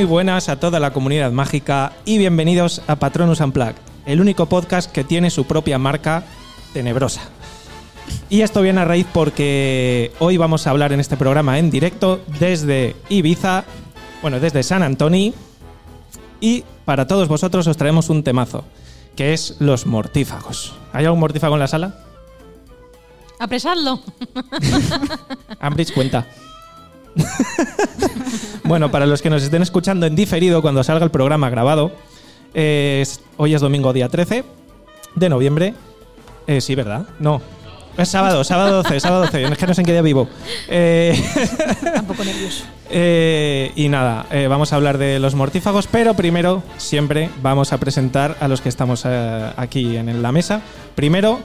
muy 0.00 0.06
buenas 0.06 0.48
a 0.48 0.58
toda 0.58 0.80
la 0.80 0.94
comunidad 0.94 1.30
mágica 1.30 1.92
y 2.06 2.16
bienvenidos 2.16 2.80
a 2.86 2.96
Patronus 2.96 3.40
Unplugged, 3.40 3.74
el 4.06 4.22
único 4.22 4.46
podcast 4.46 4.90
que 4.90 5.04
tiene 5.04 5.28
su 5.28 5.44
propia 5.44 5.76
marca 5.76 6.24
tenebrosa. 6.72 7.20
Y 8.30 8.40
esto 8.40 8.62
viene 8.62 8.80
a 8.80 8.86
raíz 8.86 9.06
porque 9.12 10.10
hoy 10.18 10.38
vamos 10.38 10.66
a 10.66 10.70
hablar 10.70 10.94
en 10.94 11.00
este 11.00 11.18
programa 11.18 11.58
en 11.58 11.70
directo 11.70 12.18
desde 12.38 12.96
Ibiza, 13.10 13.64
bueno, 14.22 14.40
desde 14.40 14.62
San 14.62 14.82
Antonio, 14.82 15.34
y 16.40 16.64
para 16.86 17.06
todos 17.06 17.28
vosotros 17.28 17.66
os 17.66 17.76
traemos 17.76 18.08
un 18.08 18.22
temazo, 18.22 18.64
que 19.16 19.34
es 19.34 19.56
los 19.58 19.84
mortífagos. 19.84 20.72
¿Hay 20.94 21.04
algún 21.04 21.20
mortífago 21.20 21.56
en 21.56 21.60
la 21.60 21.68
sala? 21.68 21.94
Apresadlo. 23.38 24.00
Ambridge 25.60 25.92
cuenta. 25.92 26.26
bueno, 28.64 28.90
para 28.90 29.06
los 29.06 29.22
que 29.22 29.30
nos 29.30 29.42
estén 29.42 29.62
escuchando 29.62 30.06
en 30.06 30.14
diferido 30.16 30.62
cuando 30.62 30.82
salga 30.84 31.04
el 31.04 31.10
programa 31.10 31.50
grabado, 31.50 31.92
eh, 32.54 33.00
es- 33.02 33.20
hoy 33.36 33.54
es 33.54 33.60
domingo 33.60 33.92
día 33.92 34.08
13 34.08 34.44
de 35.14 35.28
noviembre. 35.28 35.74
Eh, 36.46 36.60
sí, 36.60 36.74
¿verdad? 36.74 37.06
No. 37.18 37.40
Es 37.96 38.08
sábado, 38.08 38.44
sábado 38.44 38.82
12, 38.82 39.00
sábado 39.00 39.22
12. 39.22 39.44
Es 39.44 39.58
que 39.58 39.66
no 39.66 39.74
sé 39.74 39.82
en 39.82 39.86
qué 39.86 39.92
día 39.92 40.02
vivo. 40.02 40.28
Eh, 40.68 41.20
Tampoco 41.94 42.24
nervioso. 42.24 42.64
eh, 42.88 43.72
y 43.74 43.88
nada, 43.88 44.26
eh, 44.30 44.46
vamos 44.48 44.72
a 44.72 44.76
hablar 44.76 44.96
de 44.96 45.18
los 45.18 45.34
mortífagos, 45.34 45.86
pero 45.88 46.14
primero, 46.14 46.62
siempre 46.78 47.28
vamos 47.42 47.72
a 47.72 47.78
presentar 47.78 48.36
a 48.40 48.48
los 48.48 48.60
que 48.60 48.68
estamos 48.68 49.02
eh, 49.06 49.50
aquí 49.56 49.96
en 49.96 50.22
la 50.22 50.32
mesa. 50.32 50.62
Primero, 50.94 51.40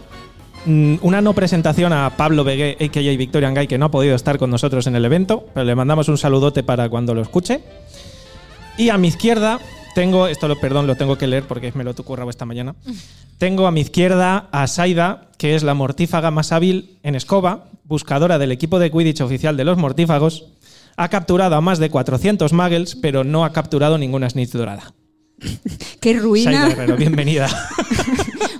una 0.65 1.21
no 1.21 1.33
presentación 1.33 1.93
a 1.93 2.17
Pablo 2.17 2.43
Begué, 2.43 2.77
a.k.a. 2.79 3.17
Victorian 3.17 3.53
Guy, 3.53 3.67
que 3.67 3.77
no 3.77 3.85
ha 3.85 3.91
podido 3.91 4.15
estar 4.15 4.37
con 4.37 4.49
nosotros 4.49 4.87
en 4.87 4.95
el 4.95 5.05
evento, 5.05 5.47
pero 5.53 5.65
le 5.65 5.75
mandamos 5.75 6.07
un 6.09 6.17
saludote 6.17 6.63
para 6.63 6.89
cuando 6.89 7.13
lo 7.13 7.21
escuche. 7.21 7.61
Y 8.77 8.89
a 8.89 8.97
mi 8.97 9.07
izquierda 9.07 9.59
tengo, 9.93 10.27
esto 10.27 10.47
lo, 10.47 10.59
perdón, 10.59 10.87
lo 10.87 10.95
tengo 10.95 11.17
que 11.17 11.27
leer 11.27 11.43
porque 11.43 11.71
me 11.73 11.83
lo 11.83 11.91
he 11.91 11.93
currado 11.93 12.29
esta 12.29 12.45
mañana. 12.45 12.75
Tengo 13.37 13.67
a 13.67 13.71
mi 13.71 13.81
izquierda 13.81 14.47
a 14.51 14.65
Saida, 14.67 15.27
que 15.37 15.55
es 15.55 15.63
la 15.63 15.73
mortífaga 15.73 16.31
más 16.31 16.53
hábil 16.53 16.97
en 17.03 17.15
escoba, 17.15 17.65
buscadora 17.83 18.37
del 18.37 18.53
equipo 18.53 18.79
de 18.79 18.89
Quidditch 18.89 19.19
oficial 19.21 19.57
de 19.57 19.65
los 19.65 19.77
mortífagos. 19.77 20.45
Ha 20.95 21.09
capturado 21.09 21.55
a 21.55 21.61
más 21.61 21.79
de 21.79 21.89
400 21.89 22.53
muggles, 22.53 22.95
pero 22.95 23.25
no 23.25 23.43
ha 23.43 23.51
capturado 23.51 23.97
ninguna 23.97 24.29
snitch 24.29 24.51
dorada. 24.51 24.93
¡Qué 25.99 26.13
Saida 26.13 26.21
ruina! 26.21 26.67
Herrero, 26.71 26.95
bienvenida. 26.95 27.49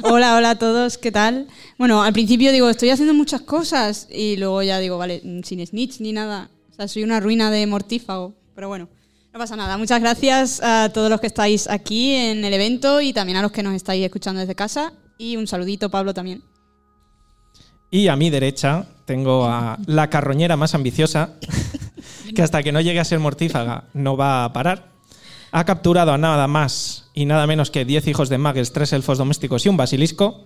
Hola, 0.07 0.35
hola 0.35 0.51
a 0.51 0.55
todos, 0.59 0.99
¿qué 0.99 1.11
tal? 1.11 1.47
Bueno, 1.79 2.03
al 2.03 2.13
principio 2.13 2.51
digo, 2.51 2.69
estoy 2.69 2.91
haciendo 2.91 3.15
muchas 3.15 3.41
cosas 3.41 4.07
y 4.11 4.37
luego 4.37 4.61
ya 4.61 4.77
digo, 4.77 4.99
vale, 4.99 5.19
mm, 5.23 5.41
sin 5.41 5.65
snitch 5.65 5.99
ni 5.99 6.13
nada. 6.13 6.51
O 6.69 6.75
sea, 6.75 6.87
soy 6.87 7.03
una 7.03 7.19
ruina 7.19 7.49
de 7.49 7.65
mortífago. 7.65 8.35
Pero 8.53 8.67
bueno, 8.67 8.87
no 9.33 9.39
pasa 9.39 9.55
nada. 9.55 9.79
Muchas 9.79 9.99
gracias 9.99 10.61
a 10.61 10.91
todos 10.93 11.09
los 11.09 11.19
que 11.19 11.25
estáis 11.25 11.67
aquí 11.67 12.13
en 12.13 12.45
el 12.45 12.53
evento 12.53 13.01
y 13.01 13.13
también 13.13 13.37
a 13.37 13.41
los 13.41 13.51
que 13.51 13.63
nos 13.63 13.73
estáis 13.73 14.05
escuchando 14.05 14.41
desde 14.41 14.53
casa. 14.53 14.93
Y 15.17 15.37
un 15.37 15.47
saludito, 15.47 15.89
Pablo, 15.89 16.13
también. 16.13 16.43
Y 17.89 18.07
a 18.07 18.15
mi 18.15 18.29
derecha 18.29 18.85
tengo 19.05 19.45
a 19.45 19.79
la 19.87 20.11
carroñera 20.11 20.55
más 20.55 20.75
ambiciosa, 20.75 21.31
que 22.35 22.43
hasta 22.43 22.61
que 22.61 22.71
no 22.71 22.79
llegue 22.79 22.99
a 22.99 23.05
ser 23.05 23.17
mortífaga 23.17 23.85
no 23.95 24.15
va 24.15 24.45
a 24.45 24.53
parar. 24.53 24.91
Ha 25.51 25.63
capturado 25.63 26.11
a 26.11 26.19
nada 26.19 26.45
más 26.45 27.04
y 27.15 27.25
nada 27.25 27.47
menos 27.47 27.71
que 27.71 27.85
10 27.85 28.07
hijos 28.09 28.29
de 28.29 28.37
muggles, 28.37 28.73
3 28.73 28.93
elfos 28.93 29.17
domésticos 29.17 29.65
y 29.65 29.69
un 29.69 29.77
basilisco. 29.77 30.43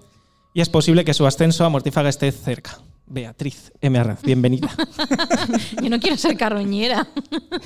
Y 0.54 0.62
es 0.62 0.70
posible 0.70 1.04
que 1.04 1.14
su 1.14 1.26
ascenso 1.28 1.66
a 1.66 1.70
mortífaga 1.70 2.10
esté 2.10 2.32
cerca. 2.32 2.80
Beatriz 3.06 3.72
M. 3.82 3.98
Arranz, 3.98 4.22
bienvenida. 4.22 4.70
Yo 5.82 5.90
no 5.90 6.00
quiero 6.00 6.16
ser 6.16 6.38
carroñera. 6.38 7.08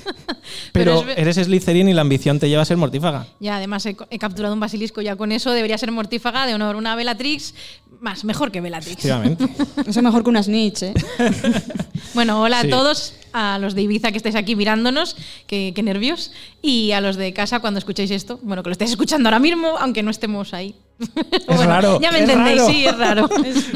Pero 0.72 1.02
es 1.02 1.18
eres 1.18 1.36
Slytherin 1.36 1.90
y 1.90 1.94
la 1.94 2.02
ambición 2.02 2.40
te 2.40 2.48
lleva 2.48 2.62
a 2.62 2.66
ser 2.66 2.78
mortífaga. 2.78 3.28
Y 3.42 3.50
además 3.50 3.86
he, 3.86 3.96
he 4.10 4.20
capturado 4.20 4.54
un 4.54 4.62
basilisco 4.62 5.02
ya 5.02 5.18
con 5.18 5.34
eso. 5.34 5.52
Debería 5.52 5.78
ser 5.78 5.92
mortífaga 5.92 6.46
de 6.46 6.54
honor 6.54 6.78
una 6.78 6.96
Bellatrix. 6.96 7.56
Más, 8.04 8.26
mejor 8.26 8.52
que 8.52 8.60
Bellatrix. 8.60 8.92
Efectivamente. 9.06 9.46
Eso 9.88 10.00
es 10.00 10.04
mejor 10.04 10.24
que 10.24 10.30
una 10.30 10.44
snitch, 10.44 10.84
¿eh? 10.84 10.94
Bueno, 12.14 12.42
hola 12.42 12.60
Sí. 12.62 12.68
a 12.68 12.70
todos, 12.70 13.14
a 13.32 13.58
los 13.60 13.76
de 13.76 13.82
Ibiza 13.84 14.12
que 14.12 14.18
estáis 14.18 14.36
aquí 14.36 14.58
mirándonos, 14.58 15.16
qué, 15.48 15.72
qué 15.74 15.82
nervios, 15.84 16.32
y 16.62 16.92
a 16.92 17.00
los 17.00 17.16
de 17.16 17.32
casa 17.34 17.60
cuando 17.62 17.78
escuchéis 17.80 18.12
esto, 18.12 18.40
bueno, 18.44 18.62
que 18.62 18.70
lo 18.70 18.74
estáis 18.74 18.92
escuchando 18.92 19.30
ahora 19.30 19.40
mismo, 19.40 19.78
aunque 19.80 20.04
no 20.04 20.12
estemos 20.12 20.54
ahí. 20.54 20.76
Bueno, 21.48 21.64
raro, 21.66 22.00
Ya 22.02 22.12
me 22.12 22.18
es 22.18 22.30
entendéis, 22.30 22.58
raro. 22.60 22.70
sí, 22.70 22.86
es 22.86 22.98
raro. 22.98 23.30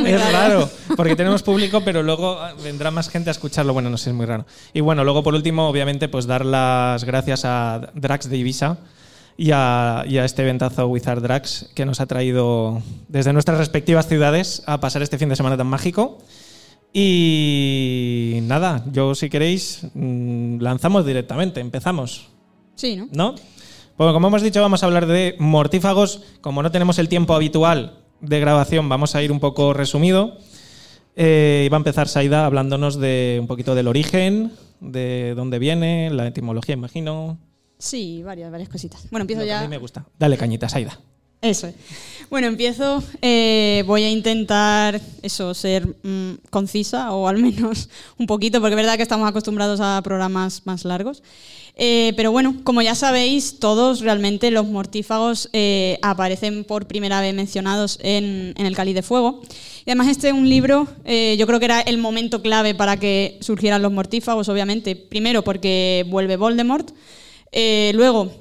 Es 0.05 0.31
raro, 0.33 0.69
porque 0.97 1.15
tenemos 1.15 1.41
público, 1.41 1.81
pero 1.85 2.03
luego 2.03 2.37
vendrá 2.63 2.91
más 2.91 3.09
gente 3.09 3.29
a 3.29 3.31
escucharlo. 3.31 3.71
Bueno, 3.73 3.89
no 3.89 3.97
sé, 3.97 4.09
es 4.09 4.15
muy 4.15 4.25
raro. 4.25 4.45
Y 4.73 4.81
bueno, 4.81 5.03
luego 5.05 5.23
por 5.23 5.33
último, 5.35 5.67
obviamente, 5.69 6.09
pues 6.09 6.27
dar 6.27 6.45
las 6.45 7.05
gracias 7.05 7.43
a 7.45 7.91
Drax 7.95 8.29
de 8.29 8.37
Ibiza 8.37 8.77
y 9.37 9.51
a, 9.53 10.03
y 10.07 10.17
a 10.17 10.25
este 10.25 10.43
ventazo 10.43 10.87
Wizard 10.87 11.21
Drax 11.21 11.69
que 11.75 11.85
nos 11.85 12.01
ha 12.01 12.07
traído 12.07 12.81
desde 13.07 13.33
nuestras 13.33 13.59
respectivas 13.59 14.07
ciudades 14.07 14.63
a 14.65 14.79
pasar 14.79 15.03
este 15.03 15.19
fin 15.19 15.29
de 15.29 15.35
semana 15.35 15.55
tan 15.55 15.67
mágico. 15.67 16.17
Y 16.91 18.39
nada, 18.43 18.83
yo 18.91 19.13
si 19.13 19.29
queréis, 19.29 19.85
mm, 19.93 20.59
lanzamos 20.59 21.05
directamente, 21.05 21.59
empezamos. 21.59 22.29
Sí, 22.75 22.95
¿no? 22.95 23.07
¿no? 23.11 23.35
Bueno, 23.97 24.13
como 24.13 24.27
hemos 24.27 24.41
dicho, 24.41 24.61
vamos 24.61 24.83
a 24.83 24.85
hablar 24.87 25.05
de 25.05 25.35
mortífagos. 25.39 26.23
Como 26.41 26.63
no 26.63 26.71
tenemos 26.71 26.97
el 26.99 27.09
tiempo 27.09 27.35
habitual 27.35 27.99
de 28.21 28.39
grabación, 28.39 28.89
vamos 28.89 29.15
a 29.15 29.21
ir 29.21 29.31
un 29.31 29.39
poco 29.39 29.73
resumido. 29.73 30.37
Eh, 31.15 31.63
y 31.65 31.69
va 31.69 31.77
a 31.77 31.79
empezar 31.79 32.07
Saida 32.07 32.45
hablándonos 32.45 32.99
de 32.99 33.37
un 33.41 33.47
poquito 33.47 33.73
del 33.73 33.87
origen, 33.87 34.51
de 34.81 35.33
dónde 35.35 35.57
viene, 35.57 36.11
la 36.11 36.27
etimología, 36.27 36.73
imagino. 36.73 37.39
Sí, 37.77 38.21
varias, 38.23 38.51
varias 38.51 38.69
cositas. 38.69 39.07
Bueno, 39.11 39.23
empiezo 39.23 39.41
Lo 39.41 39.45
que 39.45 39.49
ya. 39.49 39.59
A 39.59 39.63
mí 39.63 39.67
me 39.67 39.77
gusta. 39.77 40.05
Dale 40.17 40.37
cañita, 40.37 40.67
Saida. 40.69 40.99
Eso 41.41 41.67
es. 41.67 41.75
Bueno, 42.29 42.47
empiezo. 42.47 43.03
eh, 43.21 43.83
voy 43.85 44.03
a 44.03 44.09
intentar 44.09 44.99
eso, 45.21 45.53
ser 45.53 45.87
mm, 46.03 46.39
concisa 46.49 47.11
o 47.13 47.27
al 47.27 47.37
menos 47.37 47.89
un 48.17 48.25
poquito, 48.25 48.59
porque 48.59 48.73
es 48.73 48.77
verdad 48.77 48.97
que 48.97 49.03
estamos 49.03 49.29
acostumbrados 49.29 49.79
a 49.79 50.01
programas 50.03 50.63
más 50.65 50.83
largos. 50.83 51.21
Eh, 51.79 52.13
pero 52.17 52.31
bueno, 52.31 52.55
como 52.63 52.81
ya 52.81 52.95
sabéis, 52.95 53.59
todos 53.59 53.99
realmente 53.99 54.49
los 54.49 54.65
mortífagos 54.65 55.47
eh, 55.53 55.99
aparecen 56.01 56.63
por 56.63 56.87
primera 56.87 57.21
vez 57.21 57.35
mencionados 57.35 57.99
en, 58.01 58.55
en 58.57 58.65
el 58.65 58.75
Cáliz 58.75 58.95
de 58.95 59.03
Fuego. 59.03 59.41
Y 59.85 59.91
además 59.91 60.07
este 60.07 60.29
es 60.29 60.33
un 60.33 60.49
libro, 60.49 60.87
eh, 61.05 61.35
yo 61.37 61.45
creo 61.45 61.59
que 61.59 61.65
era 61.65 61.81
el 61.81 61.99
momento 61.99 62.41
clave 62.41 62.73
para 62.73 62.97
que 62.97 63.37
surgieran 63.41 63.83
los 63.83 63.91
mortífagos, 63.91 64.49
obviamente. 64.49 64.95
Primero 64.95 65.43
porque 65.43 66.03
vuelve 66.09 66.35
Voldemort. 66.35 66.89
Eh, 67.51 67.91
luego, 67.95 68.31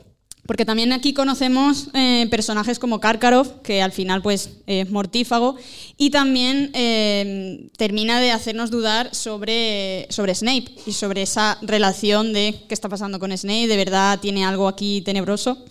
porque 0.47 0.65
también 0.65 0.93
aquí 0.93 1.13
conocemos 1.13 1.89
eh, 1.93 2.27
personajes 2.31 2.79
como 2.79 3.01
Karkaroff, 3.01 3.49
que 3.63 3.83
al 3.83 3.93
final 3.93 4.23
pues 4.23 4.51
es 4.67 4.91
mortífago, 4.91 5.57
y 5.97 6.11
también 6.11 6.71
eh, 6.75 7.69
termina 7.77 8.21
de 8.21 8.31
hacernos 8.31 8.71
dudar 8.71 9.15
sobre, 9.15 10.07
sobre 10.11 10.35
Snape 10.35 10.67
y 10.87 10.93
sobre 10.93 11.23
esa 11.23 11.59
relación 11.63 12.33
de 12.33 12.55
qué 12.69 12.75
está 12.75 12.89
pasando 12.89 13.19
con 13.19 13.37
Snape, 13.37 13.67
de 13.67 13.77
verdad 13.77 14.21
tiene 14.21 14.45
algo 14.45 14.69
aquí 14.69 15.01
tenebroso. 15.03 15.65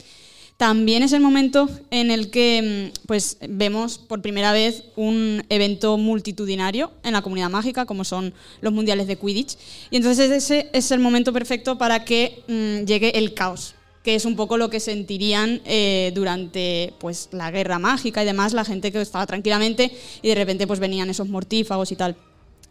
También 0.57 1.03
es 1.03 1.11
el 1.11 1.19
momento 1.19 1.69
en 1.91 2.11
el 2.11 2.31
que 2.31 2.91
mm, 2.93 3.07
pues, 3.07 3.37
vemos 3.49 3.97
por 3.97 4.21
primera 4.21 4.53
vez 4.53 4.83
un 4.95 5.43
evento 5.49 5.97
multitudinario 5.97 6.91
en 7.03 7.11
la 7.11 7.21
comunidad 7.21 7.49
mágica, 7.49 7.85
como 7.85 8.05
son 8.05 8.33
los 8.61 8.71
mundiales 8.71 9.07
de 9.07 9.17
Quidditch. 9.17 9.57
Y 9.91 9.97
entonces 9.97 10.31
ese 10.31 10.69
es 10.71 10.91
el 10.91 10.99
momento 10.99 11.33
perfecto 11.33 11.77
para 11.77 12.05
que 12.05 12.41
mm, 12.47 12.85
llegue 12.85 13.17
el 13.17 13.33
caos, 13.33 13.75
que 14.01 14.15
es 14.15 14.23
un 14.23 14.37
poco 14.37 14.57
lo 14.57 14.69
que 14.69 14.79
sentirían 14.79 15.61
eh, 15.65 16.13
durante 16.15 16.93
pues, 16.99 17.27
la 17.33 17.51
guerra 17.51 17.77
mágica 17.77 18.23
y 18.23 18.25
demás, 18.25 18.53
la 18.53 18.63
gente 18.63 18.93
que 18.93 19.01
estaba 19.01 19.25
tranquilamente 19.25 19.91
y 20.21 20.29
de 20.29 20.35
repente 20.35 20.67
pues, 20.67 20.79
venían 20.79 21.09
esos 21.09 21.27
mortífagos 21.27 21.91
y 21.91 21.97
tal. 21.97 22.15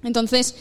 Entonces, 0.04 0.54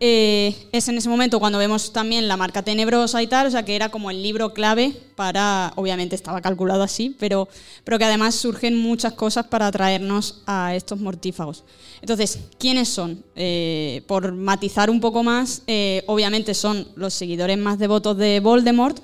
eh, 0.00 0.54
es 0.70 0.88
en 0.88 0.96
ese 0.96 1.08
momento 1.08 1.40
cuando 1.40 1.58
vemos 1.58 1.92
también 1.92 2.28
la 2.28 2.36
marca 2.36 2.62
tenebrosa 2.62 3.20
y 3.20 3.26
tal, 3.26 3.48
o 3.48 3.50
sea 3.50 3.64
que 3.64 3.74
era 3.74 3.88
como 3.88 4.12
el 4.12 4.22
libro 4.22 4.54
clave 4.54 4.94
para, 5.16 5.72
obviamente 5.74 6.14
estaba 6.14 6.40
calculado 6.40 6.84
así, 6.84 7.16
pero, 7.18 7.48
pero 7.82 7.98
que 7.98 8.04
además 8.04 8.36
surgen 8.36 8.76
muchas 8.76 9.14
cosas 9.14 9.46
para 9.46 9.66
atraernos 9.66 10.42
a 10.46 10.76
estos 10.76 11.00
mortífagos. 11.00 11.64
Entonces, 12.00 12.38
¿quiénes 12.58 12.88
son? 12.88 13.24
Eh, 13.34 14.02
por 14.06 14.32
matizar 14.32 14.88
un 14.88 15.00
poco 15.00 15.24
más, 15.24 15.62
eh, 15.66 16.04
obviamente 16.06 16.54
son 16.54 16.86
los 16.94 17.12
seguidores 17.12 17.58
más 17.58 17.80
devotos 17.80 18.16
de 18.16 18.38
Voldemort, 18.38 18.98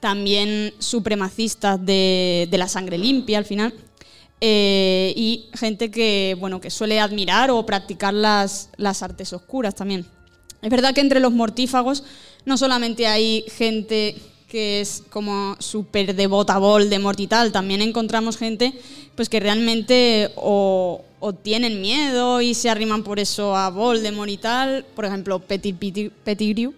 también 0.00 0.74
supremacistas 0.80 1.84
de, 1.84 2.48
la 2.50 2.66
sangre 2.66 2.98
limpia 2.98 3.38
al 3.38 3.44
final, 3.44 3.72
y 4.42 5.50
gente 5.52 5.90
que, 5.90 6.34
bueno, 6.40 6.60
que 6.62 6.70
suele 6.70 6.98
admirar 6.98 7.50
o 7.50 7.64
practicar 7.66 8.14
las 8.14 9.02
artes 9.02 9.32
oscuras 9.34 9.74
también. 9.74 10.06
Es 10.62 10.70
verdad 10.70 10.94
que 10.94 11.00
entre 11.00 11.20
los 11.20 11.32
mortífagos 11.32 12.02
no 12.44 12.56
solamente 12.56 13.06
hay 13.06 13.44
gente 13.56 14.16
que 14.48 14.80
es 14.80 15.04
como 15.10 15.56
súper 15.60 16.14
devota 16.16 16.54
a 16.54 16.58
Voldemort 16.58 17.18
y 17.20 17.28
tal, 17.28 17.52
también 17.52 17.82
encontramos 17.82 18.36
gente 18.36 18.72
pues 19.14 19.28
que 19.28 19.38
realmente 19.38 20.32
o, 20.34 21.04
o 21.20 21.32
tienen 21.32 21.80
miedo 21.80 22.40
y 22.40 22.54
se 22.54 22.68
arriman 22.68 23.04
por 23.04 23.20
eso 23.20 23.54
a 23.56 23.68
Voldemort 23.70 24.30
y 24.30 24.38
tal. 24.38 24.84
Por 24.96 25.04
ejemplo, 25.04 25.38
Petit, 25.38 25.78
Petit- 25.78 26.10
Pettigrew, 26.24 26.72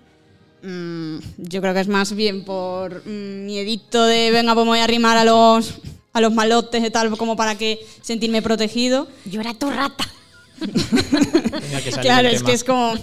mm, 0.63 1.17
yo 1.39 1.61
creo 1.63 1.73
que 1.73 1.81
es 1.81 1.89
más 1.89 2.13
bien 2.15 2.45
por 2.45 3.07
mm, 3.07 3.47
miedito 3.47 4.05
de, 4.05 4.31
venga, 4.33 4.55
pues 4.55 4.65
me 4.65 4.71
voy 4.71 4.81
a 4.81 4.85
arrimar 4.85 5.17
a 5.17 5.25
los, 5.25 5.75
a 6.13 6.21
los 6.21 6.35
malotes 6.35 6.85
y 6.85 6.91
tal, 6.91 7.17
como 7.17 7.37
para 7.37 7.57
que 7.57 7.79
sentirme 8.03 8.43
protegido. 8.43 9.07
Yo 9.25 9.41
era 9.41 9.55
tu 9.55 9.71
rata. 9.71 10.05
Tenía 10.61 11.83
que 11.83 11.91
salir 11.91 12.01
Claro, 12.03 12.29
el 12.29 12.35
es 12.35 12.43
que 12.43 12.53
es 12.53 12.65
como. 12.65 12.95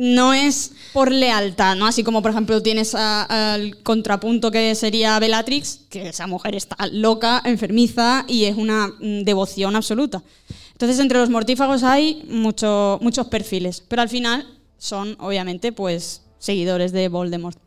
No 0.00 0.32
es 0.32 0.70
por 0.92 1.10
lealtad, 1.10 1.74
¿no? 1.74 1.84
Así 1.86 2.04
como, 2.04 2.22
por 2.22 2.30
ejemplo, 2.30 2.62
tienes 2.62 2.94
al 2.94 3.82
contrapunto 3.82 4.52
que 4.52 4.74
sería 4.76 5.18
Bellatrix, 5.18 5.80
que 5.90 6.08
esa 6.10 6.28
mujer 6.28 6.54
está 6.54 6.76
loca, 6.92 7.42
enfermiza 7.44 8.24
y 8.28 8.44
es 8.44 8.56
una 8.56 8.86
mm, 9.00 9.24
devoción 9.24 9.74
absoluta. 9.74 10.22
Entonces, 10.70 11.00
entre 11.00 11.18
los 11.18 11.30
mortífagos 11.30 11.82
hay 11.82 12.22
mucho- 12.28 13.00
muchos 13.02 13.26
perfiles, 13.26 13.82
pero 13.88 14.00
al 14.02 14.08
final 14.08 14.46
son, 14.78 15.16
obviamente, 15.18 15.72
pues 15.72 16.22
seguidores 16.38 16.92
de 16.92 17.08
Voldemort. 17.08 17.58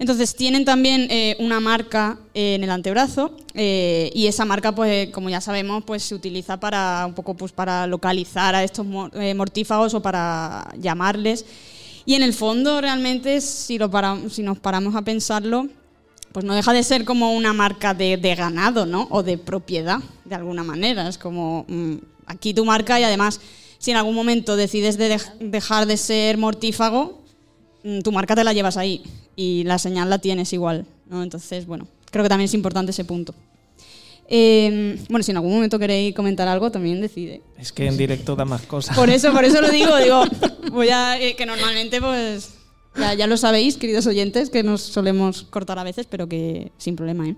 Entonces 0.00 0.34
tienen 0.34 0.64
también 0.64 1.06
eh, 1.10 1.36
una 1.40 1.60
marca 1.60 2.18
eh, 2.34 2.54
en 2.54 2.64
el 2.64 2.70
antebrazo 2.70 3.36
eh, 3.54 4.10
y 4.14 4.26
esa 4.26 4.44
marca, 4.46 4.74
pues 4.74 5.10
como 5.10 5.28
ya 5.28 5.40
sabemos, 5.42 5.84
pues 5.84 6.02
se 6.02 6.14
utiliza 6.14 6.58
para 6.58 7.04
un 7.06 7.12
poco 7.14 7.34
pues 7.34 7.52
para 7.52 7.86
localizar 7.86 8.54
a 8.54 8.64
estos 8.64 8.86
eh, 9.12 9.34
mortífagos 9.34 9.92
o 9.94 10.00
para 10.00 10.72
llamarles. 10.80 11.44
Y 12.06 12.14
en 12.14 12.22
el 12.22 12.32
fondo 12.32 12.80
realmente 12.80 13.42
si, 13.42 13.76
lo 13.78 13.90
para- 13.90 14.16
si 14.30 14.42
nos 14.42 14.58
paramos 14.58 14.96
a 14.96 15.02
pensarlo, 15.02 15.68
pues 16.32 16.46
no 16.46 16.54
deja 16.54 16.72
de 16.72 16.82
ser 16.82 17.04
como 17.04 17.34
una 17.34 17.52
marca 17.52 17.92
de, 17.92 18.16
de 18.16 18.34
ganado, 18.34 18.86
¿no? 18.86 19.06
O 19.10 19.22
de 19.22 19.36
propiedad, 19.36 19.98
de 20.24 20.34
alguna 20.34 20.64
manera. 20.64 21.06
Es 21.08 21.18
como 21.18 21.66
mm, 21.68 21.96
aquí 22.24 22.54
tu 22.54 22.64
marca 22.64 22.98
y 22.98 23.04
además 23.04 23.38
si 23.78 23.90
en 23.90 23.98
algún 23.98 24.14
momento 24.14 24.56
decides 24.56 24.96
de 24.96 25.16
dej- 25.16 25.38
dejar 25.40 25.84
de 25.86 25.98
ser 25.98 26.38
mortífago, 26.38 27.19
tu 28.02 28.12
marca 28.12 28.34
te 28.34 28.44
la 28.44 28.52
llevas 28.52 28.76
ahí 28.76 29.02
y 29.36 29.64
la 29.64 29.78
señal 29.78 30.10
la 30.10 30.18
tienes 30.18 30.52
igual, 30.52 30.86
¿no? 31.08 31.22
Entonces, 31.22 31.66
bueno, 31.66 31.86
creo 32.10 32.22
que 32.22 32.28
también 32.28 32.46
es 32.46 32.54
importante 32.54 32.90
ese 32.90 33.04
punto. 33.04 33.34
Eh, 34.32 34.96
bueno, 35.08 35.24
si 35.24 35.32
en 35.32 35.38
algún 35.38 35.52
momento 35.52 35.78
queréis 35.78 36.14
comentar 36.14 36.46
algo, 36.46 36.70
también 36.70 37.00
decide. 37.00 37.42
Es 37.58 37.72
que 37.72 37.86
en 37.86 37.96
directo 37.96 38.36
da 38.36 38.44
más 38.44 38.62
cosas. 38.62 38.96
Por 38.96 39.10
eso, 39.10 39.32
por 39.32 39.44
eso 39.44 39.60
lo 39.60 39.68
digo, 39.70 39.96
digo, 39.96 40.22
voy 40.70 40.88
a, 40.90 41.20
eh, 41.20 41.34
que 41.34 41.46
normalmente 41.46 42.00
pues 42.00 42.50
ya, 42.96 43.14
ya 43.14 43.26
lo 43.26 43.36
sabéis, 43.36 43.76
queridos 43.76 44.06
oyentes, 44.06 44.50
que 44.50 44.62
nos 44.62 44.82
solemos 44.82 45.42
cortar 45.42 45.78
a 45.80 45.84
veces, 45.84 46.06
pero 46.08 46.28
que 46.28 46.70
sin 46.78 46.94
problema, 46.94 47.28
¿eh? 47.28 47.36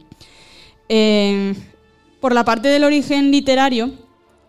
Eh, 0.88 1.54
por 2.20 2.34
la 2.34 2.44
parte 2.44 2.68
del 2.68 2.84
origen 2.84 3.30
literario, 3.30 3.92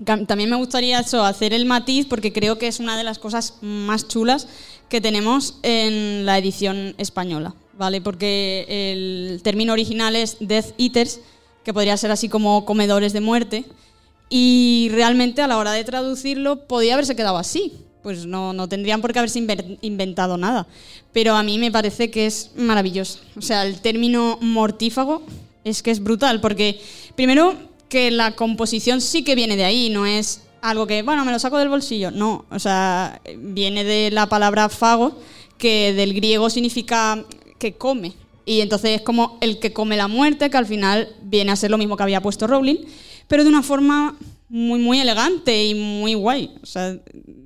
también 0.03 0.49
me 0.49 0.57
gustaría 0.57 0.99
eso, 0.99 1.23
hacer 1.23 1.53
el 1.53 1.65
matiz, 1.65 2.05
porque 2.05 2.33
creo 2.33 2.57
que 2.57 2.67
es 2.67 2.79
una 2.79 2.97
de 2.97 3.05
las 3.05 3.19
cosas 3.19 3.59
más 3.61 4.07
chulas 4.07 4.47
que 4.93 5.01
tenemos 5.01 5.55
en 5.63 6.23
la 6.23 6.37
edición 6.37 6.93
española, 6.99 7.55
¿vale? 7.75 7.99
Porque 7.99 8.67
el 8.69 9.41
término 9.41 9.73
original 9.73 10.15
es 10.15 10.37
Death 10.39 10.75
Eaters, 10.77 11.19
que 11.63 11.73
podría 11.73 11.97
ser 11.97 12.11
así 12.11 12.29
como 12.29 12.63
comedores 12.63 13.11
de 13.11 13.19
muerte, 13.19 13.65
y 14.29 14.89
realmente 14.91 15.41
a 15.41 15.47
la 15.47 15.57
hora 15.57 15.71
de 15.71 15.83
traducirlo 15.83 16.67
podía 16.67 16.93
haberse 16.93 17.15
quedado 17.15 17.39
así. 17.39 17.73
Pues 18.03 18.27
no, 18.27 18.53
no 18.53 18.69
tendrían 18.69 19.01
por 19.01 19.13
qué 19.13 19.17
haberse 19.17 19.43
inventado 19.81 20.37
nada. 20.37 20.67
Pero 21.11 21.33
a 21.33 21.41
mí 21.41 21.57
me 21.57 21.71
parece 21.71 22.11
que 22.11 22.27
es 22.27 22.51
maravilloso. 22.55 23.19
O 23.35 23.41
sea, 23.41 23.65
el 23.65 23.81
término 23.81 24.37
mortífago 24.41 25.23
es 25.63 25.81
que 25.81 25.89
es 25.89 26.03
brutal. 26.03 26.39
Porque 26.39 26.79
primero 27.15 27.55
que 27.89 28.11
la 28.11 28.35
composición 28.35 29.01
sí 29.01 29.23
que 29.23 29.33
viene 29.33 29.55
de 29.55 29.65
ahí, 29.65 29.89
no 29.89 30.05
es 30.05 30.41
algo 30.63 30.87
que, 30.87 31.03
bueno, 31.03 31.25
me 31.25 31.31
lo 31.31 31.39
saco 31.39 31.57
del 31.57 31.67
bolsillo. 31.67 32.09
No, 32.09 32.45
o 32.49 32.57
sea, 32.57 33.21
viene 33.37 33.83
de 33.83 34.09
la 34.11 34.27
palabra 34.27 34.69
fago, 34.69 35.19
que 35.57 35.93
del 35.93 36.13
griego 36.13 36.49
significa 36.49 37.23
que 37.59 37.73
come. 37.73 38.13
Y 38.45 38.61
entonces 38.61 38.97
es 38.97 39.01
como 39.01 39.37
el 39.41 39.59
que 39.59 39.73
come 39.73 39.97
la 39.97 40.07
muerte, 40.07 40.49
que 40.49 40.57
al 40.57 40.65
final 40.65 41.09
viene 41.21 41.51
a 41.51 41.57
ser 41.57 41.69
lo 41.69 41.77
mismo 41.77 41.97
que 41.97 42.03
había 42.03 42.21
puesto 42.21 42.47
Rowling, 42.47 42.77
pero 43.27 43.43
de 43.43 43.49
una 43.49 43.61
forma 43.61 44.15
muy, 44.47 44.79
muy 44.79 44.99
elegante 44.99 45.65
y 45.65 45.75
muy 45.75 46.13
guay. 46.13 46.55
O 46.61 46.65
sea, 46.65 46.97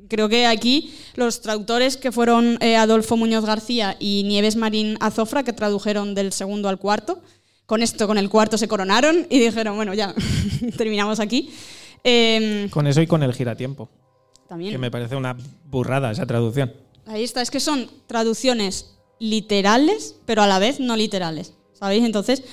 creo 0.08 0.30
que 0.30 0.46
aquí 0.46 0.94
los 1.16 1.42
traductores 1.42 1.98
que 1.98 2.12
fueron 2.12 2.58
eh, 2.62 2.76
Adolfo 2.76 3.18
Muñoz 3.18 3.46
García 3.46 3.98
y 4.00 4.24
Nieves 4.26 4.56
Marín 4.56 4.96
Azofra, 5.00 5.44
que 5.44 5.54
tradujeron 5.54 6.14
del 6.14 6.34
segundo 6.34 6.70
al 6.70 6.78
cuarto, 6.78 7.22
con 7.66 7.82
esto, 7.82 8.06
con 8.08 8.18
el 8.20 8.30
cuarto 8.30 8.60
se 8.60 8.68
coronaron 8.68 9.26
y 9.30 9.40
dijeron, 9.40 9.76
bueno, 9.76 9.96
ya, 9.96 10.14
terminamos 10.78 11.20
aquí. 11.20 11.50
Em, 12.10 12.70
Con 12.70 12.88
eso 12.88 13.02
y 13.02 13.08
con 13.08 13.22
el 13.24 13.34
giratiempo. 13.34 13.90
también. 14.48 14.72
Que 14.72 14.78
me 14.78 14.90
parece 14.90 15.16
una 15.16 15.36
burrada 15.70 16.10
esa 16.12 16.26
traducción. 16.26 16.74
Ahí 17.06 17.24
está, 17.24 17.42
es 17.42 17.52
que 17.52 17.60
son 17.60 17.90
traducciones 18.08 18.96
literales, 19.20 20.16
pero 20.26 20.42
a 20.42 20.48
la 20.48 20.58
vez 20.60 20.80
no 20.80 20.96
literales, 20.96 21.54
¿sabéis? 21.74 22.04
Entonces, 22.06 22.44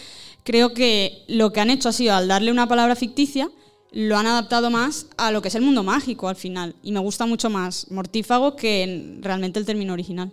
creo 0.42 0.74
que 0.74 1.22
lo 1.28 1.52
que 1.52 1.60
han 1.60 1.70
hecho 1.70 1.88
ha 1.88 1.92
sido, 1.92 2.14
al 2.14 2.26
darle 2.28 2.50
una 2.50 2.66
palabra 2.68 2.96
ficticia, 2.96 3.48
lo 3.92 4.16
han 4.16 4.26
adaptado 4.26 4.70
más 4.70 5.06
a 5.16 5.30
lo 5.30 5.40
que 5.40 5.48
es 5.48 5.54
el 5.54 5.62
mundo 5.62 5.84
mágico 5.84 6.28
al 6.28 6.34
final. 6.36 6.74
Y 6.82 6.90
me 6.90 6.98
gusta 6.98 7.26
mucho 7.26 7.48
más 7.48 7.88
mortífago 7.92 8.56
que 8.56 8.82
en- 8.82 9.22
realmente 9.22 9.60
el 9.60 9.66
término 9.66 9.92
original. 9.92 10.32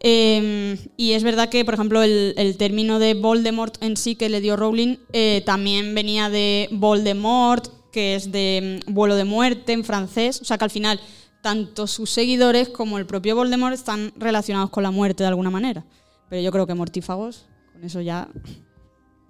Eh, 0.00 0.76
y 0.96 1.12
es 1.12 1.22
verdad 1.24 1.48
que, 1.48 1.64
por 1.64 1.74
ejemplo, 1.74 2.02
el, 2.02 2.34
el 2.36 2.56
término 2.56 2.98
de 2.98 3.14
Voldemort 3.14 3.82
en 3.82 3.96
sí 3.96 4.14
que 4.16 4.28
le 4.28 4.40
dio 4.40 4.56
Rowling 4.56 4.96
eh, 5.12 5.42
también 5.46 5.94
venía 5.94 6.28
de 6.28 6.68
Voldemort, 6.72 7.68
que 7.94 8.16
es 8.16 8.32
de 8.32 8.82
mm, 8.84 8.92
vuelo 8.92 9.14
de 9.14 9.22
muerte 9.22 9.72
en 9.72 9.84
francés. 9.84 10.40
O 10.42 10.44
sea 10.44 10.58
que 10.58 10.64
al 10.64 10.70
final, 10.70 11.00
tanto 11.40 11.86
sus 11.86 12.10
seguidores 12.10 12.68
como 12.68 12.98
el 12.98 13.06
propio 13.06 13.36
Voldemort 13.36 13.72
están 13.72 14.12
relacionados 14.16 14.70
con 14.70 14.82
la 14.82 14.90
muerte 14.90 15.22
de 15.22 15.28
alguna 15.28 15.50
manera. 15.50 15.84
Pero 16.28 16.42
yo 16.42 16.50
creo 16.50 16.66
que 16.66 16.74
mortífagos, 16.74 17.46
con 17.72 17.84
eso 17.84 18.00
ya 18.00 18.28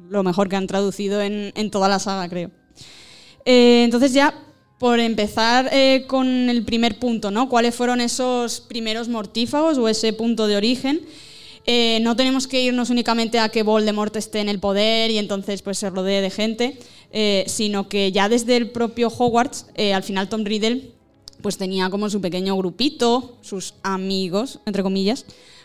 lo 0.09 0.23
mejor 0.23 0.49
que 0.49 0.57
han 0.57 0.67
traducido 0.67 1.21
en, 1.21 1.53
en 1.55 1.71
toda 1.71 1.91
la 1.91 1.99
saga, 1.99 2.27
creo. 2.29 2.51
Eh, 3.45 3.83
entonces 3.85 4.15
ya, 4.15 4.35
por 4.79 4.99
empezar 4.99 5.69
eh, 5.71 6.05
con 6.07 6.27
el 6.27 6.65
primer 6.65 6.99
punto, 6.99 7.31
¿no? 7.31 7.51
¿Cuáles 7.51 7.75
fueron 7.75 8.01
esos 8.01 8.63
primeros 8.63 9.09
mortífagos 9.09 9.77
o 9.77 9.89
ese 9.89 10.15
punto 10.15 10.47
de 10.47 10.57
origen? 10.57 11.03
Eh, 11.67 11.99
no 12.01 12.17
tenemos 12.17 12.47
que 12.47 12.63
irnos 12.63 12.89
únicamente 12.89 13.39
a 13.39 13.51
que 13.51 13.63
Voldemort 13.63 14.17
esté 14.17 14.41
en 14.41 14.49
el 14.49 14.59
poder 14.59 15.11
y 15.11 15.19
entonces 15.19 15.61
pues 15.61 15.79
se 15.79 15.91
rodee 15.91 16.23
de 16.23 16.31
gente, 16.31 16.79
eh, 17.17 17.45
sino 17.47 17.89
que 17.89 18.11
ya 18.11 18.29
desde 18.29 18.57
el 18.57 18.71
propio 18.71 19.09
Hogwarts, 19.09 19.67
eh, 19.77 19.95
al 19.95 20.03
final 20.03 20.29
Tom 20.29 20.45
Riddle 20.45 20.91
pues 21.43 21.57
tenía 21.57 21.89
como 21.89 22.11
su 22.11 22.21
pequeño 22.21 22.57
grupito, 22.57 23.39
sus 23.41 23.75
amigos, 23.85 24.59
entre 24.67 24.83
comillas, 24.83 25.25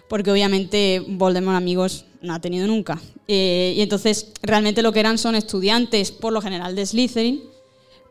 porque 0.10 0.30
obviamente 0.30 1.04
Voldemort 1.08 1.58
amigos 1.58 2.06
no 2.22 2.36
ha 2.36 2.40
tenido 2.40 2.68
nunca. 2.68 3.02
Eh, 3.28 3.74
y 3.76 3.82
entonces 3.82 4.32
realmente 4.44 4.84
lo 4.84 4.92
que 4.92 5.00
eran 5.00 5.18
son 5.18 5.34
estudiantes, 5.36 6.12
por 6.12 6.34
lo 6.34 6.42
general, 6.42 6.76
de 6.76 6.86
Slytherin, 6.86 7.42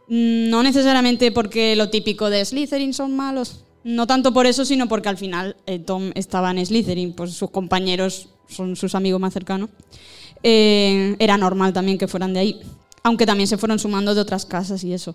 Mm, 0.08 0.48
no 0.48 0.62
necesariamente 0.62 1.30
porque 1.32 1.76
lo 1.76 1.90
típico 1.90 2.30
de 2.30 2.44
Slytherin 2.44 2.94
son 2.94 3.14
malos. 3.14 3.60
No 3.84 4.06
tanto 4.06 4.32
por 4.32 4.46
eso, 4.46 4.64
sino 4.64 4.88
porque 4.88 5.10
al 5.10 5.18
final 5.18 5.54
Tom 5.86 6.10
estaba 6.14 6.50
en 6.50 6.64
Slytherin, 6.64 7.12
pues 7.12 7.32
sus 7.34 7.50
compañeros 7.50 8.28
son 8.48 8.74
sus 8.74 8.94
amigos 8.94 9.20
más 9.20 9.32
cercanos. 9.32 9.70
Era 10.42 11.36
normal 11.36 11.72
también 11.72 11.98
que 11.98 12.08
fueran 12.08 12.32
de 12.32 12.40
ahí, 12.40 12.60
aunque 13.02 13.26
también 13.26 13.48
se 13.48 13.58
fueron 13.58 13.78
sumando 13.78 14.14
de 14.14 14.20
otras 14.20 14.46
casas 14.46 14.84
y 14.84 14.92
eso. 14.92 15.14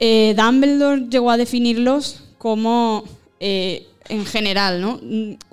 Eh, 0.00 0.34
Dumbledore 0.36 1.06
llegó 1.10 1.30
a 1.30 1.36
definirlos 1.36 2.22
como, 2.38 3.04
eh, 3.40 3.86
en 4.08 4.24
general, 4.24 4.80
¿no? 4.80 5.00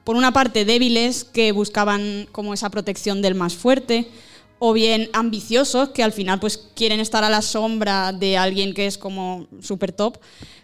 Por 0.04 0.16
una 0.16 0.32
parte, 0.32 0.66
débiles 0.66 1.24
que 1.24 1.52
buscaban 1.52 2.28
como 2.32 2.54
esa 2.54 2.70
protección 2.70 3.22
del 3.22 3.36
más 3.36 3.56
fuerte, 3.56 4.08
o 4.60 4.74
bien 4.74 5.10
ambiciosos 5.14 5.90
que 5.90 6.04
al 6.04 6.14
final 6.14 6.40
pues 6.40 6.58
quieren 6.58 7.00
estar 7.00 7.24
a 7.24 7.30
la 7.30 7.42
sombra 7.42 8.14
de 8.14 8.38
alguien 8.38 8.74
que 8.74 8.86
es 8.86 8.98
como 8.98 9.48
súper 9.62 9.92
top, 9.92 10.18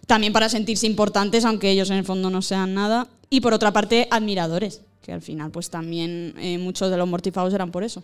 también 0.08 0.34
para 0.34 0.50
sentirse 0.50 0.88
importantes, 0.88 1.46
aunque 1.46 1.70
ellos 1.70 1.90
en 1.90 1.98
el 1.98 2.06
fondo 2.06 2.30
no 2.30 2.42
sean 2.42 2.74
nada. 2.74 3.08
Y 3.30 3.42
por 3.42 3.54
otra 3.54 3.72
parte, 3.72 4.08
admiradores, 4.12 4.82
que 5.02 5.12
al 5.12 5.22
final 5.22 5.52
pues 5.52 5.70
también 5.70 6.36
eh, 6.38 6.58
muchos 6.58 6.90
de 6.90 6.98
los 6.98 7.08
mortífagos 7.08 7.54
eran 7.54 7.72
por 7.72 7.84
eso. 7.84 8.04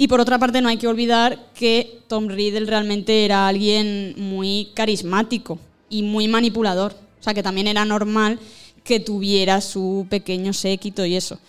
Y 0.00 0.06
por 0.06 0.20
otra 0.20 0.38
parte, 0.38 0.60
no 0.60 0.68
hay 0.68 0.76
que 0.76 0.86
olvidar 0.86 1.50
que 1.54 1.98
Tom 2.06 2.28
Riddle 2.28 2.66
realmente 2.66 3.24
era 3.24 3.48
alguien 3.48 4.14
muy 4.16 4.70
carismático 4.72 5.58
y 5.90 6.04
muy 6.04 6.28
manipulador. 6.28 6.92
O 6.92 7.22
sea, 7.22 7.34
que 7.34 7.42
también 7.42 7.66
era 7.66 7.84
normal 7.84 8.38
que 8.84 9.00
tuviera 9.00 9.60
su 9.60 10.06
pequeño 10.08 10.52
séquito 10.52 11.04
y 11.04 11.16
eso. 11.16 11.40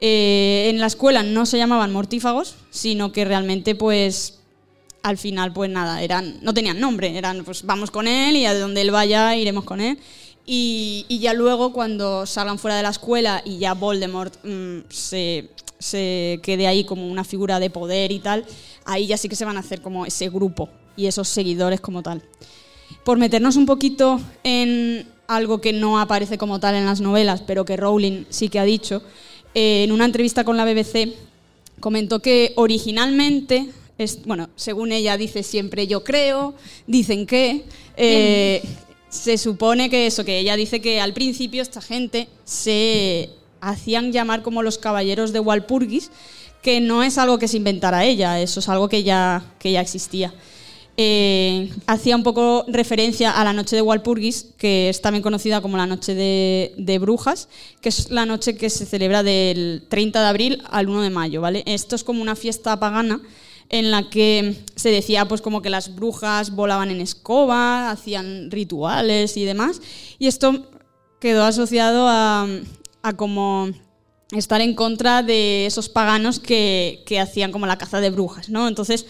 Eh, 0.00 0.68
en 0.70 0.80
la 0.80 0.86
escuela 0.86 1.22
no 1.22 1.44
se 1.44 1.58
llamaban 1.58 1.92
mortífagos, 1.92 2.54
sino 2.70 3.12
que 3.12 3.26
realmente, 3.26 3.74
pues, 3.74 4.38
al 5.02 5.18
final, 5.18 5.52
pues 5.52 5.68
nada, 5.68 6.02
eran, 6.02 6.38
no 6.40 6.54
tenían 6.54 6.80
nombre. 6.80 7.18
Eran, 7.18 7.44
pues, 7.44 7.62
vamos 7.64 7.90
con 7.90 8.08
él 8.08 8.36
y 8.36 8.46
a 8.46 8.58
donde 8.58 8.80
él 8.80 8.90
vaya 8.90 9.36
iremos 9.36 9.64
con 9.64 9.82
él. 9.82 9.98
Y, 10.50 11.04
y 11.08 11.18
ya 11.18 11.34
luego, 11.34 11.74
cuando 11.74 12.24
salgan 12.24 12.58
fuera 12.58 12.78
de 12.78 12.82
la 12.82 12.88
escuela 12.88 13.42
y 13.44 13.58
ya 13.58 13.74
Voldemort 13.74 14.34
mm, 14.42 14.78
se, 14.88 15.50
se 15.78 16.40
quede 16.42 16.66
ahí 16.66 16.84
como 16.84 17.06
una 17.06 17.22
figura 17.22 17.60
de 17.60 17.68
poder 17.68 18.12
y 18.12 18.18
tal, 18.18 18.46
ahí 18.86 19.06
ya 19.06 19.18
sí 19.18 19.28
que 19.28 19.36
se 19.36 19.44
van 19.44 19.58
a 19.58 19.60
hacer 19.60 19.82
como 19.82 20.06
ese 20.06 20.30
grupo 20.30 20.70
y 20.96 21.06
esos 21.06 21.28
seguidores 21.28 21.82
como 21.82 22.02
tal. 22.02 22.22
Por 23.04 23.18
meternos 23.18 23.56
un 23.56 23.66
poquito 23.66 24.22
en 24.42 25.06
algo 25.26 25.60
que 25.60 25.74
no 25.74 26.00
aparece 26.00 26.38
como 26.38 26.60
tal 26.60 26.76
en 26.76 26.86
las 26.86 27.02
novelas, 27.02 27.42
pero 27.46 27.66
que 27.66 27.76
Rowling 27.76 28.24
sí 28.30 28.48
que 28.48 28.58
ha 28.58 28.64
dicho, 28.64 29.02
eh, 29.54 29.84
en 29.84 29.92
una 29.92 30.06
entrevista 30.06 30.44
con 30.44 30.56
la 30.56 30.64
BBC, 30.64 31.12
comentó 31.78 32.20
que 32.20 32.54
originalmente, 32.56 33.68
es, 33.98 34.24
bueno, 34.24 34.48
según 34.56 34.92
ella 34.92 35.18
dice 35.18 35.42
siempre 35.42 35.86
yo 35.86 36.04
creo, 36.04 36.54
dicen 36.86 37.26
que, 37.26 37.64
eh, 37.98 38.62
se 39.08 39.38
supone 39.38 39.90
que 39.90 40.06
eso, 40.06 40.24
que 40.24 40.38
ella 40.38 40.56
dice 40.56 40.80
que 40.80 41.00
al 41.00 41.12
principio 41.12 41.62
esta 41.62 41.80
gente 41.80 42.28
se 42.44 43.30
hacían 43.60 44.12
llamar 44.12 44.42
como 44.42 44.62
los 44.62 44.78
caballeros 44.78 45.32
de 45.32 45.40
Walpurgis, 45.40 46.10
que 46.62 46.80
no 46.80 47.02
es 47.02 47.18
algo 47.18 47.38
que 47.38 47.48
se 47.48 47.56
inventara 47.56 48.04
ella, 48.04 48.40
eso 48.40 48.60
es 48.60 48.68
algo 48.68 48.88
que 48.88 49.02
ya, 49.02 49.44
que 49.58 49.72
ya 49.72 49.80
existía. 49.80 50.34
Eh, 51.00 51.70
hacía 51.86 52.16
un 52.16 52.24
poco 52.24 52.64
referencia 52.66 53.30
a 53.30 53.44
la 53.44 53.52
noche 53.52 53.76
de 53.76 53.82
Walpurgis, 53.82 54.46
que 54.58 54.88
es 54.88 55.00
también 55.00 55.22
conocida 55.22 55.60
como 55.60 55.76
la 55.76 55.86
noche 55.86 56.14
de, 56.14 56.74
de, 56.76 56.98
brujas, 56.98 57.48
que 57.80 57.88
es 57.88 58.10
la 58.10 58.26
noche 58.26 58.56
que 58.56 58.68
se 58.68 58.84
celebra 58.84 59.22
del 59.22 59.84
30 59.88 60.20
de 60.20 60.26
abril 60.26 60.62
al 60.68 60.88
1 60.88 61.02
de 61.02 61.10
mayo, 61.10 61.40
¿vale? 61.40 61.62
Esto 61.66 61.94
es 61.94 62.02
como 62.02 62.20
una 62.20 62.34
fiesta 62.34 62.78
pagana 62.80 63.20
en 63.68 63.90
la 63.90 64.08
que 64.10 64.64
se 64.76 64.90
decía 64.90 65.28
pues 65.28 65.40
como 65.40 65.62
que 65.62 65.70
las 65.70 65.94
brujas 65.94 66.50
volaban 66.50 66.90
en 66.90 67.00
escoba, 67.00 67.90
hacían 67.90 68.50
rituales 68.50 69.36
y 69.36 69.44
demás, 69.44 69.80
y 70.18 70.26
esto 70.26 70.70
quedó 71.20 71.44
asociado 71.44 72.08
a, 72.08 72.46
a 73.02 73.16
como 73.16 73.68
estar 74.32 74.60
en 74.60 74.74
contra 74.74 75.22
de 75.22 75.66
esos 75.66 75.88
paganos 75.88 76.38
que, 76.38 77.02
que 77.06 77.20
hacían 77.20 77.52
como 77.52 77.66
la 77.66 77.78
caza 77.78 78.00
de 78.00 78.10
brujas, 78.10 78.48
¿no? 78.48 78.68
Entonces, 78.68 79.06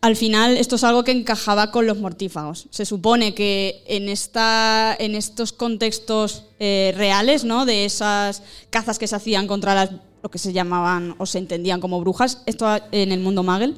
al 0.00 0.14
final 0.14 0.56
esto 0.56 0.76
es 0.76 0.84
algo 0.84 1.02
que 1.02 1.10
encajaba 1.10 1.72
con 1.72 1.86
los 1.86 1.98
mortífagos. 1.98 2.68
Se 2.70 2.84
supone 2.84 3.34
que 3.34 3.82
en, 3.86 4.08
esta, 4.08 4.96
en 4.98 5.14
estos 5.14 5.52
contextos 5.52 6.44
eh, 6.60 6.92
reales, 6.96 7.44
¿no? 7.44 7.66
de 7.66 7.84
esas 7.84 8.42
cazas 8.70 8.98
que 8.98 9.08
se 9.08 9.16
hacían 9.16 9.48
contra 9.48 9.74
las, 9.74 9.90
lo 10.22 10.30
que 10.30 10.38
se 10.38 10.52
llamaban 10.52 11.14
o 11.18 11.26
se 11.26 11.38
entendían 11.38 11.80
como 11.80 12.00
brujas, 12.00 12.42
esto 12.46 12.66
en 12.92 13.12
el 13.12 13.20
mundo 13.20 13.42
magel, 13.42 13.76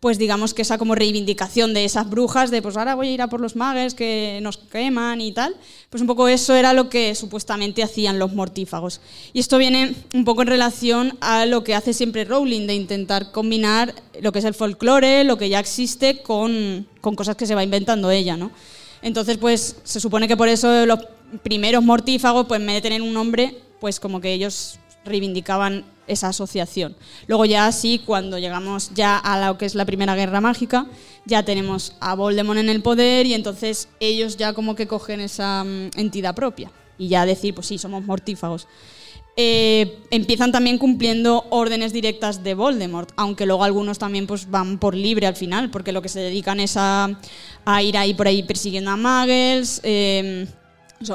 pues 0.00 0.16
digamos 0.16 0.54
que 0.54 0.62
esa 0.62 0.78
como 0.78 0.94
reivindicación 0.94 1.74
de 1.74 1.84
esas 1.84 2.08
brujas, 2.08 2.50
de 2.50 2.62
pues 2.62 2.78
ahora 2.78 2.94
voy 2.94 3.08
a 3.08 3.12
ir 3.12 3.22
a 3.22 3.28
por 3.28 3.40
los 3.40 3.54
magues 3.54 3.92
que 3.92 4.40
nos 4.42 4.56
queman 4.56 5.20
y 5.20 5.32
tal, 5.32 5.54
pues 5.90 6.00
un 6.00 6.06
poco 6.06 6.26
eso 6.26 6.54
era 6.54 6.72
lo 6.72 6.88
que 6.88 7.14
supuestamente 7.14 7.82
hacían 7.82 8.18
los 8.18 8.32
mortífagos. 8.32 9.02
Y 9.34 9.40
esto 9.40 9.58
viene 9.58 9.94
un 10.14 10.24
poco 10.24 10.40
en 10.40 10.48
relación 10.48 11.18
a 11.20 11.44
lo 11.44 11.64
que 11.64 11.74
hace 11.74 11.92
siempre 11.92 12.24
Rowling, 12.24 12.66
de 12.66 12.74
intentar 12.74 13.30
combinar 13.30 13.94
lo 14.22 14.32
que 14.32 14.38
es 14.38 14.46
el 14.46 14.54
folclore, 14.54 15.24
lo 15.24 15.36
que 15.36 15.50
ya 15.50 15.60
existe, 15.60 16.22
con, 16.22 16.86
con 17.02 17.14
cosas 17.14 17.36
que 17.36 17.46
se 17.46 17.54
va 17.54 17.62
inventando 17.62 18.10
ella, 18.10 18.38
¿no? 18.38 18.50
Entonces, 19.02 19.36
pues 19.36 19.76
se 19.84 20.00
supone 20.00 20.28
que 20.28 20.36
por 20.36 20.48
eso 20.48 20.86
los 20.86 21.00
primeros 21.42 21.84
mortífagos, 21.84 22.46
pues 22.46 22.58
en 22.58 22.66
vez 22.66 22.76
de 22.76 22.82
tener 22.82 23.02
un 23.02 23.12
nombre, 23.12 23.54
pues 23.80 24.00
como 24.00 24.20
que 24.20 24.32
ellos 24.32 24.78
reivindicaban 25.04 25.84
esa 26.06 26.28
asociación. 26.28 26.96
Luego 27.26 27.44
ya 27.44 27.70
sí, 27.72 28.02
cuando 28.04 28.38
llegamos 28.38 28.90
ya 28.94 29.16
a 29.16 29.46
lo 29.46 29.58
que 29.58 29.66
es 29.66 29.74
la 29.74 29.84
Primera 29.84 30.16
Guerra 30.16 30.40
Mágica, 30.40 30.86
ya 31.24 31.44
tenemos 31.44 31.94
a 32.00 32.14
Voldemort 32.14 32.58
en 32.58 32.68
el 32.68 32.82
poder 32.82 33.26
y 33.26 33.34
entonces 33.34 33.88
ellos 34.00 34.36
ya 34.36 34.52
como 34.52 34.74
que 34.74 34.86
cogen 34.86 35.20
esa 35.20 35.64
mm, 35.64 35.90
entidad 35.96 36.34
propia 36.34 36.70
y 36.98 37.08
ya 37.08 37.24
decir, 37.24 37.54
pues 37.54 37.66
sí, 37.66 37.78
somos 37.78 38.04
mortífagos. 38.04 38.66
Eh, 39.36 40.00
empiezan 40.10 40.52
también 40.52 40.76
cumpliendo 40.76 41.46
órdenes 41.50 41.92
directas 41.92 42.42
de 42.42 42.54
Voldemort, 42.54 43.10
aunque 43.16 43.46
luego 43.46 43.64
algunos 43.64 43.98
también 43.98 44.26
pues, 44.26 44.50
van 44.50 44.78
por 44.78 44.94
libre 44.94 45.26
al 45.26 45.36
final, 45.36 45.70
porque 45.70 45.92
lo 45.92 46.02
que 46.02 46.08
se 46.08 46.20
dedican 46.20 46.60
es 46.60 46.76
a, 46.76 47.16
ir 47.82 47.96
ahí 47.96 48.12
por 48.12 48.26
ahí 48.26 48.42
persiguiendo 48.42 48.90
a 48.90 48.96
muggles, 48.96 49.80
eh, 49.84 50.46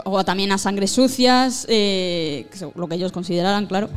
o 0.04 0.26
también 0.26 0.52
a 0.52 0.58
sangres 0.58 0.92
sucias, 0.92 1.66
eh, 1.70 2.48
lo 2.76 2.88
que 2.88 2.96
ellos 2.96 3.12
consideraran, 3.12 3.68
claro. 3.68 3.90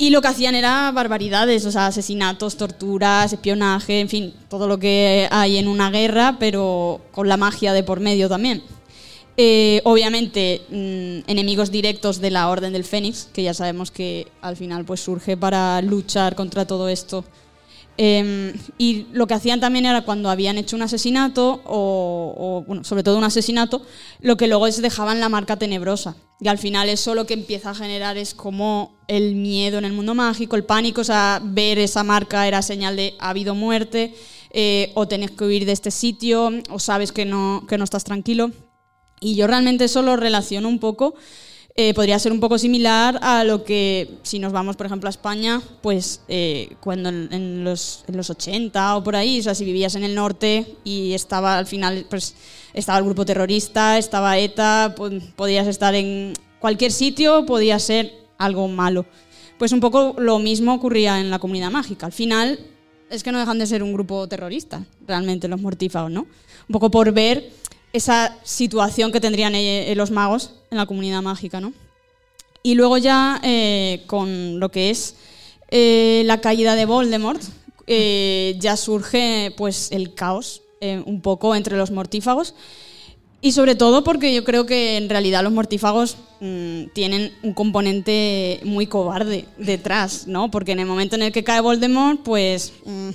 Y 0.00 0.10
lo 0.10 0.22
que 0.22 0.28
hacían 0.28 0.54
era 0.54 0.92
barbaridades, 0.92 1.66
o 1.66 1.72
sea, 1.72 1.88
asesinatos, 1.88 2.56
torturas, 2.56 3.32
espionaje, 3.32 3.98
en 3.98 4.08
fin, 4.08 4.34
todo 4.48 4.68
lo 4.68 4.78
que 4.78 5.26
hay 5.30 5.56
en 5.56 5.66
una 5.66 5.90
guerra, 5.90 6.36
pero 6.38 7.00
con 7.10 7.28
la 7.28 7.36
magia 7.36 7.72
de 7.72 7.82
por 7.82 7.98
medio 7.98 8.28
también. 8.28 8.62
Eh, 9.36 9.80
obviamente, 9.84 10.62
mmm, 10.68 11.28
enemigos 11.30 11.72
directos 11.72 12.20
de 12.20 12.30
la 12.30 12.48
Orden 12.48 12.72
del 12.72 12.84
Fénix, 12.84 13.28
que 13.32 13.42
ya 13.42 13.54
sabemos 13.54 13.90
que 13.90 14.28
al 14.40 14.56
final 14.56 14.84
pues 14.84 15.00
surge 15.00 15.36
para 15.36 15.82
luchar 15.82 16.36
contra 16.36 16.64
todo 16.64 16.88
esto. 16.88 17.24
Eh, 18.00 18.54
y 18.78 19.06
lo 19.12 19.26
que 19.26 19.34
hacían 19.34 19.58
también 19.58 19.84
era 19.84 20.02
cuando 20.02 20.30
habían 20.30 20.56
hecho 20.56 20.76
un 20.76 20.82
asesinato, 20.82 21.60
o, 21.64 22.34
o, 22.38 22.64
bueno, 22.64 22.84
sobre 22.84 23.02
todo 23.02 23.18
un 23.18 23.24
asesinato, 23.24 23.82
lo 24.20 24.36
que 24.36 24.46
luego 24.46 24.68
es 24.68 24.80
dejaban 24.80 25.18
la 25.18 25.28
marca 25.28 25.56
tenebrosa. 25.56 26.14
Y 26.40 26.46
al 26.46 26.58
final 26.58 26.88
eso 26.88 27.16
lo 27.16 27.26
que 27.26 27.34
empieza 27.34 27.70
a 27.70 27.74
generar 27.74 28.16
es 28.16 28.34
como 28.34 28.96
el 29.08 29.34
miedo 29.34 29.78
en 29.78 29.84
el 29.84 29.92
mundo 29.92 30.14
mágico, 30.14 30.54
el 30.54 30.62
pánico, 30.62 31.00
o 31.00 31.04
sea, 31.04 31.40
ver 31.42 31.80
esa 31.80 32.04
marca 32.04 32.46
era 32.46 32.62
señal 32.62 32.94
de 32.94 33.14
ha 33.18 33.30
habido 33.30 33.56
muerte, 33.56 34.14
eh, 34.50 34.92
o 34.94 35.08
tenés 35.08 35.32
que 35.32 35.44
huir 35.44 35.66
de 35.66 35.72
este 35.72 35.90
sitio, 35.90 36.52
o 36.70 36.78
sabes 36.78 37.10
que 37.10 37.24
no, 37.24 37.66
que 37.68 37.78
no 37.78 37.84
estás 37.84 38.04
tranquilo. 38.04 38.52
Y 39.20 39.34
yo 39.34 39.48
realmente 39.48 39.84
eso 39.84 40.02
lo 40.02 40.16
relaciono 40.16 40.68
un 40.68 40.78
poco 40.78 41.16
eh, 41.80 41.94
podría 41.94 42.18
ser 42.18 42.32
un 42.32 42.40
poco 42.40 42.58
similar 42.58 43.20
a 43.22 43.44
lo 43.44 43.62
que, 43.62 44.18
si 44.24 44.40
nos 44.40 44.52
vamos, 44.52 44.74
por 44.74 44.86
ejemplo, 44.86 45.06
a 45.06 45.10
España, 45.10 45.62
pues 45.80 46.22
eh, 46.26 46.74
cuando 46.80 47.08
en, 47.08 47.28
en, 47.30 47.62
los, 47.62 48.04
en, 48.08 48.16
los, 48.16 48.30
80 48.30 48.96
o 48.96 49.04
por 49.04 49.14
ahí, 49.14 49.38
o 49.38 49.42
sea, 49.44 49.54
si 49.54 49.64
vivías 49.64 49.94
en 49.94 50.02
el 50.02 50.16
norte 50.16 50.74
y 50.82 51.12
estaba 51.12 51.56
al 51.56 51.66
final, 51.66 52.04
pues 52.10 52.34
estaba 52.74 52.98
el 52.98 53.04
grupo 53.04 53.24
terrorista, 53.24 53.96
estaba 53.96 54.36
ETA, 54.38 54.94
pues, 54.96 55.22
podías 55.36 55.68
estar 55.68 55.94
en 55.94 56.32
cualquier 56.58 56.90
sitio, 56.90 57.46
podía 57.46 57.78
ser 57.78 58.12
algo 58.38 58.66
malo. 58.66 59.06
Pues 59.56 59.70
un 59.70 59.78
poco 59.78 60.16
lo 60.18 60.40
mismo 60.40 60.74
ocurría 60.74 61.20
en 61.20 61.30
la 61.30 61.38
comunidad 61.38 61.70
mágica. 61.70 62.06
Al 62.06 62.12
final 62.12 62.58
es 63.08 63.22
que 63.22 63.30
no 63.30 63.38
dejan 63.38 63.60
de 63.60 63.66
ser 63.68 63.84
un 63.84 63.92
grupo 63.92 64.26
terrorista, 64.26 64.84
realmente, 65.06 65.46
los 65.46 65.60
mortífagos, 65.60 66.10
¿no? 66.10 66.22
Un 66.22 66.72
poco 66.72 66.90
por 66.90 67.12
ver 67.12 67.52
esa 67.92 68.36
situación 68.42 69.12
que 69.12 69.20
tendrían 69.20 69.54
eh, 69.54 69.92
los 69.96 70.10
magos 70.10 70.54
en 70.70 70.78
la 70.78 70.86
comunidad 70.86 71.22
mágica, 71.22 71.60
¿no? 71.60 71.72
Y 72.62 72.74
luego 72.74 72.98
ya 72.98 73.40
eh, 73.42 74.02
con 74.06 74.60
lo 74.60 74.70
que 74.70 74.90
es 74.90 75.14
eh, 75.70 76.22
la 76.26 76.40
caída 76.40 76.74
de 76.74 76.86
Voldemort, 76.86 77.42
ya 77.86 78.76
surge 78.76 79.54
pues 79.56 79.90
el 79.92 80.12
caos 80.12 80.60
un 80.80 81.22
poco 81.22 81.54
entre 81.54 81.76
los 81.78 81.90
mortífagos. 81.90 82.54
Y 83.40 83.52
sobre 83.52 83.76
todo 83.76 84.04
porque 84.04 84.34
yo 84.34 84.44
creo 84.44 84.66
que 84.66 84.96
en 84.96 85.08
realidad 85.08 85.42
los 85.42 85.52
mortífagos 85.52 86.18
mmm, 86.40 86.86
tienen 86.92 87.32
un 87.42 87.54
componente 87.54 88.60
muy 88.64 88.86
cobarde 88.86 89.46
detrás, 89.56 90.26
¿no? 90.26 90.50
Porque 90.50 90.72
en 90.72 90.80
el 90.80 90.86
momento 90.86 91.16
en 91.16 91.22
el 91.22 91.32
que 91.32 91.44
cae 91.44 91.60
Voldemort, 91.60 92.20
pues... 92.22 92.74
Mmm, 92.84 93.10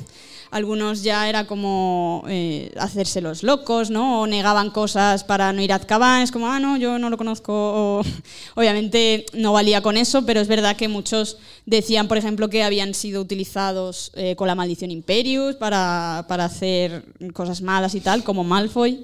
algunos 0.53 1.01
ya 1.01 1.27
era 1.27 1.47
como 1.47 2.23
eh, 2.27 2.71
hacerse 2.77 3.21
los 3.21 3.41
locos, 3.41 3.89
¿no? 3.89 4.21
O 4.21 4.27
negaban 4.27 4.69
cosas 4.69 5.23
para 5.23 5.51
no 5.51 5.63
ir 5.63 5.73
a 5.73 5.77
Azkaban, 5.77 6.21
es 6.21 6.31
como, 6.31 6.47
ah, 6.47 6.59
no, 6.59 6.77
yo 6.77 6.99
no 6.99 7.09
lo 7.09 7.17
conozco. 7.17 8.03
Obviamente 8.55 9.25
no 9.33 9.51
valía 9.51 9.81
con 9.81 9.97
eso, 9.97 10.27
pero 10.27 10.39
es 10.39 10.47
verdad 10.47 10.75
que 10.75 10.87
muchos 10.87 11.37
decían, 11.65 12.07
por 12.07 12.19
ejemplo, 12.19 12.49
que 12.49 12.63
habían 12.63 12.93
sido 12.93 13.19
utilizados 13.19 14.11
eh, 14.13 14.35
con 14.35 14.47
la 14.47 14.53
maldición 14.53 14.91
Imperius 14.91 15.55
para, 15.55 16.25
para 16.27 16.45
hacer 16.45 17.03
cosas 17.33 17.61
malas 17.63 17.95
y 17.95 17.99
tal, 18.01 18.23
como 18.23 18.43
Malfoy. 18.43 19.03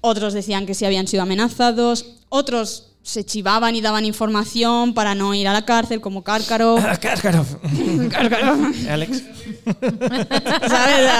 Otros 0.00 0.32
decían 0.32 0.64
que 0.64 0.74
sí 0.74 0.84
habían 0.84 1.08
sido 1.08 1.24
amenazados. 1.24 2.06
Otros 2.28 2.93
se 3.04 3.22
chivaban 3.22 3.76
y 3.76 3.82
daban 3.82 4.06
información 4.06 4.94
para 4.94 5.14
no 5.14 5.34
ir 5.34 5.46
a 5.46 5.52
la 5.52 5.66
cárcel, 5.66 6.00
como 6.00 6.24
Cárcaro. 6.24 6.76
Cárcaro. 7.00 7.44
Cárcaro. 8.10 8.56
Alex. 8.88 9.22
¿Sabes? 10.68 11.10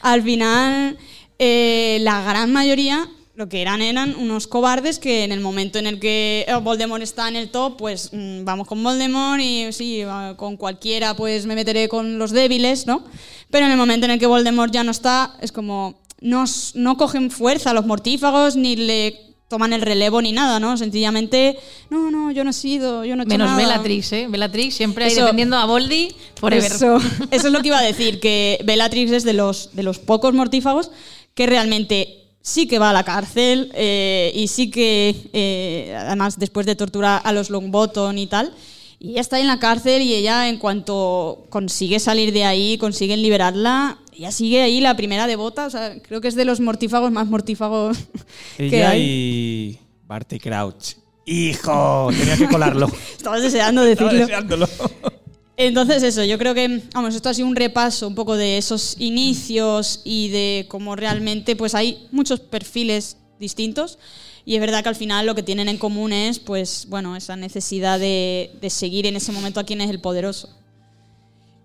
Al 0.00 0.22
final, 0.24 0.98
eh, 1.38 1.98
la 2.00 2.22
gran 2.22 2.52
mayoría 2.52 3.08
lo 3.36 3.48
que 3.48 3.62
eran 3.62 3.80
eran 3.80 4.16
unos 4.16 4.48
cobardes 4.48 4.98
que 4.98 5.24
en 5.24 5.32
el 5.32 5.40
momento 5.40 5.78
en 5.78 5.86
el 5.86 6.00
que 6.00 6.44
oh, 6.52 6.60
Voldemort 6.60 7.02
está 7.02 7.28
en 7.28 7.36
el 7.36 7.50
top, 7.50 7.76
pues 7.78 8.10
mmm, 8.12 8.44
vamos 8.44 8.66
con 8.66 8.82
Voldemort 8.82 9.40
y 9.40 9.72
sí, 9.72 10.02
con 10.36 10.56
cualquiera 10.56 11.14
pues 11.14 11.46
me 11.46 11.54
meteré 11.54 11.88
con 11.88 12.18
los 12.18 12.32
débiles, 12.32 12.86
¿no? 12.86 13.04
Pero 13.50 13.66
en 13.66 13.72
el 13.72 13.78
momento 13.78 14.04
en 14.04 14.10
el 14.10 14.18
que 14.18 14.26
Voldemort 14.26 14.72
ya 14.72 14.84
no 14.84 14.90
está, 14.90 15.36
es 15.40 15.52
como 15.52 15.94
no, 16.20 16.44
no 16.74 16.96
cogen 16.96 17.30
fuerza 17.30 17.72
los 17.72 17.86
mortífagos 17.86 18.56
ni 18.56 18.76
le 18.76 19.29
toman 19.50 19.72
el 19.72 19.82
relevo 19.82 20.22
ni 20.22 20.30
nada, 20.30 20.60
¿no? 20.60 20.76
Sencillamente, 20.76 21.58
no, 21.90 22.12
no, 22.12 22.30
yo 22.30 22.44
no 22.44 22.50
he 22.50 22.52
sido, 22.52 23.04
yo 23.04 23.16
no 23.16 23.24
he 23.24 23.26
hecho 23.26 23.34
Menos 23.34 23.48
nada. 23.48 23.58
Bellatrix, 23.60 24.12
¿eh? 24.12 24.26
Bellatrix 24.30 24.74
siempre 24.76 25.04
ahí 25.04 25.14
defendiendo 25.14 25.56
a 25.56 25.66
Voldy 25.66 26.14
forever. 26.36 26.70
Eso, 26.70 26.98
eso 27.32 27.46
es 27.48 27.52
lo 27.52 27.60
que 27.60 27.66
iba 27.66 27.78
a 27.78 27.82
decir, 27.82 28.20
que 28.20 28.60
Bellatrix 28.64 29.10
es 29.10 29.24
de 29.24 29.32
los, 29.32 29.70
de 29.72 29.82
los 29.82 29.98
pocos 29.98 30.32
mortífagos 30.34 30.92
que 31.34 31.46
realmente 31.46 32.28
sí 32.40 32.68
que 32.68 32.78
va 32.78 32.90
a 32.90 32.92
la 32.92 33.02
cárcel 33.02 33.72
eh, 33.74 34.30
y 34.36 34.46
sí 34.46 34.70
que, 34.70 35.16
eh, 35.32 35.96
además, 35.98 36.38
después 36.38 36.64
de 36.64 36.76
torturar 36.76 37.20
a 37.24 37.32
los 37.32 37.50
Longbottom 37.50 38.16
y 38.18 38.28
tal, 38.28 38.54
y 39.00 39.12
ella 39.12 39.20
está 39.20 39.40
en 39.40 39.48
la 39.48 39.58
cárcel 39.58 40.02
y 40.02 40.14
ella, 40.14 40.48
en 40.48 40.58
cuanto 40.58 41.46
consigue 41.50 41.98
salir 41.98 42.32
de 42.32 42.44
ahí, 42.44 42.78
consiguen 42.78 43.20
liberarla, 43.20 43.98
ella 44.20 44.32
sigue 44.32 44.60
ahí 44.60 44.80
la 44.80 44.96
primera 44.96 45.26
devota. 45.26 45.66
O 45.66 45.70
sea, 45.70 45.98
creo 46.02 46.20
que 46.20 46.28
es 46.28 46.34
de 46.34 46.44
los 46.44 46.60
mortífagos 46.60 47.10
más 47.10 47.26
mortífagos 47.26 47.96
ella 48.58 48.70
que 48.70 48.84
hay. 48.84 49.02
y 49.02 49.78
Barty 50.06 50.38
Crouch. 50.38 50.96
Hijo, 51.24 52.10
tenía 52.18 52.36
que 52.36 52.46
colarlo. 52.48 52.86
Estabas 53.16 53.40
deseando 53.40 53.82
Estaba 53.84 54.10
decirlo. 54.10 54.26
deseándolo. 54.26 54.68
Entonces 55.56 56.02
eso, 56.02 56.22
yo 56.24 56.38
creo 56.38 56.54
que, 56.54 56.82
vamos, 56.94 57.14
esto 57.14 57.28
ha 57.28 57.34
sido 57.34 57.48
un 57.48 57.56
repaso 57.56 58.08
un 58.08 58.14
poco 58.14 58.36
de 58.36 58.58
esos 58.58 58.96
inicios 58.98 60.00
y 60.04 60.28
de 60.28 60.66
cómo 60.68 60.96
realmente 60.96 61.56
pues 61.56 61.74
hay 61.74 62.06
muchos 62.12 62.40
perfiles 62.40 63.16
distintos 63.38 63.98
y 64.46 64.54
es 64.54 64.60
verdad 64.60 64.82
que 64.82 64.88
al 64.88 64.96
final 64.96 65.26
lo 65.26 65.34
que 65.34 65.42
tienen 65.42 65.68
en 65.68 65.76
común 65.76 66.12
es 66.12 66.38
pues 66.38 66.86
bueno, 66.88 67.14
esa 67.14 67.36
necesidad 67.36 67.98
de, 67.98 68.52
de 68.60 68.70
seguir 68.70 69.06
en 69.06 69.16
ese 69.16 69.32
momento 69.32 69.60
a 69.60 69.64
quien 69.64 69.82
es 69.82 69.90
el 69.90 70.00
poderoso. 70.00 70.48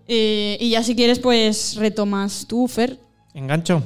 Eh, 0.08 0.56
y 0.60 0.70
ya 0.70 0.82
si 0.82 0.94
quieres 0.94 1.18
pues 1.18 1.76
retomas 1.76 2.46
tú, 2.48 2.68
Fer. 2.68 2.98
Engancho. 3.34 3.82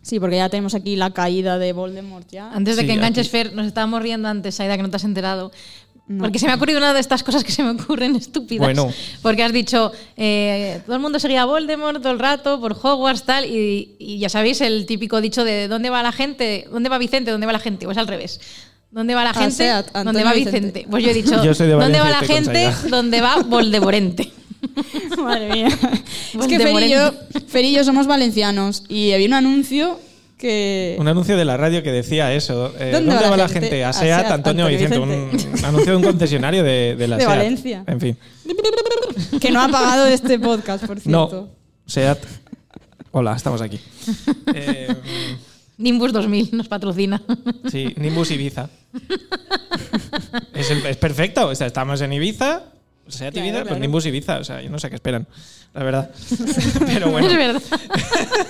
Sí, 0.00 0.18
porque 0.18 0.36
ya 0.36 0.48
tenemos 0.48 0.74
aquí 0.74 0.96
la 0.96 1.10
caída 1.12 1.58
de 1.58 1.72
Voldemort 1.72 2.26
ya. 2.30 2.50
Antes 2.52 2.76
de 2.76 2.82
Sí, 2.82 2.88
que 2.88 2.94
enganches, 2.94 3.28
aquí. 3.28 3.30
Fer, 3.36 3.52
nos 3.54 3.66
estábamos 3.66 4.02
riendo 4.02 4.28
antes, 4.28 4.58
Aida, 4.58 4.76
que 4.76 4.82
no 4.82 4.90
te 4.90 4.96
has 4.96 5.04
enterado. 5.04 5.52
No. 6.08 6.24
Porque 6.24 6.40
se 6.40 6.46
me 6.46 6.52
ha 6.52 6.56
ocurrido 6.56 6.78
una 6.78 6.92
de 6.92 6.98
estas 6.98 7.22
cosas 7.22 7.44
que 7.44 7.52
se 7.52 7.62
me 7.62 7.70
ocurren 7.70 8.16
estúpidas. 8.16 8.66
Bueno. 8.66 8.92
Porque 9.22 9.44
has 9.44 9.52
dicho, 9.52 9.92
eh, 10.16 10.80
todo 10.84 10.96
el 10.96 11.02
mundo 11.02 11.20
seguía 11.20 11.42
a 11.42 11.44
Voldemort 11.44 12.02
todo 12.02 12.12
el 12.12 12.18
rato 12.18 12.60
por 12.60 12.72
Hogwarts, 12.72 13.22
tal, 13.22 13.46
y, 13.46 13.94
y 14.00 14.18
ya 14.18 14.28
sabéis 14.28 14.60
el 14.60 14.84
típico 14.86 15.20
dicho 15.20 15.44
de 15.44 15.68
¿dónde 15.68 15.90
va 15.90 16.02
la 16.02 16.10
gente? 16.10 16.66
¿Dónde 16.72 16.88
va 16.88 16.98
Vicente? 16.98 17.30
¿Dónde 17.30 17.46
va 17.46 17.52
la 17.52 17.60
gente? 17.60 17.86
O 17.86 17.92
es 17.92 17.98
al 17.98 18.08
revés. 18.08 18.40
¿Dónde 18.90 19.14
va 19.14 19.22
la 19.22 19.30
Ah, 19.30 19.34
gente? 19.34 19.54
sea, 19.54 19.82
¿Dónde 19.82 20.24
va 20.24 20.32
Vicente. 20.34 20.58
Vicente? 20.60 20.86
Pues 20.90 21.04
yo 21.04 21.10
he 21.10 21.14
dicho, 21.14 21.42
Yo 21.44 21.54
¿dónde 21.78 22.00
va 22.00 22.10
la 22.10 22.20
gente? 22.22 22.70
¿Dónde 22.90 23.20
va 23.20 23.36
Voldemorente? 23.42 24.32
Madre 25.22 25.48
mía. 25.52 25.68
es 25.68 26.46
que 26.46 26.58
Fer 26.58 26.82
y, 26.82 26.90
yo, 26.90 27.12
Fer 27.48 27.64
y 27.64 27.72
yo 27.74 27.84
somos 27.84 28.06
valencianos 28.06 28.84
y 28.88 29.12
había 29.12 29.26
un 29.26 29.34
anuncio 29.34 29.98
que... 30.38 30.96
Un 30.98 31.06
anuncio 31.08 31.36
de 31.36 31.44
la 31.44 31.56
radio 31.56 31.82
que 31.82 31.92
decía 31.92 32.32
eso. 32.34 32.72
eh, 32.78 32.90
¿Dónde, 32.92 33.14
va, 33.14 33.36
la 33.36 33.48
gente? 33.48 33.84
A 33.84 33.90
A 33.90 33.92
SEAT, 33.92 34.20
Seat, 34.22 34.32
Antonio 34.32 34.66
Antonio 34.66 35.26
Vicente. 35.28 35.58
Un 35.58 35.64
anuncio 35.64 35.92
de 35.92 35.96
un 35.98 36.02
concesionario 36.04 36.62
de, 36.64 36.96
de 36.96 37.08
la 37.08 37.16
De 37.16 37.22
SEAT. 37.24 37.36
Valencia. 37.36 37.84
En 37.86 38.00
fin. 38.00 38.16
que 39.40 39.50
no 39.50 39.60
ha 39.62 39.68
pagado 39.68 40.06
este 40.06 40.38
podcast, 40.38 40.84
por 40.86 40.96
No. 41.06 41.28
cierto. 41.28 41.48
SEAT. 41.86 42.18
Hola, 43.12 43.34
estamos 43.36 43.60
aquí. 43.60 43.78
Eh, 44.54 44.88
Nimbus 45.78 46.12
2000 46.12 46.50
nos 46.52 46.68
patrocina. 46.68 47.22
sí, 47.70 47.92
Nimbus 47.96 48.30
Ibiza. 48.30 48.68
Es, 50.54 50.70
el- 50.70 50.84
es 50.86 50.96
perfecto. 50.96 51.48
O 51.48 51.54
sea, 51.54 51.66
estamos 51.66 52.00
en 52.00 52.12
Ibiza. 52.12 52.62
SEAT 53.08 53.32
Claro, 53.32 53.46
Ibiza, 53.46 53.58
pues 53.60 53.68
claro. 53.68 53.80
Nimbus 53.80 54.06
Ibiza. 54.06 54.38
O 54.38 54.44
sea, 54.44 54.60
yo 54.62 54.70
no 54.70 54.78
sé 54.78 54.88
qué 54.88 54.96
esperan. 54.96 55.26
La 55.74 55.82
verdad. 55.84 56.10
Pero 56.86 57.10
bueno. 57.10 57.28
Es 57.28 57.36
verdad. 57.36 57.62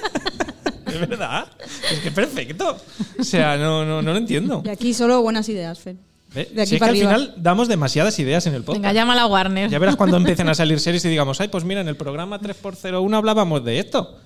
Es 0.86 1.00
verdad. 1.08 1.46
Es 1.90 2.00
que 2.00 2.08
es 2.08 2.14
perfecto. 2.14 2.76
O 3.18 3.24
sea, 3.24 3.56
no, 3.56 3.84
no, 3.84 4.02
no 4.02 4.12
lo 4.12 4.18
entiendo. 4.18 4.62
Y 4.64 4.68
aquí 4.68 4.92
solo 4.92 5.22
buenas 5.22 5.48
ideas, 5.48 5.78
Fer. 5.78 5.96
¿Ve? 6.34 6.50
De 6.52 6.62
aquí 6.62 6.70
Si 6.70 6.74
es 6.74 6.78
que 6.78 6.78
para 6.80 6.92
al 6.92 6.96
arriba. 6.98 7.14
final 7.14 7.34
damos 7.38 7.68
demasiadas 7.68 8.18
ideas 8.18 8.46
en 8.46 8.54
el 8.54 8.62
podcast. 8.62 8.82
Venga, 8.82 8.92
llama 8.92 9.14
a 9.14 9.16
la 9.16 9.26
Warner. 9.26 9.70
Ya 9.70 9.78
verás 9.78 9.96
cuando 9.96 10.16
empiecen 10.18 10.48
a 10.50 10.54
salir 10.54 10.80
series 10.80 11.02
y 11.04 11.08
digamos, 11.08 11.40
ay, 11.40 11.48
pues 11.48 11.64
mira, 11.64 11.80
en 11.80 11.88
el 11.88 11.96
programa 11.96 12.38
3x01 12.40 13.16
hablábamos 13.16 13.64
de 13.64 13.78
esto. 13.78 14.18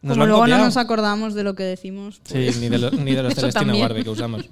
Nos 0.00 0.14
Como 0.14 0.26
luego 0.26 0.40
copiado. 0.42 0.60
no 0.60 0.66
nos 0.66 0.76
acordamos 0.78 1.34
de 1.34 1.42
lo 1.44 1.54
que 1.54 1.64
decimos. 1.64 2.20
Sí, 2.24 2.48
ni 2.60 2.68
de, 2.70 2.78
lo- 2.78 2.90
ni 2.90 3.12
de 3.14 3.22
los 3.22 3.34
Celestina. 3.34 3.74
Barbie 3.76 4.04
que 4.04 4.10
usamos. 4.10 4.44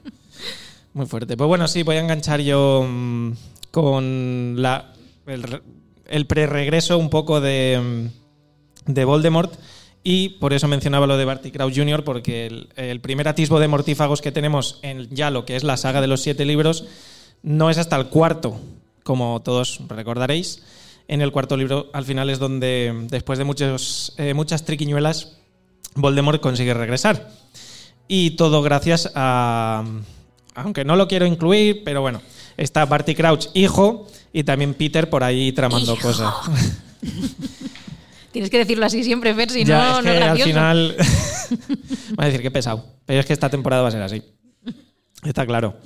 Muy 0.94 1.06
fuerte. 1.06 1.36
Pues 1.38 1.48
bueno, 1.48 1.68
sí, 1.68 1.82
voy 1.84 1.96
a 1.96 2.00
enganchar 2.00 2.40
yo 2.40 2.86
mm, 2.86 3.32
con 3.70 4.54
la, 4.58 4.91
el, 5.26 5.62
el 6.06 6.26
pre-regreso 6.26 6.98
un 6.98 7.10
poco 7.10 7.40
de, 7.40 8.08
mm, 8.86 8.92
de 8.92 9.04
Voldemort. 9.04 9.54
Y 10.04 10.30
por 10.40 10.52
eso 10.52 10.66
mencionaba 10.66 11.06
lo 11.06 11.16
de 11.16 11.24
Barty 11.24 11.52
Crouch 11.52 11.76
Jr., 11.76 12.02
porque 12.02 12.66
el, 12.74 13.00
primer 13.00 13.28
atisbo 13.28 13.60
de 13.60 13.68
mortífagos 13.68 14.20
que 14.20 14.32
tenemos 14.32 14.80
en 14.82 15.08
ya 15.10 15.30
lo 15.30 15.44
que 15.44 15.54
es 15.54 15.62
la 15.62 15.76
saga 15.76 16.00
de 16.00 16.08
los 16.08 16.22
siete 16.22 16.44
libros 16.44 16.84
no 17.42 17.70
es 17.70 17.78
hasta 17.78 17.96
el 17.96 18.06
cuarto, 18.06 18.58
como 19.04 19.40
todos 19.42 19.80
recordaréis. 19.88 20.62
En 21.06 21.20
el 21.20 21.30
cuarto 21.30 21.56
libro, 21.56 21.88
al 21.92 22.04
final, 22.04 22.30
es 22.30 22.40
donde, 22.40 23.06
después 23.10 23.38
de 23.38 23.44
muchos, 23.44 24.14
eh, 24.18 24.34
muchas 24.34 24.64
triquiñuelas, 24.64 25.38
Voldemort 25.94 26.40
consigue 26.40 26.74
regresar. 26.74 27.30
Y 28.08 28.30
todo 28.32 28.62
gracias 28.62 29.10
a. 29.14 29.84
Aunque 30.54 30.84
no 30.84 30.96
lo 30.96 31.08
quiero 31.08 31.26
incluir, 31.26 31.82
pero 31.84 32.00
bueno. 32.00 32.20
Está 32.56 32.84
Barty 32.86 33.14
Crouch, 33.14 33.46
hijo, 33.54 34.06
y 34.32 34.44
también 34.44 34.74
Peter 34.74 35.08
por 35.10 35.24
ahí 35.24 35.52
tramando 35.52 35.96
cosas. 35.96 36.32
Tienes 38.32 38.48
que 38.50 38.58
decirlo 38.58 38.86
así 38.86 39.04
siempre, 39.04 39.34
Fer, 39.34 39.50
si 39.50 39.64
Ya, 39.64 39.78
no, 39.78 39.98
es 39.98 40.04
no 40.04 40.10
que 40.10 40.16
es 40.18 40.22
al 40.24 40.38
final. 40.38 40.96
Va 42.18 42.24
a 42.24 42.26
decir 42.26 42.40
que 42.42 42.50
pesado. 42.50 42.86
Pero 43.04 43.20
es 43.20 43.26
que 43.26 43.32
esta 43.34 43.50
temporada 43.50 43.82
va 43.82 43.88
a 43.88 43.90
ser 43.90 44.00
así. 44.02 44.22
Está 45.24 45.44
claro. 45.44 45.76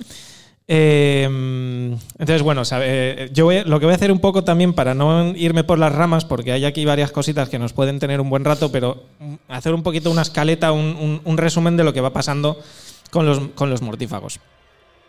Eh, 0.69 1.23
entonces, 1.25 2.41
bueno, 2.41 2.63
sabe- 2.65 3.29
yo 3.33 3.45
voy- 3.45 3.63
lo 3.65 3.79
que 3.79 3.85
voy 3.85 3.93
a 3.93 3.95
hacer 3.95 4.11
un 4.11 4.19
poco 4.19 4.43
también 4.43 4.73
para 4.73 4.93
no 4.93 5.33
irme 5.35 5.63
por 5.63 5.77
las 5.79 5.93
ramas, 5.93 6.25
porque 6.25 6.51
hay 6.51 6.65
aquí 6.65 6.85
varias 6.85 7.11
cositas 7.11 7.49
que 7.49 7.59
nos 7.59 7.73
pueden 7.73 7.99
tener 7.99 8.21
un 8.21 8.29
buen 8.29 8.45
rato, 8.45 8.71
pero 8.71 9.03
hacer 9.47 9.73
un 9.73 9.83
poquito 9.83 10.09
una 10.11 10.21
escaleta, 10.21 10.71
un, 10.71 10.95
un- 10.99 11.21
un 11.23 11.37
resumen 11.37 11.75
de 11.77 11.83
lo 11.83 11.93
que 11.93 12.01
va 12.01 12.11
pasando 12.13 12.59
con 13.11 13.25
los, 13.25 13.39
con 13.55 13.69
los 13.69 13.81
mortífagos. 13.81 14.39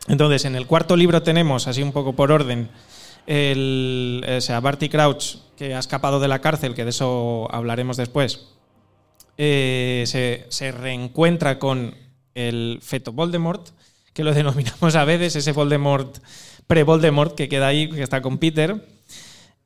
Entonces, 0.09 0.45
en 0.45 0.57
el 0.57 0.67
cuarto 0.67 0.97
libro 0.97 1.23
tenemos, 1.23 1.69
así 1.69 1.83
un 1.83 1.93
poco 1.93 2.15
por 2.15 2.33
orden, 2.33 2.69
el, 3.27 4.25
sea, 4.41 4.61
Barty 4.61 4.89
Crouch, 4.89 5.37
que 5.57 5.75
ha 5.75 5.79
escapado 5.79 6.19
de 6.19 6.29
la 6.29 6.41
cárcel, 6.41 6.75
que 6.75 6.85
de 6.85 6.91
eso 6.91 7.47
hablaremos 7.51 7.97
después, 7.97 8.49
eh, 9.37 10.05
se, 10.07 10.47
se 10.49 10.73
reencuentra 10.73 11.59
con 11.59 11.95
el 12.35 12.79
feto 12.83 13.13
Voldemort, 13.13 13.69
que 14.15 14.25
lo 14.25 14.33
denominamos 14.35 14.97
a 14.97 15.05
veces 15.05 15.37
ese 15.37 15.53
Voldemort, 15.53 16.19
pre-Voldemort, 16.67 17.35
que 17.35 17.49
queda 17.49 17.69
ahí, 17.69 17.91
que 17.91 18.03
está 18.03 18.23
con 18.23 18.39
Peter. 18.39 18.83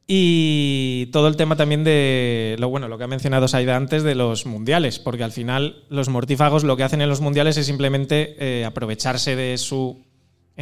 Y 0.06 1.06
todo 1.12 1.28
el 1.28 1.36
tema 1.36 1.56
también 1.56 1.84
de 1.84 2.56
lo 2.58 2.68
bueno, 2.68 2.88
lo 2.88 2.98
que 2.98 3.04
ha 3.04 3.08
mencionado 3.08 3.46
Saida 3.46 3.76
antes 3.76 4.02
de 4.02 4.16
los 4.16 4.44
mundiales, 4.44 4.98
porque 4.98 5.22
al 5.22 5.30
final 5.30 5.84
los 5.88 6.08
mortífagos 6.08 6.64
lo 6.64 6.76
que 6.76 6.82
hacen 6.82 7.00
en 7.00 7.08
los 7.08 7.20
mundiales 7.20 7.56
es 7.56 7.66
simplemente 7.66 8.36
eh, 8.38 8.64
aprovecharse 8.64 9.36
de 9.36 9.56
su 9.58 10.04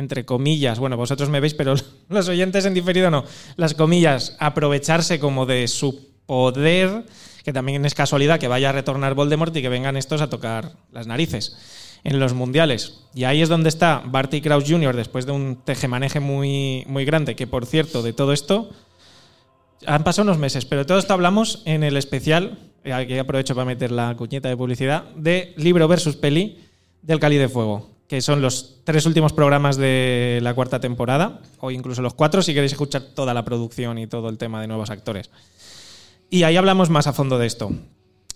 entre 0.00 0.24
comillas, 0.24 0.80
bueno, 0.80 0.96
vosotros 0.96 1.30
me 1.30 1.38
veis, 1.38 1.54
pero 1.54 1.74
los 2.08 2.28
oyentes 2.28 2.64
en 2.64 2.74
diferido 2.74 3.10
no, 3.10 3.24
las 3.56 3.74
comillas, 3.74 4.36
aprovecharse 4.40 5.20
como 5.20 5.46
de 5.46 5.68
su 5.68 6.10
poder, 6.26 7.04
que 7.44 7.52
también 7.52 7.84
es 7.84 7.94
casualidad 7.94 8.40
que 8.40 8.48
vaya 8.48 8.70
a 8.70 8.72
retornar 8.72 9.14
Voldemort 9.14 9.56
y 9.56 9.62
que 9.62 9.68
vengan 9.68 9.96
estos 9.96 10.20
a 10.20 10.28
tocar 10.28 10.72
las 10.90 11.06
narices 11.06 11.56
en 12.04 12.18
los 12.18 12.34
mundiales. 12.34 13.04
Y 13.14 13.24
ahí 13.24 13.42
es 13.42 13.48
donde 13.48 13.68
está 13.68 14.02
Barty 14.04 14.40
Crouch 14.40 14.68
Jr. 14.68 14.96
después 14.96 15.26
de 15.26 15.32
un 15.32 15.56
tejemaneje 15.64 16.20
muy, 16.20 16.84
muy 16.86 17.04
grande, 17.04 17.36
que 17.36 17.46
por 17.46 17.66
cierto, 17.66 18.02
de 18.02 18.12
todo 18.12 18.32
esto, 18.32 18.70
han 19.86 20.04
pasado 20.04 20.24
unos 20.24 20.38
meses, 20.38 20.64
pero 20.64 20.82
de 20.82 20.84
todo 20.84 20.98
esto 20.98 21.14
hablamos 21.14 21.62
en 21.64 21.82
el 21.82 21.96
especial, 21.96 22.58
eh, 22.84 22.92
aquí 22.92 23.18
aprovecho 23.18 23.54
para 23.54 23.64
meter 23.64 23.90
la 23.90 24.14
cuñeta 24.16 24.48
de 24.48 24.56
publicidad, 24.56 25.04
de 25.14 25.54
libro 25.56 25.88
versus 25.88 26.16
peli 26.16 26.58
del 27.02 27.20
Cali 27.20 27.36
de 27.36 27.48
Fuego, 27.48 27.90
que 28.10 28.20
son 28.20 28.42
los 28.42 28.80
tres 28.82 29.06
últimos 29.06 29.32
programas 29.32 29.76
de 29.76 30.40
la 30.42 30.52
cuarta 30.52 30.80
temporada, 30.80 31.38
o 31.60 31.70
incluso 31.70 32.02
los 32.02 32.12
cuatro 32.14 32.42
si 32.42 32.52
queréis 32.54 32.72
escuchar 32.72 33.02
toda 33.14 33.32
la 33.34 33.44
producción 33.44 33.98
y 33.98 34.08
todo 34.08 34.28
el 34.28 34.36
tema 34.36 34.60
de 34.60 34.66
nuevos 34.66 34.90
actores. 34.90 35.30
Y 36.28 36.42
ahí 36.42 36.56
hablamos 36.56 36.90
más 36.90 37.06
a 37.06 37.12
fondo 37.12 37.38
de 37.38 37.46
esto. 37.46 37.70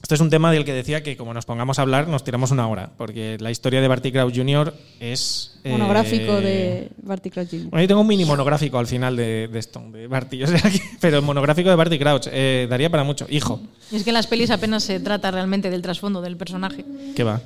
Esto 0.00 0.14
es 0.14 0.20
un 0.20 0.30
tema 0.30 0.52
del 0.52 0.64
que 0.64 0.72
decía 0.72 1.02
que 1.02 1.16
como 1.16 1.34
nos 1.34 1.44
pongamos 1.44 1.80
a 1.80 1.82
hablar 1.82 2.06
nos 2.06 2.22
tiramos 2.22 2.52
una 2.52 2.68
hora, 2.68 2.92
porque 2.96 3.36
la 3.40 3.50
historia 3.50 3.80
de 3.80 3.88
Barty 3.88 4.12
Crouch 4.12 4.36
Jr. 4.36 4.72
es... 5.00 5.58
eh, 5.64 5.72
Monográfico 5.72 6.40
de 6.40 6.90
Barty 7.02 7.30
Crouch 7.30 7.48
Jr. 7.50 7.70
bueno, 7.70 7.80
yo 7.82 7.88
tengo 7.88 8.00
un 8.02 8.06
mini 8.06 8.24
monográfico 8.24 8.78
al 8.78 8.86
final 8.86 9.16
de, 9.16 9.48
de 9.48 9.58
esto, 9.58 9.82
de 9.90 10.06
Barty. 10.06 10.40
O 10.44 10.46
sea, 10.46 10.60
que- 10.70 10.80
pero 11.00 11.16
el 11.16 11.24
monográfico 11.24 11.68
de 11.70 11.74
Barty 11.74 11.98
Crouch 11.98 12.28
eh, 12.30 12.68
daría 12.70 12.90
para 12.90 13.02
mucho. 13.02 13.26
Hijo, 13.28 13.60
Y 13.90 13.96
es 13.96 14.04
que 14.04 14.10
en 14.10 14.14
las 14.14 14.28
pelis 14.28 14.50
apenas 14.50 14.84
se 14.84 15.00
trata 15.00 15.32
realmente 15.32 15.68
del 15.68 15.82
trasfondo 15.82 16.20
del 16.20 16.36
personaje. 16.36 16.84
¿qué 17.16 17.24
va? 17.24 17.40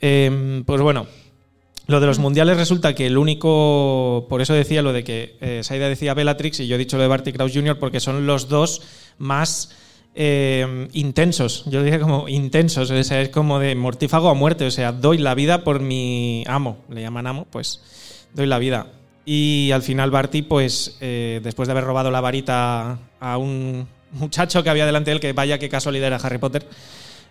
Eh, 0.00 0.62
pues 0.64 0.80
bueno, 0.80 1.06
lo 1.86 2.00
de 2.00 2.06
los 2.06 2.18
mundiales 2.18 2.56
resulta 2.56 2.94
que 2.94 3.06
el 3.06 3.18
único. 3.18 4.26
Por 4.28 4.40
eso 4.42 4.54
decía 4.54 4.82
lo 4.82 4.92
de 4.92 5.04
que 5.04 5.36
eh, 5.40 5.60
Saida 5.62 5.88
decía 5.88 6.14
Bellatrix 6.14 6.60
y 6.60 6.66
yo 6.66 6.76
he 6.76 6.78
dicho 6.78 6.96
lo 6.96 7.02
de 7.02 7.08
Barty 7.08 7.32
Crouch 7.32 7.54
Jr. 7.54 7.78
porque 7.78 8.00
son 8.00 8.26
los 8.26 8.48
dos 8.48 8.82
más. 9.18 9.70
eh, 10.20 10.88
intensos, 10.94 11.64
yo 11.66 11.82
diría 11.82 12.00
como 12.00 12.28
intensos, 12.28 12.90
o 12.90 13.04
sea, 13.04 13.20
es 13.20 13.28
como 13.28 13.60
de 13.60 13.76
mortífago 13.76 14.28
a 14.28 14.34
muerte, 14.34 14.66
o 14.66 14.70
sea, 14.70 14.90
doy 14.90 15.18
la 15.18 15.34
vida 15.36 15.62
por 15.62 15.80
mi 15.80 16.42
amo, 16.48 16.78
le 16.90 17.02
llaman 17.02 17.28
amo, 17.28 17.46
pues 17.50 17.80
doy 18.34 18.46
la 18.46 18.58
vida. 18.58 18.86
Y 19.24 19.70
al 19.72 19.82
final 19.82 20.10
Barty, 20.10 20.42
pues 20.42 20.96
eh, 21.00 21.40
después 21.42 21.68
de 21.68 21.72
haber 21.72 21.84
robado 21.84 22.10
la 22.10 22.20
varita 22.20 22.98
a 23.20 23.36
un 23.38 23.86
muchacho 24.12 24.62
que 24.64 24.70
había 24.70 24.86
delante 24.86 25.10
de 25.10 25.16
él, 25.16 25.20
que 25.20 25.32
vaya 25.32 25.58
qué 25.58 25.68
casualidad 25.68 26.08
era 26.08 26.16
Harry 26.16 26.38
Potter, 26.38 26.66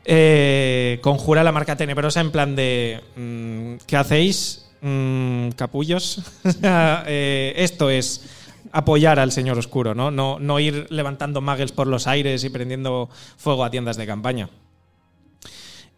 eh, 0.06 1.00
conjura 1.02 1.44
la 1.44 1.52
marca 1.52 1.76
tenebrosa 1.76 2.22
en 2.22 2.32
plan 2.32 2.56
de 2.56 3.02
mm, 3.16 3.86
¿qué 3.86 3.98
hacéis? 3.98 4.70
Mm, 4.82 5.50
capullos. 5.52 6.22
Eh, 7.08 7.54
esto 7.58 7.90
es 7.90 8.24
apoyar 8.72 9.20
al 9.20 9.32
señor 9.32 9.58
oscuro, 9.58 9.96
¿no? 9.96 10.12
¿no? 10.12 10.40
No 10.40 10.60
ir 10.60 10.88
levantando 10.90 11.42
muggles 11.42 11.72
por 11.72 11.88
los 11.88 12.06
aires 12.08 12.44
y 12.44 12.50
prendiendo 12.50 13.10
fuego 13.38 13.64
a 13.64 13.72
tiendas 13.72 13.98
de 13.98 14.06
campaña. 14.06 14.50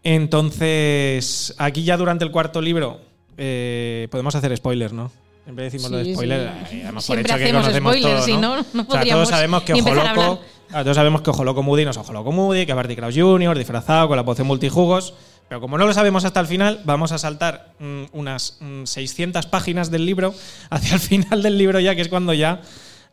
Entonces, 0.02 1.54
aquí 1.58 1.84
ya 1.84 1.96
durante 1.96 2.24
el 2.24 2.30
cuarto 2.30 2.60
libro, 2.62 3.00
eh, 3.36 4.08
podemos 4.10 4.34
hacer 4.34 4.56
spoilers, 4.56 4.92
¿no? 4.92 5.10
Siempre 5.44 5.64
decimos 5.64 5.90
lo 5.90 5.98
de 5.98 6.04
Sí, 6.04 6.14
spoiler. 6.14 6.52
sí. 6.68 6.76
eh, 6.76 6.82
damos 6.84 7.06
por 7.06 7.16
Siempre 7.16 7.32
hecho 7.32 7.38
que 7.38 7.44
hacemos 7.44 7.62
conocemos 7.62 7.92
spoilers, 7.92 8.16
todo, 8.16 8.26
si 8.26 8.32
¿no? 8.36 8.56
no, 8.56 8.66
no 8.72 8.86
O 8.88 8.92
sea, 8.92 9.04
todos 9.04 9.28
sabemos 9.28 9.62
que 9.62 9.72
Ojo 9.74 9.94
Loco. 9.94 10.40
Todos 10.70 10.96
sabemos 10.96 11.22
que 11.22 11.30
Ojo 11.30 11.44
Loco 11.44 11.62
Moody 11.62 11.84
no 11.84 11.90
es 11.90 11.96
Ojo 11.96 12.12
Loco 12.12 12.30
Moody, 12.30 12.64
que 12.64 12.72
es 12.72 12.76
Barty 12.76 12.94
Crouch 12.94 13.18
Jr., 13.18 13.58
disfrazado 13.58 14.08
con 14.08 14.16
la 14.16 14.24
poción 14.24 14.46
multijugos. 14.46 15.14
Pero 15.48 15.60
como 15.60 15.78
no 15.78 15.86
lo 15.86 15.92
sabemos 15.92 16.24
hasta 16.24 16.38
el 16.38 16.46
final, 16.46 16.80
vamos 16.84 17.10
a 17.10 17.18
saltar 17.18 17.74
mm, 17.80 18.04
unas 18.12 18.58
mm, 18.60 18.84
600 18.84 19.46
páginas 19.46 19.90
del 19.90 20.06
libro 20.06 20.32
hacia 20.70 20.94
el 20.94 21.00
final 21.00 21.42
del 21.42 21.58
libro 21.58 21.80
ya, 21.80 21.96
que 21.96 22.02
es 22.02 22.08
cuando 22.08 22.32
ya 22.32 22.60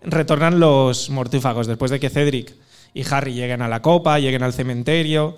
retornan 0.03 0.59
los 0.59 1.09
mortífagos, 1.09 1.65
después 1.65 1.89
de 1.89 1.99
que 1.99 2.11
Cedric 2.11 2.53
y 2.93 3.03
Harry 3.11 3.33
lleguen 3.33 3.63
a 3.63 3.67
la 3.67 3.81
copa, 3.81 4.19
lleguen 4.19 4.43
al 4.43 4.53
cementerio, 4.53 5.35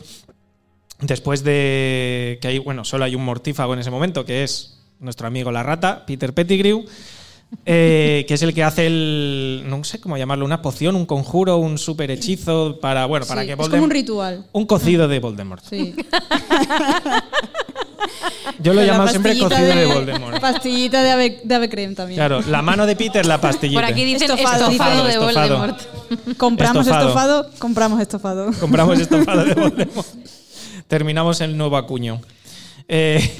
después 0.99 1.43
de 1.43 2.37
que 2.41 2.49
hay, 2.49 2.59
bueno, 2.59 2.83
solo 2.83 3.05
hay 3.05 3.15
un 3.15 3.23
mortífago 3.23 3.73
en 3.73 3.79
ese 3.79 3.91
momento, 3.91 4.25
que 4.25 4.43
es 4.43 4.81
nuestro 4.99 5.27
amigo 5.27 5.51
la 5.51 5.63
rata, 5.63 6.05
Peter 6.05 6.33
Pettigrew, 6.33 6.85
eh, 7.65 8.25
que 8.27 8.33
es 8.35 8.41
el 8.41 8.53
que 8.53 8.63
hace 8.63 8.87
el, 8.87 9.63
no 9.67 9.83
sé 9.83 9.99
cómo 9.99 10.17
llamarlo, 10.17 10.45
una 10.45 10.61
poción, 10.61 10.95
un 10.95 11.05
conjuro, 11.05 11.57
un 11.57 11.77
super 11.77 12.11
hechizo 12.11 12.79
para, 12.79 13.05
bueno, 13.05 13.25
para 13.25 13.41
Sí, 13.41 13.47
que 13.47 13.53
es 13.53 13.57
como 13.57 13.65
un 13.65 13.71
Voldemort... 13.71 13.93
ritual. 13.93 14.45
un 14.51 14.65
cocido 14.65 15.07
de 15.07 15.19
Voldemort. 15.19 15.63
Sí. 15.63 15.95
Yo 18.61 18.73
lo 18.73 18.81
La 18.81 18.93
llamo 18.93 19.07
siempre 19.07 19.37
cocido 19.37 19.67
de, 19.67 19.85
Voldemort. 19.85 20.39
Pastillita 20.39 21.01
de 21.03 21.11
ave, 21.11 21.41
de 21.43 21.55
ave 21.55 21.69
creme 21.69 21.95
también. 21.95 22.17
Claro, 22.17 22.41
la 22.41 22.61
mano 22.61 22.85
de 22.85 22.95
Peter, 22.95 23.25
la 23.25 23.39
pastillita. 23.39 23.81
Por 23.81 23.89
aquí 23.89 24.03
dicen 24.03 24.29
Estofado, 24.29 24.69
estofado, 24.71 25.03
de 25.05 25.11
estofado. 25.11 25.57
Voldemort. 25.57 26.37
Compramos 26.37 26.87
Estofado. 26.87 27.07
estofado. 27.09 27.51
compramos 27.59 27.99
estofado. 28.01 28.51
Compramos 28.59 28.99
estofado 28.99 29.45
de 29.45 29.53
Voldemort. 29.61 30.07
Terminamos 30.87 31.41
el 31.41 31.57
nuevo 31.57 31.77
acuño. 31.77 32.19
Eh, 32.87 33.31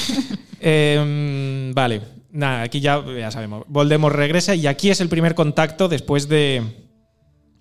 em, 0.60 1.72
vale, 1.72 2.00
nada, 2.32 2.62
aquí 2.62 2.80
ya, 2.80 3.04
ya 3.04 3.30
sabemos. 3.30 3.64
Voldemort 3.68 4.14
regresa 4.14 4.54
y 4.54 4.66
aquí 4.66 4.90
es 4.90 5.00
el 5.00 5.08
primer 5.08 5.34
contacto 5.34 5.88
después 5.88 6.28
de. 6.28 6.62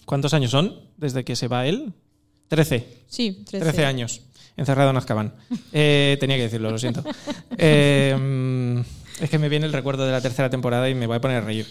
¿Cuántos 0.05 0.33
años 0.33 0.51
son 0.51 0.79
desde 0.97 1.23
que 1.23 1.35
se 1.35 1.47
va 1.47 1.67
él? 1.67 1.93
Trece. 2.47 3.03
Sí, 3.07 3.43
13. 3.45 3.65
13 3.65 3.85
años. 3.85 4.21
Encerrado 4.57 4.89
en 4.89 4.97
Azkaban. 4.97 5.33
Eh, 5.71 6.17
tenía 6.19 6.35
que 6.35 6.43
decirlo, 6.43 6.71
lo 6.71 6.79
siento. 6.79 7.03
Eh, 7.57 8.83
es 9.21 9.29
que 9.29 9.37
me 9.37 9.49
viene 9.49 9.67
el 9.67 9.73
recuerdo 9.73 10.05
de 10.05 10.11
la 10.11 10.19
tercera 10.19 10.49
temporada 10.49 10.89
y 10.89 10.95
me 10.95 11.05
voy 11.05 11.17
a 11.17 11.21
poner 11.21 11.37
a 11.37 11.41
reír. 11.41 11.67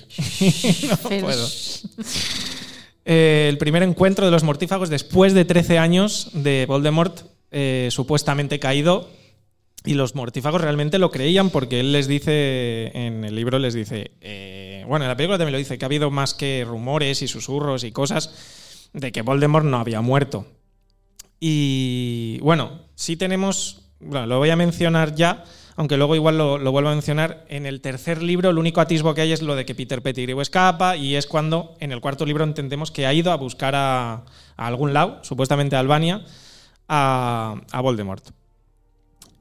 no 0.89 0.97
puedo. 1.21 1.47
Eh, 3.11 3.47
el 3.49 3.57
primer 3.57 3.83
encuentro 3.83 4.27
de 4.27 4.31
los 4.31 4.45
mortífagos 4.45 4.91
después 4.91 5.33
de 5.33 5.47
13 5.47 5.79
años 5.79 6.29
de 6.35 6.67
Voldemort 6.69 7.23
supuestamente 7.89 8.59
caído. 8.59 9.09
Y 9.88 9.94
los 9.94 10.14
mortífagos 10.14 10.61
realmente 10.61 10.98
lo 10.98 11.11
creían 11.11 11.48
porque 11.48 11.81
él 11.81 11.92
les 11.92 12.07
dice, 12.07 12.90
en 12.92 13.24
el 13.24 13.35
libro 13.35 13.59
les 13.59 13.72
dice, 13.72 14.11
eh, 14.20 14.85
bueno, 14.87 15.07
en 15.07 15.09
la 15.09 15.16
película 15.16 15.38
también 15.38 15.53
lo 15.53 15.59
dice, 15.59 15.79
que 15.79 15.85
ha 15.87 15.88
habido 15.88 16.11
más 16.11 16.35
que 16.35 16.62
rumores 16.68 17.22
y 17.22 17.27
susurros 17.27 17.85
y 17.85 17.90
cosas 17.90 18.90
de 18.92 19.11
que 19.12 19.22
Voldemort 19.22 19.64
no 19.64 19.79
había 19.79 20.03
muerto. 20.03 20.44
Y 21.40 22.38
bueno, 22.42 22.83
sí 22.96 23.16
tenemos, 23.16 23.88
bueno, 23.98 24.27
lo 24.27 24.37
voy 24.37 24.51
a 24.51 24.57
mencionar 24.57 25.14
ya, 25.14 25.44
aunque 25.74 25.96
luego 25.96 26.14
igual 26.14 26.37
lo, 26.37 26.70
vuelvo 26.70 26.90
a 26.90 26.92
mencionar. 26.92 27.46
En 27.48 27.64
el 27.64 27.81
tercer 27.81 28.22
libro, 28.22 28.51
el 28.51 28.59
único 28.59 28.83
atisbo 28.83 29.14
que 29.14 29.22
hay 29.22 29.33
es 29.33 29.40
lo 29.40 29.57
de 29.57 29.64
que 29.64 29.74
Peter 29.74 30.03
Pettigrew 30.03 30.42
escapa, 30.42 30.98
y 30.98 31.14
es 31.14 31.27
cuando 31.27 31.79
en 31.81 31.92
el 31.92 32.03
cuarto 32.03 32.27
libro 32.27 32.44
entendemos 32.44 32.90
que 32.90 33.07
ha 33.07 33.14
ido 33.14 33.33
a 33.33 33.37
buscar 33.37 33.74
a, 33.74 34.12
a 34.59 34.66
algún 34.66 34.92
lado, 34.92 35.24
supuestamente 35.24 35.77
a 35.77 35.81
Albania, 35.81 36.27
a, 36.88 37.62
a 37.72 37.81
Voldemort. 37.81 38.38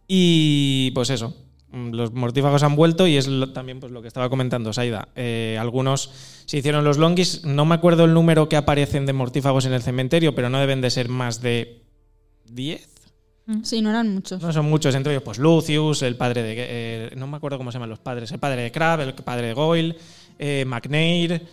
Y 0.07 0.91
pues 0.91 1.09
eso, 1.09 1.35
mm, 1.71 1.91
los 1.91 2.13
mortífagos 2.13 2.63
han 2.63 2.75
vuelto 2.75 3.07
y 3.07 3.17
es 3.17 3.27
lo- 3.27 3.51
también 3.51 3.79
pues, 3.79 3.91
lo 3.91 4.01
que 4.01 4.07
estaba 4.07 4.29
comentando 4.29 4.71
Saida. 4.73 5.09
Eh, 5.15 5.57
algunos 5.59 6.11
se 6.45 6.57
hicieron 6.57 6.83
los 6.85 6.97
longis, 6.97 7.43
no 7.45 7.65
me 7.65 7.75
acuerdo 7.75 8.05
el 8.05 8.13
número 8.13 8.47
que 8.47 8.55
aparecen 8.55 9.05
de 9.05 9.13
mortífagos 9.13 9.65
en 9.65 9.73
el 9.73 9.81
cementerio, 9.81 10.33
pero 10.33 10.49
no 10.49 10.59
deben 10.59 10.81
de 10.81 10.89
ser 10.89 11.09
más 11.09 11.41
de 11.41 11.83
10. 12.49 12.87
Sí, 13.63 13.81
no 13.81 13.89
eran 13.91 14.13
muchos. 14.13 14.41
No 14.41 14.51
son 14.51 14.65
muchos, 14.65 14.93
entre 14.95 15.13
ellos 15.13 15.23
pues 15.23 15.37
Lucius, 15.39 16.01
el 16.01 16.17
padre 16.17 16.43
de... 16.43 16.55
eh, 16.57 17.09
no 17.15 17.27
me 17.27 17.37
acuerdo 17.37 17.57
cómo 17.57 17.71
se 17.71 17.75
llaman 17.77 17.89
los 17.89 17.99
padres. 17.99 18.29
El 18.33 18.39
padre 18.39 18.61
de 18.63 18.71
Crab, 18.73 18.99
el 19.01 19.13
padre 19.13 19.47
de 19.47 19.53
Goyle, 19.53 19.95
eh, 20.37 20.65
McNair, 20.67 21.45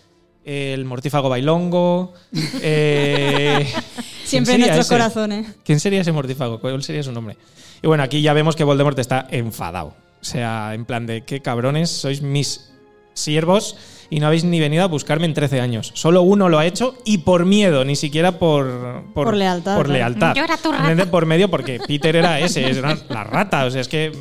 el 0.44 0.84
mortífago 0.84 1.28
Bailongo... 1.28 2.14
eh, 2.62 3.66
¿quién 4.28 4.44
Siempre 4.44 4.54
en 4.54 4.60
nuestros 4.60 4.86
ese? 4.86 4.94
corazones. 4.94 5.46
¿Quién 5.64 5.80
sería 5.80 6.00
ese 6.00 6.12
mortífago? 6.12 6.60
¿Cuál 6.60 6.82
sería 6.82 7.02
su 7.02 7.12
nombre? 7.12 7.36
Y 7.82 7.86
bueno, 7.86 8.02
aquí 8.02 8.22
ya 8.22 8.32
vemos 8.32 8.56
que 8.56 8.64
Voldemort 8.64 8.98
está 8.98 9.26
enfadado. 9.30 9.94
O 10.20 10.24
sea, 10.24 10.72
en 10.74 10.84
plan 10.86 11.06
de 11.06 11.22
qué 11.22 11.40
cabrones, 11.40 11.90
sois 11.90 12.22
mis 12.22 12.70
siervos 13.12 13.76
y 14.10 14.20
no 14.20 14.26
habéis 14.26 14.44
ni 14.44 14.60
venido 14.60 14.82
a 14.84 14.86
buscarme 14.86 15.26
en 15.26 15.34
13 15.34 15.60
años. 15.60 15.90
Solo 15.94 16.22
uno 16.22 16.48
lo 16.48 16.58
ha 16.58 16.66
hecho 16.66 16.96
y 17.04 17.18
por 17.18 17.44
miedo, 17.46 17.84
ni 17.84 17.96
siquiera 17.96 18.38
por, 18.38 19.04
Por 19.14 19.34
lealtad, 19.34 19.76
Por 19.76 19.88
lealtad. 19.88 20.34
Yo 20.34 20.44
era 20.44 20.56
tu 20.56 20.72
rata. 20.72 21.06
Por 21.10 21.26
medio, 21.26 21.48
porque 21.50 21.80
Peter 21.86 22.16
era 22.16 22.40
ese, 22.40 22.68
era 22.70 22.96
la 23.08 23.24
rata. 23.24 23.64
O 23.64 23.70
sea, 23.70 23.80
es 23.80 23.88
que. 23.88 24.12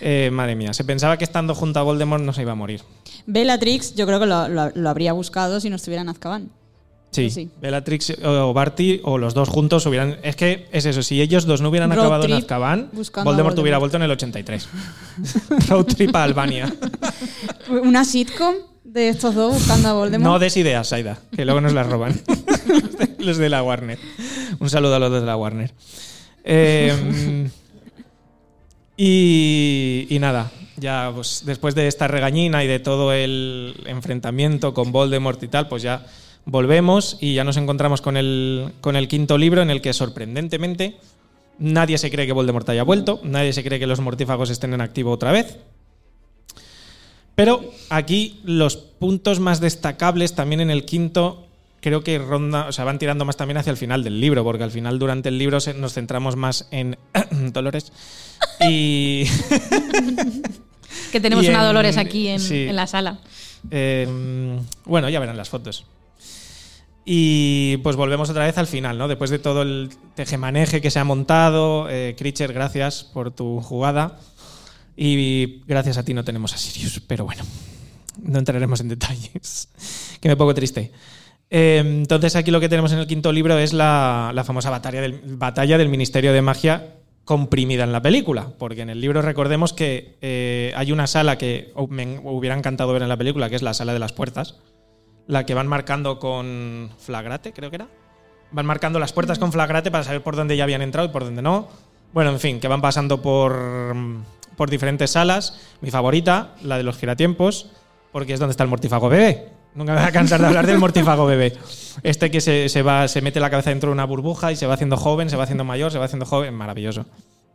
eh, 0.00 0.30
madre 0.32 0.54
mía, 0.56 0.72
se 0.74 0.84
pensaba 0.84 1.16
que 1.16 1.24
estando 1.24 1.54
junto 1.54 1.78
a 1.80 1.82
Voldemort 1.82 2.22
no 2.22 2.32
se 2.32 2.42
iba 2.42 2.52
a 2.52 2.56
morir. 2.56 2.82
Bellatrix, 3.26 3.94
yo 3.94 4.06
creo 4.06 4.18
que 4.20 4.26
lo, 4.26 4.48
lo- 4.48 4.70
lo 4.74 4.90
habría 4.90 5.12
buscado 5.12 5.60
si 5.60 5.70
no 5.70 5.76
estuviera 5.76 6.02
en 6.02 6.08
Azkaban. 6.08 6.50
Sí, 7.12 7.28
Sí. 7.28 7.50
Bellatrix 7.60 8.14
o 8.24 8.54
Barty 8.54 9.00
o 9.04 9.18
los 9.18 9.34
dos 9.34 9.50
juntos 9.50 9.84
hubieran. 9.84 10.16
Es 10.22 10.34
que 10.34 10.66
es 10.72 10.86
eso, 10.86 11.02
si 11.02 11.20
ellos 11.20 11.44
dos 11.44 11.60
no 11.60 11.68
hubieran 11.68 11.90
Road 11.90 12.00
acabado 12.00 12.24
en 12.24 12.32
Azkaban, 12.32 12.88
a 13.14 13.22
Voldemort 13.22 13.58
hubiera 13.58 13.76
Voldemort. 13.76 13.80
vuelto 13.80 13.96
en 13.98 14.02
el 14.04 14.10
83. 14.12 14.68
Road 15.68 15.84
trip 15.84 16.16
a 16.16 16.22
Albania. 16.24 16.72
Una 17.84 18.04
sitcom 18.06 18.54
de 18.92 19.08
estos 19.08 19.34
dos 19.34 19.54
buscando 19.54 19.88
a 19.88 19.92
Voldemort. 19.94 20.32
No 20.32 20.38
des 20.38 20.56
ideas, 20.56 20.88
Saida, 20.88 21.18
que 21.34 21.44
luego 21.44 21.60
nos 21.60 21.72
las 21.72 21.86
roban. 21.86 22.20
los 23.18 23.38
de 23.38 23.48
la 23.48 23.62
Warner. 23.62 23.98
Un 24.58 24.68
saludo 24.68 24.96
a 24.96 24.98
los 24.98 25.12
de 25.12 25.20
la 25.22 25.36
Warner. 25.36 25.72
Eh, 26.44 27.48
y, 28.96 30.06
y 30.10 30.18
nada, 30.18 30.50
ya 30.76 31.10
pues, 31.14 31.42
después 31.46 31.74
de 31.74 31.88
esta 31.88 32.06
regañina 32.06 32.62
y 32.64 32.66
de 32.66 32.80
todo 32.80 33.14
el 33.14 33.74
enfrentamiento 33.86 34.74
con 34.74 34.92
Voldemort 34.92 35.42
y 35.42 35.48
tal, 35.48 35.68
pues 35.68 35.82
ya 35.82 36.04
volvemos 36.44 37.16
y 37.18 37.34
ya 37.34 37.44
nos 37.44 37.56
encontramos 37.56 38.02
con 38.02 38.18
el, 38.18 38.72
con 38.82 38.96
el 38.96 39.08
quinto 39.08 39.38
libro 39.38 39.62
en 39.62 39.70
el 39.70 39.80
que 39.80 39.94
sorprendentemente 39.94 40.98
nadie 41.58 41.96
se 41.96 42.10
cree 42.10 42.26
que 42.26 42.32
Voldemort 42.32 42.68
haya 42.68 42.82
vuelto, 42.82 43.20
nadie 43.24 43.54
se 43.54 43.64
cree 43.64 43.78
que 43.78 43.86
los 43.86 44.00
mortífagos 44.00 44.50
estén 44.50 44.74
en 44.74 44.82
activo 44.82 45.12
otra 45.12 45.32
vez. 45.32 45.56
Pero 47.34 47.64
aquí 47.88 48.40
los 48.44 48.76
puntos 48.76 49.40
más 49.40 49.60
destacables 49.60 50.34
también 50.34 50.60
en 50.60 50.70
el 50.70 50.84
quinto 50.84 51.46
creo 51.80 52.04
que 52.04 52.18
ronda, 52.18 52.66
o 52.68 52.72
sea, 52.72 52.84
van 52.84 52.98
tirando 52.98 53.24
más 53.24 53.36
también 53.36 53.56
hacia 53.56 53.70
el 53.70 53.76
final 53.76 54.04
del 54.04 54.20
libro, 54.20 54.44
porque 54.44 54.62
al 54.62 54.70
final 54.70 54.98
durante 54.98 55.30
el 55.30 55.38
libro 55.38 55.58
nos 55.76 55.94
centramos 55.94 56.36
más 56.36 56.68
en 56.70 56.96
Dolores 57.52 57.92
y 58.60 59.24
Que 61.12 61.20
tenemos 61.20 61.46
una 61.46 61.64
Dolores 61.64 61.98
aquí 61.98 62.28
en, 62.28 62.40
sí. 62.40 62.66
en 62.68 62.76
la 62.76 62.86
sala. 62.86 63.18
Eh, 63.70 64.06
bueno, 64.84 65.08
ya 65.08 65.20
verán 65.20 65.36
las 65.36 65.48
fotos. 65.50 65.84
Y 67.04 67.78
pues 67.78 67.96
volvemos 67.96 68.30
otra 68.30 68.46
vez 68.46 68.56
al 68.58 68.66
final, 68.66 68.96
¿no? 68.96 69.08
Después 69.08 69.30
de 69.30 69.38
todo 69.38 69.62
el 69.62 69.90
tejemaneje 70.14 70.80
que 70.80 70.90
se 70.90 71.00
ha 71.00 71.04
montado, 71.04 71.88
eh, 71.90 72.14
Critcher, 72.16 72.52
gracias 72.52 73.04
por 73.04 73.32
tu 73.32 73.60
jugada. 73.60 74.18
Y 74.96 75.62
gracias 75.66 75.98
a 75.98 76.04
ti 76.04 76.14
no 76.14 76.24
tenemos 76.24 76.54
a 76.54 76.58
Sirius, 76.58 77.00
pero 77.06 77.24
bueno, 77.24 77.44
no 78.22 78.38
entraremos 78.38 78.80
en 78.80 78.88
detalles, 78.88 79.68
que 80.20 80.28
me 80.28 80.36
pongo 80.36 80.54
triste. 80.54 80.92
Eh, 81.50 81.82
entonces 81.84 82.34
aquí 82.36 82.50
lo 82.50 82.60
que 82.60 82.68
tenemos 82.68 82.92
en 82.92 82.98
el 82.98 83.06
quinto 83.06 83.30
libro 83.30 83.58
es 83.58 83.72
la, 83.72 84.32
la 84.34 84.44
famosa 84.44 84.70
batalla 84.70 85.02
del, 85.02 85.20
batalla 85.36 85.76
del 85.76 85.88
Ministerio 85.88 86.32
de 86.32 86.40
Magia 86.40 86.96
comprimida 87.24 87.84
en 87.84 87.92
la 87.92 88.02
película, 88.02 88.48
porque 88.58 88.82
en 88.82 88.90
el 88.90 89.00
libro 89.00 89.22
recordemos 89.22 89.72
que 89.72 90.18
eh, 90.22 90.72
hay 90.76 90.92
una 90.92 91.06
sala 91.06 91.38
que 91.38 91.72
me 91.88 92.18
hubiera 92.24 92.56
encantado 92.56 92.92
ver 92.92 93.02
en 93.02 93.08
la 93.08 93.16
película, 93.16 93.48
que 93.48 93.56
es 93.56 93.62
la 93.62 93.74
sala 93.74 93.92
de 93.92 93.98
las 93.98 94.12
puertas, 94.12 94.56
la 95.26 95.46
que 95.46 95.54
van 95.54 95.68
marcando 95.68 96.18
con 96.18 96.90
flagrate, 96.98 97.52
creo 97.52 97.70
que 97.70 97.76
era. 97.76 97.88
Van 98.50 98.66
marcando 98.66 98.98
las 98.98 99.12
puertas 99.12 99.38
con 99.38 99.52
flagrate 99.52 99.90
para 99.90 100.04
saber 100.04 100.22
por 100.22 100.36
dónde 100.36 100.56
ya 100.56 100.64
habían 100.64 100.82
entrado 100.82 101.08
y 101.08 101.10
por 101.10 101.24
dónde 101.24 101.42
no. 101.42 101.68
Bueno, 102.12 102.30
en 102.30 102.40
fin, 102.40 102.60
que 102.60 102.68
van 102.68 102.82
pasando 102.82 103.22
por, 103.22 103.56
por 104.62 104.70
diferentes 104.70 105.10
salas. 105.10 105.54
Mi 105.80 105.90
favorita, 105.90 106.54
la 106.62 106.76
de 106.76 106.84
los 106.84 106.96
giratiempos, 106.96 107.66
porque 108.12 108.32
es 108.32 108.38
donde 108.38 108.52
está 108.52 108.62
el 108.62 108.70
mortífago 108.70 109.08
bebé. 109.08 109.48
Nunca 109.74 109.92
me 109.94 109.98
voy 109.98 110.08
a 110.08 110.12
cansar 110.12 110.40
de 110.40 110.46
hablar 110.46 110.68
del 110.68 110.78
mortífago 110.78 111.26
bebé. 111.26 111.54
Este 112.04 112.30
que 112.30 112.40
se, 112.40 112.68
se 112.68 112.82
va, 112.82 113.08
se 113.08 113.22
mete 113.22 113.40
la 113.40 113.50
cabeza 113.50 113.70
dentro 113.70 113.88
de 113.88 113.94
una 113.94 114.04
burbuja 114.04 114.52
y 114.52 114.56
se 114.56 114.68
va 114.68 114.74
haciendo 114.74 114.96
joven, 114.96 115.28
se 115.30 115.34
va 115.36 115.42
haciendo 115.42 115.64
mayor, 115.64 115.90
se 115.90 115.98
va 115.98 116.04
haciendo 116.04 116.26
joven. 116.26 116.54
Maravilloso. 116.54 117.06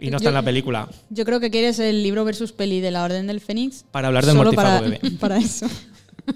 Y 0.02 0.10
no 0.10 0.18
está 0.18 0.26
Yo- 0.26 0.30
en 0.32 0.36
la 0.36 0.44
película. 0.44 0.90
Yo 1.10 1.24
creo 1.24 1.40
que 1.40 1.50
quieres 1.50 1.80
el 1.80 2.04
libro 2.04 2.26
versus 2.26 2.52
peli 2.52 2.82
de 2.82 2.92
la 2.92 3.06
Orden 3.06 3.26
del 3.26 3.40
Fénix. 3.40 3.86
Para 3.90 4.08
hablar 4.10 4.26
del 4.26 4.36
solo 4.36 4.52
mortífago 4.52 4.68
para, 4.68 4.82
bebé. 4.82 5.00
para 5.22 5.38
eso. 5.38 5.66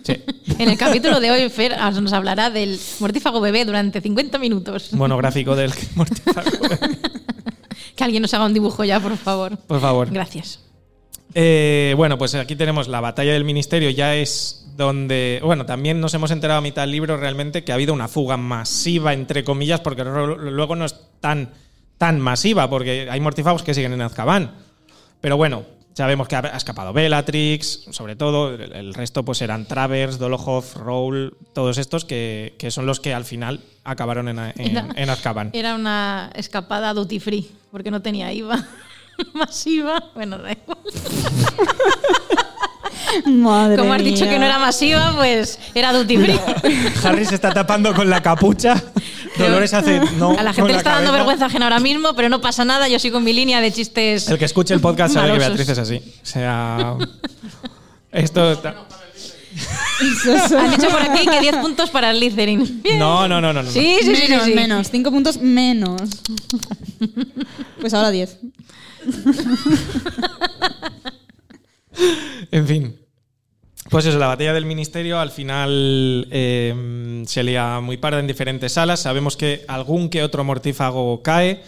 Sí. 0.04 0.24
En 0.58 0.70
el 0.70 0.78
capítulo 0.78 1.20
de 1.20 1.32
hoy, 1.32 1.50
Fer 1.50 1.74
ah, 1.78 1.92
nos 1.92 2.14
hablará 2.14 2.50
del 2.50 2.80
mortífago 3.02 3.42
bebé 3.42 3.66
durante 3.66 4.00
50 4.00 4.38
minutos. 4.38 4.94
Monográfico 4.94 5.54
del 5.54 5.74
mortífago 5.96 6.50
bebé. 6.62 7.11
Que 8.02 8.06
alguien 8.06 8.24
nos 8.24 8.34
haga 8.34 8.46
un 8.48 8.54
dibujo 8.56 8.84
ya, 8.84 9.00
por 9.00 9.16
favor. 9.16 9.56
Por 9.58 9.80
favor. 9.80 10.10
Gracias. 10.12 10.60
Eh, 11.36 11.94
bueno, 11.96 12.18
pues 12.18 12.34
aquí 12.34 12.56
tenemos 12.56 12.88
la 12.88 13.00
batalla 13.00 13.34
del 13.34 13.44
ministerio, 13.44 13.92
ya 13.92 14.16
es 14.16 14.66
donde, 14.76 15.40
bueno, 15.44 15.68
también 15.68 16.02
nos 16.02 16.12
hemos 16.16 16.32
enterado 16.32 16.58
a 16.58 16.62
mitad 16.62 16.82
del 16.82 16.92
libro 16.94 17.16
realmente 17.18 17.64
que 17.64 17.72
ha 17.72 17.76
habido 17.76 17.94
una 17.94 18.08
fuga 18.08 18.38
masiva, 18.38 19.14
entre 19.14 19.44
comillas, 19.44 19.82
porque 19.82 20.04
luego 20.04 20.76
no 20.76 20.86
es 20.86 20.96
tan, 21.20 21.52
tan 22.00 22.20
masiva, 22.20 22.68
porque 22.72 23.08
hay 23.12 23.20
mortífagos 23.20 23.62
que 23.62 23.76
siguen 23.76 23.94
en 23.94 24.02
Azkaban. 24.02 24.56
Pero 25.22 25.38
bueno, 25.38 25.64
sabemos 25.94 26.28
que 26.28 26.38
ha 26.38 26.40
escapado 26.58 26.92
Bellatrix, 26.94 27.86
sobre 27.92 28.16
todo, 28.16 28.56
el, 28.56 28.96
resto 28.96 29.24
pues 29.24 29.44
eran 29.44 29.68
Travers, 29.68 30.18
Dolohov, 30.18 30.66
Rowl, 30.76 31.38
todos 31.54 31.78
estos 31.78 32.04
que, 32.04 32.56
que 32.58 32.72
son 32.72 32.88
los 32.88 33.00
que 33.00 33.14
al 33.14 33.26
final 33.26 33.60
acabaron 33.84 34.28
en, 34.28 34.40
en, 34.40 34.54
Era- 34.58 34.88
en 34.96 35.10
Azkaban. 35.12 35.52
Era 35.54 35.76
una 35.76 36.32
escapada 36.34 36.96
duty 36.96 37.20
free, 37.20 37.52
porque 37.72 37.90
no 37.92 38.02
tenía 38.02 38.32
IVA 38.34 38.66
masiva. 39.34 40.04
Bueno, 40.14 40.38
da 40.38 40.52
igual. 40.52 40.78
Madre 43.26 43.78
Como 43.78 43.94
has 43.94 44.04
dicho 44.04 44.24
mía. 44.24 44.34
que 44.34 44.40
no 44.40 44.46
era 44.46 44.60
masiva, 44.60 45.14
pues 45.16 45.60
era 45.74 45.92
duty 45.92 46.18
free. 46.18 46.40
Harry 47.04 47.26
se 47.26 47.36
está 47.36 47.52
tapando 47.54 47.94
con 47.94 48.10
la 48.10 48.22
capucha. 48.22 48.82
Dolores 49.38 49.74
hace 49.74 50.00
no. 50.18 50.38
a 50.38 50.44
la 50.44 50.54
gente 50.54 50.72
le 50.72 50.78
está 50.78 50.92
dando 50.96 51.12
vergüenza 51.12 51.46
ajena 51.48 51.66
ahora 51.66 51.80
mismo, 51.80 52.14
pero 52.16 52.30
no 52.30 52.42
pasa 52.42 52.64
nada. 52.66 52.88
Yo 52.88 53.00
sigo 53.00 53.18
en 53.18 53.24
mi 53.24 53.34
línea 53.34 53.60
de 53.62 53.72
chistes. 53.72 54.28
El 54.30 54.38
que 54.38 54.46
escuche 54.46 54.74
el 54.74 54.82
podcast 54.82 55.14
sabe 55.14 55.34
que. 55.34 55.40
Beatriz 55.40 55.70
es 55.70 55.78
así. 55.78 55.98
O 55.98 56.26
sea. 56.26 56.96
Esto. 58.12 58.52
está- 58.52 58.76
Han 60.58 60.72
dicho 60.72 60.90
por 60.90 61.02
aquí 61.02 61.26
que 61.26 61.40
10 61.40 61.58
puntos 61.58 61.90
para 61.90 62.12
el 62.12 62.18
Slytherin. 62.18 62.82
Bien. 62.82 63.00
No, 63.00 63.28
no, 63.28 63.42
no, 63.42 63.54
no. 63.54 63.64
no. 63.64 63.72
Sí, 63.72 63.98
sí, 64.02 64.16
sí, 64.16 64.22
sí, 64.24 64.30
menos, 64.30 64.46
sí. 64.46 64.54
menos. 64.54 64.92
Cinco 64.92 65.12
puntos 65.12 65.38
menos. 65.40 66.02
Pues 67.80 67.94
ahora 67.94 68.12
diez. 68.12 68.38
En 72.52 72.68
fin. 72.68 72.96
Pues 73.90 74.06
eso, 74.06 74.18
la 74.20 74.28
batalla 74.28 74.54
del 74.54 74.66
ministerio 74.66 75.20
al 75.20 75.32
final 75.32 76.28
eh, 76.32 77.24
se 77.28 77.44
lía 77.44 77.80
muy 77.82 77.98
parda 77.98 78.20
en 78.20 78.28
diferentes 78.28 78.74
salas. 78.74 79.02
Sabemos 79.02 79.36
que 79.36 79.66
algún 79.68 80.10
que 80.10 80.24
otro 80.24 80.44
mortífago 80.46 81.22
cae, 81.22 81.62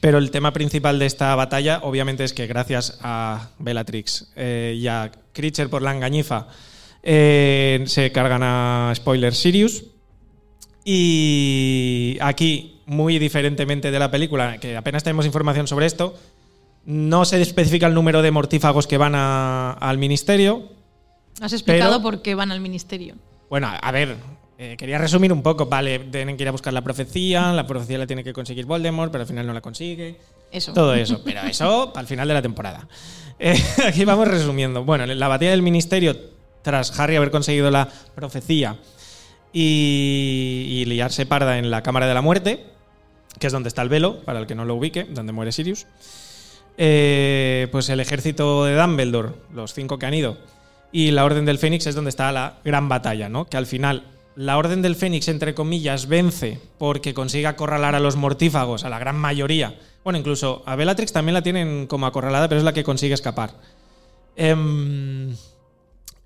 pero 0.00 0.18
el 0.18 0.32
tema 0.32 0.52
principal 0.52 0.98
de 0.98 1.06
esta 1.06 1.34
batalla, 1.36 1.80
obviamente, 1.84 2.24
es 2.24 2.32
que 2.32 2.48
gracias 2.48 2.98
a 3.00 3.50
Bellatrix 3.58 4.32
eh, 4.34 4.76
y 4.76 4.88
a 4.88 5.12
Creature 5.32 5.68
por 5.68 5.82
la 5.82 5.92
engañifa, 5.94 6.48
eh, 7.02 7.82
se 7.86 8.10
cargan 8.12 8.42
a 8.42 8.92
Spoiler 8.94 9.34
Sirius. 9.34 9.84
Y 10.84 12.16
aquí, 12.20 12.80
muy 12.86 13.18
diferentemente 13.18 13.90
de 13.90 13.98
la 13.98 14.10
película, 14.10 14.58
que 14.58 14.76
apenas 14.76 15.04
tenemos 15.04 15.26
información 15.26 15.66
sobre 15.66 15.86
esto, 15.86 16.14
no 16.86 17.24
se 17.24 17.40
especifica 17.42 17.86
el 17.86 17.94
número 17.94 18.22
de 18.22 18.30
mortífagos 18.30 18.86
que 18.86 18.96
van 18.96 19.14
a- 19.14 19.72
al 19.72 19.98
ministerio. 19.98 20.68
Has 21.40 21.52
explicado 21.52 21.98
Pero- 21.98 22.02
por 22.02 22.22
qué 22.22 22.34
van 22.34 22.50
al 22.52 22.60
ministerio. 22.60 23.14
Bueno, 23.50 23.68
a 23.80 23.92
ver, 23.92 24.16
eh, 24.58 24.76
quería 24.78 24.96
resumir 24.98 25.32
un 25.32 25.42
poco. 25.42 25.66
Vale, 25.66 25.98
tienen 25.98 26.36
que 26.36 26.42
ir 26.44 26.48
a 26.48 26.52
buscar 26.52 26.72
la 26.72 26.82
profecía, 26.82 27.52
la 27.52 27.66
profecía 27.66 27.98
la 27.98 28.06
tiene 28.06 28.24
que 28.24 28.32
conseguir 28.32 28.64
Voldemort, 28.66 29.12
pero 29.12 29.22
al 29.22 29.28
final 29.28 29.46
no 29.46 29.52
la 29.52 29.60
consigue. 29.60 30.16
Eso. 30.50 30.72
Todo 30.72 30.94
eso, 30.94 31.20
pero 31.24 31.42
eso 31.42 31.92
el 31.98 32.06
final 32.06 32.26
de 32.28 32.34
la 32.34 32.42
temporada. 32.42 32.88
Eh, 33.38 33.54
aquí 33.86 34.04
vamos 34.06 34.26
resumiendo. 34.26 34.84
Bueno, 34.84 35.04
la 35.06 35.28
batalla 35.28 35.50
del 35.50 35.62
ministerio, 35.62 36.16
tras 36.62 36.98
Harry 36.98 37.16
haber 37.16 37.30
conseguido 37.30 37.70
la 37.70 37.88
profecía 38.14 38.76
y, 39.52 40.66
y 40.68 40.84
liarse 40.84 41.26
parda 41.26 41.58
en 41.58 41.70
la 41.70 41.82
Cámara 41.82 42.06
de 42.06 42.14
la 42.14 42.22
Muerte, 42.22 42.64
que 43.38 43.46
es 43.46 43.52
donde 43.52 43.68
está 43.68 43.82
el 43.82 43.88
velo, 43.88 44.20
para 44.24 44.40
el 44.40 44.46
que 44.46 44.54
no 44.54 44.64
lo 44.64 44.74
ubique, 44.74 45.04
donde 45.04 45.32
muere 45.32 45.52
Sirius, 45.52 45.86
eh, 46.76 47.68
pues 47.72 47.88
el 47.88 48.00
ejército 48.00 48.64
de 48.64 48.76
Dumbledore, 48.76 49.30
los 49.52 49.74
cinco 49.74 49.98
que 49.98 50.06
han 50.06 50.14
ido, 50.14 50.38
y 50.92 51.10
la 51.10 51.24
Orden 51.24 51.44
del 51.44 51.58
Fénix 51.58 51.86
es 51.86 51.94
donde 51.94 52.10
está 52.10 52.32
la 52.32 52.58
gran 52.64 52.88
batalla, 52.88 53.28
¿no? 53.28 53.46
Que 53.46 53.56
al 53.56 53.66
final 53.66 54.04
la 54.36 54.56
Orden 54.56 54.80
del 54.80 54.94
Fénix, 54.94 55.28
entre 55.28 55.54
comillas, 55.54 56.06
vence 56.06 56.60
porque 56.78 57.14
consigue 57.14 57.48
acorralar 57.48 57.94
a 57.94 58.00
los 58.00 58.16
mortífagos, 58.16 58.84
a 58.84 58.88
la 58.88 58.98
gran 58.98 59.16
mayoría. 59.16 59.74
Bueno, 60.04 60.18
incluso 60.18 60.62
a 60.64 60.76
Bellatrix 60.76 61.12
también 61.12 61.34
la 61.34 61.42
tienen 61.42 61.88
como 61.88 62.06
acorralada, 62.06 62.48
pero 62.48 62.60
es 62.60 62.64
la 62.64 62.72
que 62.72 62.84
consigue 62.84 63.14
escapar. 63.14 63.54
Em, 64.36 65.34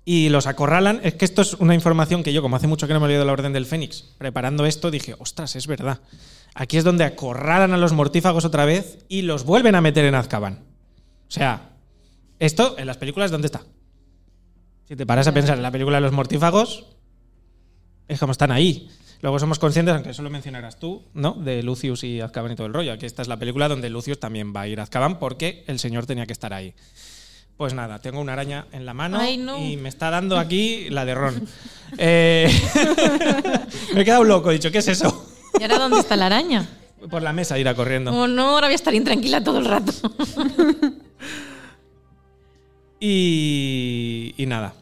y 0.05 0.29
los 0.29 0.47
acorralan. 0.47 0.99
Es 1.03 1.15
que 1.15 1.25
esto 1.25 1.41
es 1.41 1.53
una 1.55 1.75
información 1.75 2.23
que 2.23 2.33
yo, 2.33 2.41
como 2.41 2.55
hace 2.55 2.67
mucho 2.67 2.87
que 2.87 2.93
no 2.93 2.99
me 2.99 3.05
he 3.05 3.09
leído 3.09 3.25
la 3.25 3.33
Orden 3.33 3.53
del 3.53 3.65
Fénix, 3.65 4.01
preparando 4.17 4.65
esto, 4.65 4.91
dije, 4.91 5.15
ostras, 5.19 5.55
es 5.55 5.67
verdad. 5.67 6.01
Aquí 6.55 6.77
es 6.77 6.83
donde 6.83 7.03
acorralan 7.03 7.73
a 7.73 7.77
los 7.77 7.93
mortífagos 7.93 8.45
otra 8.45 8.65
vez 8.65 8.99
y 9.07 9.23
los 9.23 9.43
vuelven 9.43 9.75
a 9.75 9.81
meter 9.81 10.05
en 10.05 10.15
Azkaban. 10.15 10.63
O 11.27 11.31
sea, 11.31 11.71
esto 12.39 12.75
en 12.77 12.87
las 12.87 12.97
películas, 12.97 13.31
¿dónde 13.31 13.47
está? 13.47 13.63
Si 14.87 14.95
te 14.95 15.05
paras 15.05 15.27
a 15.27 15.33
pensar 15.33 15.57
en 15.57 15.63
la 15.63 15.71
película 15.71 15.97
de 15.97 16.01
los 16.01 16.11
mortífagos, 16.11 16.85
es 18.07 18.19
como 18.19 18.33
están 18.33 18.51
ahí. 18.51 18.89
Luego 19.21 19.39
somos 19.39 19.57
conscientes, 19.57 19.95
aunque 19.95 20.09
eso 20.09 20.21
lo 20.21 20.29
mencionarás 20.29 20.77
tú, 20.77 21.05
¿no? 21.13 21.31
De 21.31 21.63
Lucius 21.63 22.03
y 22.03 22.19
Azkaban 22.19 22.51
y 22.51 22.55
todo 22.55 22.67
el 22.67 22.73
rollo. 22.73 22.91
Aquí 22.91 23.05
esta 23.05 23.21
es 23.21 23.29
la 23.29 23.39
película 23.39 23.69
donde 23.69 23.89
Lucius 23.89 24.19
también 24.19 24.53
va 24.53 24.61
a 24.61 24.67
ir 24.67 24.81
a 24.81 24.83
Azkaban 24.83 25.17
porque 25.17 25.63
el 25.67 25.79
señor 25.79 26.05
tenía 26.05 26.25
que 26.25 26.33
estar 26.33 26.53
ahí. 26.53 26.75
Pues 27.63 27.73
nada, 27.73 27.97
tengo 27.99 28.19
una 28.19 28.33
araña 28.33 28.65
en 28.73 28.85
la 28.85 28.93
mano 28.93 29.17
Ay, 29.17 29.37
no. 29.37 29.57
y 29.57 29.77
me 29.77 29.87
está 29.87 30.09
dando 30.09 30.37
aquí 30.37 30.89
la 30.89 31.05
de 31.05 31.15
Ron. 31.15 31.47
Eh, 31.97 32.51
me 33.93 34.01
he 34.01 34.03
quedado 34.03 34.25
loco, 34.25 34.51
he 34.51 34.55
dicho, 34.55 34.69
¿qué 34.69 34.79
es 34.79 34.87
eso? 34.89 35.31
¿Y 35.57 35.63
ahora 35.63 35.79
dónde 35.79 36.01
está 36.01 36.17
la 36.17 36.25
araña? 36.25 36.67
Por 37.09 37.21
la 37.21 37.31
mesa 37.31 37.57
irá 37.57 37.73
corriendo. 37.73 38.11
Oh, 38.11 38.27
no, 38.27 38.49
ahora 38.49 38.67
voy 38.67 38.73
a 38.73 38.75
estar 38.75 38.93
intranquila 38.93 39.41
todo 39.41 39.59
el 39.59 39.65
rato. 39.65 39.93
Y, 42.99 44.33
y 44.37 44.45
nada, 44.45 44.73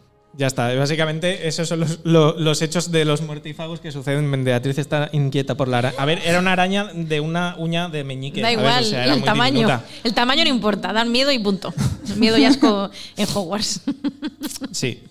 ya 0.42 0.48
está. 0.48 0.74
Básicamente, 0.76 1.48
esos 1.48 1.70
son 1.70 1.80
los, 1.82 2.00
lo- 2.04 2.38
los 2.38 2.62
hechos 2.62 2.92
de 2.92 3.06
los 3.06 3.22
mortífagos 3.22 3.80
que 3.80 3.92
suceden. 3.92 4.44
Beatriz 4.44 4.78
está 4.80 5.10
inquieta 5.14 5.56
por 5.56 5.68
la 5.68 5.78
araña. 5.78 5.96
A 6.00 6.06
ver, 6.06 6.20
era 6.26 6.40
una 6.40 6.52
araña 6.52 6.90
de 6.94 7.20
una 7.20 7.56
uña 7.58 7.88
de 7.90 8.04
meñique. 8.04 8.42
Da 8.42 8.52
igual, 8.52 8.84
O 8.84 8.86
sea, 8.88 9.04
era 9.04 9.14
el 9.14 9.20
muy 9.20 9.26
tamaño. 9.26 9.52
diminuta. 9.54 9.86
El 10.04 10.14
tamaño 10.14 10.44
no 10.44 10.50
importa, 10.50 10.92
dan 10.92 11.12
miedo 11.12 11.32
y 11.32 11.40
punto. 11.40 11.74
Miedo 12.18 12.38
y 12.38 12.46
asco 12.46 12.90
en 13.18 13.28
Hogwarts. 13.34 13.82
Sí. 14.72 15.04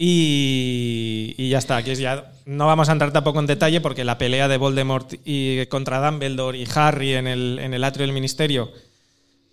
Y, 0.00 1.34
y 1.36 1.48
ya 1.50 1.58
está. 1.58 1.76
Aquí 1.76 1.90
es 1.90 1.98
ya. 1.98 2.30
No 2.46 2.66
vamos 2.66 2.88
a 2.88 2.92
entrar 2.92 3.12
tampoco 3.12 3.40
en 3.40 3.46
detalle 3.46 3.80
porque 3.80 4.04
la 4.04 4.16
pelea 4.16 4.48
de 4.48 4.56
Voldemort 4.56 5.12
y 5.24 5.66
contra 5.66 6.04
Dumbledore 6.04 6.56
y 6.58 6.66
Harry 6.74 7.14
en 7.14 7.26
el, 7.26 7.58
en 7.60 7.74
el 7.74 7.84
atrio 7.84 8.06
del 8.06 8.14
ministerio. 8.14 8.70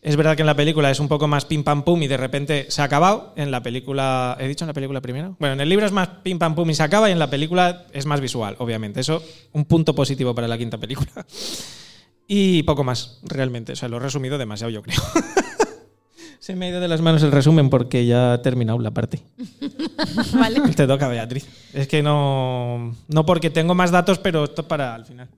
Es 0.06 0.18
verdad 0.18 0.36
que 0.36 0.44
en 0.44 0.46
la 0.46 0.56
película 0.56 0.91
es 0.91 1.00
un 1.00 1.08
poco 1.08 1.28
más 1.28 1.46
pim 1.46 1.63
pam 1.63 1.82
pum 1.82 2.04
y 2.04 2.08
de 2.08 2.15
repente 2.15 2.68
se 2.70 2.84
ha 2.84 2.86
acabado. 2.86 3.34
En 3.36 3.50
la 3.50 3.63
película. 3.63 4.38
¿He 4.39 4.48
dicho 4.48 4.63
en 4.63 4.68
la 4.68 4.74
película 4.74 5.02
primero? 5.02 5.36
Bueno, 5.39 5.54
en 5.54 5.62
el 5.62 5.68
libro 5.68 5.84
es 5.84 5.91
más 5.91 6.08
pim 6.22 6.38
pam 6.38 6.54
pum 6.54 6.70
y 6.70 6.76
se 6.76 6.84
acaba 6.84 7.10
y 7.10 7.12
en 7.12 7.18
la 7.18 7.28
película 7.28 7.88
es 7.91 8.06
más 8.06 8.22
visual, 8.22 8.56
obviamente. 8.60 9.00
Eso, 9.00 9.24
un 9.54 9.65
punto 9.65 9.96
positivo 9.96 10.36
para 10.36 10.48
la 10.48 10.60
quinta 10.60 10.78
película. 10.78 11.12
Y 12.28 12.63
poco 12.63 12.84
más, 12.84 13.20
realmente. 13.22 13.74
O 13.74 13.76
sea, 13.76 13.88
lo 13.88 13.98
he 13.98 14.00
resumido 14.00 14.39
demasiado, 14.39 14.72
yo 14.72 14.82
creo. 14.82 14.98
Se 16.39 16.56
me 16.56 16.65
ha 16.65 16.70
ido 16.70 16.80
de 16.80 16.88
las 16.88 17.00
manos 17.00 17.22
el 17.22 17.32
resumen 17.32 17.70
porque 17.70 18.08
ya 18.08 18.34
ha 18.34 18.41
terminado 18.41 18.80
la 18.80 18.89
parte. 18.89 19.22
¿Vale? 20.34 20.60
Te 20.76 20.88
toca, 20.88 21.08
Beatriz. 21.08 21.48
Es 21.72 21.88
que 21.88 22.02
no. 22.02 22.96
No 23.10 23.26
porque 23.28 23.52
tengo 23.52 23.76
más 23.76 23.91
datos, 23.91 24.18
pero 24.18 24.46
esto 24.46 24.68
para 24.68 24.96
al 24.96 25.06
final. 25.06 25.30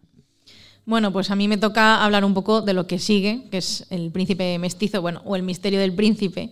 Bueno, 0.88 1.12
pues 1.12 1.30
a 1.32 1.36
mí 1.36 1.50
me 1.50 1.58
toca 1.58 2.02
hablar 2.02 2.24
un 2.24 2.34
poco 2.34 2.62
de 2.62 2.72
lo 2.72 2.88
que 2.88 2.98
sigue, 2.98 3.42
que 3.52 3.58
es 3.58 3.86
El 3.90 4.10
Príncipe 4.10 4.58
Mestizo, 4.58 5.02
bueno, 5.02 5.22
o 5.26 5.36
El 5.36 5.44
Misterio 5.44 5.82
del 5.82 5.92
Príncipe, 5.92 6.50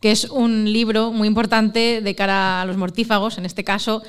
que 0.00 0.12
es 0.12 0.26
un 0.26 0.72
libro 0.72 1.10
muy 1.10 1.26
importante 1.26 2.00
de 2.00 2.14
cara 2.14 2.62
a 2.62 2.64
los 2.64 2.76
mortífagos. 2.76 3.38
En 3.38 3.44
este 3.44 3.64
caso, 3.64 4.00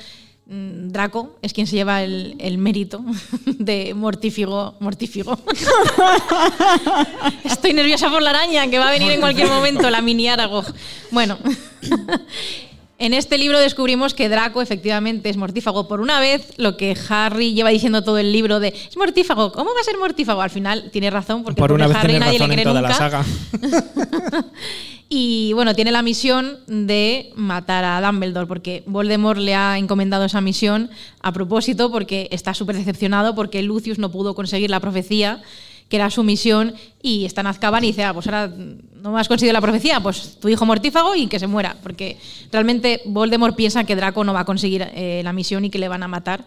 mm, 0.46 0.90
Draco 0.90 1.34
es 1.42 1.52
quien 1.52 1.66
se 1.66 1.74
lleva 1.74 2.04
el, 2.04 2.36
el 2.38 2.56
mérito 2.56 3.04
de 3.46 3.94
mortífigo. 3.94 4.76
Mortífigo. 4.78 5.36
Estoy 7.42 7.72
nerviosa 7.72 8.08
por 8.10 8.22
la 8.22 8.30
araña 8.30 8.70
que 8.70 8.78
va 8.78 8.90
a 8.90 8.92
venir 8.92 9.10
en 9.10 9.18
cualquier 9.18 9.48
momento, 9.48 9.90
la 9.90 10.00
mini 10.00 10.28
Aragog. 10.28 10.66
Bueno. 11.10 11.36
En 13.04 13.12
este 13.12 13.36
libro 13.36 13.58
descubrimos 13.60 14.14
que 14.14 14.30
Draco 14.30 14.62
efectivamente 14.62 15.28
es 15.28 15.36
mortífago. 15.36 15.86
Por 15.86 16.00
una 16.00 16.20
vez, 16.20 16.54
lo 16.56 16.78
que 16.78 16.96
Harry 17.10 17.52
lleva 17.52 17.68
diciendo 17.68 18.02
todo 18.02 18.16
el 18.16 18.32
libro 18.32 18.60
de 18.60 18.68
es 18.68 18.96
mortífago, 18.96 19.52
¿cómo 19.52 19.74
va 19.74 19.80
a 19.82 19.84
ser 19.84 19.98
mortífago? 19.98 20.40
Al 20.40 20.48
final 20.48 20.88
tiene 20.90 21.10
razón, 21.10 21.44
porque 21.44 21.60
Por 21.60 21.72
una 21.72 21.86
vez 21.86 21.98
Harry 21.98 22.18
nadie 22.18 22.38
le 22.38 22.38
razón 22.38 22.52
en 22.52 22.54
cree 22.54 22.64
toda 22.64 22.80
nunca. 22.80 22.88
la 22.88 22.94
saga. 22.94 23.24
Y 25.10 25.52
bueno, 25.52 25.74
tiene 25.74 25.92
la 25.92 26.00
misión 26.00 26.60
de 26.66 27.30
matar 27.36 27.84
a 27.84 28.00
Dumbledore, 28.00 28.46
porque 28.46 28.82
Voldemort 28.86 29.38
le 29.38 29.54
ha 29.54 29.76
encomendado 29.76 30.24
esa 30.24 30.40
misión 30.40 30.88
a 31.20 31.30
propósito, 31.30 31.92
porque 31.92 32.26
está 32.32 32.54
súper 32.54 32.76
decepcionado, 32.76 33.34
porque 33.34 33.62
Lucius 33.62 33.98
no 33.98 34.10
pudo 34.10 34.34
conseguir 34.34 34.70
la 34.70 34.80
profecía, 34.80 35.42
que 35.88 35.96
era 35.96 36.10
su 36.10 36.22
misión, 36.22 36.74
y 37.02 37.24
está 37.24 37.42
en 37.42 37.48
Azkaban 37.48 37.84
y 37.84 37.88
dice, 37.88 38.04
ah, 38.04 38.14
pues 38.14 38.26
ahora 38.26 38.52
no 39.02 39.18
has 39.18 39.28
conseguido 39.28 39.52
la 39.52 39.60
profecía, 39.60 40.00
pues 40.00 40.38
tu 40.40 40.48
hijo 40.48 40.64
mortífago 40.64 41.14
y 41.14 41.26
que 41.26 41.38
se 41.38 41.46
muera, 41.46 41.76
porque 41.82 42.16
realmente 42.50 43.02
Voldemort 43.04 43.54
piensa 43.54 43.84
que 43.84 43.96
Draco 43.96 44.24
no 44.24 44.32
va 44.32 44.40
a 44.40 44.44
conseguir 44.44 44.88
eh, 44.94 45.20
la 45.22 45.32
misión 45.32 45.64
y 45.64 45.70
que 45.70 45.78
le 45.78 45.88
van 45.88 46.02
a 46.02 46.08
matar. 46.08 46.44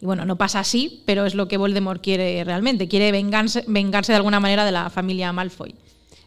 Y 0.00 0.06
bueno, 0.06 0.24
no 0.24 0.36
pasa 0.36 0.60
así, 0.60 1.02
pero 1.06 1.26
es 1.26 1.34
lo 1.34 1.48
que 1.48 1.56
Voldemort 1.56 2.02
quiere 2.02 2.42
realmente, 2.44 2.88
quiere 2.88 3.12
vengarse, 3.12 3.64
vengarse 3.66 4.12
de 4.12 4.16
alguna 4.16 4.40
manera 4.40 4.64
de 4.64 4.72
la 4.72 4.90
familia 4.90 5.32
Malfoy. 5.32 5.74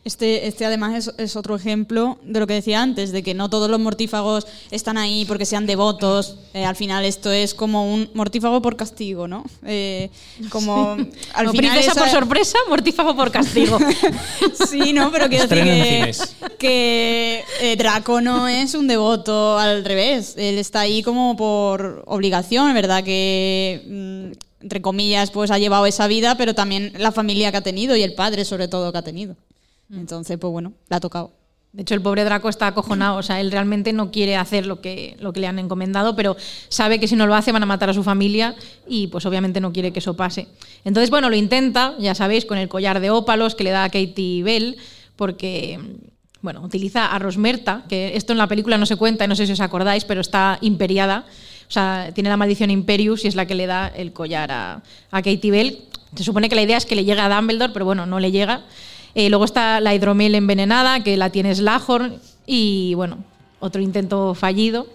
Este, 0.04 0.48
este 0.48 0.66
además 0.66 0.96
es, 1.08 1.14
es 1.20 1.36
otro 1.36 1.56
ejemplo 1.56 2.18
de 2.24 2.40
lo 2.40 2.48
que 2.48 2.56
decía 2.56 2.82
antes, 2.82 3.12
de 3.12 3.22
que 3.22 3.36
no 3.36 3.52
todos 3.52 3.70
los 3.70 3.80
mortífagos 3.80 4.48
están 4.72 4.98
ahí 4.98 5.26
porque 5.26 5.46
sean 5.46 5.68
devotos. 5.68 6.38
Eh, 6.56 6.66
al 6.66 6.76
final 6.76 7.06
esto 7.06 7.32
es 7.32 7.54
como 7.54 7.94
un 7.94 8.10
mortífago 8.16 8.64
por 8.64 8.76
castigo, 8.76 9.28
¿no? 9.28 9.44
Eh, 9.64 10.10
como 10.50 10.94
al 11.34 11.46
No, 11.46 11.52
final 11.52 11.72
princesa 11.72 11.92
esa- 11.92 12.00
por 12.02 12.10
sorpresa, 12.10 12.58
mortífago 12.68 13.16
por 13.16 13.32
castigo. 13.32 13.78
Sí, 14.70 14.92
no, 14.94 15.12
pero 15.12 15.28
quiero 15.30 15.48
decir 15.48 15.64
que, 15.66 16.58
que 16.58 17.44
eh, 17.62 17.76
Draco 17.76 18.22
no 18.22 18.48
es 18.48 18.74
un 18.74 18.88
devoto 18.88 19.58
al 19.60 19.84
revés. 19.86 20.34
Él 20.38 20.58
está 20.58 20.80
ahí 20.82 21.04
como 21.04 21.36
por 21.36 22.04
obligación, 22.08 22.74
¿verdad? 22.74 23.04
Que, 23.04 23.82
mm, 23.88 24.64
entre 24.64 24.82
comillas, 24.82 25.30
pues 25.32 25.52
ha 25.52 25.58
llevado 25.60 25.86
esa 25.86 26.08
vida, 26.08 26.36
pero 26.38 26.56
también 26.56 26.94
la 26.98 27.12
familia 27.12 27.52
que 27.52 27.58
ha 27.58 27.62
tenido 27.62 27.96
y 27.96 28.02
el 28.04 28.14
padre, 28.14 28.46
sobre 28.46 28.68
todo, 28.68 28.92
que 28.92 28.98
ha 28.98 29.02
tenido. 29.04 29.36
Entonces, 29.92 30.38
pues 30.38 30.52
bueno, 30.52 30.74
le 30.90 30.96
ha 30.96 31.00
tocado. 31.00 31.32
De 31.74 31.84
hecho, 31.84 31.94
el 31.94 32.02
pobre 32.02 32.26
Draco 32.26 32.50
está 32.50 32.68
acojonado. 32.68 33.18
O 33.18 33.24
sea, 33.24 33.40
él 33.40 33.52
realmente 33.52 33.94
no 33.94 34.12
quiere 34.12 34.36
hacer 34.36 34.66
lo 34.66 34.82
que, 34.82 35.16
lo 35.20 35.32
que 35.32 35.40
le 35.40 35.48
han 35.48 35.58
encomendado, 35.58 36.16
pero 36.16 36.36
sabe 36.68 37.00
que 37.00 37.08
si 37.08 37.16
no 37.16 37.28
lo 37.28 37.36
hace 37.36 37.52
van 37.52 37.64
a 37.64 37.66
matar 37.66 37.90
a 37.90 37.94
su 37.94 38.04
familia 38.04 38.56
y 38.88 39.08
pues 39.08 39.26
obviamente 39.26 39.62
no 39.62 39.72
quiere 39.72 39.94
que 39.94 40.00
eso 40.00 40.16
pase. 40.16 40.48
Entonces, 40.84 41.10
bueno, 41.10 41.30
lo 41.30 41.36
intenta, 41.36 41.96
ya 41.98 42.14
sabéis, 42.14 42.46
con 42.46 42.58
el 42.58 42.68
collar 42.68 43.00
de 43.00 43.10
ópalos 43.10 43.56
que 43.56 43.64
le 43.64 43.70
da 43.70 43.86
a 43.86 43.90
Katie 43.90 44.44
Bell, 44.44 44.78
porque, 45.16 45.80
bueno, 46.42 46.62
utiliza 46.62 47.06
a 47.06 47.20
Rosmerta, 47.20 47.86
que 47.88 48.18
esto 48.18 48.34
en 48.34 48.40
la 48.40 48.48
película 48.48 48.78
no 48.78 48.86
se 48.86 48.98
cuenta 48.98 49.24
y 49.24 49.28
no 49.30 49.36
sé 49.36 49.46
si 49.46 49.54
os 49.54 49.62
acordáis, 49.62 50.04
pero 50.04 50.20
está 50.20 50.58
imperiada. 50.60 51.26
O 51.70 51.72
sea, 51.72 52.12
tiene 52.14 52.30
la 52.30 52.36
maldición 52.36 52.70
Imperius 52.70 53.24
y 53.24 53.30
es 53.30 53.36
la 53.36 53.46
que 53.46 53.56
le 53.56 53.66
da 53.66 53.88
el 53.88 54.12
collar 54.12 54.52
a, 54.52 54.84
a 55.10 55.22
Katie 55.22 55.52
Bell. 55.52 55.86
Se 56.18 56.26
supone 56.26 56.50
que 56.50 56.56
la 56.56 56.64
idea 56.64 56.76
es 56.76 56.86
que 56.86 56.98
le 56.98 57.06
llegue 57.06 57.22
a 57.22 57.34
Dumbledore, 57.34 57.72
pero 57.72 57.86
bueno, 57.86 58.06
no 58.06 58.20
le 58.20 58.34
llega. 58.34 58.66
Eh, 59.16 59.30
luego 59.30 59.46
está 59.46 59.80
la 59.80 59.94
hidromiel 59.94 60.36
envenenada, 60.36 61.04
que 61.04 61.18
la 61.18 61.30
tiene 61.30 61.54
Slughorn, 61.54 62.16
y 62.46 62.94
bueno, 62.96 63.18
otro 63.60 63.82
intento 63.82 64.34
fallido. 64.34 64.88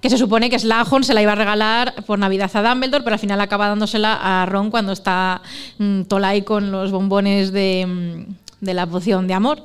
Que 0.00 0.10
se 0.10 0.18
supone 0.18 0.50
que 0.50 0.58
Slughorn 0.58 1.04
se 1.04 1.14
la 1.14 1.22
iba 1.22 1.32
a 1.32 1.36
regalar 1.36 1.94
por 2.06 2.18
Navidad 2.18 2.50
a 2.54 2.68
Dumbledore, 2.68 3.04
pero 3.04 3.14
al 3.14 3.20
final 3.20 3.40
acaba 3.40 3.68
dándosela 3.68 4.18
a 4.20 4.46
Ron 4.46 4.70
cuando 4.70 4.92
está 4.92 5.42
mm, 5.78 6.02
Tolai 6.02 6.42
con 6.42 6.72
los 6.72 6.90
bombones 6.90 7.52
de, 7.52 7.86
mm, 7.86 8.64
de 8.64 8.74
la 8.74 8.86
poción 8.86 9.26
de 9.28 9.34
amor. 9.34 9.62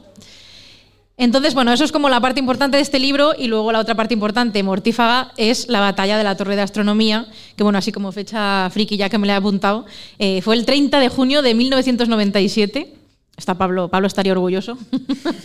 Entonces, 1.20 1.56
bueno, 1.56 1.74
eso 1.74 1.84
es 1.84 1.92
como 1.92 2.10
la 2.10 2.22
parte 2.22 2.40
importante 2.40 2.78
de 2.78 2.84
este 2.84 3.00
libro 3.00 3.34
y 3.36 3.48
luego 3.48 3.72
la 3.72 3.80
otra 3.80 3.96
parte 3.96 4.14
importante, 4.14 4.62
mortífaga, 4.62 5.32
es 5.36 5.68
la 5.68 5.80
batalla 5.80 6.16
de 6.16 6.24
la 6.24 6.38
Torre 6.38 6.56
de 6.56 6.62
Astronomía, 6.62 7.26
que 7.56 7.64
bueno, 7.64 7.80
así 7.80 7.92
como 7.92 8.12
fecha 8.12 8.70
friki 8.70 8.98
ya 8.98 9.10
que 9.10 9.18
me 9.18 9.26
la 9.26 9.34
he 9.34 9.38
apuntado, 9.38 9.88
eh, 10.20 10.44
fue 10.44 10.56
el 10.56 10.66
30 10.66 11.00
de 11.00 11.10
junio 11.10 11.42
de 11.42 11.56
1997. 11.56 12.97
Está 13.38 13.56
Pablo, 13.56 13.88
Pablo 13.88 14.08
estaría 14.08 14.32
orgulloso, 14.32 14.78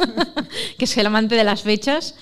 que 0.79 0.87
es 0.87 0.97
el 0.97 1.07
amante 1.07 1.35
de 1.35 1.45
las 1.45 1.63
fechas. 1.63 2.17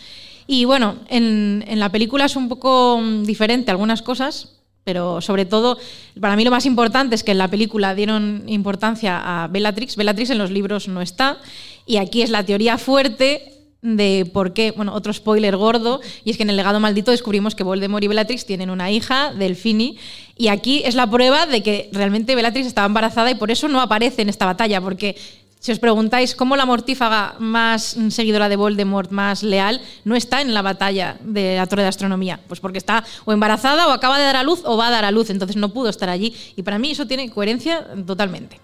Y 0.46 0.64
bueno, 0.64 0.96
en, 1.08 1.64
en 1.66 1.78
la 1.78 1.90
película 1.90 2.24
es 2.24 2.34
un 2.34 2.48
poco 2.48 2.98
mm, 3.00 3.22
diferente 3.22 3.70
algunas 3.70 4.02
cosas, 4.02 4.60
pero 4.84 5.20
sobre 5.20 5.44
todo, 5.44 5.78
para 6.20 6.34
mí 6.34 6.44
lo 6.44 6.50
más 6.50 6.66
importante 6.66 7.14
es 7.14 7.22
que 7.22 7.32
en 7.32 7.38
la 7.38 7.48
película 7.48 7.94
dieron 7.94 8.42
importancia 8.46 9.44
a 9.44 9.46
Bellatrix. 9.46 9.94
Bellatrix 9.94 10.30
en 10.30 10.38
los 10.38 10.50
libros 10.50 10.88
no 10.88 11.00
está. 11.00 11.38
Y 11.86 11.98
aquí 11.98 12.22
es 12.22 12.30
la 12.30 12.44
teoría 12.44 12.78
fuerte 12.78 13.60
de 13.82 14.28
por 14.32 14.52
qué, 14.52 14.72
bueno, 14.72 14.92
otro 14.92 15.12
spoiler 15.12 15.56
gordo, 15.56 16.00
y 16.24 16.30
es 16.30 16.36
que 16.36 16.42
en 16.42 16.50
el 16.50 16.56
legado 16.56 16.80
maldito 16.80 17.10
descubrimos 17.10 17.54
que 17.54 17.64
Voldemort 17.64 18.04
y 18.04 18.08
Bellatrix 18.08 18.44
tienen 18.44 18.68
una 18.68 18.90
hija, 18.90 19.32
Delfini, 19.32 19.96
y 20.36 20.48
aquí 20.48 20.82
es 20.84 20.94
la 20.94 21.10
prueba 21.10 21.46
de 21.46 21.62
que 21.62 21.88
realmente 21.92 22.34
Bellatrix 22.34 22.66
estaba 22.66 22.86
embarazada 22.86 23.30
y 23.30 23.36
por 23.36 23.50
eso 23.50 23.68
no 23.68 23.80
aparece 23.80 24.22
en 24.22 24.28
esta 24.28 24.44
batalla, 24.44 24.80
porque 24.80 25.16
si 25.60 25.70
os 25.72 25.78
preguntáis 25.78 26.34
cómo 26.34 26.56
la 26.56 26.64
mortífaga 26.66 27.36
más 27.38 27.96
seguidora 28.08 28.48
de 28.48 28.56
Voldemort, 28.56 29.10
más 29.12 29.42
leal, 29.44 29.80
no 30.04 30.16
está 30.16 30.40
en 30.40 30.52
la 30.54 30.62
batalla 30.62 31.18
de 31.20 31.56
la 31.56 31.66
Torre 31.66 31.82
de 31.82 31.88
Astronomía, 31.88 32.40
pues 32.48 32.60
porque 32.60 32.78
está 32.78 33.04
o 33.24 33.32
embarazada 33.32 33.86
o 33.86 33.90
acaba 33.92 34.18
de 34.18 34.24
dar 34.24 34.36
a 34.36 34.42
luz 34.42 34.62
o 34.64 34.76
va 34.76 34.88
a 34.88 34.90
dar 34.90 35.04
a 35.04 35.10
luz, 35.10 35.30
entonces 35.30 35.56
no 35.56 35.68
pudo 35.72 35.90
estar 35.90 36.08
allí, 36.08 36.34
y 36.56 36.62
para 36.62 36.78
mí 36.78 36.90
eso 36.90 37.06
tiene 37.06 37.30
coherencia 37.30 37.86
totalmente. 38.06 38.58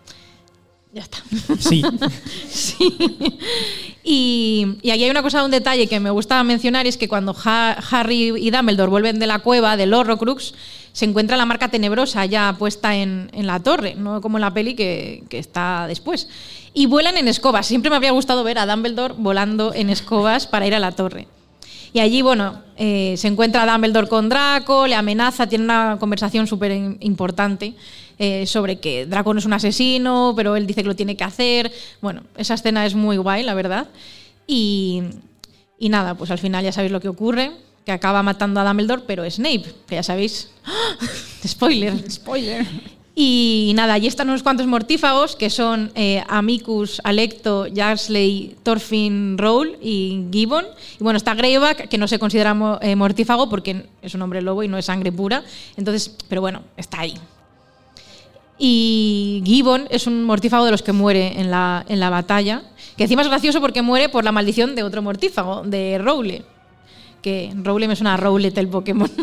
Ya 0.92 1.02
está. 1.02 1.18
Sí. 1.58 1.82
Sí. 2.48 2.78
Y, 4.02 4.78
y 4.82 4.90
aquí 4.90 5.04
hay 5.04 5.10
una 5.10 5.22
cosa, 5.22 5.44
un 5.44 5.50
detalle 5.50 5.88
que 5.88 5.98
me 6.00 6.10
gusta 6.10 6.42
mencionar, 6.44 6.86
es 6.86 6.96
que 6.96 7.08
cuando 7.08 7.34
Ha- 7.44 7.76
Harry 7.90 8.32
y 8.36 8.50
Dumbledore 8.50 8.88
vuelven 8.90 9.18
de 9.18 9.26
la 9.26 9.40
cueva 9.40 9.76
del 9.76 9.92
Horrocrux, 9.92 10.54
se 10.96 11.04
encuentra 11.04 11.36
la 11.36 11.44
marca 11.44 11.68
tenebrosa 11.68 12.24
ya 12.24 12.56
puesta 12.58 12.96
en, 12.96 13.28
en 13.34 13.46
la 13.46 13.60
torre, 13.60 13.94
no 13.96 14.22
como 14.22 14.38
en 14.38 14.40
la 14.40 14.54
peli 14.54 14.74
que, 14.74 15.24
que 15.28 15.38
está 15.38 15.86
después. 15.86 16.26
Y 16.72 16.86
vuelan 16.86 17.18
en 17.18 17.28
escobas. 17.28 17.66
Siempre 17.66 17.90
me 17.90 17.96
habría 17.96 18.12
gustado 18.12 18.42
ver 18.44 18.58
a 18.58 18.64
Dumbledore 18.64 19.12
volando 19.18 19.74
en 19.74 19.90
escobas 19.90 20.46
para 20.46 20.66
ir 20.66 20.74
a 20.74 20.78
la 20.78 20.92
torre. 20.92 21.28
Y 21.92 22.00
allí, 22.00 22.22
bueno, 22.22 22.62
eh, 22.78 23.12
se 23.18 23.28
encuentra 23.28 23.70
Dumbledore 23.70 24.08
con 24.08 24.30
Draco, 24.30 24.86
le 24.86 24.94
amenaza, 24.94 25.46
tiene 25.46 25.64
una 25.64 25.98
conversación 26.00 26.46
súper 26.46 26.72
importante 27.00 27.74
eh, 28.18 28.46
sobre 28.46 28.80
que 28.80 29.04
Draco 29.04 29.34
no 29.34 29.40
es 29.40 29.44
un 29.44 29.52
asesino, 29.52 30.32
pero 30.34 30.56
él 30.56 30.66
dice 30.66 30.80
que 30.80 30.88
lo 30.88 30.96
tiene 30.96 31.14
que 31.14 31.24
hacer. 31.24 31.70
Bueno, 32.00 32.22
esa 32.38 32.54
escena 32.54 32.86
es 32.86 32.94
muy 32.94 33.18
guay, 33.18 33.42
la 33.42 33.52
verdad. 33.52 33.88
Y, 34.46 35.02
y 35.78 35.90
nada, 35.90 36.14
pues 36.14 36.30
al 36.30 36.38
final 36.38 36.64
ya 36.64 36.72
sabéis 36.72 36.90
lo 36.90 37.00
que 37.00 37.08
ocurre, 37.10 37.52
que 37.86 37.92
acaba 37.92 38.22
matando 38.22 38.60
a 38.60 38.64
Dumbledore, 38.64 39.02
pero 39.06 39.24
Snape, 39.30 39.64
que 39.86 39.94
ya 39.94 40.02
sabéis. 40.02 40.50
Spoiler. 41.46 41.94
Spoiler. 42.10 42.66
Y 43.18 43.72
nada, 43.76 43.94
allí 43.94 44.08
están 44.08 44.28
unos 44.28 44.42
cuantos 44.42 44.66
mortífagos 44.66 45.36
que 45.36 45.48
son 45.48 45.90
eh, 45.94 46.22
Amicus, 46.28 47.00
Alecto, 47.02 47.66
Jarsley, 47.74 48.56
Thorfinn, 48.62 49.38
Rowl 49.38 49.78
y 49.80 50.26
Gibbon. 50.30 50.66
Y 51.00 51.02
bueno, 51.02 51.16
está 51.16 51.34
Greyback, 51.34 51.88
que 51.88 51.96
no 51.96 52.08
se 52.08 52.18
considera 52.18 52.52
mo- 52.52 52.78
eh, 52.82 52.94
mortífago 52.94 53.48
porque 53.48 53.86
es 54.02 54.14
un 54.14 54.20
hombre 54.20 54.42
lobo 54.42 54.62
y 54.64 54.68
no 54.68 54.76
es 54.76 54.84
sangre 54.84 55.10
pura. 55.12 55.44
Entonces, 55.78 56.14
pero 56.28 56.42
bueno, 56.42 56.62
está 56.76 57.00
ahí. 57.00 57.14
Y 58.58 59.42
Gibbon 59.46 59.86
es 59.90 60.06
un 60.06 60.24
mortífago 60.24 60.64
de 60.64 60.70
los 60.72 60.82
que 60.82 60.92
muere 60.92 61.40
en 61.40 61.50
la, 61.50 61.84
en 61.88 62.00
la 62.00 62.10
batalla. 62.10 62.62
Que 62.96 63.04
encima 63.04 63.22
es 63.22 63.28
gracioso 63.28 63.60
porque 63.60 63.80
muere 63.82 64.08
por 64.08 64.24
la 64.24 64.32
maldición 64.32 64.74
de 64.74 64.82
otro 64.82 65.00
mortífago, 65.02 65.62
de 65.62 65.98
Rowle. 65.98 66.44
Que 67.26 67.52
Rowle 67.56 67.88
me 67.88 67.96
suena 67.96 68.14
a 68.14 68.16
Rowlet 68.16 68.56
el 68.56 68.68
Pokémon. 68.68 69.10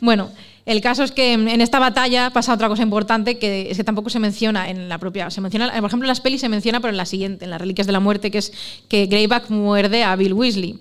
Bueno, 0.00 0.30
el 0.66 0.82
caso 0.82 1.04
es 1.04 1.10
que 1.10 1.32
en 1.32 1.60
esta 1.60 1.78
batalla 1.78 2.30
pasa 2.30 2.52
otra 2.52 2.68
cosa 2.68 2.82
importante 2.82 3.38
que 3.38 3.70
es 3.70 3.78
que 3.78 3.84
tampoco 3.84 4.10
se 4.10 4.18
menciona 4.18 4.68
en 4.68 4.88
la 4.88 4.98
propia. 4.98 5.30
Se 5.30 5.40
menciona, 5.40 5.68
por 5.68 5.86
ejemplo, 5.86 6.04
en 6.04 6.08
las 6.08 6.20
pelis 6.20 6.42
se 6.42 6.50
menciona, 6.50 6.80
pero 6.80 6.90
en 6.90 6.98
la 6.98 7.06
siguiente, 7.06 7.44
en 7.44 7.50
las 7.50 7.60
Reliquias 7.60 7.86
de 7.86 7.94
la 7.94 8.00
Muerte, 8.00 8.30
que 8.30 8.38
es 8.38 8.52
que 8.88 9.06
Greyback 9.06 9.48
muerde 9.48 10.04
a 10.04 10.14
Bill 10.16 10.34
Weasley. 10.34 10.78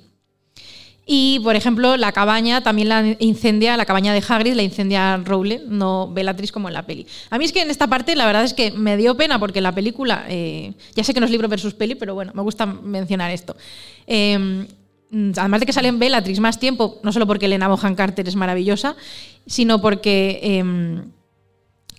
Y, 1.05 1.39
por 1.41 1.55
ejemplo, 1.55 1.97
la 1.97 2.11
cabaña 2.11 2.61
también 2.61 2.89
la 2.89 3.15
incendia, 3.19 3.77
la 3.77 3.85
cabaña 3.85 4.11
de 4.11 4.23
Hagrid 4.27 4.53
la 4.53 4.63
incendia 4.63 5.17
Rowle, 5.17 5.61
no 5.67 6.11
Bellatrix 6.11 6.51
como 6.51 6.67
en 6.67 6.73
la 6.73 6.85
peli. 6.85 7.05
A 7.29 7.37
mí 7.37 7.45
es 7.45 7.53
que 7.53 7.61
en 7.61 7.69
esta 7.69 7.87
parte 7.87 8.15
la 8.15 8.25
verdad 8.25 8.43
es 8.43 8.53
que 8.53 8.71
me 8.71 8.97
dio 8.97 9.15
pena 9.15 9.39
porque 9.39 9.61
la 9.61 9.73
película, 9.73 10.25
eh, 10.27 10.73
ya 10.95 11.03
sé 11.03 11.13
que 11.13 11.19
no 11.19 11.27
es 11.27 11.31
libro 11.31 11.47
versus 11.47 11.73
peli, 11.73 11.95
pero 11.95 12.15
bueno, 12.15 12.31
me 12.33 12.41
gusta 12.41 12.65
mencionar 12.65 13.31
esto. 13.31 13.55
Mm, 14.07 14.63
además 15.11 15.59
de 15.59 15.65
que 15.65 15.73
sale 15.73 15.87
en 15.87 15.99
Bellatrix 15.99 16.39
más 16.39 16.59
tiempo, 16.59 16.99
no 17.03 17.11
solo 17.11 17.27
porque 17.27 17.45
Elena 17.45 17.67
Bohan 17.67 17.95
Carter 17.95 18.27
es 18.27 18.35
maravillosa, 18.35 18.95
sino 19.45 19.81
porque... 19.81 20.63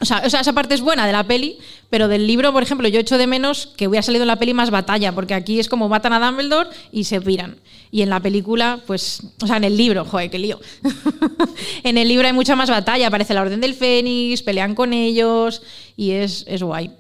o 0.01 0.05
sea, 0.05 0.23
o 0.27 0.31
sea, 0.31 0.41
esa 0.41 0.53
parte 0.53 0.75
es 0.75 0.81
buena 0.81 1.07
de 1.07 1.13
la 1.13 1.27
peli, 1.27 1.59
pero 1.89 2.09
del 2.09 2.27
libro, 2.27 2.53
por 2.53 2.63
ejemplo, 2.63 2.89
yo 2.89 3.01
echo 3.01 3.17
de 3.17 3.27
menos 3.27 3.73
que 3.77 3.89
hubiera 3.89 4.03
salido 4.03 4.25
en 4.25 4.29
la 4.29 4.37
peli 4.37 4.53
más 4.53 4.71
batalla, 4.71 5.13
porque 5.13 5.35
aquí 5.35 5.59
es 5.59 5.69
como 5.69 5.89
matan 5.89 6.13
a 6.13 6.21
Dumbledore 6.21 6.71
y 6.93 7.05
se 7.05 7.21
piran. 7.21 7.59
Y 7.91 8.03
en 8.03 8.11
la 8.11 8.21
película, 8.21 8.81
pues, 8.87 9.23
o 9.41 9.47
sea, 9.47 9.57
en 9.57 9.65
el 9.65 9.77
libro, 9.77 10.05
joder, 10.05 10.29
qué 10.31 10.39
lío. 10.39 10.61
en 11.83 11.97
el 11.97 12.09
libro 12.09 12.27
hay 12.27 12.35
mucha 12.35 12.57
más 12.57 12.69
batalla, 12.69 13.07
aparece 13.07 13.33
la 13.33 13.43
Orden 13.43 13.61
del 13.61 13.75
Fénix, 13.75 14.43
pelean 14.43 14.75
con 14.75 14.93
ellos 14.93 15.63
y 15.97 16.11
es, 16.11 16.45
es 16.47 16.63
guay. 16.63 16.91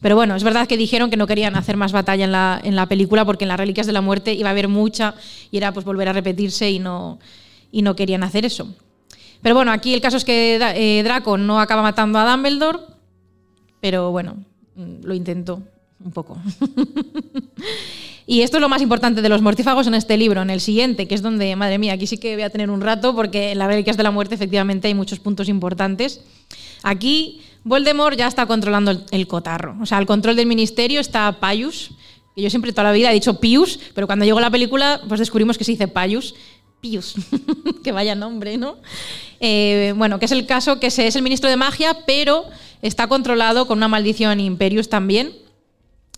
Pero 0.00 0.14
bueno, 0.14 0.36
es 0.36 0.44
verdad 0.44 0.68
que 0.68 0.76
dijeron 0.76 1.10
que 1.10 1.16
no 1.16 1.26
querían 1.26 1.56
hacer 1.56 1.76
más 1.76 1.92
batalla 1.92 2.24
en 2.24 2.32
la, 2.32 2.60
en 2.62 2.76
la 2.76 2.86
película 2.86 3.24
porque 3.24 3.44
en 3.44 3.48
las 3.48 3.58
Reliquias 3.58 3.86
de 3.86 3.92
la 3.92 4.00
Muerte 4.00 4.32
iba 4.32 4.48
a 4.48 4.52
haber 4.52 4.68
mucha 4.68 5.14
y 5.50 5.56
era 5.56 5.72
pues 5.72 5.84
volver 5.84 6.08
a 6.08 6.12
repetirse 6.12 6.70
y 6.70 6.78
no, 6.78 7.18
y 7.72 7.82
no 7.82 7.96
querían 7.96 8.22
hacer 8.22 8.44
eso. 8.44 8.68
Pero 9.42 9.54
bueno, 9.54 9.72
aquí 9.72 9.94
el 9.94 10.00
caso 10.00 10.16
es 10.16 10.24
que 10.24 10.56
eh, 10.56 11.02
Draco 11.02 11.36
no 11.38 11.60
acaba 11.60 11.82
matando 11.82 12.18
a 12.18 12.30
Dumbledore, 12.30 12.78
pero 13.80 14.10
bueno, 14.10 14.36
mm, 14.74 15.04
lo 15.04 15.14
intentó 15.14 15.62
un 16.04 16.12
poco. 16.12 16.38
y 18.26 18.42
esto 18.42 18.56
es 18.56 18.60
lo 18.60 18.68
más 18.68 18.82
importante 18.82 19.22
de 19.22 19.28
los 19.28 19.42
mortífagos 19.42 19.86
en 19.86 19.94
este 19.94 20.16
libro. 20.16 20.42
En 20.42 20.50
el 20.50 20.60
siguiente, 20.60 21.06
que 21.06 21.14
es 21.14 21.22
donde, 21.22 21.54
madre 21.56 21.78
mía, 21.78 21.94
aquí 21.94 22.06
sí 22.06 22.18
que 22.18 22.34
voy 22.34 22.42
a 22.42 22.50
tener 22.50 22.70
un 22.70 22.80
rato, 22.80 23.14
porque 23.14 23.52
en 23.52 23.58
las 23.58 23.68
Reliquias 23.68 23.96
de 23.96 24.02
la 24.02 24.10
Muerte 24.10 24.34
efectivamente 24.34 24.88
hay 24.88 24.94
muchos 24.94 25.18
puntos 25.18 25.48
importantes. 25.48 26.20
Aquí 26.82 27.40
Voldemort 27.64 28.16
ya 28.16 28.26
está 28.26 28.46
controlando 28.46 28.92
el, 29.10 29.26
cotarro. 29.26 29.76
O 29.80 29.86
sea, 29.86 29.98
el 29.98 30.06
control 30.06 30.36
del 30.36 30.46
ministerio 30.46 31.00
está 31.00 31.38
Pius, 31.40 31.90
que 32.34 32.42
yo 32.42 32.50
siempre 32.50 32.72
toda 32.72 32.84
la 32.84 32.92
vida 32.92 33.10
he 33.10 33.14
dicho 33.14 33.40
Pius, 33.40 33.78
pero 33.94 34.06
cuando 34.06 34.24
llegó 34.24 34.40
la 34.40 34.50
película, 34.50 35.00
pues 35.08 35.20
descubrimos 35.20 35.58
que 35.58 35.64
se 35.64 35.72
dice 35.72 35.88
Pius. 35.88 36.34
Pius, 36.80 37.14
que 37.82 37.90
vaya 37.90 38.14
nombre, 38.14 38.56
¿no? 38.56 38.76
Eh, 39.40 39.92
bueno, 39.96 40.18
que 40.18 40.26
es 40.26 40.32
el 40.32 40.46
caso 40.46 40.78
que 40.78 40.86
es 40.88 40.98
el 40.98 41.22
ministro 41.22 41.50
de 41.50 41.56
magia, 41.56 41.98
pero 42.06 42.44
está 42.82 43.08
controlado 43.08 43.66
con 43.66 43.78
una 43.78 43.88
maldición 43.88 44.40
Imperius 44.40 44.88
también. 44.88 45.32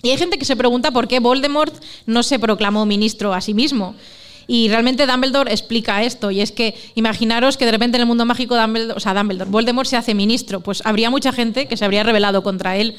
Y 0.02 0.10
hay 0.10 0.18
gente 0.18 0.38
que 0.38 0.44
se 0.44 0.56
pregunta 0.56 0.90
por 0.90 1.08
qué 1.08 1.20
Voldemort 1.20 1.74
no 2.06 2.22
se 2.22 2.38
proclamó 2.38 2.86
ministro 2.86 3.34
a 3.34 3.40
sí 3.40 3.54
mismo. 3.54 3.94
Y 4.46 4.68
realmente 4.68 5.06
Dumbledore 5.06 5.50
explica 5.52 6.02
esto, 6.02 6.30
y 6.30 6.40
es 6.40 6.52
que 6.52 6.74
imaginaros 6.94 7.56
que 7.56 7.66
de 7.66 7.72
repente 7.72 7.96
en 7.96 8.02
el 8.02 8.06
mundo 8.06 8.24
mágico 8.24 8.56
Dumbledore, 8.56 8.96
o 8.96 9.00
sea, 9.00 9.14
Dumbledore, 9.14 9.50
Voldemort 9.50 9.88
se 9.88 9.96
hace 9.96 10.14
ministro, 10.14 10.60
pues 10.60 10.82
habría 10.84 11.10
mucha 11.10 11.32
gente 11.32 11.66
que 11.66 11.76
se 11.76 11.84
habría 11.84 12.02
rebelado 12.02 12.42
contra 12.42 12.76
él. 12.76 12.96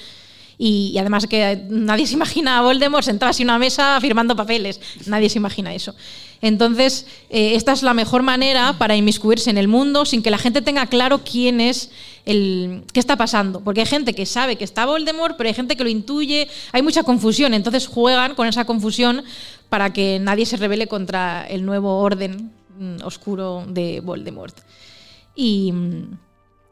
Y, 0.64 0.92
y 0.94 1.00
además 1.00 1.26
que 1.26 1.66
nadie 1.70 2.06
se 2.06 2.14
imagina 2.14 2.60
a 2.60 2.62
Voldemort 2.62 3.04
sentado 3.04 3.32
así 3.32 3.42
en 3.42 3.50
una 3.50 3.58
mesa 3.58 4.00
firmando 4.00 4.36
papeles, 4.36 4.80
nadie 5.08 5.28
se 5.28 5.40
imagina 5.40 5.74
eso. 5.74 5.96
Entonces, 6.40 7.08
eh, 7.32 7.56
esta 7.56 7.72
es 7.72 7.82
la 7.82 7.96
mejor 7.96 8.22
manera 8.22 8.76
para 8.78 8.96
inmiscuirse 8.96 9.50
en 9.50 9.58
el 9.58 9.68
mundo 9.68 10.06
sin 10.06 10.22
que 10.22 10.30
la 10.30 10.38
gente 10.38 10.62
tenga 10.62 10.86
claro 10.86 11.22
quién 11.24 11.62
es 11.62 11.90
el 12.26 12.84
qué 12.94 13.00
está 13.00 13.16
pasando, 13.16 13.62
porque 13.62 13.82
hay 13.82 13.88
gente 13.88 14.14
que 14.14 14.28
sabe 14.28 14.56
que 14.56 14.64
está 14.64 14.86
Voldemort, 14.86 15.36
pero 15.36 15.48
hay 15.48 15.56
gente 15.56 15.76
que 15.76 15.84
lo 15.84 15.90
intuye, 15.90 16.48
hay 16.72 16.84
mucha 16.84 17.02
confusión, 17.02 17.56
entonces 17.56 17.88
juegan 17.88 18.36
con 18.36 18.48
esa 18.48 18.66
confusión 18.66 19.24
para 19.70 19.94
que 19.94 20.20
nadie 20.20 20.46
se 20.46 20.58
rebele 20.58 20.86
contra 20.86 21.48
el 21.48 21.66
nuevo 21.66 21.98
orden 22.00 22.52
mm, 22.78 23.04
oscuro 23.04 23.66
de 23.68 24.00
Voldemort. 24.02 24.56
Y 25.36 25.72
mm, 25.72 26.18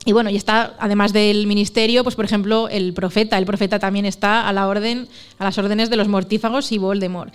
y 0.06 0.14
bueno, 0.14 0.30
y 0.30 0.38
está, 0.38 0.76
además 0.80 1.12
del 1.12 1.46
ministerio, 1.46 2.04
pues 2.04 2.16
por 2.16 2.24
ejemplo, 2.24 2.70
el 2.70 2.94
profeta. 2.94 3.38
El 3.38 3.46
profeta 3.46 3.80
también 3.80 4.06
está 4.06 4.48
a 4.48 4.54
la 4.54 4.68
orden, 4.68 5.10
a 5.38 5.44
las 5.44 5.58
órdenes 5.58 5.90
de 5.90 5.98
los 5.98 6.08
mortífagos 6.08 6.72
y 6.72 6.78
Voldemort. 6.78 7.34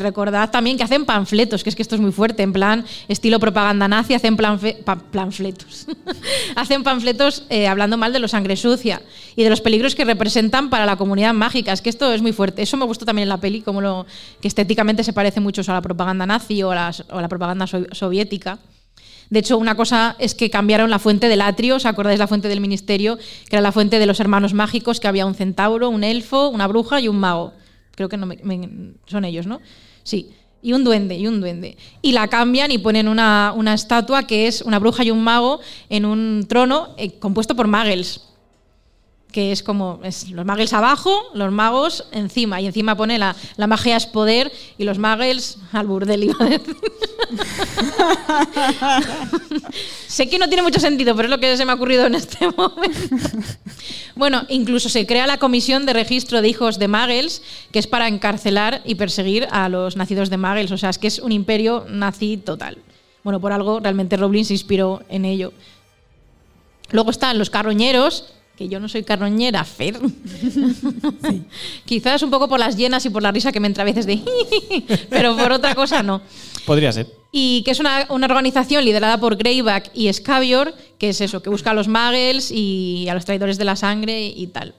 Recordad 0.00 0.50
también 0.50 0.76
que 0.76 0.82
hacen 0.82 1.04
panfletos, 1.04 1.62
que 1.62 1.70
es 1.70 1.76
que 1.76 1.82
esto 1.82 1.94
es 1.94 2.00
muy 2.00 2.10
fuerte, 2.10 2.42
en 2.42 2.52
plan 2.52 2.84
estilo 3.06 3.38
propaganda 3.38 3.86
nazi, 3.86 4.14
hacen 4.14 4.36
hacen 6.56 6.82
panfletos 6.82 7.44
eh, 7.48 7.68
hablando 7.68 7.96
mal 7.96 8.12
de 8.12 8.18
los 8.18 8.32
sangre 8.32 8.56
sucia 8.56 9.00
y 9.36 9.44
de 9.44 9.50
los 9.50 9.60
peligros 9.60 9.94
que 9.94 10.04
representan 10.04 10.68
para 10.68 10.86
la 10.86 10.96
comunidad 10.96 11.32
mágica. 11.32 11.72
Es 11.72 11.80
que 11.80 11.90
esto 11.90 12.12
es 12.12 12.22
muy 12.22 12.32
fuerte. 12.32 12.62
Eso 12.62 12.76
me 12.76 12.86
gustó 12.86 13.04
también 13.04 13.24
en 13.24 13.28
la 13.28 13.38
peli, 13.38 13.62
como 13.62 13.80
lo, 13.80 14.04
que 14.42 14.48
estéticamente 14.48 15.04
se 15.04 15.12
parece 15.12 15.38
mucho 15.38 15.62
a 15.64 15.74
la 15.74 15.82
propaganda 15.82 16.26
nazi 16.26 16.60
o 16.64 16.72
a, 16.72 16.90
o 17.10 17.18
a 17.18 17.22
la 17.22 17.28
propaganda 17.28 17.68
so, 17.68 17.84
soviética. 17.92 18.58
De 19.30 19.38
hecho, 19.38 19.56
una 19.58 19.76
cosa 19.76 20.16
es 20.18 20.34
que 20.34 20.50
cambiaron 20.50 20.90
la 20.90 20.98
fuente 20.98 21.28
del 21.28 21.40
atrio, 21.40 21.76
¿os 21.76 21.86
acordáis 21.86 22.18
la 22.18 22.26
fuente 22.26 22.48
del 22.48 22.60
ministerio? 22.60 23.16
Que 23.48 23.56
era 23.56 23.62
la 23.62 23.72
fuente 23.72 24.00
de 24.00 24.06
los 24.06 24.18
hermanos 24.18 24.54
mágicos, 24.54 24.98
que 24.98 25.06
había 25.06 25.24
un 25.24 25.34
centauro, 25.34 25.88
un 25.88 26.02
elfo, 26.02 26.48
una 26.48 26.66
bruja 26.66 27.00
y 27.00 27.06
un 27.06 27.18
mago. 27.18 27.52
Creo 27.94 28.08
que 28.08 28.16
no 28.16 28.26
me, 28.26 28.38
son 29.06 29.24
ellos, 29.24 29.46
¿no? 29.46 29.60
Sí. 30.02 30.30
Y 30.62 30.72
un 30.74 30.84
duende, 30.84 31.16
y 31.16 31.26
un 31.26 31.40
duende. 31.40 31.78
Y 32.02 32.12
la 32.12 32.28
cambian 32.28 32.70
y 32.70 32.78
ponen 32.78 33.08
una, 33.08 33.54
estatua 33.72 34.26
que 34.26 34.46
es 34.46 34.62
una 34.62 34.78
bruja 34.78 35.04
y 35.04 35.10
un 35.10 35.22
mago 35.22 35.60
en 35.88 36.04
un 36.04 36.44
trono 36.48 36.88
eh, 36.98 37.18
compuesto 37.18 37.56
por 37.56 37.66
magels 37.66 38.29
que 39.30 39.52
es 39.52 39.62
como 39.62 40.00
es 40.02 40.30
los 40.30 40.44
muggles 40.44 40.72
abajo, 40.72 41.22
los 41.34 41.52
magos 41.52 42.06
encima, 42.12 42.60
y 42.60 42.66
encima 42.66 42.96
pone 42.96 43.18
la, 43.18 43.36
la 43.56 43.66
magia 43.66 43.96
es 43.96 44.06
poder 44.06 44.52
y 44.78 44.84
los 44.84 44.98
muggles 44.98 45.58
al 45.72 45.86
burdel, 45.86 46.24
iba 46.24 46.36
a 46.40 46.60
sé 50.08 50.28
que 50.28 50.38
no 50.38 50.48
tiene 50.48 50.62
mucho 50.62 50.80
sentido, 50.80 51.14
pero 51.14 51.26
es 51.26 51.30
lo 51.30 51.38
que 51.38 51.56
se 51.56 51.64
me 51.64 51.72
ha 51.72 51.76
ocurrido 51.76 52.06
en 52.06 52.14
este 52.16 52.48
momento. 52.56 53.16
bueno, 54.16 54.44
incluso 54.48 54.88
se 54.88 55.06
crea 55.06 55.26
la 55.26 55.38
comisión 55.38 55.86
de 55.86 55.92
registro 55.92 56.42
de 56.42 56.48
hijos 56.48 56.78
de 56.78 56.88
muggles, 56.88 57.42
que 57.70 57.78
es 57.78 57.86
para 57.86 58.08
encarcelar 58.08 58.82
y 58.84 58.96
perseguir 58.96 59.46
a 59.50 59.68
los 59.68 59.96
nacidos 59.96 60.30
de 60.30 60.36
muggles, 60.38 60.72
o 60.72 60.78
sea, 60.78 60.90
es 60.90 60.98
que 60.98 61.06
es 61.06 61.18
un 61.18 61.32
imperio 61.32 61.86
nazi 61.88 62.36
total. 62.36 62.78
Bueno, 63.22 63.40
por 63.40 63.52
algo 63.52 63.80
realmente 63.80 64.16
Rowling 64.16 64.44
se 64.44 64.54
inspiró 64.54 65.02
en 65.08 65.24
ello. 65.24 65.52
Luego 66.90 67.10
están 67.10 67.38
los 67.38 67.50
carroñeros, 67.50 68.32
que 68.60 68.68
yo 68.68 68.78
no 68.78 68.90
soy 68.90 69.04
carroñera, 69.04 69.64
Fer. 69.64 69.98
Sí. 71.24 71.42
Quizás 71.86 72.22
un 72.22 72.28
poco 72.28 72.46
por 72.46 72.60
las 72.60 72.76
llenas 72.76 73.06
y 73.06 73.08
por 73.08 73.22
la 73.22 73.32
risa 73.32 73.52
que 73.52 73.58
me 73.58 73.66
entra 73.66 73.84
a 73.84 73.86
veces 73.86 74.04
de... 74.04 74.20
pero 75.08 75.34
por 75.34 75.50
otra 75.50 75.74
cosa 75.74 76.02
no. 76.02 76.20
Podría 76.66 76.92
ser. 76.92 77.06
Y 77.32 77.62
que 77.62 77.70
es 77.70 77.80
una, 77.80 78.04
una, 78.10 78.26
organización 78.26 78.84
liderada 78.84 79.18
por 79.18 79.36
Greyback 79.36 79.90
y 79.94 80.12
Scabior, 80.12 80.74
que 80.98 81.08
es 81.08 81.22
eso, 81.22 81.40
que 81.42 81.48
busca 81.48 81.70
a 81.70 81.74
los 81.74 81.88
muggles 81.88 82.50
y 82.50 83.08
a 83.08 83.14
los 83.14 83.24
traidores 83.24 83.56
de 83.56 83.64
la 83.64 83.76
sangre 83.76 84.26
y 84.26 84.48
tal. 84.48 84.74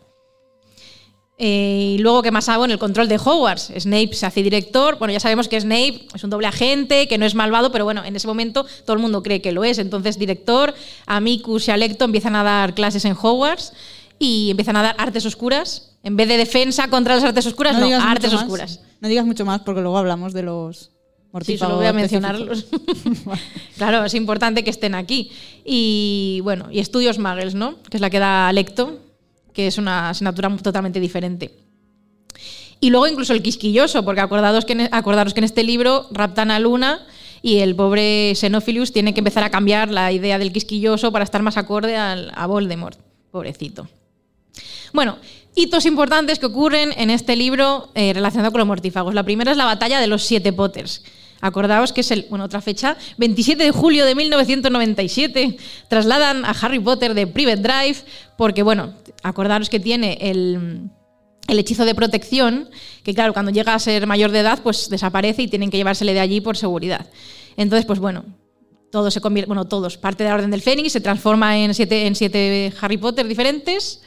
Eh, 1.44 1.96
y 1.96 1.98
luego, 1.98 2.22
¿qué 2.22 2.30
más 2.30 2.50
hago 2.50 2.66
en 2.66 2.72
el 2.72 2.78
control 2.78 3.08
de 3.08 3.18
Hogwarts? 3.18 3.74
Snape 3.76 4.14
se 4.14 4.28
hace 4.28 4.44
director. 4.44 5.00
Bueno, 5.00 5.12
ya 5.12 5.20
sabemos 5.20 5.48
que 5.48 5.60
Snape 5.60 6.06
es 6.14 6.24
un 6.24 6.30
doble 6.30 6.46
agente, 6.46 7.08
que 7.08 7.18
no 7.18 7.26
es 7.26 7.34
malvado, 7.34 7.72
pero 7.72 7.84
bueno, 7.84 8.06
en 8.06 8.16
ese 8.16 8.28
momento 8.28 8.64
todo 8.86 8.94
el 8.96 9.02
mundo 9.02 9.24
cree 9.24 9.42
que 9.42 9.52
lo 9.52 9.64
es. 9.64 9.80
Entonces, 9.80 10.20
director, 10.20 10.76
Amicus 11.08 11.68
y 11.68 11.72
Alecto 11.72 12.06
empiezan 12.06 12.36
a 12.36 12.44
dar 12.44 12.76
clases 12.76 13.06
en 13.06 13.18
Hogwarts 13.20 13.74
y 14.20 14.52
empiezan 14.52 14.76
a 14.76 14.84
dar 14.84 14.96
artes 15.00 15.26
oscuras. 15.26 15.96
En 16.04 16.16
vez 16.16 16.28
de 16.28 16.38
defensa 16.38 16.89
contra 16.89 17.16
las 17.16 17.24
artes 17.24 17.48
oscuras, 17.48 17.76
no, 17.80 17.89
no 17.89 18.00
artes 18.00 18.32
oscuras. 18.34 18.82
No 19.00 19.08
digas 19.08 19.26
mucho 19.26 19.44
más 19.44 19.62
porque 19.62 19.82
luego 19.82 19.98
hablamos 19.98 20.34
de 20.34 20.44
los 20.44 20.92
Sí, 21.44 21.58
solo 21.58 21.78
voy 21.78 21.88
a 21.88 21.94
mencionarlos. 21.94 22.68
claro, 23.78 24.06
es 24.06 24.14
importante 24.14 24.64
que 24.64 24.70
estén 24.70 24.94
aquí. 24.94 25.32
Y 25.66 26.42
bueno, 26.44 26.68
y 26.72 26.80
estudios 26.80 27.18
Muggles, 27.18 27.56
¿no? 27.56 27.82
Que 27.89 27.98
es 27.98 28.02
la 28.02 28.12
que 28.12 28.20
da 28.20 28.48
Alecto 28.48 29.00
que 29.54 29.68
es 29.68 29.78
una 29.78 30.10
asignatura 30.10 30.56
totalmente 30.58 30.99
diferente. 30.99 31.52
Y 32.80 32.89
luego 32.89 33.08
incluso 33.08 33.34
el 33.34 33.43
quisquilloso, 33.43 34.04
porque 34.04 34.22
acordaros 34.22 34.66
que, 34.66 34.74
en, 34.74 34.89
acordaros 34.91 35.34
que 35.34 35.39
en 35.39 35.43
este 35.43 35.64
libro 35.64 36.08
raptan 36.12 36.49
a 36.49 36.60
Luna 36.60 37.06
y 37.43 37.58
el 37.60 37.76
pobre 37.76 38.34
Xenophilius 38.36 38.91
tiene 38.91 39.14
que 39.14 39.20
empezar 39.20 39.43
a 39.43 39.52
cambiar 39.52 39.91
la 39.91 40.12
idea 40.12 40.39
del 40.39 40.52
quisquilloso 40.52 41.12
para 41.12 41.24
estar 41.24 41.43
más 41.43 41.58
acorde 41.58 41.95
al, 41.95 42.32
a 42.36 42.47
Voldemort. 42.47 42.99
Pobrecito. 43.32 43.88
Bueno, 44.93 45.18
hitos 45.56 45.86
importantes 45.86 46.39
que 46.39 46.47
ocurren 46.47 46.91
en 46.97 47.10
este 47.10 47.36
libro 47.36 47.89
eh, 47.93 48.14
relacionado 48.14 48.52
con 48.52 48.60
los 48.60 48.68
mortífagos. 48.68 49.14
La 49.14 49.24
primera 49.24 49.52
es 49.52 49.58
la 49.58 49.66
batalla 49.66 49.99
de 49.99 50.08
los 50.08 50.24
siete 50.24 50.52
Potters. 50.52 51.04
Acordaos 51.42 51.92
que 51.92 52.02
es 52.02 52.12
el, 52.12 52.28
bueno, 52.30 52.46
otra 52.46 52.62
fecha, 52.62 52.98
27 53.18 53.64
de 53.64 53.72
julio 53.72 54.06
de 54.06 54.16
1997. 54.16 55.58
Trasladan 55.88 56.46
a 56.46 56.52
Harry 56.52 56.80
Potter 56.80 57.14
de 57.14 57.28
Private 57.28 57.62
Drive 57.62 57.98
porque, 58.38 58.64
bueno, 58.64 58.94
acordaros 59.24 59.70
que 59.70 59.80
tiene 59.80 60.18
el, 60.22 60.89
el 61.48 61.60
hechizo 61.60 61.86
de 61.86 61.96
protección, 61.96 62.70
que 63.04 63.14
claro, 63.14 63.34
cuando 63.34 63.52
llega 63.52 63.74
a 63.74 63.80
ser 63.80 64.08
mayor 64.08 64.32
de 64.32 64.39
edad, 64.39 64.60
pues 64.64 64.89
desaparece 64.89 65.42
y 65.42 65.48
tienen 65.48 65.70
que 65.70 65.78
llevársele 65.78 66.14
de 66.14 66.20
allí 66.20 66.42
por 66.42 66.58
seguridad. 66.58 67.08
Entonces, 67.58 67.86
pues 67.86 68.00
bueno, 68.00 68.24
todos 68.92 69.14
se 69.14 69.22
convierte, 69.22 69.48
bueno, 69.48 69.66
todos, 69.66 69.98
parte 69.98 70.24
de 70.24 70.30
la 70.30 70.36
Orden 70.36 70.52
del 70.52 70.62
Fénix, 70.62 70.92
se 70.92 71.02
transforma 71.02 71.58
en 71.58 71.74
siete, 71.74 72.06
en 72.08 72.16
siete 72.16 72.74
Harry 72.82 72.98
Potter 72.98 73.28
diferentes. 73.28 74.02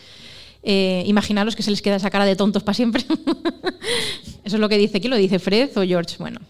Eh, 0.63 1.03
imaginaros 1.07 1.55
que 1.55 1.63
se 1.63 1.71
les 1.71 1.83
queda 1.83 1.97
esa 1.97 2.11
cara 2.11 2.25
de 2.25 2.37
tontos 2.37 2.63
para 2.63 2.75
siempre. 2.75 3.05
Eso 4.45 4.57
es 4.57 4.61
lo 4.61 4.69
que 4.69 4.79
dice. 4.79 5.01
¿Quién 5.01 5.11
lo 5.11 5.17
dice? 5.17 5.39
¿Fred 5.39 5.77
o 5.77 5.83
George? 5.83 6.17
Bueno. 6.19 6.41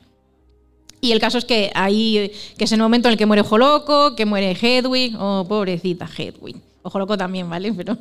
Y 1.05 1.13
el 1.13 1.21
caso 1.21 1.37
es 1.37 1.45
que 1.45 1.71
ahí, 1.75 2.33
que 2.57 2.65
es 2.65 2.73
el 2.73 2.81
momento 2.81 3.09
en 3.09 3.13
el 3.13 3.19
que 3.19 3.27
muere 3.27 3.43
Ojo 3.43 3.59
Loco, 3.59 4.17
que 4.17 4.25
muere 4.25 4.57
Hedwig, 4.59 5.15
oh, 5.19 5.45
pobrecita 5.47 6.09
Hedwig. 6.09 6.57
Ojo 6.81 6.99
Loco 6.99 7.19
también, 7.19 7.51
¿vale? 7.51 7.75
Pero 7.75 7.99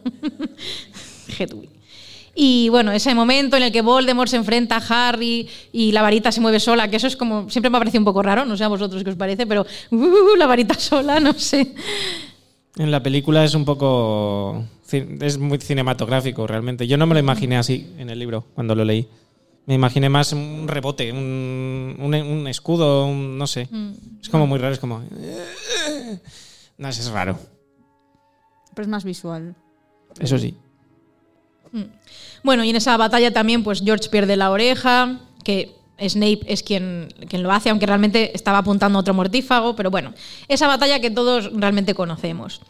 Hedwig. 1.38 1.70
Y 2.34 2.70
bueno, 2.70 2.94
ese 2.94 3.14
momento 3.14 3.58
en 3.58 3.64
el 3.64 3.74
que 3.74 3.82
Voldemort 3.82 4.30
se 4.30 4.38
enfrenta 4.38 4.78
a 4.78 5.10
Harry 5.10 5.50
y 5.74 5.92
la 5.92 6.02
varita 6.02 6.32
se 6.32 6.40
mueve 6.40 6.62
sola, 6.62 6.90
que 6.90 6.96
eso 6.96 7.08
es 7.08 7.18
como, 7.18 7.50
siempre 7.50 7.70
me 7.70 7.76
ha 7.76 7.82
parecido 7.82 8.00
un 8.00 8.06
poco 8.06 8.24
raro, 8.24 8.46
no 8.46 8.56
sé 8.56 8.64
a 8.64 8.70
vosotros 8.70 9.04
qué 9.04 9.10
os 9.10 9.18
parece, 9.18 9.46
pero 9.46 9.66
uh, 9.92 10.36
la 10.38 10.48
varita 10.48 10.76
sola, 10.76 11.20
no 11.20 11.34
sé. 11.34 11.76
En 12.78 12.90
la 12.90 13.04
película 13.04 13.44
es 13.44 13.54
un 13.54 13.66
poco, 13.66 14.64
es 14.90 15.38
muy 15.38 15.58
cinematográfico 15.58 16.48
realmente. 16.48 16.88
Yo 16.88 16.96
no 16.96 17.06
me 17.06 17.16
lo 17.16 17.20
imaginé 17.20 17.58
así 17.58 17.86
en 17.98 18.10
el 18.10 18.18
libro 18.18 18.46
cuando 18.56 18.76
lo 18.76 18.86
leí. 18.86 19.10
Me 19.66 19.76
imaginé 19.76 20.10
más 20.10 20.34
un 20.34 20.68
rebote, 20.68 21.12
un, 21.12 21.96
un, 22.00 22.14
un 22.14 22.48
escudo, 22.48 23.06
un, 23.06 23.38
no 23.38 23.48
sé. 23.48 23.68
Mm. 23.72 23.92
Es 24.22 24.30
como 24.30 24.46
muy 24.46 24.60
raro, 24.60 24.74
es 24.74 24.80
como... 24.80 25.02
No, 26.78 26.90
es 26.90 27.10
raro. 27.10 27.40
Pero 28.74 28.84
es 28.84 28.90
más 28.90 29.04
visual. 29.04 29.56
Eso 30.20 30.38
sí. 30.38 30.58
Mm. 31.72 31.84
Bueno, 32.44 32.64
y 32.64 32.72
en 32.72 32.76
esa 32.76 32.98
batalla 32.98 33.32
también, 33.32 33.64
pues 33.64 33.82
George 33.82 34.10
pierde 34.10 34.36
la 34.36 34.52
oreja, 34.52 35.20
que 35.44 35.76
Snape 36.00 36.42
es 36.48 36.62
quien, 36.62 37.14
quien 37.30 37.44
lo 37.44 37.52
hace, 37.52 37.70
aunque 37.70 37.86
realmente 37.86 38.36
estaba 38.36 38.58
apuntando 38.58 38.98
a 38.98 39.02
otro 39.02 39.14
mortífago, 39.14 39.76
pero 39.76 39.92
bueno, 39.92 40.14
esa 40.48 40.68
batalla 40.68 41.00
que 41.00 41.12
todos 41.12 41.52
realmente 41.54 41.94
conocemos. 41.94 42.62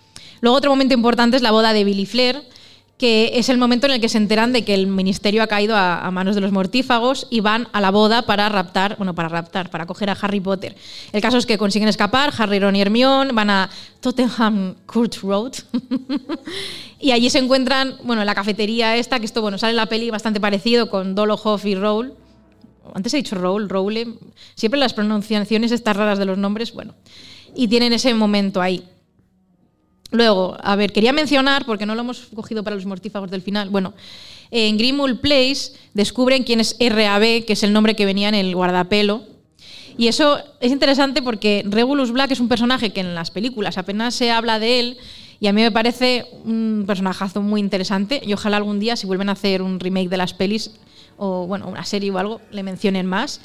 Luego 0.42 0.58
otro 0.58 0.70
momento 0.70 0.94
importante 0.94 1.38
es 1.38 1.42
la 1.42 1.52
boda 1.52 1.74
de 1.74 1.84
Billy 1.84 2.06
Flair, 2.06 2.44
que 3.04 3.32
es 3.34 3.50
el 3.50 3.58
momento 3.58 3.86
en 3.86 3.92
el 3.92 4.00
que 4.00 4.08
se 4.08 4.18
enteran 4.18 4.54
de 4.54 4.64
que 4.64 4.74
el 4.74 4.88
ministerio 4.88 5.44
ha 5.44 5.48
caído 5.48 5.76
a, 5.76 6.10
manos 6.12 6.36
de 6.36 6.42
los 6.42 6.54
mortífagos 6.54 7.28
y 7.30 7.42
van 7.42 7.68
a 7.74 7.82
la 7.82 7.92
boda 7.92 8.22
para 8.22 8.48
raptar, 8.48 8.96
bueno, 8.96 9.14
para 9.14 9.28
raptar, 9.28 9.70
para 9.70 9.86
coger 9.86 10.10
a 10.10 10.14
Harry 10.14 10.40
Potter. 10.40 10.74
El 11.12 11.22
caso 11.22 11.38
es 11.38 11.46
que 11.46 11.58
consiguen 11.58 11.90
escapar, 11.90 12.32
Harry, 12.38 12.62
Ron 12.62 12.78
y 12.78 12.82
Hermione 12.82 13.34
van 13.34 13.50
a 13.50 13.70
Tottenham 14.00 14.76
Court 14.86 15.16
Road 15.22 15.52
y 17.02 17.12
allí 17.12 17.30
se 17.30 17.40
encuentran, 17.40 17.98
bueno, 18.06 18.22
en 18.22 18.26
la 18.26 18.36
cafetería 18.36 18.96
esta, 18.96 19.20
que 19.20 19.26
esto, 19.26 19.42
bueno, 19.42 19.58
sale 19.58 19.72
en 19.72 19.78
la 19.78 19.88
peli 19.88 20.10
bastante 20.10 20.40
parecido 20.40 20.90
con 20.90 21.14
Dolohoff 21.14 21.66
y 21.66 21.76
Rowl. 21.76 22.14
Antes 22.94 23.14
he 23.16 23.18
dicho 23.18 23.36
Rowl, 23.36 23.68
Rowle. 23.68 24.14
Siempre 24.56 24.80
las 24.80 24.94
pronunciaciones 24.94 25.74
estas 25.74 25.98
raras 25.98 26.20
de 26.20 26.26
los 26.26 26.38
nombres, 26.38 26.72
bueno. 26.72 26.96
Y 27.54 27.68
tienen 27.68 27.92
ese 27.92 28.14
momento 28.14 28.62
ahí. 28.62 28.82
Luego, 30.14 30.56
a 30.62 30.76
ver, 30.76 30.94
quería 30.94 31.12
mencionar, 31.12 31.66
porque 31.66 31.88
no 31.88 31.96
lo 31.96 32.02
hemos 32.02 32.28
cogido 32.36 32.64
para 32.64 32.76
los 32.76 32.86
mortífagos 32.86 33.32
del 33.32 33.42
final, 33.42 33.70
bueno, 33.70 33.96
en 34.52 34.78
Grimul 34.78 35.20
Place 35.20 35.74
descubren 35.96 36.44
quién 36.44 36.60
es 36.60 36.78
RAB, 36.80 37.46
que 37.46 37.54
es 37.54 37.64
el 37.64 37.74
nombre 37.74 37.96
que 37.96 38.06
venía 38.06 38.30
en 38.30 38.36
el 38.36 38.56
guardapelo. 38.56 39.24
Y 39.98 40.08
eso 40.08 40.38
es 40.60 40.72
interesante 40.72 41.24
porque 41.24 41.64
Regulus 41.66 42.12
Black 42.12 42.30
es 42.30 42.40
un 42.40 42.48
personaje 42.48 42.92
que 42.92 43.00
en 43.02 43.16
las 43.16 43.32
películas 43.32 43.80
apenas 43.80 44.14
se 44.14 44.30
habla 44.30 44.60
de 44.60 44.80
él 44.80 44.98
y 45.40 45.48
a 45.48 45.54
mí 45.54 45.62
me 45.64 45.72
parece 45.72 46.26
un 46.46 46.84
personajazo 46.86 47.42
muy 47.42 47.60
interesante 47.60 48.22
y 48.24 48.34
ojalá 48.34 48.58
algún 48.58 48.80
día 48.80 48.96
si 48.96 49.08
vuelven 49.08 49.30
a 49.30 49.32
hacer 49.32 49.64
un 49.64 49.80
remake 49.80 50.10
de 50.10 50.18
las 50.18 50.36
pelis 50.36 50.72
o 51.18 51.48
bueno, 51.48 51.68
una 51.68 51.86
serie 51.86 52.12
o 52.12 52.20
algo, 52.20 52.40
le 52.52 52.62
mencionen 52.62 53.08
más. 53.08 53.42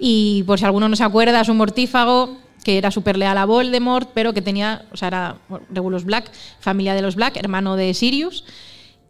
Y 0.00 0.42
por 0.42 0.58
si 0.58 0.64
alguno 0.64 0.88
no 0.88 0.96
se 0.96 1.04
acuerda, 1.04 1.40
es 1.40 1.48
un 1.48 1.58
mortífago 1.58 2.36
que 2.68 2.76
era 2.76 2.90
súper 2.90 3.16
leal 3.16 3.38
a 3.38 3.46
Voldemort, 3.46 4.10
pero 4.12 4.34
que 4.34 4.42
tenía, 4.42 4.84
o 4.92 4.96
sea, 4.98 5.08
era 5.08 5.36
Regulus 5.70 6.04
Black, 6.04 6.30
familia 6.60 6.92
de 6.92 7.00
los 7.00 7.14
Black, 7.14 7.38
hermano 7.38 7.76
de 7.76 7.94
Sirius. 7.94 8.44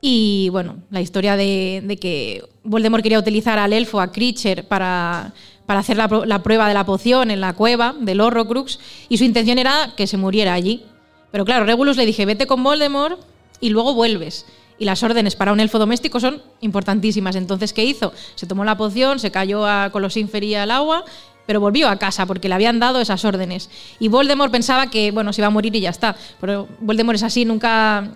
Y 0.00 0.48
bueno, 0.50 0.76
la 0.90 1.00
historia 1.00 1.36
de, 1.36 1.98
que 2.00 2.44
Voldemort 2.62 3.02
quería 3.02 3.18
utilizar 3.18 3.58
al 3.58 3.72
elfo, 3.72 4.00
a 4.00 4.12
Creature, 4.12 4.62
para, 4.62 5.32
para 5.66 5.80
hacer 5.80 5.96
la, 5.96 6.06
la, 6.24 6.40
prueba 6.44 6.68
de 6.68 6.74
la 6.74 6.86
poción 6.86 7.32
en 7.32 7.40
la 7.40 7.54
cueva 7.54 7.96
del 7.98 8.20
Horrocrux, 8.20 8.78
y 9.08 9.18
su 9.18 9.24
intención 9.24 9.58
era 9.58 9.92
que 9.96 10.06
se 10.06 10.16
muriera 10.16 10.54
allí. 10.54 10.84
Pero 11.32 11.44
claro, 11.44 11.64
Regulus 11.66 11.96
le 11.96 12.06
dije, 12.06 12.26
vete 12.26 12.46
con 12.46 12.62
Voldemort 12.62 13.18
y 13.58 13.70
luego 13.70 13.92
vuelves. 13.92 14.46
Y 14.78 14.84
las 14.84 15.02
órdenes 15.02 15.34
para 15.34 15.52
un 15.52 15.58
elfo 15.58 15.80
doméstico 15.80 16.20
son 16.20 16.42
importantísimas. 16.60 17.34
Entonces, 17.34 17.72
¿qué 17.72 17.84
hizo? 17.84 18.12
Se 18.36 18.46
tomó 18.46 18.64
la 18.64 18.76
poción, 18.76 19.18
se 19.18 19.32
cayó 19.32 19.66
a, 19.66 19.90
con 19.90 20.02
los 20.02 20.16
al 20.16 20.70
agua 20.70 21.04
pero 21.48 21.60
volvió 21.60 21.88
a 21.88 21.96
casa 21.96 22.26
porque 22.26 22.46
le 22.46 22.54
habían 22.56 22.78
dado 22.78 23.00
esas 23.00 23.24
órdenes. 23.24 23.70
Y 23.98 24.08
Voldemort 24.08 24.52
pensaba 24.52 24.90
que, 24.90 25.12
bueno, 25.12 25.32
se 25.32 25.40
iba 25.40 25.46
a 25.46 25.50
morir 25.50 25.74
y 25.74 25.80
ya 25.80 25.88
está. 25.88 26.14
Pero 26.42 26.68
Voldemort 26.80 27.16
es 27.16 27.22
así, 27.22 27.46
nunca... 27.46 28.12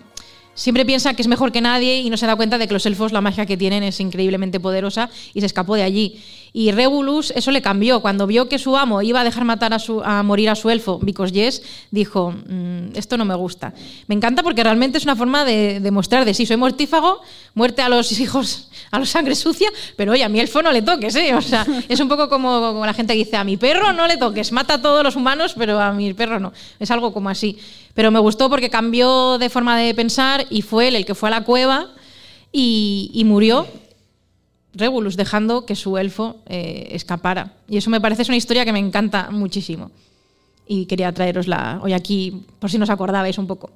Siempre 0.53 0.85
piensa 0.85 1.15
que 1.15 1.23
es 1.23 1.27
mejor 1.27 1.51
que 1.51 1.59
nadie 1.59 2.01
y 2.01 2.11
no 2.11 2.17
se 2.17 2.27
da 2.27 2.35
cuenta 2.35 2.59
de 2.59 2.67
que 2.67 2.73
los 2.75 2.85
elfos, 2.85 3.11
la 3.11 3.21
magia 3.21 3.47
que 3.47 3.57
tienen 3.57 3.81
es 3.81 3.99
increíblemente 3.99 4.59
poderosa 4.59 5.09
y 5.33 5.39
se 5.39 5.47
escapó 5.47 5.73
de 5.73 5.81
allí. 5.81 6.21
Y 6.55 6.71
Regulus 6.71 7.33
eso 7.35 7.49
le 7.49 7.63
cambió. 7.63 7.99
Cuando 8.01 8.27
vio 8.27 8.47
que 8.47 8.59
su 8.59 8.77
amo 8.77 9.01
iba 9.01 9.21
a 9.21 9.23
dejar 9.23 9.43
matar 9.43 9.73
a, 9.73 9.79
su, 9.79 10.03
a 10.03 10.21
morir 10.21 10.51
a 10.51 10.55
su 10.55 10.69
elfo, 10.69 10.99
Because 10.99 11.33
Yes, 11.33 11.63
dijo, 11.89 12.31
mm, 12.31 12.95
esto 12.95 13.17
no 13.17 13.25
me 13.25 13.33
gusta. 13.33 13.73
Me 14.05 14.13
encanta 14.13 14.43
porque 14.43 14.63
realmente 14.63 14.99
es 14.99 15.03
una 15.03 15.15
forma 15.15 15.45
de, 15.45 15.79
demostrar 15.79 16.25
de 16.25 16.33
sí, 16.35 16.45
soy 16.45 16.57
mortífago, 16.57 17.21
muerte 17.55 17.81
a 17.81 17.89
los 17.89 18.11
hijos, 18.19 18.69
a 18.91 18.99
los 18.99 19.09
sangre 19.09 19.33
sucia, 19.33 19.71
pero 19.95 20.11
oye, 20.11 20.23
a 20.23 20.29
mi 20.29 20.39
elfo 20.39 20.61
no 20.61 20.71
le 20.71 20.83
toques, 20.83 21.15
¿eh? 21.15 21.33
Es 21.89 21.99
un 21.99 22.07
poco 22.07 22.29
como, 22.29 22.59
como 22.61 22.85
la 22.85 22.93
gente 22.93 23.13
dice, 23.13 23.35
a 23.35 23.43
mi 23.43 23.57
perro 23.57 23.91
no 23.91 24.05
le 24.05 24.17
toques, 24.17 24.51
mata 24.51 24.75
a 24.75 24.81
todos 24.81 25.03
los 25.03 25.15
humanos, 25.15 25.55
pero 25.57 25.79
a 25.79 25.91
mi 25.91 26.13
perro 26.13 26.39
no. 26.39 26.53
Es 26.79 26.91
algo 26.91 27.11
como 27.11 27.29
así. 27.29 27.57
Pero 27.95 28.11
me 28.11 28.19
gustó 28.19 28.47
porque 28.49 28.69
cambió 28.69 29.39
de 29.39 29.49
forma 29.49 29.75
de 29.79 29.95
pensar 29.95 30.45
y 30.51 30.61
fue 30.61 30.89
él 30.89 30.95
el 30.95 31.05
que 31.05 31.15
fue 31.15 31.29
a 31.29 31.31
la 31.31 31.43
cueva 31.43 31.89
y, 32.51 33.09
y 33.13 33.23
murió 33.23 33.67
Regulus, 34.73 35.15
dejando 35.15 35.65
que 35.65 35.75
su 35.75 35.97
elfo 35.97 36.37
eh, 36.47 36.89
escapara. 36.91 37.53
Y 37.67 37.77
eso 37.77 37.89
me 37.89 38.01
parece 38.01 38.23
es 38.23 38.27
una 38.27 38.37
historia 38.37 38.65
que 38.65 38.73
me 38.73 38.79
encanta 38.79 39.29
muchísimo. 39.31 39.91
Y 40.65 40.85
quería 40.85 41.11
traerosla 41.11 41.79
hoy 41.83 41.93
aquí, 41.93 42.45
por 42.59 42.71
si 42.71 42.77
no 42.77 42.85
os 42.85 42.89
acordabais 42.89 43.37
un 43.37 43.47
poco. 43.47 43.69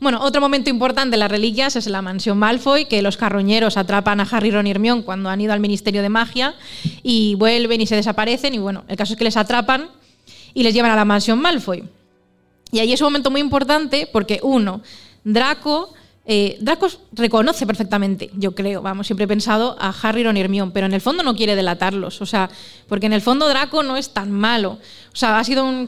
Bueno, 0.00 0.22
otro 0.22 0.40
momento 0.40 0.68
importante 0.70 1.12
de 1.12 1.16
las 1.16 1.30
reliquias 1.30 1.74
es 1.74 1.86
la 1.86 2.02
mansión 2.02 2.38
Malfoy, 2.38 2.84
que 2.84 3.00
los 3.00 3.16
carroñeros 3.16 3.76
atrapan 3.76 4.20
a 4.20 4.24
Harry, 4.24 4.50
Ron 4.50 4.66
y 4.66 4.70
Hermione 4.70 5.02
cuando 5.02 5.30
han 5.30 5.40
ido 5.40 5.52
al 5.54 5.60
Ministerio 5.60 6.02
de 6.02 6.10
Magia 6.10 6.54
y 7.02 7.34
vuelven 7.36 7.80
y 7.80 7.86
se 7.86 7.96
desaparecen. 7.96 8.54
Y 8.54 8.58
bueno, 8.58 8.84
el 8.88 8.96
caso 8.96 9.14
es 9.14 9.18
que 9.18 9.24
les 9.24 9.36
atrapan 9.36 9.88
y 10.52 10.62
les 10.62 10.74
llevan 10.74 10.90
a 10.90 10.96
la 10.96 11.04
mansión 11.04 11.40
Malfoy. 11.40 11.84
Y 12.70 12.78
ahí 12.78 12.92
es 12.92 13.00
un 13.00 13.06
momento 13.06 13.30
muy 13.30 13.40
importante 13.40 14.08
porque, 14.12 14.40
uno, 14.42 14.82
Draco 15.24 15.94
eh, 16.26 16.56
Draco 16.60 16.88
reconoce 17.12 17.66
perfectamente, 17.66 18.30
yo 18.34 18.54
creo, 18.54 18.80
vamos, 18.80 19.06
siempre 19.06 19.24
he 19.24 19.28
pensado 19.28 19.76
a 19.78 19.94
Harry, 20.02 20.24
Ron 20.24 20.36
y 20.38 20.40
Hermione, 20.40 20.72
pero 20.72 20.86
en 20.86 20.94
el 20.94 21.02
fondo 21.02 21.22
no 21.22 21.36
quiere 21.36 21.54
delatarlos, 21.54 22.22
o 22.22 22.26
sea, 22.26 22.48
porque 22.88 23.06
en 23.06 23.12
el 23.12 23.20
fondo 23.20 23.46
Draco 23.46 23.82
no 23.82 23.98
es 23.98 24.14
tan 24.14 24.30
malo, 24.30 24.78
o 25.12 25.16
sea, 25.16 25.38
ha 25.38 25.44
sido 25.44 25.66
un 25.66 25.86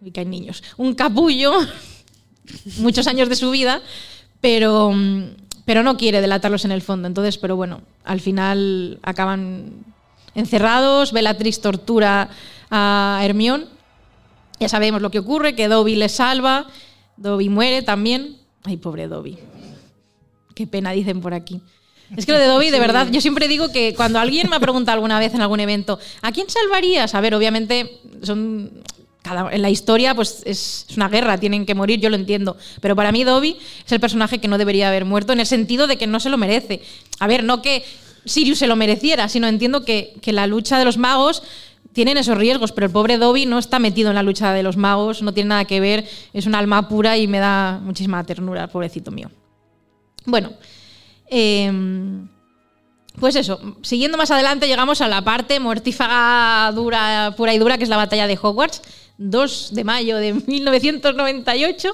Uy, 0.00 0.10
que 0.12 0.20
hay 0.20 0.26
niños, 0.26 0.62
un 0.76 0.94
capullo 0.94 1.52
muchos 2.78 3.06
años 3.06 3.28
de 3.30 3.36
su 3.36 3.50
vida, 3.50 3.80
pero, 4.40 4.94
pero 5.64 5.82
no 5.82 5.96
quiere 5.96 6.20
delatarlos 6.20 6.66
en 6.66 6.72
el 6.72 6.82
fondo, 6.82 7.08
entonces, 7.08 7.38
pero 7.38 7.56
bueno, 7.56 7.80
al 8.04 8.20
final 8.20 8.98
acaban 9.02 9.84
encerrados, 10.34 11.12
Bellatrix 11.12 11.62
tortura 11.62 12.28
a 12.70 13.20
Hermione, 13.22 13.64
ya 14.60 14.68
sabemos 14.68 15.00
lo 15.00 15.10
que 15.10 15.20
ocurre, 15.20 15.54
que 15.54 15.68
Dobby 15.68 15.96
le 15.96 16.10
salva, 16.10 16.66
Dobby 17.16 17.48
muere 17.48 17.82
también, 17.82 18.36
Ay, 18.64 18.76
pobre 18.76 19.08
Dobby. 19.08 19.38
Qué 20.54 20.66
pena 20.66 20.92
dicen 20.92 21.20
por 21.20 21.34
aquí. 21.34 21.60
Es 22.16 22.24
que 22.24 22.32
lo 22.32 22.38
de 22.38 22.46
Dobby, 22.46 22.70
de 22.70 22.80
verdad, 22.80 23.08
yo 23.10 23.20
siempre 23.20 23.48
digo 23.48 23.70
que 23.70 23.94
cuando 23.94 24.18
alguien 24.18 24.48
me 24.48 24.56
ha 24.56 24.60
preguntado 24.60 24.94
alguna 24.94 25.18
vez 25.18 25.34
en 25.34 25.42
algún 25.42 25.60
evento, 25.60 25.98
¿a 26.22 26.32
quién 26.32 26.48
salvarías? 26.48 27.14
A 27.14 27.20
ver, 27.20 27.34
obviamente 27.34 28.00
son 28.22 28.70
en 29.52 29.62
la 29.62 29.70
historia 29.70 30.14
pues 30.14 30.42
es, 30.46 30.86
una 30.96 31.08
guerra, 31.08 31.38
tienen 31.38 31.66
que 31.66 31.74
morir, 31.74 32.00
yo 32.00 32.10
lo 32.10 32.16
entiendo. 32.16 32.56
Pero 32.80 32.96
para 32.96 33.12
mí 33.12 33.24
Dobby 33.24 33.58
es 33.84 33.92
el 33.92 34.00
personaje 34.00 34.38
que 34.38 34.48
no 34.48 34.58
debería 34.58 34.88
haber 34.88 35.04
muerto 35.04 35.32
en 35.32 35.40
el 35.40 35.46
sentido 35.46 35.86
de 35.86 35.96
que 35.96 36.06
no 36.06 36.20
se 36.20 36.30
lo 36.30 36.38
merece. 36.38 36.80
A 37.18 37.26
ver, 37.26 37.44
no 37.44 37.62
que 37.62 37.84
Sirius 38.24 38.58
se 38.58 38.66
lo 38.66 38.76
mereciera, 38.76 39.28
sino 39.28 39.46
entiendo 39.46 39.84
que, 39.84 40.14
que 40.22 40.32
la 40.32 40.46
lucha 40.46 40.78
de 40.78 40.84
los 40.84 40.98
magos 40.98 41.42
tienen 41.92 42.16
esos 42.16 42.38
riesgos, 42.38 42.72
pero 42.72 42.86
el 42.86 42.92
pobre 42.92 43.18
Dobby 43.18 43.46
no 43.46 43.58
está 43.58 43.78
metido 43.78 44.10
en 44.10 44.14
la 44.14 44.22
lucha 44.22 44.52
de 44.52 44.62
los 44.62 44.76
magos, 44.76 45.22
no 45.22 45.32
tiene 45.32 45.48
nada 45.48 45.64
que 45.64 45.80
ver, 45.80 46.08
es 46.32 46.46
un 46.46 46.54
alma 46.54 46.88
pura 46.88 47.16
y 47.16 47.26
me 47.26 47.38
da 47.38 47.80
muchísima 47.82 48.24
ternura, 48.24 48.68
pobrecito 48.68 49.10
mío. 49.10 49.30
Bueno, 50.24 50.52
em, 51.28 52.28
pues 53.18 53.34
eso, 53.34 53.60
siguiendo 53.82 54.16
más 54.16 54.30
adelante 54.30 54.68
llegamos 54.68 55.00
a 55.00 55.08
la 55.08 55.22
parte 55.22 55.58
mortífaga, 55.58 56.70
dura, 56.72 57.34
pura 57.36 57.54
y 57.54 57.58
dura, 57.58 57.78
que 57.78 57.84
es 57.84 57.90
la 57.90 57.96
batalla 57.96 58.26
de 58.26 58.38
Hogwarts, 58.40 58.82
2 59.18 59.70
de 59.74 59.84
mayo 59.84 60.16
de 60.18 60.34
1998. 60.46 61.92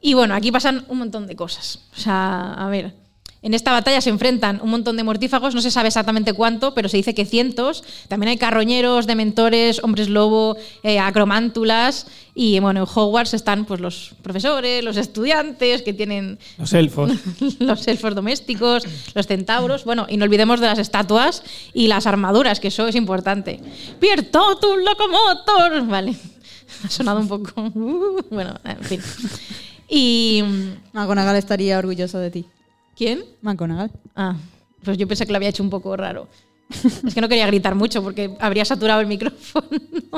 Y 0.00 0.14
bueno, 0.14 0.34
aquí 0.34 0.50
pasan 0.50 0.84
un 0.88 0.98
montón 0.98 1.26
de 1.26 1.36
cosas. 1.36 1.80
O 1.94 2.00
sea, 2.00 2.54
a 2.54 2.68
ver, 2.70 2.94
en 3.42 3.54
esta 3.54 3.72
batalla 3.72 4.02
se 4.02 4.10
enfrentan 4.10 4.60
un 4.62 4.70
montón 4.70 4.98
de 4.98 5.04
mortífagos, 5.04 5.54
no 5.54 5.62
se 5.62 5.70
sabe 5.70 5.88
exactamente 5.88 6.34
cuánto, 6.34 6.74
pero 6.74 6.90
se 6.90 6.98
dice 6.98 7.14
que 7.14 7.24
cientos. 7.24 7.82
También 8.08 8.28
hay 8.28 8.36
carroñeros, 8.36 9.06
dementores, 9.06 9.82
hombres 9.82 10.10
lobo, 10.10 10.58
eh, 10.82 10.98
acromántulas. 10.98 12.06
Y 12.34 12.60
bueno, 12.60 12.80
en 12.80 12.86
Hogwarts 12.86 13.32
están 13.32 13.64
pues, 13.64 13.80
los 13.80 14.12
profesores, 14.22 14.84
los 14.84 14.98
estudiantes 14.98 15.80
que 15.80 15.94
tienen. 15.94 16.38
Los 16.58 16.74
elfos. 16.74 17.12
los 17.58 17.88
elfos 17.88 18.14
domésticos, 18.14 18.84
los 19.14 19.26
centauros. 19.26 19.84
Bueno, 19.84 20.06
y 20.08 20.18
no 20.18 20.24
olvidemos 20.24 20.60
de 20.60 20.66
las 20.66 20.78
estatuas 20.78 21.42
y 21.72 21.86
las 21.86 22.06
armaduras, 22.06 22.60
que 22.60 22.68
eso 22.68 22.86
es 22.88 22.94
importante. 22.94 23.58
tu 24.60 24.76
locomotor! 24.76 25.86
Vale, 25.86 26.14
ha 26.84 26.90
sonado 26.90 27.20
un 27.20 27.28
poco. 27.28 27.70
bueno, 28.30 28.54
en 28.64 28.84
fin. 28.84 29.00
Y. 29.88 30.44
McGonagall 30.92 31.36
estaría 31.36 31.78
orgulloso 31.78 32.18
de 32.18 32.30
ti. 32.30 32.46
¿Quién? 33.00 33.24
McGonagall. 33.40 33.90
Ah, 34.14 34.36
pues 34.84 34.98
yo 34.98 35.08
pensé 35.08 35.24
que 35.24 35.32
lo 35.32 35.36
había 35.36 35.48
hecho 35.48 35.62
un 35.62 35.70
poco 35.70 35.96
raro. 35.96 36.28
es 37.06 37.14
que 37.14 37.22
no 37.22 37.30
quería 37.30 37.46
gritar 37.46 37.74
mucho 37.74 38.02
porque 38.02 38.36
habría 38.38 38.66
saturado 38.66 39.00
el 39.00 39.06
micrófono. 39.06 39.66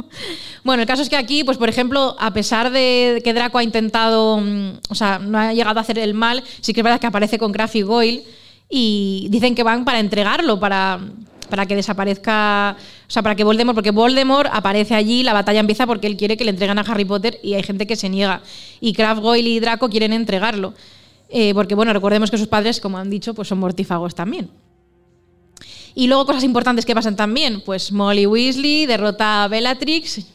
bueno, 0.65 0.83
el 0.83 0.89
caso 0.89 1.03
es 1.03 1.09
que 1.09 1.15
aquí, 1.15 1.45
pues 1.45 1.59
por 1.59 1.69
ejemplo, 1.69 2.17
a 2.19 2.33
pesar 2.33 2.73
de 2.73 3.21
que 3.23 3.35
Draco 3.35 3.59
ha 3.59 3.63
intentado, 3.63 4.39
mm, 4.39 4.79
o 4.89 4.97
sea, 4.97 5.21
no 5.21 5.39
ha 5.39 5.53
llegado 5.53 5.79
a 5.79 5.83
hacer 5.83 5.97
el 5.97 6.13
mal, 6.13 6.43
sí 6.61 6.75
que 6.75 6.81
es 6.81 6.85
verdad 6.85 6.99
que 6.99 7.07
aparece 7.07 7.39
con 7.39 7.53
Graf 7.53 7.77
y 7.77 7.83
Goyle 7.83 8.25
y 8.69 9.29
dicen 9.31 9.55
que 9.55 9.63
van 9.63 9.85
para 9.85 10.01
entregarlo, 10.01 10.59
para, 10.59 10.99
para 11.51 11.67
que 11.67 11.77
desaparezca, 11.77 12.77
o 13.07 13.13
sea, 13.13 13.23
para 13.23 13.37
que 13.37 13.45
Voldemort, 13.45 13.77
porque 13.77 13.93
Voldemort 13.93 14.51
aparece 14.53 14.97
allí, 14.97 15.23
la 15.23 15.35
batalla 15.35 15.61
empieza 15.61 15.87
porque 15.87 16.09
él 16.09 16.17
quiere 16.17 16.37
que 16.37 16.43
le 16.43 16.51
entreguen 16.51 16.81
a 16.81 16.83
Harry 16.83 17.05
Potter 17.05 17.39
y 17.45 17.55
hay 17.55 17.63
gente 17.63 17.87
que 17.87 17.95
se 17.95 18.09
niega. 18.09 18.43
Y 18.81 18.91
Graf, 18.91 19.21
Goyle 19.21 19.49
y 19.49 19.61
Draco 19.61 19.89
quieren 19.89 20.13
entregarlo. 20.13 20.75
Eh, 21.35 21.55
porque 21.55 21.75
bueno, 21.75 21.95
recordemos 21.95 22.31
que 22.31 22.37
sus 22.37 22.47
padres, 22.47 22.79
como 22.79 22.99
han 22.99 23.09
dicho, 23.09 23.33
pues 23.33 23.49
son 23.49 23.59
mortífagos 23.59 24.15
también. 24.15 24.51
Y 25.95 26.07
luego 26.07 26.27
cosas 26.27 26.45
importantes 26.45 26.85
que 26.85 26.95
pasan 26.95 27.17
también, 27.17 27.63
pues 27.65 27.91
Molly 27.91 28.27
Weasley 28.27 28.85
derrota 28.85 29.45
a 29.45 29.49
Bellatrix, 29.49 30.27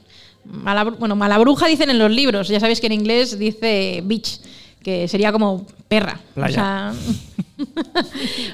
bueno, 1.00 1.16
mala 1.16 1.38
bruja 1.38 1.68
dicen 1.68 1.90
en 1.90 2.00
los 2.00 2.12
libros, 2.12 2.48
ya 2.48 2.60
sabéis 2.60 2.80
que 2.80 2.88
en 2.88 2.94
inglés 2.94 3.38
dice 3.38 4.02
bitch, 4.04 4.40
que 4.82 5.08
sería 5.08 5.32
como 5.32 5.68
perra. 5.88 6.20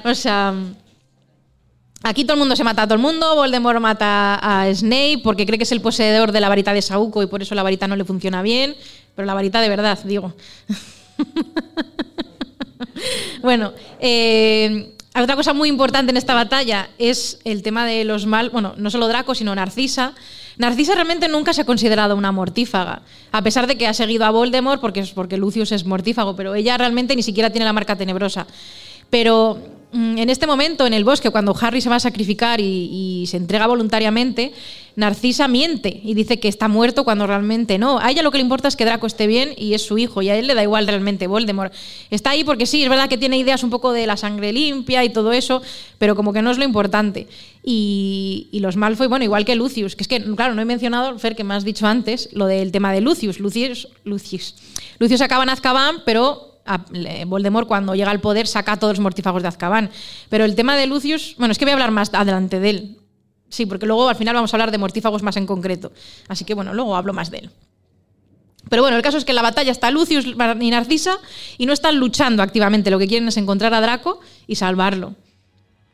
O 0.04 0.14
sea, 0.14 0.54
aquí 2.02 2.24
todo 2.24 2.34
el 2.34 2.38
mundo 2.38 2.56
se 2.56 2.64
mata 2.64 2.82
a 2.82 2.86
todo 2.86 2.94
el 2.94 3.02
mundo, 3.02 3.36
Voldemort 3.36 3.80
mata 3.80 4.38
a 4.40 4.74
Snape 4.74 5.20
porque 5.22 5.44
cree 5.44 5.58
que 5.58 5.64
es 5.64 5.72
el 5.72 5.82
poseedor 5.82 6.32
de 6.32 6.40
la 6.40 6.48
varita 6.48 6.72
de 6.72 6.80
Sauco 6.80 7.22
y 7.22 7.26
por 7.26 7.42
eso 7.42 7.54
la 7.54 7.62
varita 7.62 7.86
no 7.86 7.96
le 7.96 8.04
funciona 8.04 8.40
bien, 8.40 8.74
pero 9.14 9.26
la 9.26 9.34
varita 9.34 9.60
de 9.60 9.68
verdad, 9.68 9.98
digo. 10.04 10.34
bueno, 13.44 13.74
eh, 14.00 14.94
otra 15.14 15.36
cosa 15.36 15.52
muy 15.52 15.68
importante 15.68 16.10
en 16.10 16.16
esta 16.16 16.34
batalla 16.34 16.88
es 16.98 17.38
el 17.44 17.62
tema 17.62 17.86
de 17.86 18.04
los 18.04 18.24
mal, 18.26 18.50
bueno, 18.50 18.74
no 18.78 18.90
solo 18.90 19.06
Draco, 19.06 19.34
sino 19.34 19.54
Narcisa. 19.54 20.14
Narcisa 20.56 20.94
realmente 20.94 21.28
nunca 21.28 21.52
se 21.52 21.60
ha 21.60 21.66
considerado 21.66 22.16
una 22.16 22.32
mortífaga, 22.32 23.02
a 23.32 23.42
pesar 23.42 23.66
de 23.66 23.76
que 23.76 23.86
ha 23.86 23.92
seguido 23.92 24.24
a 24.24 24.30
Voldemort 24.30 24.80
porque, 24.80 25.04
porque 25.14 25.36
Lucius 25.36 25.72
es 25.72 25.84
mortífago, 25.84 26.34
pero 26.34 26.54
ella 26.54 26.78
realmente 26.78 27.14
ni 27.14 27.22
siquiera 27.22 27.50
tiene 27.50 27.66
la 27.66 27.72
marca 27.72 27.96
tenebrosa. 27.96 28.46
Pero 29.10 29.58
en 29.94 30.28
este 30.28 30.46
momento, 30.46 30.86
en 30.86 30.92
el 30.92 31.04
bosque, 31.04 31.30
cuando 31.30 31.54
Harry 31.60 31.80
se 31.80 31.88
va 31.88 31.96
a 31.96 32.00
sacrificar 32.00 32.60
y, 32.60 33.22
y, 33.22 33.26
se 33.26 33.36
entrega 33.36 33.66
voluntariamente, 33.68 34.52
Narcisa 34.96 35.48
miente 35.48 36.00
y 36.04 36.14
dice 36.14 36.38
que 36.40 36.48
está 36.48 36.68
muerto 36.68 37.04
cuando 37.04 37.26
realmente 37.26 37.78
no. 37.78 37.98
A 37.98 38.10
ella 38.10 38.22
lo 38.22 38.30
que 38.30 38.38
le 38.38 38.42
importa 38.42 38.68
es 38.68 38.76
que 38.76 38.84
Draco 38.84 39.06
esté 39.06 39.26
bien 39.26 39.54
y 39.56 39.74
es 39.74 39.82
su 39.82 39.98
hijo, 39.98 40.20
y 40.22 40.30
a 40.30 40.36
él 40.36 40.46
le 40.46 40.54
da 40.54 40.62
igual 40.62 40.86
realmente 40.86 41.26
Voldemort. 41.26 41.72
Está 42.10 42.30
ahí 42.30 42.42
porque 42.42 42.66
sí, 42.66 42.82
es 42.82 42.88
verdad 42.88 43.08
que 43.08 43.18
tiene 43.18 43.38
ideas 43.38 43.62
un 43.62 43.70
poco 43.70 43.92
de 43.92 44.06
la 44.06 44.16
sangre 44.16 44.52
limpia 44.52 45.04
y 45.04 45.10
todo 45.10 45.32
eso, 45.32 45.62
pero 45.98 46.16
como 46.16 46.32
que 46.32 46.42
no 46.42 46.50
es 46.50 46.58
lo 46.58 46.64
importante. 46.64 47.28
Y, 47.62 48.48
y 48.50 48.60
los 48.60 48.76
Malfoy, 48.76 49.06
bueno, 49.06 49.24
igual 49.24 49.44
que 49.44 49.54
Lucius, 49.54 49.96
que 49.96 50.02
es 50.02 50.08
que, 50.08 50.22
claro, 50.34 50.54
no 50.54 50.62
he 50.62 50.66
mencionado, 50.66 51.18
Fer, 51.18 51.36
que 51.36 51.44
me 51.44 51.54
has 51.54 51.64
dicho 51.64 51.86
antes, 51.86 52.28
lo 52.32 52.46
del 52.46 52.72
tema 52.72 52.92
de 52.92 53.00
Lucius. 53.00 53.38
Lucius, 53.38 53.88
Lucius, 54.04 54.56
Lucius 54.98 55.20
acaba 55.20 55.44
en 55.44 55.50
Azkaban, 55.50 56.02
pero 56.04 56.53
Voldemort 57.26 57.68
cuando 57.68 57.94
llega 57.94 58.10
al 58.10 58.20
poder 58.20 58.46
saca 58.46 58.72
a 58.72 58.78
todos 58.78 58.94
los 58.94 59.00
mortífagos 59.00 59.42
de 59.42 59.48
Azkaban. 59.48 59.90
Pero 60.28 60.44
el 60.44 60.54
tema 60.54 60.76
de 60.76 60.86
Lucius, 60.86 61.34
bueno, 61.38 61.52
es 61.52 61.58
que 61.58 61.64
voy 61.64 61.70
a 61.70 61.74
hablar 61.74 61.90
más 61.90 62.12
adelante 62.14 62.60
de 62.60 62.70
él. 62.70 62.98
Sí, 63.48 63.66
porque 63.66 63.86
luego 63.86 64.08
al 64.08 64.16
final 64.16 64.34
vamos 64.34 64.52
a 64.52 64.56
hablar 64.56 64.70
de 64.70 64.78
mortífagos 64.78 65.22
más 65.22 65.36
en 65.36 65.46
concreto. 65.46 65.92
Así 66.28 66.44
que 66.44 66.54
bueno, 66.54 66.74
luego 66.74 66.96
hablo 66.96 67.12
más 67.12 67.30
de 67.30 67.38
él. 67.38 67.50
Pero 68.68 68.82
bueno, 68.82 68.96
el 68.96 69.02
caso 69.02 69.18
es 69.18 69.24
que 69.24 69.32
en 69.32 69.36
la 69.36 69.42
batalla 69.42 69.70
está 69.70 69.90
Lucius 69.90 70.26
y 70.26 70.70
Narcisa 70.70 71.18
y 71.58 71.66
no 71.66 71.72
están 71.72 71.98
luchando 71.98 72.42
activamente. 72.42 72.90
Lo 72.90 72.98
que 72.98 73.06
quieren 73.06 73.28
es 73.28 73.36
encontrar 73.36 73.74
a 73.74 73.80
Draco 73.80 74.20
y 74.46 74.56
salvarlo. 74.56 75.14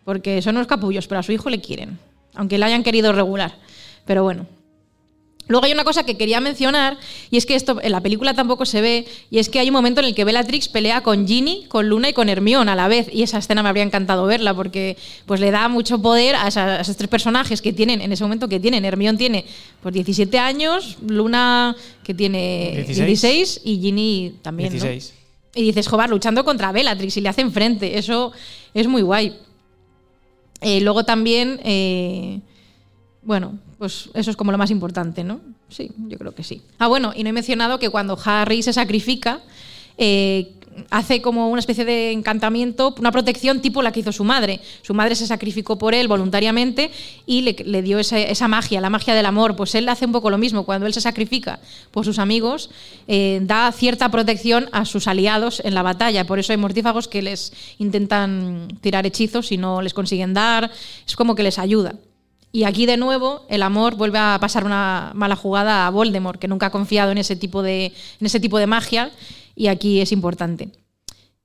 Porque 0.05 0.41
son 0.41 0.57
unos 0.57 0.66
capullos, 0.66 1.07
pero 1.07 1.18
a 1.18 1.23
su 1.23 1.33
hijo 1.33 1.51
le 1.51 1.61
quieren. 1.61 1.99
Aunque 2.35 2.59
le 2.59 2.64
hayan 2.64 2.83
querido 2.83 3.12
regular. 3.12 3.59
Pero 4.05 4.23
bueno, 4.23 4.47
Luego 5.51 5.66
hay 5.66 5.72
una 5.72 5.82
cosa 5.82 6.05
que 6.05 6.16
quería 6.16 6.40
mencionar, 6.40 6.96
y 7.28 7.36
es 7.36 7.44
que 7.44 7.57
esto 7.57 7.80
en 7.82 7.90
la 7.90 8.01
película 8.01 8.34
tampoco 8.34 8.64
se 8.64 8.80
ve, 8.80 9.05
y 9.32 9.40
es 9.40 9.48
que 9.48 9.59
hay 9.59 9.66
un 9.66 9.72
momento 9.72 10.01
en 10.01 10.07
el 10.07 10.14
que 10.14 10.22
Bellatrix 10.22 10.68
pelea 10.68 11.03
con 11.03 11.26
Ginny, 11.26 11.64
con 11.66 11.88
Luna 11.88 12.11
y 12.11 12.12
con 12.12 12.28
Hermione 12.28 12.70
a 12.70 12.76
la 12.76 12.86
vez, 12.86 13.09
y 13.12 13.24
esa 13.24 13.38
escena 13.38 13.61
me 13.64 13.68
habría 13.68 13.82
encantado 13.82 14.26
verla, 14.26 14.55
porque 14.55 14.96
pues 15.26 15.40
le 15.40 15.51
da 15.51 15.66
mucho 15.66 16.01
poder 16.01 16.36
a, 16.36 16.46
esos 16.80 16.96
tres 16.96 17.11
personajes 17.11 17.61
que 17.61 17.72
tienen, 17.72 18.01
en 18.01 18.12
ese 18.12 18.22
momento 18.22 18.48
que 18.48 18.61
tienen. 18.61 18.84
Hermione 18.84 19.18
tiene 19.18 19.44
pues 19.82 19.92
17 19.92 20.38
años, 20.38 20.98
Luna 21.05 21.74
que 22.05 22.14
tiene 22.14 22.84
16, 22.86 23.07
16 23.07 23.61
y 23.64 23.80
Ginny 23.80 24.34
también. 24.42 24.70
16. 24.70 25.14
¿no? 25.14 25.61
Y 25.61 25.64
dices, 25.64 25.88
joder, 25.88 26.11
luchando 26.11 26.44
contra 26.44 26.70
Bellatrix 26.70 27.16
y 27.16 27.22
le 27.22 27.28
hacen 27.28 27.51
frente, 27.51 27.98
eso 27.98 28.30
es 28.72 28.86
muy 28.86 29.03
guay. 29.03 29.36
Eh, 30.61 30.80
luego 30.80 31.05
también... 31.05 31.61
Eh, 31.64 32.38
bueno, 33.22 33.59
pues 33.81 34.11
eso 34.12 34.31
es 34.31 34.37
como 34.37 34.53
lo 34.53 34.59
más 34.59 34.70
importante, 34.70 35.24
¿no? 35.24 35.41
Sí, 35.70 35.91
yo 36.07 36.18
creo 36.18 36.35
que 36.35 36.45
sí. 36.45 36.61
Ah, 36.78 36.87
bueno, 36.87 37.14
y 37.16 37.22
no 37.22 37.31
he 37.31 37.33
mencionado 37.33 37.78
que 37.78 37.89
cuando 37.89 38.18
Harry 38.22 38.62
se 38.62 38.74
sacrifica, 38.74 39.41
eh, 39.97 40.53
hace 40.91 41.22
como 41.22 41.49
una 41.49 41.61
especie 41.61 41.87
de 41.87 42.12
encantamiento, 42.12 42.95
una 42.99 43.11
protección 43.11 43.62
tipo 43.62 43.81
la 43.81 43.91
que 43.91 44.01
hizo 44.01 44.12
su 44.12 44.22
madre. 44.22 44.61
Su 44.83 44.93
madre 44.93 45.14
se 45.14 45.26
sacrificó 45.26 45.78
por 45.78 45.95
él 45.95 46.09
voluntariamente 46.09 46.91
y 47.24 47.41
le, 47.41 47.81
dio 47.81 47.99
esa, 47.99 48.18
esa, 48.18 48.49
magia, 48.49 48.83
la 48.83 48.91
magia 48.91 49.14
del 49.14 49.24
amor. 49.24 49.57
Pues 49.57 49.74
él 49.74 49.89
hace 49.89 50.05
un 50.05 50.12
poco 50.12 50.28
lo 50.28 50.37
mismo. 50.37 50.66
Cuando 50.66 50.87
él 50.87 50.93
se 50.93 51.01
sacrifica 51.01 51.59
por 51.91 52.05
sus 52.05 52.18
amigos, 52.18 52.68
eh, 53.09 53.41
da 53.45 53.72
cierta 53.72 54.11
protección 54.11 54.68
a 54.72 54.85
sus 54.85 55.09
aliados 55.09 55.62
en 55.64 55.72
la 55.72 55.83
batalla. 55.83 56.26
Por 56.26 56.39
eso 56.39 56.53
hay 56.53 56.59
mortífagos 56.59 57.09
que 57.09 57.22
les 57.22 57.55
intentan 57.78 58.68
tirar 58.83 59.07
hechizos 59.07 59.53
y 59.53 59.57
no 59.57 59.81
les 59.81 59.95
consiguen 59.95 60.35
dar. 60.35 60.70
Es 61.07 61.16
como 61.16 61.35
que 61.35 61.45
les 61.45 61.59
ayuda. 61.59 61.95
Y 62.53 62.64
aquí 62.64 62.86
de 62.86 62.96
nuevo 62.96 63.46
el 63.48 63.62
amor 63.62 63.94
vuelve 63.94 64.18
a 64.18 64.38
pasar 64.40 64.64
una 64.64 65.12
mala 65.14 65.36
jugada 65.36 65.86
a 65.86 65.90
Voldemort, 65.90 66.40
que 66.40 66.48
nunca 66.48 66.66
ha 66.66 66.70
confiado 66.70 67.12
en 67.12 67.18
ese 67.18 67.36
tipo 67.36 67.62
de, 67.62 67.86
en 67.86 68.26
ese 68.26 68.40
tipo 68.40 68.59
de 68.59 68.66
magia 68.66 69.11
y 69.55 69.68
aquí 69.68 70.01
es 70.01 70.11
importante. 70.12 70.70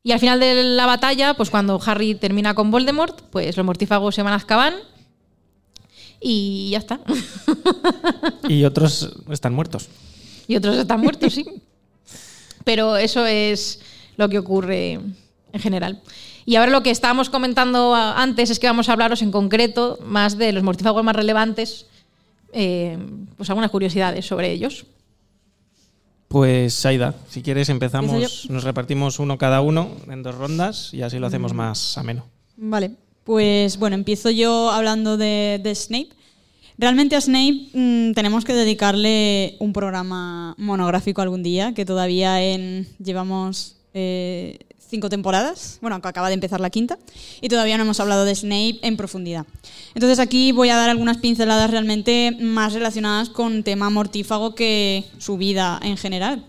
Y 0.03 0.11
al 0.11 0.19
final 0.19 0.39
de 0.39 0.63
la 0.63 0.85
batalla, 0.85 1.33
pues 1.33 1.49
cuando 1.49 1.81
Harry 1.85 2.15
termina 2.15 2.53
con 2.53 2.71
Voldemort, 2.71 3.21
pues 3.31 3.57
los 3.57 3.65
mortífagos 3.65 4.15
se 4.15 4.21
van 4.21 4.33
a 4.33 4.37
Azkaban 4.37 4.75
y 6.21 6.69
ya 6.71 6.79
está. 6.79 6.99
Y 8.47 8.63
otros 8.63 9.15
están 9.31 9.53
muertos. 9.53 9.89
Y 10.47 10.55
otros 10.55 10.77
están 10.77 11.01
muertos, 11.01 11.33
sí. 11.33 11.45
Pero 12.63 12.95
eso 12.97 13.25
es 13.25 13.79
lo 14.17 14.29
que 14.29 14.37
ocurre 14.37 14.93
en 14.93 15.59
general. 15.59 16.01
Y 16.45 16.57
ahora 16.57 16.71
lo 16.71 16.83
que 16.83 16.91
estábamos 16.91 17.29
comentando 17.29 17.95
antes 17.95 18.49
es 18.51 18.59
que 18.59 18.67
vamos 18.67 18.87
a 18.87 18.93
hablaros 18.93 19.21
en 19.21 19.31
concreto 19.31 19.97
más 20.05 20.37
de 20.37 20.51
los 20.51 20.63
mortífagos 20.63 21.03
más 21.03 21.15
relevantes, 21.15 21.87
eh, 22.53 22.97
pues 23.35 23.49
algunas 23.49 23.71
curiosidades 23.71 24.25
sobre 24.25 24.51
ellos. 24.51 24.85
Pues 26.27 26.73
Saida, 26.73 27.15
si 27.29 27.41
quieres 27.41 27.69
empezamos, 27.69 28.49
nos 28.49 28.63
repartimos 28.63 29.19
uno 29.19 29.37
cada 29.37 29.61
uno 29.61 29.89
en 30.09 30.21
dos 30.23 30.35
rondas 30.35 30.93
y 30.93 31.01
así 31.01 31.17
lo 31.19 31.27
hacemos 31.27 31.53
Mm. 31.53 31.55
más 31.57 31.97
ameno. 31.97 32.25
Vale, 32.57 32.91
pues 33.23 33.77
bueno, 33.77 33.95
empiezo 33.95 34.29
yo 34.29 34.69
hablando 34.71 35.17
de, 35.17 35.59
de 35.63 35.73
Snape. 35.75 36.09
Realmente 36.77 37.15
a 37.15 37.21
Snape 37.21 37.69
mmm, 37.73 38.11
tenemos 38.13 38.43
que 38.43 38.53
dedicarle 38.53 39.55
un 39.59 39.71
programa 39.71 40.55
monográfico 40.57 41.21
algún 41.21 41.41
día, 41.41 41.73
que 41.73 41.85
todavía 41.85 42.43
en, 42.43 42.87
llevamos 43.01 43.77
eh, 43.93 44.57
cinco 44.89 45.09
temporadas, 45.09 45.77
bueno, 45.81 45.95
acaba 45.95 46.27
de 46.27 46.35
empezar 46.35 46.59
la 46.59 46.69
quinta, 46.69 46.97
y 47.41 47.49
todavía 47.49 47.77
no 47.77 47.83
hemos 47.83 47.99
hablado 47.99 48.25
de 48.25 48.35
Snape 48.35 48.79
en 48.81 48.97
profundidad. 48.97 49.45
Entonces 49.93 50.19
aquí 50.19 50.51
voy 50.51 50.69
a 50.69 50.75
dar 50.75 50.89
algunas 50.89 51.17
pinceladas 51.17 51.69
realmente 51.69 52.35
más 52.39 52.73
relacionadas 52.73 53.29
con 53.29 53.63
tema 53.63 53.89
mortífago 53.89 54.55
que 54.55 55.05
su 55.17 55.37
vida 55.37 55.79
en 55.83 55.97
general. 55.97 56.45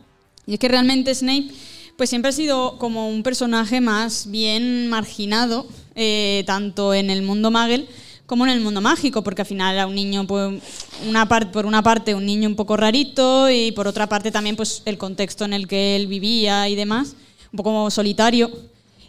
Y 0.47 0.55
es 0.55 0.59
que 0.59 0.69
realmente 0.69 1.15
Snape 1.15 1.51
pues 1.97 2.11
siempre 2.11 2.29
ha 2.29 2.33
sido 2.33 2.79
como 2.79 3.09
un 3.09 3.23
personaje 3.23 3.81
más 3.81 4.31
bien 4.31 4.89
marginado, 4.89 5.67
eh, 5.95 6.45
tanto 6.47 6.93
en 6.93 7.09
el 7.09 7.23
mundo 7.23 7.51
Magel 7.51 7.89
como 8.27 8.45
en 8.45 8.53
el 8.53 8.61
mundo 8.61 8.81
mágico, 8.81 9.23
porque 9.23 9.43
al 9.43 9.47
final 9.47 9.75
era 9.75 9.87
un 9.87 9.95
niño, 9.95 10.27
pues, 10.27 10.61
una 11.09 11.29
part, 11.29 11.53
por 11.53 11.65
una 11.65 11.83
parte, 11.83 12.15
un 12.15 12.27
niño 12.27 12.49
un 12.49 12.57
poco 12.57 12.77
rarito 12.77 13.49
y 13.49 13.71
por 13.73 13.87
otra 13.87 14.09
parte 14.09 14.33
también 14.33 14.57
pues, 14.57 14.83
el 14.85 14.99
contexto 14.99 15.45
en 15.45 15.53
el 15.53 15.69
que 15.69 15.97
él 15.97 16.09
vivía 16.09 16.69
y 16.69 16.75
demás, 16.75 17.15
un 17.57 17.65
poco 17.65 17.91
solitario. 17.91 18.51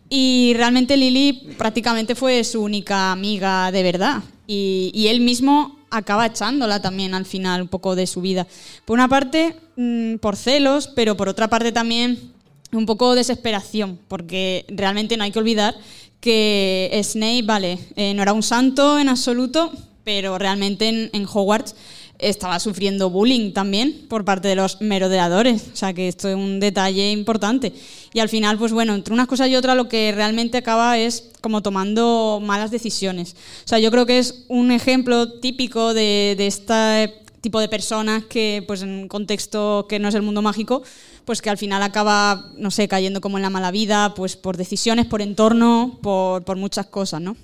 Y 0.10 0.54
realmente 0.56 0.96
Lily 0.96 1.56
prácticamente 1.58 2.16
fue 2.16 2.44
su 2.46 2.64
única 2.64 3.12
amiga 3.12 3.72
de 3.72 3.84
verdad. 3.84 4.24
Y, 4.48 5.08
él 5.10 5.20
mismo 5.20 5.78
acaba 5.90 6.26
echándola 6.26 6.82
también 6.82 7.14
al 7.14 7.26
final 7.26 7.64
un 7.64 7.68
poco 7.68 7.96
de 7.96 8.08
su 8.08 8.22
vida. 8.22 8.48
Por 8.86 8.98
una 8.98 9.10
parte, 9.10 9.56
mmm, 9.76 10.16
por 10.16 10.38
celos, 10.38 10.88
pero 10.96 11.18
por 11.18 11.28
otra 11.28 11.50
parte 11.50 11.74
también 11.74 12.32
un 12.72 12.86
poco 12.86 13.16
desesperación, 13.16 14.00
porque 14.08 14.66
realmente 14.70 15.18
no 15.18 15.24
hay 15.26 15.32
que 15.32 15.40
olvidar 15.40 15.76
que 16.22 17.00
Snape, 17.04 17.44
vale, 17.44 17.80
eh, 17.96 18.14
no 18.14 18.22
era 18.22 18.34
un 18.34 18.44
santo 18.44 19.00
en 19.00 19.10
absoluto, 19.10 19.72
pero 20.04 20.38
realmente 20.38 20.88
en, 20.88 21.10
en, 21.14 21.26
Hogwarts 21.26 21.76
estaba 22.20 22.60
sufriendo 22.60 23.10
bullying 23.10 23.52
también 23.52 24.06
por 24.08 24.26
parte 24.26 24.48
de 24.48 24.56
los 24.56 24.82
merodeadores. 24.82 25.66
O 25.74 25.76
sea 25.76 25.94
que 25.94 26.08
esto 26.08 26.28
es 26.30 26.36
un 26.36 26.60
detalle 26.60 27.12
importante. 27.12 27.74
Y 28.14 28.20
al 28.20 28.30
final, 28.30 28.58
pues 28.58 28.72
bueno, 28.72 28.96
entre 28.96 29.14
unas 29.14 29.28
cosas 29.28 29.50
y 29.50 29.56
otras 29.56 29.76
lo 29.76 29.88
que 29.88 30.12
realmente 30.16 30.58
acaba 30.58 30.98
es 30.98 31.30
como 31.42 31.62
tomando 31.62 32.42
malas 32.44 32.72
decisiones. 32.72 33.36
O 33.66 33.68
sea, 33.68 33.80
yo 33.80 33.92
creo 33.92 34.06
que 34.06 34.20
es 34.20 34.46
un 34.48 34.72
ejemplo 34.72 35.40
típico 35.40 35.94
de, 35.94 36.36
de 36.38 36.48
este 36.48 37.14
tipo 37.42 37.60
de 37.60 37.70
personas 37.70 38.26
que, 38.26 38.64
pues 38.68 38.82
en 38.82 38.90
un 38.90 39.08
contexto 39.08 39.86
que 39.88 40.00
no 40.00 40.10
es 40.10 40.16
el 40.16 40.22
mundo 40.22 40.42
mágico, 40.42 40.84
pues 41.26 41.42
que 41.42 41.50
al 41.50 41.58
final 41.58 41.84
acaba, 41.84 42.52
no 42.58 42.72
sé, 42.72 42.88
cayendo 42.88 43.22
como 43.22 43.38
en 43.38 43.44
la 43.44 43.50
mala 43.50 43.72
vida, 43.72 44.14
pues 44.16 44.36
por 44.36 44.58
decisiones, 44.58 45.06
por 45.06 45.22
entorno, 45.22 46.00
por, 46.02 46.44
por 46.44 46.58
muchas 46.58 46.88
cosas, 46.88 47.22
¿no? 47.22 47.36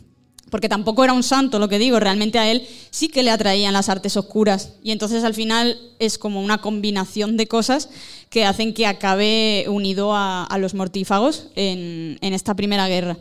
Porque 0.53 0.69
tampoco 0.69 1.03
era 1.03 1.13
un 1.13 1.23
santo, 1.23 1.57
lo 1.57 1.67
que 1.67 1.79
digo, 1.79 1.99
realmente 1.99 2.37
a 2.37 2.51
él 2.51 2.67
sí 2.91 3.07
que 3.07 3.23
le 3.23 3.31
atraían 3.31 3.73
las 3.73 3.89
artes 3.89 4.15
oscuras. 4.17 4.73
Y 4.83 4.91
entonces 4.91 5.23
al 5.23 5.33
final 5.33 5.79
es 5.97 6.19
como 6.19 6.43
una 6.43 6.59
combinación 6.59 7.37
de 7.37 7.47
cosas 7.47 7.89
que 8.29 8.45
hacen 8.45 8.75
que 8.75 8.85
acabe 8.85 9.65
unido 9.67 10.13
a, 10.13 10.43
a 10.43 10.59
los 10.59 10.75
mortífagos 10.75 11.47
en, 11.55 12.19
en 12.21 12.33
esta 12.35 12.53
primera 12.53 12.87
guerra. 12.87 13.17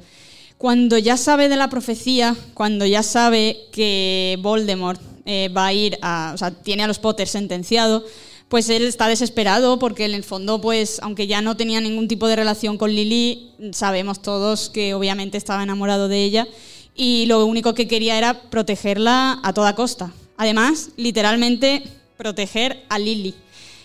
Cuando 0.58 0.98
ya 0.98 1.16
sabe 1.16 1.48
de 1.48 1.56
la 1.56 1.70
profecía, 1.70 2.36
cuando 2.52 2.84
ya 2.84 3.02
sabe 3.02 3.60
que 3.72 4.38
Voldemort 4.42 5.00
eh, 5.24 5.48
va 5.56 5.68
a 5.68 5.72
ir 5.72 5.96
a, 6.02 6.32
o 6.34 6.36
sea, 6.36 6.50
tiene 6.50 6.82
a 6.82 6.86
los 6.86 6.98
Potter 6.98 7.28
sentenciado, 7.28 8.04
pues 8.50 8.68
él 8.68 8.82
está 8.82 9.08
desesperado 9.08 9.78
porque 9.78 10.04
en 10.04 10.12
el 10.12 10.22
fondo, 10.22 10.60
pues, 10.60 11.00
aunque 11.00 11.26
ya 11.26 11.40
no 11.40 11.56
tenía 11.56 11.80
ningún 11.80 12.08
tipo 12.08 12.28
de 12.28 12.36
relación 12.36 12.76
con 12.76 12.94
Lily, 12.94 13.52
sabemos 13.72 14.20
todos 14.20 14.68
que 14.68 14.92
obviamente 14.92 15.38
estaba 15.38 15.62
enamorado 15.62 16.08
de 16.08 16.22
ella 16.22 16.46
y 16.94 17.26
lo 17.26 17.46
único 17.46 17.74
que 17.74 17.88
quería 17.88 18.18
era 18.18 18.42
protegerla 18.50 19.40
a 19.42 19.52
toda 19.52 19.74
costa. 19.74 20.12
Además, 20.36 20.90
literalmente 20.96 21.82
proteger 22.16 22.84
a 22.88 22.98
Lily, 22.98 23.34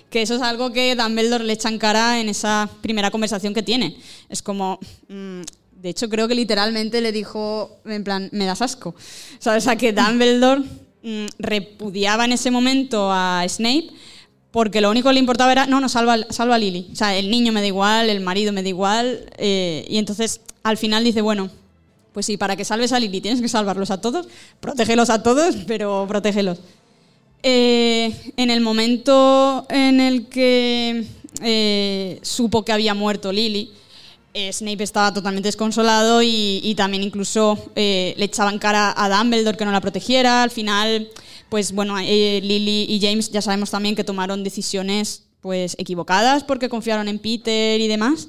que 0.10 0.22
eso 0.22 0.36
es 0.36 0.42
algo 0.42 0.72
que 0.72 0.96
Dumbledore 0.96 1.44
le 1.44 1.54
echa 1.54 1.70
en 1.70 1.80
cara 1.80 2.20
en 2.20 2.30
esa 2.30 2.70
primera 2.82 3.12
conversación 3.12 3.54
que 3.54 3.64
tiene. 3.64 3.98
Es 4.30 4.42
como, 4.42 4.80
mmm, 5.08 5.42
de 5.82 5.90
hecho 5.90 6.10
creo 6.10 6.28
que 6.28 6.36
literalmente 6.36 7.02
le 7.02 7.12
dijo, 7.12 7.78
en 7.86 8.04
plan, 8.04 8.30
me 8.32 8.46
das 8.46 8.62
asco. 8.62 8.96
O 9.46 9.62
sea, 9.62 9.76
que 9.76 9.94
Dumbledore 9.94 10.64
mm, 11.04 11.26
repudiaba 11.40 12.26
en 12.26 12.34
ese 12.34 12.52
momento 12.52 13.12
a 13.12 13.46
Snape 13.48 13.90
porque 14.52 14.82
lo 14.82 14.90
único 14.90 15.10
que 15.10 15.14
le 15.14 15.20
importaba 15.20 15.52
era, 15.52 15.68
no, 15.68 15.80
no, 15.80 15.90
salva, 15.90 16.18
salva 16.30 16.56
a 16.56 16.58
Lily. 16.58 16.90
O 16.92 16.96
sea, 16.96 17.16
el 17.16 17.30
niño 17.30 17.52
me 17.52 17.62
da 17.62 17.68
igual, 17.68 18.10
el 18.10 18.22
marido 18.22 18.52
me 18.54 18.64
da 18.64 18.70
igual. 18.70 19.30
eh, 19.38 19.86
y 19.88 19.98
entonces 19.98 20.42
al 20.64 20.78
final 20.78 21.04
dice, 21.04 21.22
bueno, 21.22 21.52
pues 22.14 22.26
sí, 22.26 22.38
para 22.38 22.56
que 22.56 22.66
salves 22.66 22.92
a 22.92 23.00
Lily 23.00 23.22
tienes 23.22 23.42
que 23.42 23.48
salvarlos 23.48 23.92
a 23.92 24.02
todos, 24.02 24.28
protégelos 24.60 25.10
a 25.10 25.24
todos, 25.24 25.56
pero 25.68 26.06
protégelos. 26.08 26.60
Eh, 27.44 28.34
en 28.36 28.50
el 28.50 28.62
momento 28.62 29.66
en 29.70 30.00
el 30.00 30.28
que 30.28 31.06
eh, 31.42 32.20
supo 32.24 32.66
que 32.66 32.72
había 32.72 32.94
muerto 32.94 33.32
Lily, 33.32 33.72
eh, 34.34 34.54
Snape 34.54 34.84
estaba 34.84 35.12
totalmente 35.12 35.48
desconsolado 35.48 36.22
y, 36.22 36.60
y 36.64 36.76
también 36.76 37.02
incluso 37.02 37.72
eh, 37.76 38.14
le 38.18 38.26
echaban 38.26 38.60
cara 38.60 38.94
a 38.96 39.10
Dumbledore 39.10 39.58
que 39.58 39.66
no 39.66 39.72
la 39.72 39.82
protegiera. 39.82 40.44
Al 40.44 40.52
final, 40.52 41.10
pues 41.50 41.72
bueno, 41.72 41.98
eh, 42.00 42.40
Lily 42.44 42.86
y 42.88 43.00
James 43.02 43.32
ya 43.32 43.42
sabemos 43.42 43.72
también 43.72 43.96
que 43.96 44.04
tomaron 44.04 44.44
decisiones 44.44 45.24
pues 45.42 45.76
equivocadas 45.80 46.44
porque 46.44 46.70
confiaron 46.70 47.08
en 47.08 47.18
Peter 47.18 47.82
y 47.82 47.88
demás. 47.88 48.28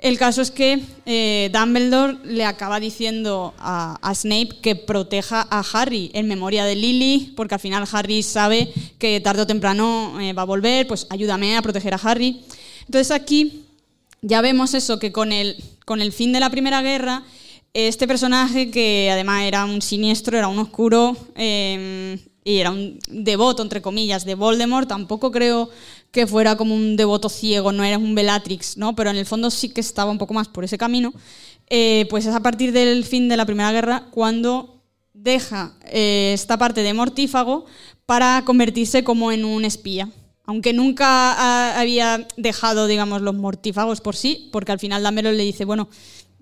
El 0.00 0.16
caso 0.16 0.42
es 0.42 0.52
que 0.52 0.80
eh, 1.06 1.50
Dumbledore 1.52 2.18
le 2.24 2.44
acaba 2.44 2.78
diciendo 2.78 3.52
a, 3.58 3.98
Snape 4.14 4.60
que 4.62 4.76
proteja 4.76 5.46
a 5.50 5.64
Harry 5.72 6.10
en 6.14 6.28
memoria 6.28 6.64
de 6.64 6.76
Lily, 6.76 7.32
porque 7.36 7.54
al 7.54 7.60
final 7.60 7.84
Harry 7.90 8.22
sabe 8.22 8.72
que 8.98 9.20
tarde 9.20 9.42
o 9.42 9.46
temprano 9.46 10.20
eh, 10.20 10.32
va 10.32 10.42
a 10.42 10.46
volver, 10.46 10.86
pues 10.86 11.06
ayúdame 11.10 11.56
a 11.56 11.62
proteger 11.62 11.94
a 11.94 12.00
Harry. 12.02 12.42
Entonces 12.86 13.10
aquí 13.10 13.64
ya 14.22 14.40
vemos 14.40 14.74
eso, 14.74 15.00
que 15.00 15.10
con 15.10 15.32
el, 15.32 15.56
con 15.84 16.00
el 16.00 16.12
fin 16.12 16.32
de 16.32 16.40
la 16.40 16.50
Primera 16.50 16.80
Guerra, 16.80 17.24
este 17.74 18.06
personaje 18.06 18.70
que 18.70 19.10
además 19.10 19.44
era 19.44 19.64
un 19.64 19.82
siniestro, 19.82 20.38
era 20.38 20.48
un 20.48 20.58
oscuro 20.60 21.16
eh, 21.34 22.18
y 22.44 22.58
era 22.58 22.70
un 22.70 22.98
devoto, 23.08 23.62
entre 23.62 23.82
comillas, 23.82 24.24
de 24.24 24.36
Voldemort, 24.36 24.88
tampoco 24.88 25.30
creo 25.30 25.70
que 26.10 26.26
fuera 26.26 26.56
como 26.56 26.74
un 26.74 26.96
devoto 26.96 27.28
ciego, 27.28 27.72
no 27.72 27.84
era 27.84 27.98
un 27.98 28.14
Bellatrix, 28.14 28.76
¿no? 28.76 28.94
pero 28.96 29.10
en 29.10 29.16
el 29.16 29.26
fondo 29.26 29.50
sí 29.50 29.68
que 29.68 29.80
estaba 29.80 30.10
un 30.10 30.18
poco 30.18 30.34
más 30.34 30.48
por 30.48 30.64
ese 30.64 30.78
camino, 30.78 31.12
eh, 31.68 32.06
pues 32.08 32.24
es 32.26 32.34
a 32.34 32.40
partir 32.40 32.72
del 32.72 33.04
fin 33.04 33.28
de 33.28 33.36
la 33.36 33.44
Primera 33.46 33.70
Guerra 33.72 34.06
cuando 34.10 34.82
deja 35.12 35.74
eh, 35.84 36.30
esta 36.34 36.56
parte 36.58 36.82
de 36.82 36.94
mortífago 36.94 37.66
para 38.06 38.42
convertirse 38.46 39.04
como 39.04 39.32
en 39.32 39.44
un 39.44 39.64
espía. 39.64 40.08
Aunque 40.46 40.72
nunca 40.72 41.32
ha- 41.34 41.78
había 41.78 42.26
dejado, 42.38 42.86
digamos, 42.86 43.20
los 43.20 43.34
mortífagos 43.34 44.00
por 44.00 44.16
sí, 44.16 44.48
porque 44.50 44.72
al 44.72 44.78
final 44.78 45.02
Dumbledore 45.02 45.36
le 45.36 45.44
dice, 45.44 45.66
bueno, 45.66 45.90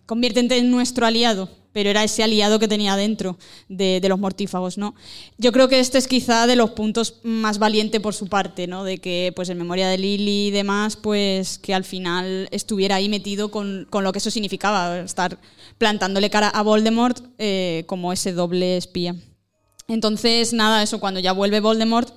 conviértete 0.07 0.59
en 0.59 0.71
nuestro 0.71 1.07
aliado, 1.07 1.49
pero 1.77 1.91
era 1.91 2.03
ese 2.03 2.23
aliado 2.23 2.59
que 2.59 2.69
tenía 2.69 2.97
dentro 2.97 3.37
de, 3.69 4.01
los 4.09 4.19
mortífagos, 4.19 4.79
¿no? 4.79 4.95
Yo 5.37 5.53
creo 5.53 5.69
que 5.69 5.79
este 5.79 5.99
es 5.99 6.09
quizá 6.09 6.47
de 6.47 6.57
los 6.57 6.71
puntos 6.71 7.17
más 7.23 7.59
valiente 7.59 8.01
por 8.01 8.15
su 8.15 8.29
parte, 8.29 8.67
¿no? 8.67 8.83
De 8.83 8.97
que, 8.97 9.31
pues, 9.37 9.51
en 9.51 9.59
memoria 9.59 9.87
de 9.87 9.99
Lily 9.99 10.47
y 10.47 10.51
demás, 10.53 10.97
pues, 10.97 11.59
que 11.59 11.75
al 11.75 11.85
final 11.85 12.49
estuviera 12.51 12.97
ahí 12.97 13.11
metido 13.11 13.51
con, 13.51 13.87
con 13.91 14.05
lo 14.05 14.13
que 14.13 14.21
eso 14.21 14.31
significaba, 14.31 15.01
estar 15.01 15.39
plantándole 15.77 16.31
cara 16.31 16.49
a 16.49 16.63
Voldemort 16.63 17.23
eh, 17.37 17.85
como 17.87 18.11
ese 18.11 18.33
doble 18.33 18.79
espía. 18.79 19.15
Entonces, 19.87 20.55
nada, 20.55 20.83
eso, 20.83 20.99
cuando 20.99 21.21
ya 21.21 21.33
vuelve 21.33 21.61
Voldemort, 21.61 22.09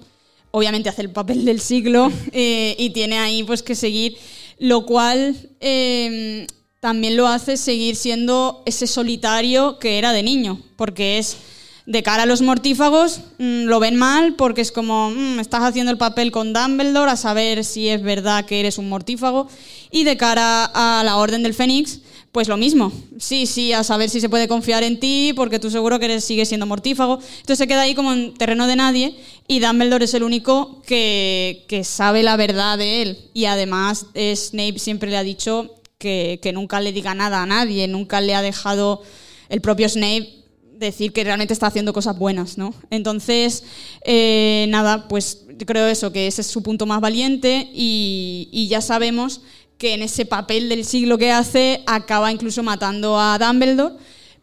obviamente 0.52 0.88
hace 0.88 1.02
el 1.02 1.10
papel 1.10 1.44
del 1.44 1.60
siglo 1.60 2.14
eh, 2.32 2.78
y 2.80 2.92
tiene 2.92 3.18
ahí 3.18 3.44
pues 3.44 3.62
que 3.62 3.76
seguir, 3.76 4.16
lo 4.58 4.86
cual 4.86 5.36
eh, 5.60 6.48
también 6.80 7.18
lo 7.18 7.28
hace 7.28 7.58
seguir 7.58 7.96
siendo 7.96 8.64
ese 8.66 8.88
solitario 8.88 9.80
que 9.80 9.98
era 9.98 10.14
de 10.14 10.24
niño, 10.24 10.62
porque 10.76 11.18
es 11.18 11.38
de 11.86 12.04
cara 12.04 12.24
a 12.24 12.26
los 12.28 12.42
mortífagos, 12.42 13.22
mm, 13.40 13.64
lo 13.64 13.80
ven 13.80 13.96
mal 13.96 14.36
porque 14.36 14.62
es 14.62 14.72
como, 14.72 15.10
mm, 15.10 15.40
estás 15.40 15.64
haciendo 15.64 15.92
el 15.92 15.98
papel 15.98 16.32
con 16.32 16.54
Dumbledore 16.54 17.12
a 17.12 17.16
saber 17.16 17.66
si 17.66 17.90
es 17.90 18.04
verdad 18.04 18.46
que 18.46 18.60
eres 18.60 18.78
un 18.78 18.90
mortífago, 18.90 19.48
y 19.92 20.04
de 20.04 20.16
cara 20.16 20.66
a 20.66 21.04
la 21.04 21.18
Orden 21.18 21.42
del 21.42 21.56
Fénix, 21.56 22.00
pues 22.32 22.48
lo 22.48 22.58
mismo. 22.58 22.92
Sí, 23.18 23.48
sí, 23.48 23.74
a 23.74 23.84
saber 23.84 24.10
si 24.10 24.22
se 24.22 24.30
puede 24.30 24.48
confiar 24.48 24.84
en 24.84 25.00
ti, 25.00 25.34
porque 25.36 25.58
tú 25.58 25.72
seguro 25.72 25.98
que 25.98 26.06
eres, 26.06 26.24
sigues 26.24 26.48
siendo 26.48 26.68
mortífago. 26.68 27.16
Entonces 27.16 27.58
se 27.58 27.68
queda 27.68 27.82
ahí 27.82 27.96
como 27.96 28.14
en 28.14 28.36
terreno 28.36 28.68
de 28.68 28.76
nadie 28.76 29.16
y 29.48 29.60
Dumbledore 29.60 30.06
es 30.06 30.14
el 30.14 30.22
único 30.22 30.82
que, 30.86 31.66
que 31.68 31.84
sabe 31.84 32.22
la 32.22 32.38
verdad 32.38 32.78
de 32.78 33.02
él. 33.02 33.18
Y 33.34 33.46
además 33.46 34.06
eh, 34.14 34.36
Snape 34.36 34.78
siempre 34.78 35.10
le 35.10 35.18
ha 35.18 35.24
dicho 35.24 35.79
que, 36.00 36.52
nunca 36.54 36.80
le 36.80 36.94
diga 36.94 37.14
nada 37.14 37.44
a 37.44 37.46
nadie, 37.46 37.86
nunca 37.90 38.22
le 38.22 38.34
ha 38.34 38.42
dejado 38.42 39.04
el 39.50 39.60
propio 39.60 39.90
Snape 39.90 40.30
decir 40.78 41.12
que 41.12 41.26
realmente 41.26 41.52
está 41.52 41.68
haciendo 41.68 41.92
cosas 41.92 42.18
buenas, 42.18 42.58
¿no? 42.58 42.74
Entonces, 42.90 43.66
eh, 44.06 44.66
nada, 44.70 45.10
pues 45.10 45.44
creo 45.68 45.88
eso, 45.88 46.14
que 46.14 46.28
ese 46.28 46.40
es 46.40 46.48
su 46.48 46.64
punto 46.64 46.86
más 46.86 47.02
valiente 47.02 47.70
y, 47.74 48.68
ya 48.70 48.80
sabemos 48.80 49.42
que 49.78 49.94
en 49.94 50.02
ese 50.02 50.26
papel 50.26 50.70
del 50.70 50.86
siglo 50.86 51.18
que 51.18 51.32
hace 51.32 51.84
acaba 51.86 52.32
incluso 52.32 52.64
matando 52.64 53.20
a 53.20 53.38
Dumbledore, 53.38 53.96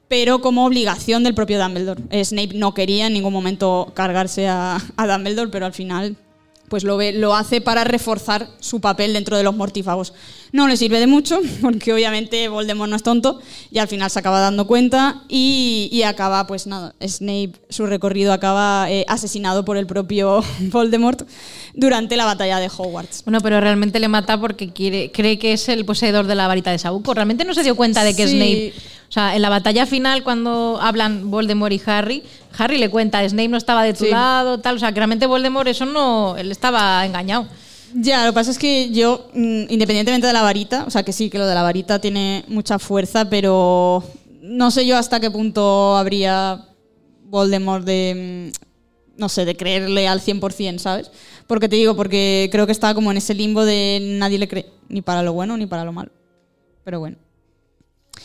pero 0.08 0.42
como 0.42 0.66
obligación 0.66 1.24
del 1.24 1.34
propio 1.34 1.58
Dumbledore. 1.58 2.02
Snape 2.22 2.52
no 2.54 2.74
quería 2.74 3.06
en 3.06 3.14
ningún 3.14 3.32
momento 3.32 3.92
cargarse 3.94 4.46
a 4.46 4.78
Dumbledore, 4.98 5.50
pero 5.50 5.64
al 5.64 5.72
final 5.72 6.16
pues 6.68 6.84
lo, 6.84 6.96
ve- 6.96 7.12
lo 7.12 7.34
hace 7.34 7.60
para 7.60 7.84
reforzar 7.84 8.48
su 8.60 8.80
papel 8.80 9.12
dentro 9.12 9.36
de 9.36 9.42
los 9.44 9.54
mortífagos. 9.54 10.12
No 10.52 10.68
le 10.68 10.76
sirve 10.76 10.98
de 11.00 11.06
mucho, 11.06 11.40
porque 11.60 11.92
obviamente 11.92 12.48
Voldemort 12.48 12.90
no 12.90 12.96
es 12.96 13.02
tonto, 13.02 13.40
y 13.70 13.78
al 13.78 13.88
final 13.88 14.10
se 14.10 14.18
acaba 14.18 14.40
dando 14.40 14.66
cuenta 14.66 15.22
y, 15.28 15.88
y 15.92 16.02
acaba, 16.02 16.46
pues 16.46 16.66
nada, 16.66 16.94
Snape, 17.06 17.52
su 17.68 17.86
recorrido 17.86 18.32
acaba 18.32 18.90
eh, 18.90 19.04
asesinado 19.08 19.64
por 19.64 19.76
el 19.76 19.86
propio 19.86 20.42
Voldemort 20.60 21.22
durante 21.74 22.16
la 22.16 22.24
batalla 22.24 22.58
de 22.58 22.68
Hogwarts. 22.74 23.24
Bueno, 23.24 23.40
pero 23.40 23.60
realmente 23.60 24.00
le 24.00 24.08
mata 24.08 24.40
porque 24.40 24.72
quiere, 24.72 25.10
cree 25.12 25.38
que 25.38 25.52
es 25.52 25.68
el 25.68 25.84
poseedor 25.84 26.26
de 26.26 26.34
la 26.34 26.48
varita 26.48 26.70
de 26.70 26.78
Sabuco. 26.78 27.14
Realmente 27.14 27.44
no 27.44 27.54
se 27.54 27.62
dio 27.62 27.74
cuenta 27.76 28.02
de 28.04 28.14
que 28.16 28.26
Sí. 28.26 28.36
Snape. 28.36 28.72
O 29.08 29.12
sea, 29.12 29.36
en 29.36 29.42
la 29.42 29.48
batalla 29.50 29.86
final, 29.86 30.24
cuando 30.24 30.80
hablan 30.82 31.30
Voldemort 31.30 31.72
y 31.72 31.80
Harry, 31.86 32.22
Harry 32.58 32.78
le 32.78 32.90
cuenta, 32.90 33.26
Snape 33.28 33.48
no 33.48 33.56
estaba 33.56 33.82
de 33.84 33.92
tu 33.94 34.04
Sí. 34.04 34.10
lado, 34.10 34.58
tal. 34.58 34.76
O 34.76 34.78
sea, 34.78 34.90
que 34.92 34.96
realmente 35.00 35.26
Voldemort, 35.26 35.68
eso 35.68 35.84
no. 35.86 36.36
Él 36.36 36.50
estaba 36.50 37.04
engañado. 37.04 37.46
Ya, 37.94 38.24
lo 38.24 38.32
que 38.32 38.34
pasa 38.34 38.50
es 38.50 38.58
que 38.58 38.90
yo, 38.90 39.28
mm, 39.34 39.64
independientemente 39.70 40.26
de 40.26 40.32
la 40.32 40.42
varita, 40.42 40.84
o 40.86 40.90
sea 40.90 41.02
que 41.02 41.12
sí, 41.12 41.30
que 41.30 41.38
lo 41.38 41.46
de 41.46 41.54
la 41.54 41.62
varita 41.62 41.98
tiene 42.00 42.44
mucha 42.48 42.78
fuerza, 42.78 43.28
pero 43.30 44.02
no 44.42 44.70
sé 44.70 44.86
yo 44.86 44.96
hasta 44.96 45.20
qué 45.20 45.30
punto 45.30 45.96
habría 45.96 46.64
Voldemort 47.24 47.84
de, 47.84 48.52
mm, 48.52 49.18
no 49.20 49.28
sé, 49.28 49.44
de 49.44 49.56
creerle 49.56 50.08
al 50.08 50.20
100%, 50.20 50.78
¿sabes? 50.78 51.10
Porque 51.46 51.68
te 51.68 51.76
digo, 51.76 51.96
porque 51.96 52.48
creo 52.52 52.66
que 52.66 52.72
está 52.72 52.92
como 52.94 53.10
en 53.10 53.16
ese 53.18 53.34
limbo 53.34 53.64
de 53.64 53.98
nadie 54.18 54.38
le 54.38 54.48
cree, 54.48 54.66
ni 54.88 55.00
para 55.00 55.22
lo 55.22 55.32
bueno 55.32 55.56
ni 55.56 55.66
para 55.66 55.84
lo 55.84 55.92
malo. 55.92 56.10
Pero 56.84 56.98
bueno. 57.00 57.16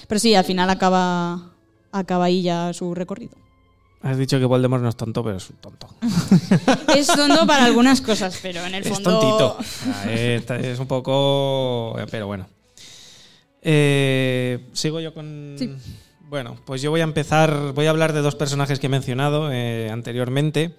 Pero 0.08 0.20
sí, 0.20 0.36
al 0.36 0.44
final 0.44 0.70
acaba, 0.70 1.52
acaba 1.92 2.26
ahí 2.26 2.42
ya 2.42 2.74
su 2.74 2.94
recorrido. 2.94 3.41
Has 4.04 4.18
dicho 4.18 4.40
que 4.40 4.46
Voldemort 4.46 4.82
no 4.82 4.90
es 4.90 4.96
tonto, 4.96 5.24
pero 5.24 5.38
es 5.38 5.50
un 5.50 5.58
tonto. 5.58 5.88
Es 6.96 7.08
tonto 7.08 7.46
para 7.46 7.66
algunas 7.66 8.02
cosas, 8.02 8.40
pero 8.42 8.66
en 8.66 8.76
el 8.76 8.84
Es 8.84 8.90
fondo... 8.90 9.20
tontito. 9.20 9.58
O 9.60 9.64
sea, 9.64 10.14
es, 10.14 10.50
es 10.50 10.80
un 10.80 10.88
poco. 10.88 11.96
Pero 12.10 12.26
bueno. 12.28 12.48
Eh, 13.62 14.60
Sigo 14.74 15.00
yo 15.00 15.14
con. 15.14 15.56
Sí. 15.58 15.72
Bueno, 16.30 16.58
pues 16.66 16.82
yo 16.82 16.90
voy 16.90 17.02
a 17.02 17.04
empezar. 17.04 17.74
Voy 17.74 17.86
a 17.86 17.92
hablar 17.92 18.14
de 18.14 18.22
dos 18.22 18.36
personajes 18.36 18.80
que 18.80 18.88
he 18.88 18.90
mencionado 18.90 19.52
eh, 19.52 19.90
anteriormente. 19.92 20.74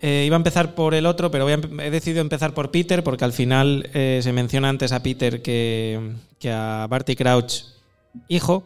Eh, 0.00 0.24
iba 0.26 0.36
a 0.36 0.38
empezar 0.38 0.74
por 0.74 0.94
el 0.94 1.06
otro, 1.06 1.30
pero 1.30 1.44
voy 1.44 1.52
a 1.54 1.84
he 1.84 1.90
decidido 1.90 2.20
empezar 2.20 2.54
por 2.54 2.70
Peter, 2.70 3.02
porque 3.04 3.24
al 3.24 3.32
final 3.32 3.88
eh, 3.94 4.20
se 4.22 4.32
menciona 4.32 4.68
antes 4.68 4.92
a 4.92 5.02
Peter 5.02 5.42
que, 5.42 6.12
que 6.38 6.50
a 6.50 6.86
Barty 6.88 7.16
Crouch, 7.16 7.62
hijo. 8.28 8.64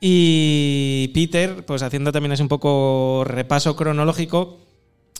Y 0.00 1.08
Peter, 1.08 1.64
pues 1.66 1.82
haciendo 1.82 2.12
también 2.12 2.40
un 2.40 2.48
poco 2.48 3.24
repaso 3.26 3.74
cronológico, 3.74 4.58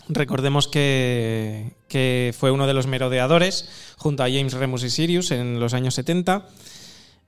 recordemos 0.07 0.67
que, 0.67 1.75
fue 2.37 2.51
uno 2.51 2.67
de 2.67 2.73
los 2.73 2.87
merodeadores 2.87 3.69
junto 3.97 4.23
a 4.23 4.29
James 4.29 4.53
Remus 4.53 4.83
y 4.83 4.89
Sirius 4.89 5.31
en 5.31 5.59
los 5.59 5.73
años 5.73 5.95
70. 5.95 6.47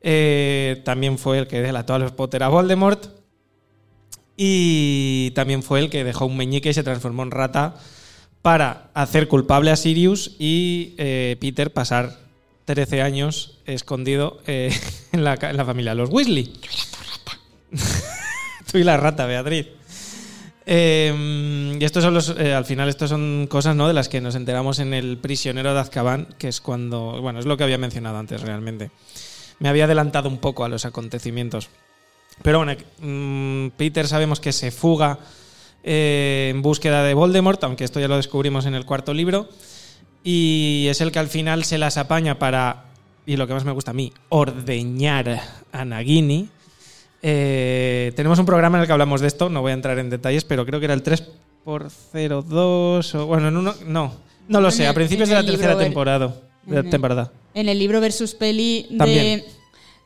Eh, 0.01 0.81
también 0.85 1.17
fue 1.17 1.39
el 1.39 1.47
que 1.47 1.61
delató 1.61 1.93
a 1.93 1.99
los 1.99 2.11
Potter 2.11 2.43
a 2.43 2.47
Voldemort. 2.47 3.07
Y 4.37 5.31
también 5.31 5.61
fue 5.61 5.81
el 5.81 5.89
que 5.89 6.03
dejó 6.03 6.25
un 6.25 6.37
meñique 6.37 6.69
y 6.69 6.73
se 6.73 6.83
transformó 6.83 7.23
en 7.23 7.31
rata 7.31 7.75
para 8.41 8.89
hacer 8.93 9.27
culpable 9.27 9.69
a 9.69 9.75
Sirius 9.75 10.35
y 10.39 10.95
eh, 10.97 11.37
Peter 11.39 11.71
pasar 11.71 12.17
13 12.65 13.01
años 13.01 13.59
escondido 13.65 14.41
eh, 14.47 14.73
en, 15.11 15.23
la, 15.23 15.35
en 15.35 15.57
la 15.57 15.65
familia 15.65 15.91
de 15.91 15.97
los 15.97 16.09
Weasley. 16.09 16.51
Tú 18.71 18.77
y 18.77 18.83
la 18.83 18.97
rata, 18.97 19.25
Beatriz. 19.25 19.67
Eh, 20.65 21.77
y 21.79 21.83
estos 21.83 22.03
son 22.03 22.13
los, 22.13 22.35
eh, 22.37 22.53
al 22.53 22.65
final, 22.65 22.87
estos 22.87 23.09
son 23.09 23.47
cosas 23.49 23.75
¿no? 23.75 23.87
de 23.87 23.93
las 23.93 24.09
que 24.09 24.21
nos 24.21 24.35
enteramos 24.35 24.79
en 24.79 24.93
el 24.93 25.17
prisionero 25.17 25.73
de 25.73 25.79
Azkaban, 25.79 26.27
que 26.37 26.47
es 26.47 26.61
cuando, 26.61 27.21
bueno, 27.21 27.39
es 27.39 27.45
lo 27.45 27.57
que 27.57 27.63
había 27.63 27.77
mencionado 27.77 28.17
antes 28.17 28.41
realmente. 28.41 28.91
Me 29.59 29.69
había 29.69 29.85
adelantado 29.85 30.29
un 30.29 30.37
poco 30.37 30.63
a 30.63 30.69
los 30.69 30.85
acontecimientos. 30.85 31.69
Pero 32.41 32.59
bueno, 32.59 32.75
mm, 32.99 33.69
Peter 33.77 34.07
sabemos 34.07 34.39
que 34.39 34.51
se 34.51 34.71
fuga 34.71 35.19
eh, 35.83 36.49
en 36.51 36.61
búsqueda 36.61 37.03
de 37.03 37.13
Voldemort, 37.13 37.63
aunque 37.63 37.83
esto 37.83 37.99
ya 37.99 38.07
lo 38.07 38.17
descubrimos 38.17 38.65
en 38.65 38.75
el 38.75 38.85
cuarto 38.85 39.13
libro. 39.13 39.49
Y 40.23 40.85
es 40.89 41.01
el 41.01 41.11
que 41.11 41.19
al 41.19 41.27
final 41.27 41.63
se 41.63 41.77
las 41.77 41.97
apaña 41.97 42.37
para, 42.37 42.85
y 43.25 43.37
lo 43.37 43.47
que 43.47 43.53
más 43.53 43.65
me 43.65 43.71
gusta 43.71 43.91
a 43.91 43.95
mí, 43.95 44.13
ordeñar 44.29 45.41
a 45.71 45.85
Nagini. 45.85 46.49
Eh, 47.23 48.11
tenemos 48.15 48.39
un 48.39 48.45
programa 48.45 48.77
en 48.77 48.81
el 48.81 48.87
que 48.87 48.93
hablamos 48.93 49.21
de 49.21 49.27
esto, 49.27 49.49
no 49.49 49.61
voy 49.61 49.71
a 49.71 49.75
entrar 49.75 49.97
en 49.99 50.09
detalles, 50.09 50.43
pero 50.43 50.65
creo 50.65 50.79
que 50.79 50.85
era 50.85 50.93
el 50.95 51.03
3x02 51.03 53.15
o 53.15 53.25
bueno, 53.27 53.47
en 53.49 53.57
uno, 53.57 53.75
no, 53.85 54.13
no 54.47 54.61
lo 54.61 54.71
sé, 54.71 54.85
a 54.85 54.89
el- 54.89 54.95
principios 54.95 55.29
de 55.29 55.35
la 55.35 55.41
el 55.41 55.45
tercera 55.47 55.77
temporada. 55.77 56.35
De 56.65 56.79
en 56.79 56.85
el- 56.85 56.89
temporada. 56.91 57.31
En 57.53 57.69
el 57.69 57.77
libro 57.79 57.99
versus 58.01 58.33
peli 58.33 58.87
También. 58.97 59.39
de. 59.41 59.45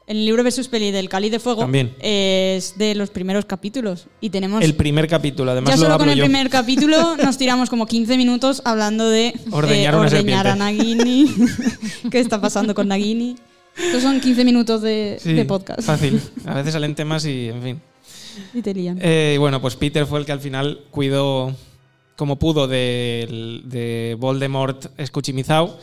En 0.08 0.18
el 0.18 0.26
libro 0.26 0.44
versus 0.44 0.68
peli 0.68 0.92
del 0.92 1.10
Cali 1.10 1.32
de 1.32 1.40
Fuego 1.40 1.62
También. 1.62 1.96
es 2.00 2.78
de 2.78 2.94
los 2.94 3.10
primeros 3.10 3.46
capítulos. 3.46 4.06
Y 4.22 4.30
tenemos. 4.30 4.64
El 4.64 4.76
primer 4.76 5.08
capítulo, 5.08 5.50
además 5.52 5.72
ya 5.72 5.76
lo 5.78 5.82
solo 5.84 5.94
con 5.96 6.02
hablo 6.04 6.12
el 6.14 6.20
yo. 6.20 6.26
primer 6.26 6.50
capítulo 6.50 7.18
nos 7.24 7.38
tiramos 7.40 7.70
como 7.72 7.88
15 7.88 8.16
minutos 8.18 8.62
hablando 8.66 9.10
de 9.10 9.34
Ordeñar 9.52 9.96
eh, 9.96 9.98
ordeñar 9.98 10.10
serpiente. 10.10 10.50
a 10.50 10.56
Nagini. 10.56 11.34
¿Qué 12.12 12.20
está 12.20 12.40
pasando 12.40 12.76
con 12.76 12.88
Nagini? 12.88 13.36
Estos 13.78 14.02
son 14.04 14.20
15 14.22 14.46
minutos 14.46 14.82
de, 14.82 15.18
Sí, 15.20 15.34
de 15.34 15.46
podcast. 15.46 15.82
Fácil. 15.82 16.22
A 16.46 16.54
veces 16.56 16.74
salen 16.74 16.96
temas 16.96 17.26
y, 17.26 17.50
en 17.50 17.62
fin. 17.62 17.82
Y 18.54 18.62
te 18.62 18.74
lían. 18.74 19.00
Eh, 19.02 19.38
bueno, 19.40 19.62
pues 19.62 19.76
Peter 19.76 20.06
fue 20.06 20.20
el 20.20 20.26
que 20.26 20.32
al 20.32 20.40
final 20.40 20.82
cuidó 20.92 21.54
como 22.16 22.38
pudo 22.38 22.68
de, 22.68 24.16
Voldemort 24.20 24.88
escuchimizao 24.98 25.78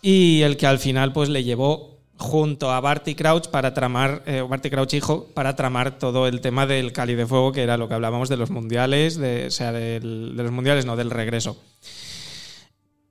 y 0.00 0.42
el 0.42 0.56
que 0.56 0.66
al 0.66 0.78
final 0.78 1.12
pues 1.12 1.28
le 1.28 1.44
llevó 1.44 1.98
junto 2.18 2.70
a 2.70 2.80
Barty 2.80 3.14
Crouch 3.16 3.48
para 3.48 3.74
tramar, 3.74 4.22
eh, 4.26 4.44
Barty 4.48 4.70
Crouch 4.70 4.94
hijo, 4.94 5.26
para 5.34 5.56
tramar 5.56 5.98
todo 5.98 6.28
el 6.28 6.40
tema 6.40 6.66
del 6.66 6.92
Cali 6.92 7.14
de 7.16 7.26
Fuego, 7.26 7.50
que 7.50 7.62
era 7.62 7.76
lo 7.76 7.88
que 7.88 7.94
hablábamos 7.94 8.28
de 8.28 8.36
los 8.36 8.50
mundiales, 8.50 9.16
de, 9.16 9.46
o 9.46 9.50
sea, 9.50 9.72
del- 9.72 10.34
de 10.36 10.42
los 10.44 10.52
mundiales, 10.52 10.86
no, 10.86 10.94
del 10.94 11.10
regreso. 11.10 11.56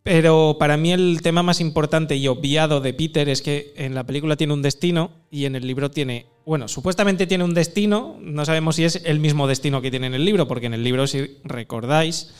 Pero 0.04 0.58
para 0.60 0.78
mí 0.78 0.92
el 0.92 1.22
tema 1.22 1.44
más 1.44 1.62
importante 1.62 2.16
y 2.16 2.28
obviado 2.28 2.82
de 2.82 2.94
Peter 2.94 3.30
es 3.30 3.42
que 3.42 3.74
en 3.76 3.94
la 3.94 4.04
película 4.04 4.36
tiene 4.36 4.54
un 4.54 4.64
destino 4.64 5.12
y 5.30 5.46
en 5.46 5.56
el 5.56 5.68
libro 5.68 5.92
tiene, 5.92 6.26
bueno, 6.44 6.68
supuestamente 6.68 7.28
tiene 7.28 7.44
un 7.44 7.54
destino, 7.54 8.18
no 8.20 8.44
sabemos 8.46 8.78
si 8.78 8.84
es 8.84 9.02
el 9.06 9.20
mismo 9.20 9.48
destino 9.48 9.80
que 9.82 9.92
tiene 9.92 10.08
en 10.08 10.16
el 10.16 10.26
libro, 10.26 10.48
porque 10.48 10.66
en 10.66 10.74
el 10.74 10.84
libro, 10.84 11.06
si 11.06 11.38
recordáis, 11.44 12.34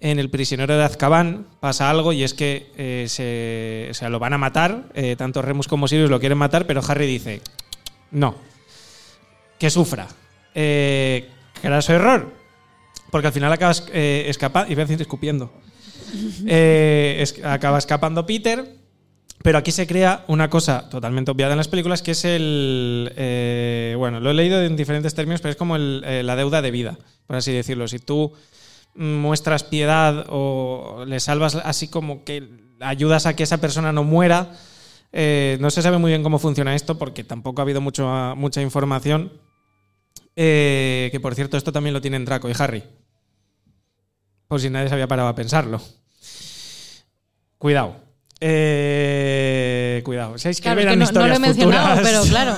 en 0.00 0.18
El 0.18 0.30
prisionero 0.30 0.76
de 0.76 0.84
Azkaban 0.84 1.46
pasa 1.60 1.90
algo 1.90 2.12
y 2.12 2.22
es 2.22 2.34
que 2.34 2.70
eh, 2.76 3.04
se, 3.08 3.88
o 3.90 3.94
sea, 3.94 4.08
lo 4.08 4.18
van 4.18 4.32
a 4.32 4.38
matar, 4.38 4.90
eh, 4.94 5.14
tanto 5.16 5.42
Remus 5.42 5.68
como 5.68 5.88
Sirius 5.88 6.10
lo 6.10 6.20
quieren 6.20 6.38
matar, 6.38 6.66
pero 6.66 6.80
Harry 6.86 7.06
dice, 7.06 7.42
no, 8.10 8.34
que 9.58 9.70
sufra. 9.70 10.08
Eh, 10.54 11.28
craso 11.60 11.92
error, 11.92 12.32
porque 13.10 13.28
al 13.28 13.32
final 13.32 13.52
acabas 13.52 13.86
eh, 13.92 14.24
escapando, 14.28 14.72
iba 14.72 14.82
a 14.82 14.86
decir 14.86 15.00
escupiendo. 15.00 15.52
Eh, 16.46 17.24
acaba 17.44 17.78
escapando 17.78 18.26
Peter, 18.26 18.76
pero 19.42 19.58
aquí 19.58 19.72
se 19.72 19.86
crea 19.86 20.24
una 20.28 20.50
cosa 20.50 20.88
totalmente 20.90 21.30
obviada 21.30 21.52
en 21.52 21.58
las 21.58 21.68
películas, 21.68 22.02
que 22.02 22.10
es 22.10 22.24
el... 22.24 23.12
eh, 23.16 23.94
bueno, 23.98 24.20
lo 24.20 24.30
he 24.30 24.34
leído 24.34 24.62
en 24.62 24.76
diferentes 24.76 25.14
términos, 25.14 25.40
pero 25.40 25.50
es 25.50 25.56
como 25.56 25.76
eh, 25.76 26.22
la 26.22 26.36
deuda 26.36 26.62
de 26.62 26.70
vida, 26.70 26.98
por 27.26 27.36
así 27.36 27.52
decirlo. 27.52 27.88
Si 27.88 27.98
tú 27.98 28.32
muestras 28.94 29.64
piedad 29.64 30.26
o 30.28 31.04
le 31.06 31.20
salvas 31.20 31.54
así 31.54 31.88
como 31.88 32.24
que 32.24 32.48
ayudas 32.80 33.26
a 33.26 33.36
que 33.36 33.44
esa 33.44 33.58
persona 33.58 33.92
no 33.92 34.04
muera, 34.04 34.52
no 35.12 35.70
se 35.70 35.82
sabe 35.82 35.98
muy 35.98 36.10
bien 36.10 36.22
cómo 36.22 36.38
funciona 36.38 36.74
esto 36.74 36.98
porque 36.98 37.24
tampoco 37.24 37.60
ha 37.60 37.64
habido 37.64 37.80
mucho, 37.80 38.34
mucha 38.36 38.60
información. 38.62 39.32
Que 40.34 41.18
por 41.22 41.34
cierto, 41.34 41.56
esto 41.56 41.72
también 41.72 41.94
lo 41.94 42.00
tienen 42.00 42.24
Draco 42.24 42.48
y 42.48 42.52
Harry. 42.58 42.82
Por 44.48 44.60
si 44.60 44.68
nadie 44.68 44.88
se 44.88 44.94
había 44.94 45.06
parado 45.06 45.28
a 45.28 45.34
pensarlo. 45.34 45.80
Cuidado. 47.60 47.94
Eh, 48.40 50.00
cuidado. 50.02 50.38
Si 50.38 50.48
es 50.48 50.56
que 50.56 50.62
Claro, 50.62 50.80
que 50.80 50.96
no, 50.96 51.04
no 51.12 51.26
lo 51.26 51.34
he 51.34 51.38
mencionado, 51.38 51.96
futuras. 51.96 52.08
pero 52.10 52.22
claro. 52.24 52.56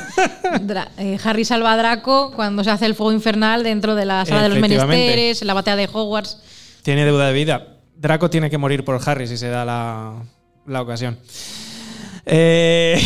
Dra- 0.64 0.88
eh, 0.96 1.18
Harry 1.24 1.44
salva 1.44 1.72
a 1.72 1.76
Draco 1.76 2.30
cuando 2.36 2.62
se 2.62 2.70
hace 2.70 2.86
el 2.86 2.94
fuego 2.94 3.10
infernal 3.12 3.64
dentro 3.64 3.96
de 3.96 4.04
la 4.06 4.24
sala 4.24 4.44
de 4.44 4.48
los 4.50 4.58
menesteres, 4.60 5.42
en 5.42 5.48
la 5.48 5.54
batalla 5.54 5.76
de 5.76 5.88
Hogwarts. 5.92 6.38
Tiene 6.84 7.04
deuda 7.04 7.26
de 7.26 7.32
vida. 7.32 7.66
Draco 7.96 8.30
tiene 8.30 8.48
que 8.48 8.58
morir 8.58 8.84
por 8.84 9.00
Harry 9.04 9.26
si 9.26 9.36
se 9.36 9.48
da 9.48 9.64
la, 9.64 10.22
la 10.66 10.82
ocasión. 10.82 11.18
Eh, 12.24 13.00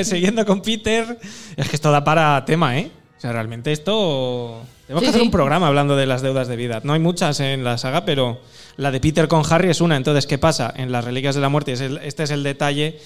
siguiendo 0.04 0.46
con 0.46 0.62
Peter, 0.62 1.18
es 1.56 1.68
que 1.68 1.74
esto 1.74 1.90
da 1.90 2.04
para 2.04 2.44
tema, 2.44 2.78
¿eh? 2.78 2.88
O 3.18 3.20
sea, 3.20 3.32
realmente 3.32 3.72
esto. 3.72 4.62
Tenemos 4.86 5.00
Sí, 5.00 5.06
que 5.06 5.10
hacer 5.10 5.20
sí. 5.22 5.26
un 5.26 5.32
programa 5.32 5.66
hablando 5.66 5.96
de 5.96 6.06
las 6.06 6.22
deudas 6.22 6.46
de 6.46 6.54
vida. 6.54 6.80
No 6.84 6.92
hay 6.92 7.00
muchas 7.00 7.40
en 7.40 7.64
la 7.64 7.78
saga, 7.78 8.04
pero 8.04 8.40
la 8.76 8.90
de 8.90 9.00
Peter 9.00 9.28
con 9.28 9.42
Harry 9.48 9.70
es 9.70 9.80
una. 9.80 9.96
Entonces, 9.96 10.26
¿qué 10.26 10.38
pasa? 10.38 10.72
En 10.76 10.92
las 10.92 11.04
Reliquias 11.04 11.34
de 11.34 11.40
la 11.40 11.48
Muerte, 11.48 11.72
este 11.72 12.22
es 12.22 12.30
el 12.30 12.42
detalle 12.42 12.98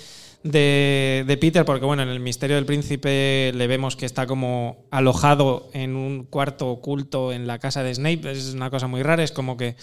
de, 0.42 1.24
de 1.26 1.36
Peter, 1.36 1.64
porque 1.64 1.84
bueno, 1.84 2.02
en 2.02 2.08
el 2.08 2.20
Misterio 2.20 2.56
del 2.56 2.66
Príncipe 2.66 3.52
le 3.54 3.66
vemos 3.66 3.96
que 3.96 4.06
está 4.06 4.26
como 4.26 4.86
alojado 4.90 5.70
en 5.72 5.96
un 5.96 6.24
cuarto 6.24 6.68
oculto 6.68 7.32
en 7.32 7.46
la 7.46 7.58
casa 7.58 7.82
de 7.82 7.94
Snape. 7.94 8.30
Es 8.30 8.54
una 8.54 8.70
cosa 8.70 8.86
muy 8.86 9.02
rara, 9.02 9.22
es 9.22 9.32
como 9.32 9.56
que 9.56 9.76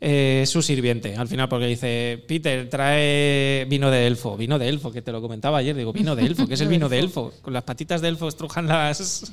eh, 0.00 0.40
es 0.42 0.50
su 0.50 0.62
sirviente 0.62 1.16
al 1.16 1.28
final, 1.28 1.48
porque 1.48 1.66
dice: 1.66 2.22
Peter, 2.28 2.68
trae 2.68 3.66
vino 3.68 3.90
de 3.90 4.06
elfo. 4.06 4.36
Vino 4.36 4.58
de 4.58 4.68
elfo, 4.68 4.92
que 4.92 5.02
te 5.02 5.12
lo 5.12 5.20
comentaba 5.20 5.58
ayer. 5.58 5.74
Digo, 5.74 5.92
vino 5.92 6.14
de 6.14 6.26
elfo, 6.26 6.46
¿qué 6.46 6.54
es 6.54 6.60
el 6.60 6.68
vino 6.68 6.88
de 6.88 6.98
elfo? 6.98 7.32
Con 7.42 7.52
las 7.52 7.62
patitas 7.62 8.00
de 8.00 8.08
elfo 8.08 8.28
estrujan 8.28 8.66
las, 8.66 9.30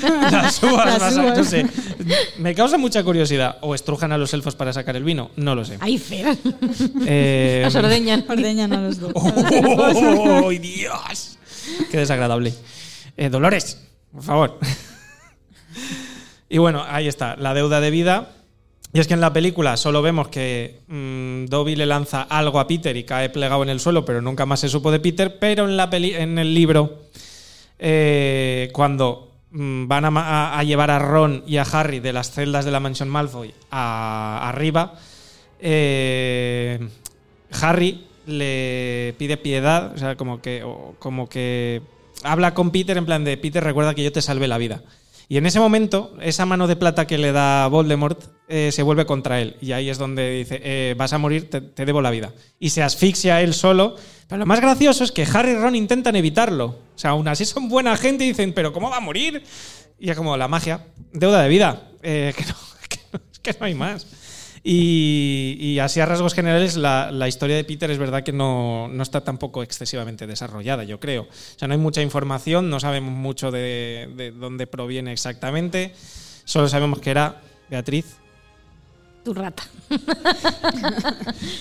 las 0.30 0.62
uvas. 0.62 0.86
Las 0.86 0.98
vas 1.00 1.16
a- 1.16 1.22
uvas. 1.22 1.38
no 1.38 1.44
sé. 1.44 1.66
Me 2.38 2.54
causa 2.54 2.78
mucha 2.78 3.02
curiosidad. 3.04 3.58
¿O 3.60 3.74
estrujan 3.74 4.12
a 4.12 4.18
los 4.18 4.32
elfos 4.34 4.54
para 4.56 4.72
sacar 4.72 4.96
el 4.96 5.04
vino? 5.04 5.30
No 5.36 5.54
lo 5.54 5.64
sé. 5.64 5.76
¡Ay, 5.80 5.98
Fer! 5.98 6.36
Eh, 7.06 7.62
Los 7.64 7.74
ordeñan. 7.74 8.24
Ordeñan 8.28 8.72
a 8.72 8.80
los 8.80 8.98
dos. 9.00 9.12
¡Oh, 9.14 10.50
Dios! 10.50 11.38
Qué 11.90 11.96
desagradable. 11.98 12.52
Eh, 13.16 13.28
Dolores, 13.28 13.78
por 14.12 14.22
favor. 14.22 14.58
y 16.48 16.58
bueno, 16.58 16.84
ahí 16.88 17.08
está, 17.08 17.36
la 17.36 17.54
deuda 17.54 17.80
de 17.80 17.90
vida. 17.90 18.30
Y 18.94 19.00
es 19.00 19.06
que 19.08 19.14
en 19.14 19.22
la 19.22 19.32
película 19.32 19.78
solo 19.78 20.02
vemos 20.02 20.28
que 20.28 20.80
mm, 20.86 21.46
Dobby 21.46 21.76
le 21.76 21.86
lanza 21.86 22.22
algo 22.22 22.60
a 22.60 22.66
Peter 22.66 22.94
y 22.94 23.04
cae 23.04 23.30
plegado 23.30 23.62
en 23.62 23.70
el 23.70 23.80
suelo, 23.80 24.04
pero 24.04 24.20
nunca 24.20 24.44
más 24.44 24.60
se 24.60 24.68
supo 24.68 24.90
de 24.90 25.00
Peter. 25.00 25.38
Pero 25.38 25.66
en, 25.66 25.78
la 25.78 25.88
peli 25.88 26.14
en 26.14 26.38
el 26.38 26.52
libro, 26.54 27.04
eh, 27.78 28.68
cuando 28.74 29.31
van 29.52 30.04
a, 30.16 30.62
llevar 30.64 30.90
a 30.90 30.98
Ron 30.98 31.44
y 31.46 31.58
a 31.58 31.62
Harry 31.62 32.00
de 32.00 32.12
las 32.12 32.30
celdas 32.30 32.64
de 32.64 32.70
la 32.70 32.80
mansión 32.80 33.08
Malfoy 33.08 33.52
a, 33.70 34.48
arriba, 34.48 34.94
eh, 35.60 36.88
Harry 37.60 38.06
le 38.26 39.14
pide 39.18 39.36
piedad, 39.36 39.92
o 39.94 39.98
sea, 39.98 40.16
como 40.16 40.40
que, 40.40 40.64
como 40.98 41.28
que 41.28 41.82
habla 42.22 42.54
con 42.54 42.70
Peter 42.70 42.96
en 42.96 43.06
plan 43.06 43.24
de 43.24 43.36
Peter, 43.36 43.62
recuerda 43.62 43.94
que 43.94 44.04
yo 44.04 44.12
te 44.12 44.22
salvé 44.22 44.48
la 44.48 44.58
vida. 44.58 44.82
Y 45.28 45.38
en 45.38 45.46
ese 45.46 45.60
momento, 45.60 46.14
esa 46.20 46.44
mano 46.44 46.66
de 46.66 46.76
plata 46.76 47.06
que 47.06 47.16
le 47.16 47.32
da 47.32 47.66
Voldemort 47.68 48.20
eh, 48.48 48.70
se 48.70 48.82
vuelve 48.82 49.06
contra 49.06 49.40
él. 49.40 49.56
Y 49.62 49.72
ahí 49.72 49.88
es 49.88 49.96
donde 49.96 50.30
dice, 50.30 50.60
eh, 50.62 50.94
vas 50.98 51.14
a 51.14 51.18
morir, 51.18 51.48
te, 51.48 51.62
te 51.62 51.86
debo 51.86 52.02
la 52.02 52.10
vida. 52.10 52.34
Y 52.60 52.70
se 52.70 52.82
asfixia 52.82 53.40
él 53.40 53.54
solo. 53.54 53.96
Lo 54.36 54.46
más 54.46 54.60
gracioso 54.60 55.04
es 55.04 55.12
que 55.12 55.26
Harry 55.32 55.50
y 55.52 55.54
Ron 55.56 55.74
intentan 55.74 56.16
evitarlo. 56.16 56.66
O 56.66 56.98
sea, 56.98 57.10
aún 57.10 57.26
así 57.28 57.44
son 57.44 57.68
buena 57.68 57.96
gente 57.96 58.24
y 58.24 58.28
dicen, 58.28 58.52
pero 58.52 58.72
¿cómo 58.72 58.90
va 58.90 58.96
a 58.98 59.00
morir? 59.00 59.42
Y 59.98 60.10
es 60.10 60.16
como 60.16 60.36
la 60.36 60.48
magia, 60.48 60.84
deuda 61.12 61.42
de 61.42 61.48
vida. 61.48 61.90
Eh, 62.02 62.34
que, 62.36 62.44
no, 62.44 63.20
que 63.42 63.52
no- 63.58 63.66
hay 63.66 63.74
más. 63.74 64.06
Y, 64.64 65.56
y 65.58 65.78
así 65.80 65.98
a 65.98 66.06
rasgos 66.06 66.34
generales, 66.34 66.76
la, 66.76 67.10
la 67.10 67.26
historia 67.26 67.56
de 67.56 67.64
Peter 67.64 67.90
es 67.90 67.98
verdad 67.98 68.22
que 68.22 68.32
no, 68.32 68.86
no 68.88 69.02
está 69.02 69.22
tampoco 69.22 69.62
excesivamente 69.62 70.26
desarrollada, 70.28 70.84
yo 70.84 71.00
creo. 71.00 71.22
O 71.22 71.58
sea, 71.58 71.66
no 71.66 71.74
hay 71.74 71.80
mucha 71.80 72.00
información, 72.00 72.70
no 72.70 72.78
sabemos 72.78 73.12
mucho 73.12 73.50
de, 73.50 74.08
de 74.16 74.30
dónde 74.30 74.68
proviene 74.68 75.12
exactamente. 75.12 75.92
Solo 76.44 76.68
sabemos 76.68 77.00
que 77.00 77.10
era 77.10 77.40
Beatriz. 77.70 78.06
Tu 79.24 79.32
rata. 79.34 79.62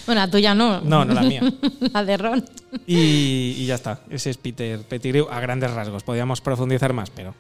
bueno, 0.06 0.22
la 0.22 0.28
tuya 0.30 0.56
no. 0.56 0.82
No, 0.82 1.06
no 1.06 1.14
la 1.14 1.22
mía. 1.22 1.42
la 1.94 2.04
de 2.04 2.18
Ron. 2.18 2.44
Y, 2.88 3.56
y 3.58 3.66
ya 3.68 3.76
está. 3.76 4.02
Ese 4.10 4.32
es 4.32 4.38
Peter 4.38 4.80
Pettigrew 4.82 5.28
a 5.30 5.40
grandes 5.40 5.72
rasgos. 5.72 6.04
Podríamos 6.04 6.42
profundizar 6.42 6.92
más, 6.94 7.10
pero 7.12 7.36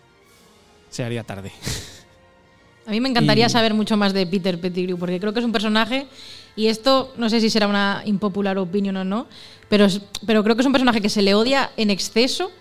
se 0.89 1.03
haría 1.03 1.24
tarde. 1.24 1.51
A 2.86 2.91
mí 2.91 2.99
me 2.99 3.09
encantaría 3.09 3.47
Y- 3.47 3.49
saber 3.49 3.74
mucho 3.74 3.97
más 3.97 4.13
de 4.13 4.26
Peter 4.28 4.59
Pettigrew, 4.59 4.97
porque 4.97 5.19
creo 5.19 5.34
que 5.34 5.39
es 5.39 5.45
un 5.45 5.51
personaje, 5.51 6.07
y 6.55 6.67
esto 6.67 7.13
no 7.17 7.30
sé 7.30 7.39
si 7.39 7.49
será 7.49 7.67
una 7.67 8.01
impopular 8.05 8.57
opinión 8.57 8.97
o 8.97 9.03
no, 9.03 9.28
pero, 9.69 9.88
pero 10.26 10.43
creo 10.43 10.55
que 10.55 10.61
es 10.61 10.65
un 10.67 10.74
personaje 10.74 10.99
que 11.01 11.09
se 11.09 11.22
le 11.22 11.34
odia 11.34 11.72
en 11.78 11.89
exceso 11.89 12.51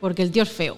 porque 0.00 0.22
el 0.22 0.30
tío 0.30 0.42
es 0.42 0.50
feo. 0.50 0.76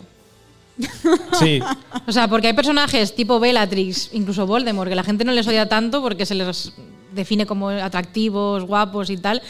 Sí, 1.39 1.61
O 2.07 2.12
sea, 2.12 2.28
porque 2.28 2.49
hay 2.49 2.53
personajes 2.55 3.14
tipo 3.14 3.39
Bellatrix, 3.41 4.11
incluso 4.12 4.47
Voldemort, 4.47 4.89
que 4.89 4.95
la 4.97 5.05
gente 5.05 5.24
no 5.24 5.33
les 5.33 5.47
odia 5.47 5.68
tanto 5.68 6.01
porque 6.03 6.26
se 6.26 6.35
les 6.35 6.72
define 7.12 7.47
como 7.47 7.68
atractivos, 7.70 8.64
guapos 8.64 9.11
y 9.11 9.16
tal. 9.16 9.43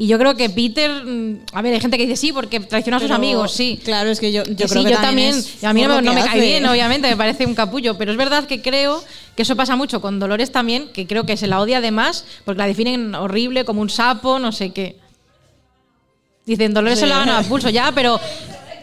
Y 0.00 0.06
yo 0.06 0.16
creo 0.18 0.36
que 0.36 0.48
Peter, 0.48 1.04
mm, 1.04 1.40
a 1.52 1.60
ver, 1.62 1.74
hay 1.74 1.80
gente 1.80 1.96
que 1.98 2.06
dice 2.06 2.16
sí, 2.16 2.32
porque 2.32 2.60
traiciona 2.60 2.98
a 2.98 3.00
sus 3.00 3.08
Pero, 3.08 3.16
amigos, 3.16 3.52
sí. 3.52 3.80
Claro, 3.84 4.10
es 4.10 4.20
que 4.20 4.30
yo, 4.30 4.44
yo 4.44 4.50
Que 4.50 4.54
creo 4.66 4.68
sí, 4.68 4.84
que 4.84 4.90
yo 4.94 5.00
también. 5.00 5.34
a 5.64 5.72
mí 5.72 5.82
no, 5.82 5.96
me- 5.96 6.02
no 6.02 6.14
cae 6.14 6.40
bien, 6.40 6.64
obviamente, 6.66 7.08
me 7.08 7.16
parece 7.16 7.44
un 7.46 7.54
capullo. 7.56 7.98
Pero 7.98 8.12
es 8.12 8.16
verdad 8.16 8.44
que 8.46 8.62
creo 8.62 9.02
que 9.34 9.42
eso 9.42 9.56
pasa 9.56 9.74
mucho 9.74 10.00
con 10.00 10.20
Dolores 10.20 10.52
también, 10.52 10.88
que 10.92 11.08
creo 11.08 11.26
que 11.26 11.36
se 11.36 11.48
la 11.48 11.60
odia 11.60 11.78
además, 11.78 12.24
porque 12.44 12.58
la 12.58 12.66
definen 12.68 13.14
horrible, 13.16 13.64
como 13.64 13.80
un 13.82 13.90
sapo, 13.90 14.38
no 14.38 14.52
sé 14.52 14.70
qué. 14.70 14.96
Dicen, 16.46 16.72
Dolores 16.72 16.98
Sí. 16.98 17.04
se 17.04 17.08
lo 17.08 17.16
ha 17.16 17.18
ganado 17.20 17.38
a 17.38 17.42
pulso, 17.42 17.68
ya, 17.68 17.90
pero, 17.92 18.20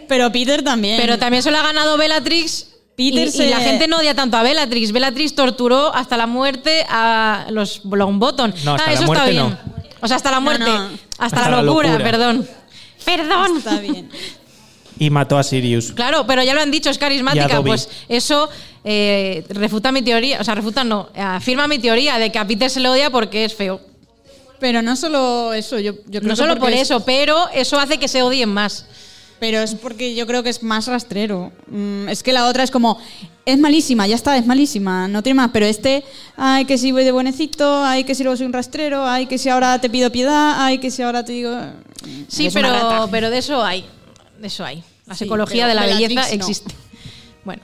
Pero 0.07 0.31
Peter 0.31 0.63
también. 0.63 0.99
pero 0.99 1.17
también 1.17 1.41
se 1.43 1.51
lo 1.51 1.57
ha 1.57 1.63
ganado 1.63 1.97
Bellatrix. 1.97 2.67
Peter 2.95 3.27
y, 3.27 3.31
se- 3.31 3.47
y 3.47 3.49
la 3.49 3.59
gente 3.59 3.87
no 3.89 3.97
odia 3.97 4.15
tanto 4.15 4.37
a 4.37 4.43
Bellatrix. 4.43 4.91
Bellatrix 4.93 5.35
torturó 5.35 5.93
hasta 5.93 6.15
la 6.15 6.27
muerte 6.27 6.85
a 6.89 7.47
los 7.49 7.81
Longbottom. 7.83 8.53
No, 8.63 8.75
hasta 8.75 8.85
ah, 8.85 8.87
la 8.87 8.93
eso 8.93 9.03
muerte 9.05 9.29
está 9.29 9.43
bien. 9.43 9.49
no. 9.49 9.85
O 10.01 10.07
sea, 10.07 10.17
hasta 10.17 10.31
la 10.31 10.39
muerte. 10.39 10.63
no. 10.65 10.89
Hasta, 11.17 11.25
Hasta 11.25 11.49
la 11.49 11.57
la 11.57 11.61
locura, 11.63 11.97
perdón. 11.97 12.47
Perdón. 13.03 13.57
Está 13.57 13.79
bien. 13.79 14.09
Y 14.97 15.09
mató 15.09 15.37
a 15.37 15.43
Sirius. 15.43 15.91
Claro, 15.91 16.25
pero 16.25 16.41
ya 16.43 16.53
lo 16.53 16.61
han 16.61 16.71
dicho, 16.71 16.89
es 16.89 16.97
carismática. 16.97 17.61
Pues 17.61 17.89
eso 18.07 18.49
eh, 18.85 19.43
refuta 19.49 19.91
mi 19.91 20.01
teoría, 20.01 20.39
o 20.39 20.43
sea, 20.45 20.55
refuta 20.55 20.83
no, 20.85 21.09
afirma 21.17 21.67
mi 21.67 21.79
teoría 21.79 22.17
de 22.17 22.31
que 22.31 22.39
a 22.39 22.47
Peter 22.47 22.69
se 22.69 22.79
le 22.79 22.87
odia 22.87 23.09
porque 23.09 23.43
es 23.43 23.53
feo. 23.53 23.81
Pero 24.59 24.81
no 24.81 24.95
solo 24.95 25.53
eso, 25.53 25.79
yo, 25.79 25.93
yo 26.07 26.21
creo 26.21 26.23
No 26.23 26.29
que 26.29 26.35
solo 26.37 26.57
por 26.57 26.71
es- 26.71 26.83
eso, 26.83 27.03
pero 27.03 27.49
eso 27.53 27.77
hace 27.77 27.97
que 27.97 28.07
se 28.07 28.21
odien 28.21 28.47
más. 28.49 28.85
Pero 29.39 29.59
es 29.59 29.75
porque 29.75 30.15
yo 30.15 30.25
creo 30.27 30.43
que 30.43 30.49
es 30.49 30.63
más 30.63 30.87
rastrero. 30.87 31.51
Mm, 31.67 32.07
es 32.09 32.23
que 32.23 32.31
la 32.31 32.47
otra 32.47 32.63
es 32.63 32.71
como, 32.71 32.99
es 33.45 33.59
malísima, 33.59 34.07
ya 34.07 34.15
está, 34.15 34.37
es 34.37 34.45
malísima, 34.45 35.07
no 35.07 35.21
tiene 35.23 35.35
más. 35.35 35.51
Pero 35.51 35.65
este, 35.65 36.03
ay, 36.37 36.65
que 36.65 36.77
si 36.77 36.91
voy 36.91 37.03
de 37.03 37.11
buenecito, 37.11 37.83
ay, 37.83 38.03
que 38.05 38.15
si 38.15 38.23
luego 38.23 38.37
soy 38.37 38.45
un 38.45 38.53
rastrero, 38.53 39.05
ay, 39.05 39.27
que 39.27 39.37
si 39.37 39.49
ahora 39.49 39.79
te 39.79 39.89
pido 39.89 40.11
piedad, 40.11 40.55
ay, 40.57 40.77
que 40.77 40.89
si 40.89 41.01
ahora 41.01 41.23
te 41.23 41.33
digo. 41.33 41.55
Sí, 42.27 42.49
pero, 42.53 43.07
pero 43.11 43.29
de 43.29 43.37
eso 43.37 43.63
hay. 43.63 43.85
De 44.39 44.47
eso 44.47 44.63
hay. 44.63 44.83
La 45.05 45.15
psicología 45.15 45.67
de 45.67 45.75
la 45.75 45.81
Bellatrix 45.85 46.09
belleza 46.09 46.29
no. 46.29 46.35
existe. 46.35 46.75
Bueno. 47.45 47.61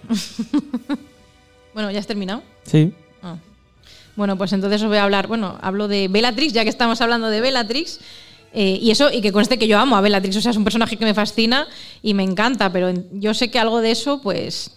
bueno, 1.73 1.89
¿ya 1.89 1.97
has 1.97 2.05
terminado? 2.05 2.43
Sí. 2.67 2.93
Ah. 3.23 3.37
Bueno, 4.15 4.37
pues 4.37 4.53
entonces 4.53 4.79
os 4.83 4.87
voy 4.87 4.97
a 4.97 5.03
hablar, 5.03 5.25
bueno, 5.25 5.57
hablo 5.59 5.87
de 5.87 6.07
Bellatrix, 6.07 6.53
ya 6.53 6.61
que 6.63 6.69
estamos 6.69 7.01
hablando 7.01 7.31
de 7.31 7.41
Bellatrix. 7.41 7.99
Eh, 8.53 8.77
y 8.81 8.91
eso, 8.91 9.11
y 9.11 9.21
que 9.21 9.31
conste 9.31 9.57
que 9.57 9.67
yo 9.67 9.79
amo 9.79 9.95
a 9.95 10.01
Bellatrix, 10.01 10.35
o 10.37 10.41
sea, 10.41 10.51
es 10.51 10.57
un 10.57 10.63
personaje 10.63 10.97
que 10.97 11.05
me 11.05 11.13
fascina 11.13 11.67
y 12.01 12.13
me 12.13 12.23
encanta, 12.23 12.71
pero 12.71 12.93
yo 13.13 13.33
sé 13.33 13.49
que 13.49 13.59
algo 13.59 13.81
de 13.81 13.91
eso, 13.91 14.21
pues, 14.21 14.71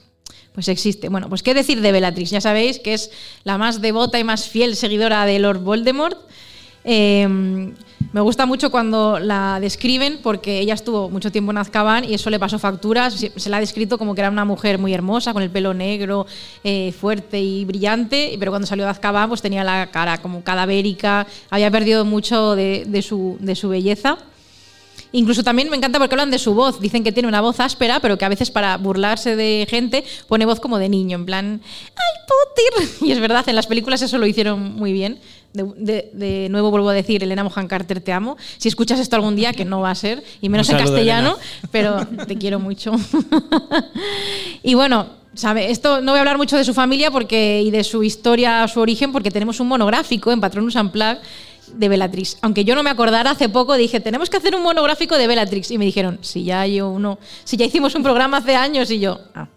pues 0.52 0.68
existe. 0.68 1.08
Bueno, 1.08 1.28
pues 1.28 1.42
qué 1.42 1.54
decir 1.54 1.80
de 1.80 1.92
Bellatrix, 1.92 2.30
ya 2.30 2.40
sabéis 2.40 2.78
que 2.78 2.94
es 2.94 3.10
la 3.42 3.58
más 3.58 3.80
devota 3.80 4.18
y 4.18 4.24
más 4.24 4.48
fiel 4.48 4.76
seguidora 4.76 5.26
de 5.26 5.38
Lord 5.38 5.60
Voldemort. 5.60 6.18
Eh, 6.84 7.72
me 8.14 8.20
gusta 8.20 8.46
mucho 8.46 8.70
cuando 8.70 9.18
la 9.18 9.58
describen 9.58 10.20
porque 10.22 10.60
ella 10.60 10.74
estuvo 10.74 11.10
mucho 11.10 11.32
tiempo 11.32 11.50
en 11.50 11.58
Azkaban 11.58 12.04
y 12.04 12.14
eso 12.14 12.30
le 12.30 12.38
pasó 12.38 12.60
facturas. 12.60 13.12
Se 13.12 13.50
la 13.50 13.56
ha 13.56 13.60
descrito 13.60 13.98
como 13.98 14.14
que 14.14 14.20
era 14.20 14.30
una 14.30 14.44
mujer 14.44 14.78
muy 14.78 14.94
hermosa, 14.94 15.32
con 15.32 15.42
el 15.42 15.50
pelo 15.50 15.74
negro, 15.74 16.24
eh, 16.62 16.92
fuerte 16.92 17.40
y 17.40 17.64
brillante, 17.64 18.36
pero 18.38 18.52
cuando 18.52 18.68
salió 18.68 18.84
de 18.84 18.92
Azkaban 18.92 19.28
pues 19.28 19.42
tenía 19.42 19.64
la 19.64 19.90
cara 19.90 20.18
como 20.18 20.44
cadavérica, 20.44 21.26
había 21.50 21.72
perdido 21.72 22.04
mucho 22.04 22.54
de, 22.54 22.84
de 22.86 23.02
su, 23.02 23.36
de 23.40 23.56
su 23.56 23.68
belleza. 23.68 24.16
Incluso 25.10 25.42
también 25.42 25.68
me 25.68 25.76
encanta 25.76 25.98
porque 25.98 26.14
hablan 26.14 26.30
de 26.30 26.38
su 26.38 26.54
voz. 26.54 26.80
Dicen 26.80 27.02
que 27.02 27.10
tiene 27.10 27.28
una 27.28 27.40
voz 27.40 27.58
áspera, 27.58 27.98
pero 27.98 28.16
que 28.16 28.24
a 28.24 28.28
veces 28.28 28.50
para 28.50 28.76
burlarse 28.76 29.34
de 29.34 29.66
gente 29.68 30.04
pone 30.28 30.46
voz 30.46 30.60
como 30.60 30.78
de 30.78 30.88
niño, 30.88 31.16
en 31.16 31.26
plan, 31.26 31.60
¡ay, 31.96 32.20
Potter! 32.28 32.88
Y 33.08 33.10
es 33.10 33.20
verdad, 33.20 33.48
en 33.48 33.56
las 33.56 33.66
películas 33.66 34.02
eso 34.02 34.18
lo 34.18 34.26
hicieron 34.26 34.74
muy 34.74 34.92
bien. 34.92 35.18
De, 35.54 35.64
de- 35.76 36.10
de 36.12 36.48
nuevo 36.50 36.70
vuelvo 36.70 36.88
a 36.90 36.92
decir, 36.92 37.22
Elena 37.22 37.42
Mohan 37.44 37.68
Carter, 37.68 38.00
te 38.00 38.12
amo. 38.12 38.36
Si 38.58 38.68
escuchas 38.68 38.98
esto 39.00 39.16
algún 39.16 39.36
día, 39.36 39.52
que 39.52 39.64
no 39.64 39.80
va 39.80 39.90
a 39.92 39.94
ser, 39.94 40.22
y 40.42 40.48
menos 40.50 40.68
en 40.68 40.76
castellano, 40.78 41.36
pero 41.70 42.06
te 42.26 42.36
quiero 42.36 42.58
mucho. 42.58 42.92
y 44.62 44.74
bueno, 44.74 45.06
sabe, 45.34 45.70
esto 45.70 46.00
no 46.00 46.12
voy 46.12 46.18
a 46.18 46.20
hablar 46.22 46.38
mucho 46.38 46.56
de 46.56 46.64
su 46.64 46.74
familia 46.74 47.10
porque 47.10 47.62
y 47.64 47.70
de 47.70 47.84
su 47.84 48.02
historia, 48.02 48.66
su 48.68 48.80
origen, 48.80 49.12
porque 49.12 49.30
tenemos 49.30 49.60
un 49.60 49.68
monográfico 49.68 50.32
en 50.32 50.40
Patronus 50.40 50.74
Unplugged 50.74 51.18
de 51.72 51.88
Bellatrix. 51.88 52.36
Aunque 52.42 52.64
yo 52.64 52.74
no 52.74 52.82
me 52.82 52.90
acordara, 52.90 53.30
hace 53.30 53.48
poco 53.48 53.74
dije, 53.74 54.00
tenemos 54.00 54.28
que 54.30 54.36
hacer 54.36 54.54
un 54.54 54.62
monográfico 54.62 55.16
de 55.16 55.26
Bellatrix. 55.26 55.70
Y 55.70 55.78
me 55.78 55.84
dijeron, 55.84 56.18
si 56.20 56.44
ya 56.44 56.60
hay 56.62 56.80
uno, 56.80 57.18
si 57.44 57.56
ya 57.56 57.64
hicimos 57.64 57.94
un 57.94 58.02
programa 58.02 58.38
hace 58.38 58.54
años, 58.54 58.90
y 58.90 59.00
yo, 59.00 59.20
ah, 59.34 59.48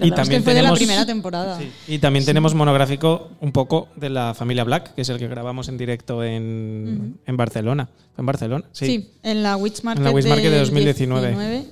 perdón. 0.00 0.08
Y 0.08 0.10
Es 0.10 0.16
también 0.16 0.40
que 0.40 0.44
fue 0.44 0.54
de 0.54 0.62
la 0.62 0.68
tenemos- 0.68 0.78
primera 0.78 1.06
temporada. 1.06 1.58
Y 1.86 1.98
también 1.98 2.24
tenemos 2.24 2.54
monográfico 2.54 3.30
un 3.40 3.52
poco 3.52 3.88
de 3.96 4.10
la 4.10 4.34
familia 4.34 4.64
Black, 4.64 4.94
que 4.94 5.02
es 5.02 5.08
el 5.08 5.18
que 5.18 5.28
grabamos 5.28 5.68
en 5.68 5.78
directo 5.78 6.22
en, 6.24 7.18
en 7.26 7.36
Barcelona. 7.36 7.88
¿En 8.18 8.26
Barcelona? 8.26 8.64
Sí. 8.72 8.86
Sí, 8.86 9.10
en 9.22 9.42
la 9.42 9.56
Witch 9.56 9.82
Market, 9.82 10.00
En 10.00 10.04
la 10.04 10.10
Witch 10.10 10.26
Market 10.26 10.44
de 10.44 10.50
del 10.50 10.60
2019. 10.66 11.28
19, 11.28 11.64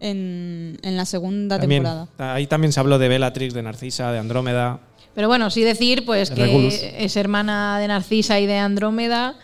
en, 0.00 0.78
en 0.82 0.96
la 0.96 1.04
segunda 1.04 1.58
También. 1.58 1.82
temporada. 1.84 2.34
Ahí 2.34 2.46
también 2.46 2.72
se 2.72 2.80
habló 2.80 2.98
de 2.98 3.08
Bellatrix, 3.08 3.54
de 3.54 3.62
Narcisa, 3.62 4.12
de 4.12 4.18
Andrómeda. 4.18 4.80
Pero 5.14 5.28
bueno, 5.28 5.50
sí 5.50 5.62
decir 5.62 6.04
pues 6.04 6.30
que 6.30 6.42
Regulus. 6.44 6.74
es 6.82 7.16
hermana 7.16 7.78
de 7.78 7.88
Narcisa 7.88 8.40
y 8.40 8.46
de 8.46 8.58
Andrómeda, 8.58 9.36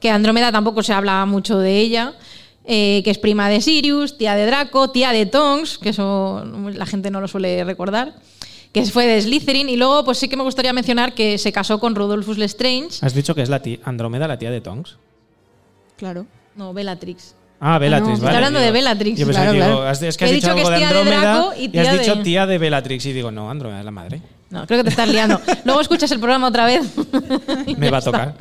que 0.00 0.10
Andrómeda 0.10 0.52
tampoco 0.52 0.82
se 0.82 0.92
habla 0.92 1.24
mucho 1.24 1.58
de 1.58 1.78
ella, 1.78 2.12
eh, 2.64 3.02
que 3.04 3.10
es 3.10 3.18
prima 3.18 3.48
de 3.48 3.60
Sirius, 3.60 4.16
tía 4.18 4.34
de 4.34 4.46
Draco, 4.46 4.90
tía 4.90 5.12
de 5.12 5.26
Tonks, 5.26 5.78
que 5.78 5.90
eso 5.90 6.44
la 6.72 6.86
gente 6.86 7.10
no 7.10 7.20
lo 7.20 7.28
suele 7.28 7.62
recordar, 7.64 8.14
que 8.72 8.84
fue 8.86 9.06
de 9.06 9.20
Slytherin, 9.20 9.68
y 9.68 9.76
luego 9.76 10.04
pues 10.04 10.18
sí 10.18 10.28
que 10.28 10.36
me 10.36 10.42
gustaría 10.42 10.72
mencionar 10.72 11.14
que 11.14 11.38
se 11.38 11.52
casó 11.52 11.78
con 11.78 11.94
Rodolphus 11.94 12.38
Lestrange, 12.38 12.98
¿Has 13.02 13.14
dicho 13.14 13.34
que 13.34 13.42
es 13.42 13.48
la 13.48 13.60
tía, 13.60 13.78
Andrómeda, 13.84 14.26
la 14.26 14.38
tía 14.38 14.50
de 14.50 14.60
Tonks? 14.60 14.96
Claro. 15.96 16.26
no, 16.56 16.72
Bellatrix. 16.72 17.34
Ah, 17.60 17.78
Bellatrix, 17.78 18.18
no, 18.18 18.24
vale. 18.24 18.26
estoy 18.26 18.36
hablando 18.36 18.58
de 18.60 18.70
Bellatrix. 18.72 19.18
Yo 19.18 19.26
Claro, 19.28 19.52
digo, 19.52 19.64
claro. 19.64 19.82
has- 19.88 20.02
es 20.02 20.16
que 20.16 20.24
has 20.24 20.30
He 20.30 20.34
dicho 20.34 20.52
dicho 20.54 20.56
que 20.56 20.62
es 20.62 20.68
tía 20.78 20.88
de 20.88 20.98
Andrómeda 20.98 21.20
Draco 21.34 21.52
y 21.58 21.78
has 21.78 21.98
dicho 21.98 22.16
de- 22.16 22.22
tía 22.22 22.46
de 22.46 22.58
Bellatrix 22.58 23.06
y 23.06 23.12
digo, 23.12 23.30
no, 23.30 23.50
Andrómeda 23.50 23.78
es 23.78 23.84
la 23.84 23.90
madre. 23.90 24.20
No, 24.50 24.66
creo 24.66 24.78
que 24.80 24.84
te 24.84 24.90
estás 24.90 25.08
liando. 25.08 25.40
Luego 25.64 25.80
escuchas 25.80 26.10
el 26.12 26.18
programa 26.18 26.48
otra 26.48 26.66
vez. 26.66 26.82
Me 27.78 27.90
va 27.90 27.96
a 27.96 28.00
está. 28.00 28.10
tocar. 28.10 28.34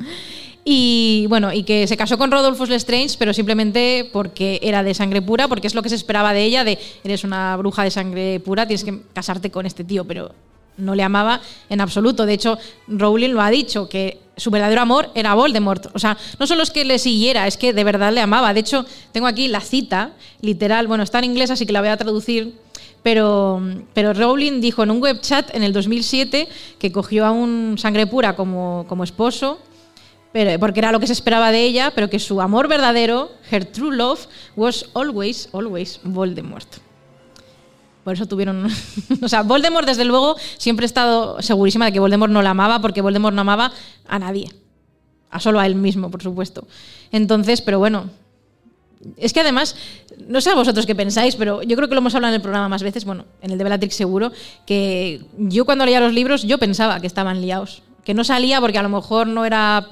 Y 0.66 1.26
bueno, 1.28 1.52
y 1.52 1.64
que 1.64 1.88
se 1.88 1.98
casó 1.98 2.18
con 2.18 2.32
Rodolphus 2.32 2.70
Lestrange, 2.70 3.18
pero 3.20 3.34
simplemente 3.34 4.10
porque 4.14 4.60
era 4.64 4.82
de 4.82 4.94
sangre 4.94 5.22
pura, 5.22 5.48
porque 5.48 5.68
es 5.68 5.76
lo 5.76 5.82
que 5.82 5.90
se 5.90 5.96
esperaba 5.96 6.34
de 6.34 6.44
ella, 6.44 6.64
de 6.64 6.80
eres 7.04 7.24
una 7.24 7.58
bruja 7.58 7.84
de 7.84 7.92
sangre 7.92 8.40
pura, 8.40 8.66
tienes 8.66 8.84
que 8.84 9.02
casarte 9.14 9.52
con 9.52 9.66
este 9.66 9.84
tío, 9.84 10.06
pero 10.06 10.32
no 10.78 10.96
le 10.96 11.04
amaba 11.04 11.42
en 11.70 11.82
absoluto. 11.82 12.26
De 12.26 12.34
hecho, 12.34 12.58
Rowling 12.88 13.32
lo 13.32 13.42
ha 13.42 13.50
dicho, 13.50 13.90
que 13.90 14.20
su 14.38 14.52
verdadero 14.52 14.82
amor 14.82 15.10
era 15.16 15.34
Voldemort. 15.34 15.88
O 15.94 16.00
sea, 16.00 16.18
no 16.40 16.48
solo 16.48 16.64
es 16.64 16.72
que 16.72 16.86
le 16.86 16.98
siguiera, 16.98 17.46
es 17.46 17.58
que 17.58 17.74
de 17.74 17.84
verdad 17.84 18.14
le 18.14 18.22
amaba. 18.22 18.54
De 18.54 18.62
hecho, 18.62 18.86
tengo 19.12 19.28
aquí 19.28 19.50
la 19.50 19.62
cita, 19.62 20.14
literal, 20.42 20.88
bueno, 20.88 21.04
está 21.04 21.20
en 21.20 21.26
inglés, 21.26 21.52
así 21.52 21.66
que 21.66 21.74
la 21.74 21.82
voy 21.82 21.90
a 21.90 21.98
traducir. 21.98 22.54
Pero, 23.04 23.62
pero 23.94 24.14
Rowling 24.14 24.62
dijo 24.62 24.82
en 24.82 24.92
un 24.92 25.02
web 25.02 25.20
chat 25.20 25.54
en 25.54 25.62
el 25.62 25.74
2007 25.74 26.48
que 26.80 26.92
cogió 26.94 27.26
a 27.26 27.32
un 27.32 27.76
sangre 27.78 28.08
pura 28.08 28.34
como, 28.38 28.86
como 28.88 29.04
esposo 29.04 29.60
pero, 30.34 30.60
porque 30.60 30.80
era 30.80 30.92
lo 30.92 31.00
que 31.00 31.08
se 31.08 31.14
esperaba 31.14 31.52
de 31.52 31.64
ella, 31.64 31.92
pero 31.96 32.10
que 32.10 32.20
su 32.20 32.42
amor 32.42 32.68
verdadero, 32.68 33.32
her 33.52 33.64
true 33.64 33.96
love, 33.96 34.28
was 34.56 34.86
always, 34.94 35.48
always 35.54 36.00
Voldemort. 36.04 36.68
Por 38.04 38.16
eso 38.16 38.26
tuvieron. 38.26 38.68
o 39.22 39.28
sea, 39.28 39.44
Voldemort, 39.44 39.88
desde 39.88 40.06
luego, 40.06 40.36
siempre 40.58 40.86
he 40.86 40.88
estado 40.88 41.42
segurísima 41.42 41.86
de 41.86 41.94
que 41.94 42.00
Voldemort 42.00 42.32
no 42.32 42.42
la 42.42 42.50
amaba, 42.50 42.82
porque 42.82 43.02
Voldemort 43.02 43.34
no 43.34 43.42
amaba 43.42 43.72
a 44.08 44.20
nadie. 44.20 44.50
A 45.30 45.40
solo 45.40 45.60
a 45.60 45.66
él 45.66 45.76
mismo, 45.76 46.12
por 46.12 46.22
supuesto. 46.22 46.68
Entonces, 47.12 47.62
pero 47.62 47.80
bueno. 47.80 48.10
Es 49.18 49.34
que 49.34 49.42
además, 49.42 49.76
no 50.30 50.40
sé 50.40 50.50
a 50.50 50.56
vosotros 50.56 50.86
qué 50.86 50.96
pensáis, 50.96 51.36
pero 51.36 51.62
yo 51.62 51.76
creo 51.76 51.90
que 51.90 51.94
lo 51.94 52.00
hemos 52.00 52.16
hablado 52.16 52.34
en 52.34 52.36
el 52.36 52.42
programa 52.42 52.70
más 52.70 52.84
veces, 52.84 53.04
bueno, 53.04 53.26
en 53.42 53.52
el 53.52 53.58
de 53.58 53.64
Bellatrix 53.66 53.96
seguro, 53.96 54.32
que 54.66 55.26
yo 55.38 55.66
cuando 55.66 55.86
leía 55.86 56.00
los 56.00 56.14
libros 56.14 56.44
yo 56.44 56.58
pensaba 56.58 57.02
que 57.02 57.08
estaban 57.08 57.42
liados. 57.42 57.82
Que 58.06 58.14
no 58.14 58.24
salía 58.24 58.60
porque 58.62 58.78
a 58.78 58.84
lo 58.84 58.90
mejor 58.90 59.28
no 59.28 59.46
era. 59.46 59.88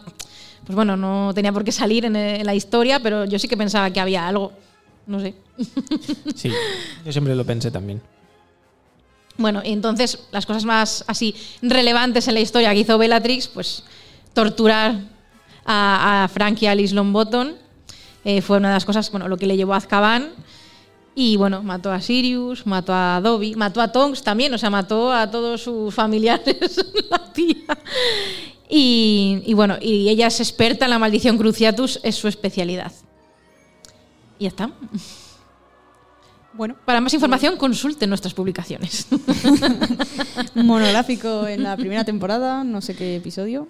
Pues 0.66 0.76
bueno, 0.76 0.95
no 0.95 1.32
tenía 1.34 1.51
por 1.51 1.64
qué 1.64 1.72
salir 1.72 2.05
en, 2.05 2.16
en 2.16 2.45
la 2.45 2.53
historia, 2.53 2.99
pero 2.99 3.26
yo 3.26 3.39
sí 3.39 3.47
que 3.47 3.57
pensaba 3.57 3.91
que 3.91 3.99
había 3.99 4.28
algo. 4.28 4.53
No 5.07 5.20
sé. 5.20 5.36
Sí, 6.36 6.51
yo 7.05 7.12
siempre 7.12 7.36
lo 7.36 7.45
pensé 7.45 7.72
también. 7.72 8.01
Bueno, 9.38 9.62
y 9.64 9.72
entonces 9.72 10.28
las 10.32 10.45
cosas 10.45 10.66
más 10.66 11.03
así 11.07 11.36
relevantes 11.62 12.28
en 12.28 12.36
la 12.36 12.39
historia 12.39 12.72
que 12.74 12.80
hizo 12.80 12.97
Bellatrix, 12.97 13.47
pues 13.47 13.84
torturar 14.34 14.99
a, 15.66 16.24
a 16.24 16.28
Frank 16.28 16.62
y 16.62 16.68
Alice 16.68 16.93
Longbottom 16.93 17.53
eh, 18.24 18.41
fue 18.41 18.57
una 18.57 18.70
de 18.70 18.76
las 18.76 18.86
cosas, 18.86 19.09
bueno, 19.12 19.28
lo 19.28 19.38
que 19.38 19.47
le 19.47 19.57
llevó 19.57 19.74
a 19.74 19.78
Azkaban. 19.78 20.30
Y 21.14 21.36
bueno, 21.36 21.62
mató 21.62 21.91
a 21.91 21.99
Sirius, 21.99 22.66
mató 22.66 22.93
a 22.93 23.20
Dobby, 23.22 23.55
mató 23.55 23.82
a 23.82 23.91
Tonks 23.91 24.24
también, 24.24 24.53
o 24.53 24.57
sea, 24.57 24.70
mató 24.70 25.12
a 25.12 25.30
todos 25.30 25.62
sus 25.62 25.93
familiares, 25.93 26.86
la 27.09 27.34
tía. 27.34 27.78
Y, 28.74 29.43
y 29.45 29.53
bueno, 29.53 29.76
y 29.82 30.07
ella 30.07 30.28
es 30.28 30.39
experta 30.39 30.86
en 30.86 30.91
la 30.91 30.97
maldición 30.99 31.38
Cruciatus, 31.38 31.99
es 32.03 32.15
su 32.15 32.30
especialidad. 32.30 32.93
Y 34.39 34.43
ya 34.43 34.47
está. 34.47 34.72
Bueno, 36.53 36.76
Para 36.86 37.01
más 37.01 37.13
información, 37.13 37.57
consulte 37.57 38.07
nuestras 38.07 38.34
publicaciones. 38.34 39.07
monográfico 40.55 41.47
en 41.47 41.63
la 41.63 41.76
primera 41.78 42.03
temporada, 42.03 42.63
no 42.63 42.82
sé 42.82 42.95
qué 42.95 43.17
episodio. 43.17 43.67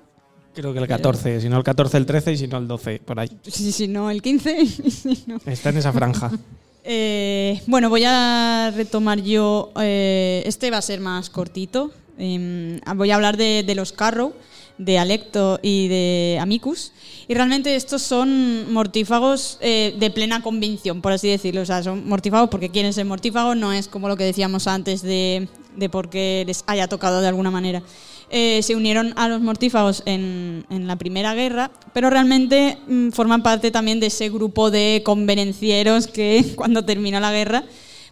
Creo 0.53 0.73
que 0.73 0.79
el 0.79 0.87
14, 0.87 1.41
si 1.41 1.49
no 1.49 1.57
el 1.57 1.63
14, 1.63 1.97
el 1.97 2.05
13 2.05 2.33
y 2.33 2.37
si 2.37 2.47
no 2.47 2.57
el 2.57 2.67
12, 2.67 3.01
por 3.05 3.19
ahí. 3.19 3.29
Si, 3.43 3.71
si 3.71 3.87
no, 3.87 4.11
el 4.11 4.21
15. 4.21 4.65
si 4.91 5.23
no. 5.27 5.37
Está 5.45 5.69
en 5.69 5.77
esa 5.77 5.91
franja. 5.91 6.31
Eh, 6.83 7.61
bueno, 7.67 7.89
voy 7.91 8.01
a 8.07 8.73
retomar 8.75 9.21
yo. 9.21 9.71
eh, 9.79 10.41
este 10.47 10.71
va 10.71 10.77
a 10.77 10.81
ser 10.81 10.99
más 10.99 11.29
cortito. 11.29 11.91
Em, 12.17 12.79
voy 12.95 13.11
a 13.11 13.15
hablar 13.15 13.37
de, 13.37 13.61
de 13.61 13.75
los 13.75 13.91
Carrow, 13.91 14.33
de 14.81 14.97
Alecto 14.97 15.59
y 15.61 15.87
de 15.87 16.37
Amicus. 16.41 16.91
Y 17.27 17.33
realmente 17.35 17.75
estos 17.75 18.01
son 18.01 18.73
mortífagos 18.73 19.57
eh, 19.61 19.95
de 19.97 20.09
plena 20.09 20.41
convicción, 20.41 21.01
por 21.01 21.13
así 21.13 21.29
decirlo. 21.29 21.61
O 21.61 21.65
sea, 21.65 21.83
son 21.83 22.07
mortífagos 22.07 22.49
porque 22.49 22.69
quieren 22.69 22.91
ser 22.91 23.05
mortífagos, 23.05 23.55
no 23.55 23.71
es 23.71 23.87
como 23.87 24.07
lo 24.07 24.17
que 24.17 24.23
decíamos 24.23 24.67
antes 24.67 25.03
de, 25.03 25.47
de 25.75 25.89
porque 25.89 26.43
les 26.47 26.63
haya 26.67 26.87
tocado 26.87 27.21
de 27.21 27.27
alguna 27.27 27.51
manera. 27.51 27.83
Eh, 28.31 28.63
se 28.63 28.75
unieron 28.75 29.13
a 29.17 29.27
los 29.27 29.41
mortífagos 29.41 30.03
en, 30.05 30.65
en 30.69 30.87
la 30.87 30.95
Primera 30.95 31.35
Guerra, 31.35 31.69
pero 31.93 32.09
realmente 32.09 32.77
mm, 32.87 33.09
forman 33.09 33.43
parte 33.43 33.71
también 33.71 33.99
de 33.99 34.07
ese 34.07 34.29
grupo 34.29 34.71
de 34.71 35.01
convenencieros 35.05 36.07
que 36.07 36.45
cuando 36.55 36.85
terminó 36.85 37.19
la 37.19 37.31
guerra, 37.31 37.65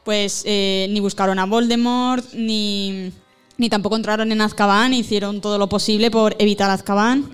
pues 0.04 0.44
eh, 0.46 0.88
ni 0.92 1.00
buscaron 1.00 1.40
a 1.40 1.46
Voldemort, 1.46 2.34
ni, 2.34 3.12
ni 3.60 3.70
tampoco 3.70 3.96
entraron 3.96 4.32
en 4.32 4.42
Azkaban, 4.42 4.94
hicieron 4.94 5.42
todo 5.42 5.60
lo 5.60 5.70
posible 5.70 6.10
por 6.10 6.36
evitar 6.40 6.72
Azkaban. 6.72 7.30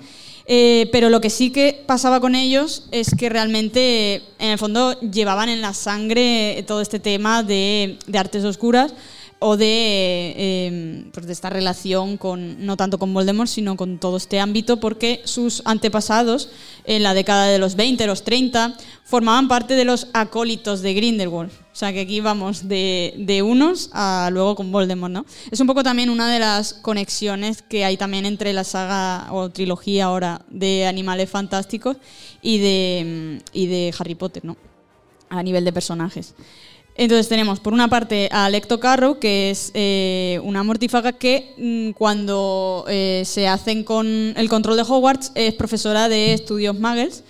Eh, 0.47 0.89
pero 0.91 1.09
lo 1.09 1.21
que 1.21 1.29
sí 1.29 1.51
que 1.51 1.83
pasaba 1.87 2.19
con 2.19 2.35
ellos 2.35 2.83
es 2.91 3.15
que 3.17 3.29
realmente, 3.29 4.21
en 4.37 4.51
el 4.51 4.57
fondo, 4.57 4.99
llevaban 4.99 5.49
en 5.49 5.61
la 5.61 5.73
sangre 5.73 6.63
todo 6.67 6.81
este 6.81 6.99
tema 6.99 7.41
de, 7.41 7.97
de 8.05 8.17
artes 8.19 8.43
oscuras 8.43 8.93
o 9.47 9.57
de, 9.57 10.33
eh, 10.35 11.05
pues 11.13 11.27
de 11.27 11.33
esta 11.33 11.51
relación 11.51 12.17
con 12.17 12.65
no 12.65 12.77
tanto 12.77 12.97
con 12.97 13.13
Voldemort, 13.13 13.47
sino 13.47 13.77
con 13.77 13.99
todo 13.99 14.17
este 14.17 14.39
ámbito, 14.39 14.79
porque 14.79 15.21
sus 15.23 15.61
antepasados, 15.65 16.49
en 16.83 17.03
la 17.03 17.13
década 17.13 17.45
de 17.45 17.59
los 17.59 17.75
20, 17.75 18.07
los 18.07 18.23
30, 18.23 18.75
formaban 19.03 19.47
parte 19.47 19.75
de 19.75 19.85
los 19.85 20.07
acólitos 20.13 20.81
de 20.81 20.95
Grindelwald. 20.95 21.51
O 21.51 21.75
sea 21.75 21.93
que 21.93 21.99
aquí 21.99 22.21
vamos 22.21 22.67
de, 22.67 23.13
de 23.19 23.43
unos 23.43 23.91
a 23.93 24.29
luego 24.31 24.55
con 24.55 24.71
Voldemort, 24.71 25.13
¿no? 25.13 25.27
Es 25.51 25.59
un 25.59 25.67
poco 25.67 25.83
también 25.83 26.09
una 26.09 26.33
de 26.33 26.39
las 26.39 26.73
conexiones 26.73 27.61
que 27.61 27.85
hay 27.85 27.97
también 27.97 28.25
entre 28.25 28.51
la 28.51 28.63
saga 28.63 29.31
o 29.31 29.51
trilogía 29.51 30.05
ahora 30.05 30.41
de 30.49 30.87
Animales 30.87 31.29
Fantásticos 31.29 31.97
y 32.41 32.57
de, 32.57 33.43
y 33.53 33.67
de 33.67 33.93
Harry 33.99 34.15
Potter, 34.15 34.43
¿no? 34.43 34.57
A 35.29 35.43
nivel 35.43 35.63
de 35.65 35.71
personajes. 35.71 36.33
Entonces 36.97 37.27
tenemos 37.27 37.59
por 37.59 37.73
una 37.73 37.89
parte 37.89 38.29
a 38.31 38.49
Lecto 38.49 38.79
Carrow, 38.79 39.19
que 39.19 39.51
es 39.51 39.71
eh, 39.73 40.39
una 40.43 40.63
mortífaga 40.63 41.11
que 41.11 41.53
mm, 41.57 41.91
cuando 41.91 42.85
eh, 42.87 43.23
se 43.25 43.49
hacen 43.49 43.83
con 43.83 44.07
el 44.07 44.47
control 44.47 44.77
de 44.77 44.83
Hogwarts 44.83 45.33
es 45.35 45.53
profesora 45.55 46.07
de 46.07 46.33
estudios 46.33 46.79
Muggles 46.79 47.23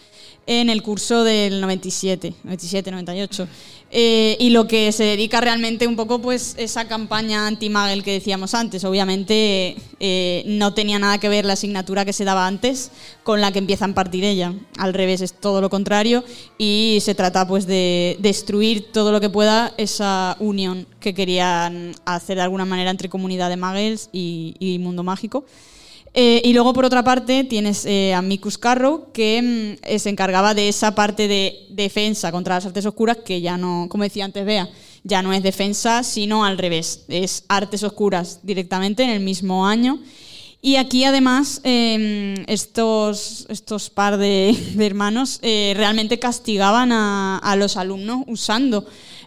en 0.45 0.69
el 0.69 0.83
curso 0.83 1.23
del 1.23 1.61
97, 1.61 2.35
97, 2.43 2.91
98. 2.91 3.47
Eh, 3.91 4.35
y 4.39 4.49
lo 4.49 4.67
que 4.67 4.91
se 4.91 5.03
dedica 5.03 5.39
realmente 5.39 5.87
un 5.87 5.95
poco 5.95 6.19
pues 6.19 6.55
esa 6.57 6.87
campaña 6.87 7.47
anti-Muggle 7.47 8.03
que 8.03 8.13
decíamos 8.13 8.53
antes. 8.53 8.83
Obviamente 8.83 9.77
eh, 9.99 10.43
no 10.47 10.73
tenía 10.73 10.99
nada 10.99 11.17
que 11.19 11.29
ver 11.29 11.45
la 11.45 11.53
asignatura 11.53 12.03
que 12.03 12.11
se 12.11 12.25
daba 12.25 12.47
antes 12.47 12.91
con 13.23 13.41
la 13.41 13.51
que 13.51 13.59
empieza 13.59 13.85
a 13.85 13.87
impartir 13.87 14.23
ella. 14.23 14.53
Al 14.77 14.93
revés, 14.93 15.21
es 15.21 15.33
todo 15.33 15.61
lo 15.61 15.69
contrario 15.69 16.23
y 16.57 16.97
se 17.01 17.15
trata 17.15 17.47
pues 17.47 17.67
de 17.67 18.17
destruir 18.19 18.91
todo 18.91 19.11
lo 19.11 19.21
que 19.21 19.29
pueda 19.29 19.73
esa 19.77 20.35
unión 20.39 20.87
que 20.99 21.13
querían 21.13 21.95
hacer 22.05 22.37
de 22.37 22.43
alguna 22.43 22.65
manera 22.65 22.89
entre 22.91 23.07
comunidad 23.07 23.49
de 23.49 23.57
Muggles 23.57 24.09
y, 24.11 24.55
y 24.59 24.79
mundo 24.79 25.03
mágico. 25.03 25.45
Eh, 26.17 26.41
y 26.45 26.53
luego, 26.53 26.71
por 26.71 26.85
otra 26.85 27.03
parte, 27.03 27.43
tienes 27.43 27.85
eh, 27.85 28.13
a 28.13 28.21
Mikus 28.21 28.57
Carrow, 28.57 29.11
que 29.11 29.41
mm, 29.41 29.85
eh, 29.85 29.99
se 29.99 30.09
encargaba 30.09 30.53
de 30.53 30.69
esa 30.69 30.95
parte 30.95 31.27
de 31.27 31.67
defensa 31.69 32.31
contra 32.31 32.55
las 32.55 32.65
artes 32.65 32.85
oscuras, 32.85 33.17
que 33.17 33.41
ya 33.41 33.57
no, 33.57 33.87
como 33.89 34.05
decía 34.05 34.23
antes 34.23 34.45
Bea, 34.45 34.69
ya 35.03 35.21
no 35.21 35.33
es 35.33 35.43
defensa, 35.43 36.03
sino 36.03 36.45
al 36.45 36.57
revés, 36.57 37.03
es 37.09 37.43
artes 37.49 37.83
oscuras 37.83 38.39
directamente 38.43 39.03
en 39.03 39.09
el 39.09 39.19
mismo 39.19 39.67
año. 39.67 39.99
Y 40.61 40.77
aquí, 40.77 41.03
además, 41.03 41.59
eh, 41.65 42.45
estos, 42.47 43.45
estos 43.49 43.89
par 43.89 44.17
de, 44.17 44.57
de 44.73 44.85
hermanos 44.85 45.39
eh, 45.41 45.73
realmente 45.75 46.17
castigaban 46.17 46.93
a, 46.93 47.39
a 47.39 47.57
los 47.57 47.75
alumnos 47.75 48.23
usando 48.27 48.85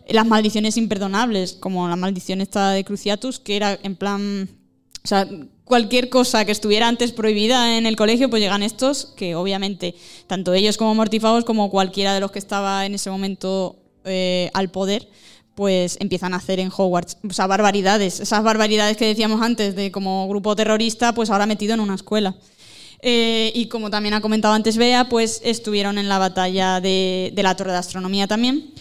las 0.08 0.26
maldiciones 0.26 0.78
imperdonables, 0.78 1.52
como 1.52 1.86
la 1.86 1.96
maldición 1.96 2.40
esta 2.40 2.70
de 2.70 2.82
Cruciatus, 2.82 3.38
que 3.40 3.56
era 3.56 3.78
en 3.82 3.94
plan 3.94 4.48
o 5.04 5.08
sea, 5.08 5.26
cualquier 5.68 6.08
cosa 6.08 6.44
que 6.44 6.52
estuviera 6.52 6.88
antes 6.88 7.12
prohibida 7.12 7.78
en 7.78 7.86
el 7.86 7.94
colegio, 7.94 8.28
pues 8.28 8.42
llegan 8.42 8.62
estos, 8.62 9.12
que 9.16 9.36
obviamente, 9.36 9.94
tanto 10.26 10.52
ellos 10.54 10.76
como 10.76 10.94
mortífagos, 10.94 11.44
como 11.44 11.70
cualquiera 11.70 12.14
de 12.14 12.20
los 12.20 12.32
que 12.32 12.40
estaba 12.40 12.84
en 12.86 12.94
ese 12.94 13.10
momento 13.10 13.76
eh, 14.04 14.50
al 14.54 14.70
poder, 14.70 15.08
pues 15.54 15.96
empiezan 16.00 16.34
a 16.34 16.38
hacer 16.38 16.58
en 16.60 16.70
Hogwarts. 16.76 17.18
O 17.28 17.32
sea, 17.32 17.46
barbaridades. 17.46 18.20
Esas 18.20 18.42
barbaridades 18.42 18.96
que 18.96 19.06
decíamos 19.06 19.42
antes 19.42 19.76
de 19.76 19.92
como 19.92 20.26
grupo 20.28 20.56
terrorista, 20.56 21.12
pues 21.12 21.30
ahora 21.30 21.46
metido 21.46 21.74
en 21.74 21.80
una 21.80 21.94
escuela. 21.94 22.34
Eh, 23.00 23.52
y 23.54 23.66
como 23.66 23.90
también 23.90 24.14
ha 24.14 24.20
comentado 24.20 24.54
antes 24.54 24.76
Bea, 24.76 25.08
pues 25.08 25.40
estuvieron 25.44 25.98
en 25.98 26.08
la 26.08 26.18
batalla 26.18 26.80
de, 26.80 27.32
de 27.34 27.42
la 27.42 27.56
Torre 27.56 27.72
de 27.72 27.78
Astronomía 27.78 28.26
también. 28.26 28.72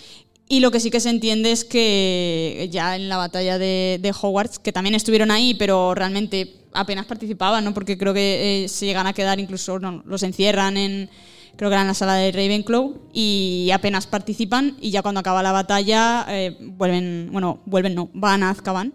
Y 0.49 0.61
lo 0.61 0.71
que 0.71 0.79
sí 0.79 0.89
que 0.89 1.01
se 1.01 1.09
entiende 1.09 1.51
es 1.51 1.65
que 1.65 2.69
ya 2.71 2.95
en 2.95 3.09
la 3.09 3.17
batalla 3.17 3.57
de, 3.57 4.13
Hogwarts, 4.21 4.59
que 4.59 4.71
también 4.71 4.95
estuvieron 4.95 5.29
ahí, 5.29 5.53
pero 5.55 5.93
realmente 5.93 6.55
apenas 6.73 7.05
participaban, 7.05 7.65
¿no? 7.65 7.73
Porque 7.73 7.97
creo 7.97 8.13
que 8.13 8.63
eh, 8.63 8.69
se 8.69 8.85
llegan 8.85 9.07
a 9.07 9.13
quedar, 9.13 9.39
incluso 9.39 9.77
no, 9.79 10.03
los 10.05 10.23
encierran 10.23 10.77
en, 10.77 11.09
creo 11.57 11.69
que 11.69 11.73
era 11.73 11.81
en 11.81 11.87
la 11.87 11.93
sala 11.93 12.15
de 12.15 12.31
Ravenclaw, 12.31 13.09
y 13.11 13.71
apenas 13.73 14.07
participan, 14.07 14.77
y 14.79 14.91
ya 14.91 15.01
cuando 15.01 15.19
acaba 15.19 15.43
la 15.43 15.51
batalla, 15.51 16.25
eh, 16.29 16.55
vuelven, 16.61 17.29
bueno, 17.31 17.59
vuelven 17.65 17.95
no, 17.95 18.09
van 18.13 18.43
a 18.43 18.51
Azkaban. 18.51 18.93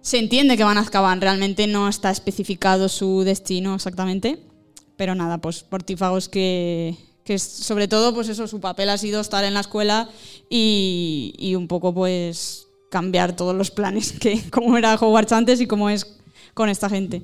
Se 0.00 0.18
entiende 0.18 0.56
que 0.56 0.64
van 0.64 0.78
a 0.78 0.82
Azkaban, 0.82 1.20
realmente 1.20 1.66
no 1.66 1.88
está 1.88 2.10
especificado 2.10 2.88
su 2.88 3.24
destino 3.24 3.74
exactamente, 3.74 4.38
pero 4.96 5.16
nada, 5.16 5.38
pues 5.38 5.66
mortífagos 5.68 6.28
que, 6.28 6.94
que 7.24 7.34
es, 7.34 7.42
sobre 7.42 7.88
todo, 7.88 8.14
pues 8.14 8.28
eso, 8.28 8.46
su 8.46 8.60
papel 8.60 8.90
ha 8.90 8.98
sido 8.98 9.20
estar 9.20 9.44
en 9.44 9.54
la 9.54 9.60
escuela 9.60 10.08
y, 10.50 11.34
y 11.38 11.54
un 11.54 11.68
poco, 11.68 11.94
pues, 11.94 12.68
cambiar 12.90 13.34
todos 13.34 13.56
los 13.56 13.70
planes 13.70 14.12
que, 14.12 14.48
como 14.50 14.76
era 14.76 14.94
Hogwarts 14.94 15.32
antes 15.32 15.60
y 15.60 15.66
cómo 15.66 15.90
es 15.90 16.18
con 16.54 16.68
esta 16.68 16.88
gente. 16.88 17.22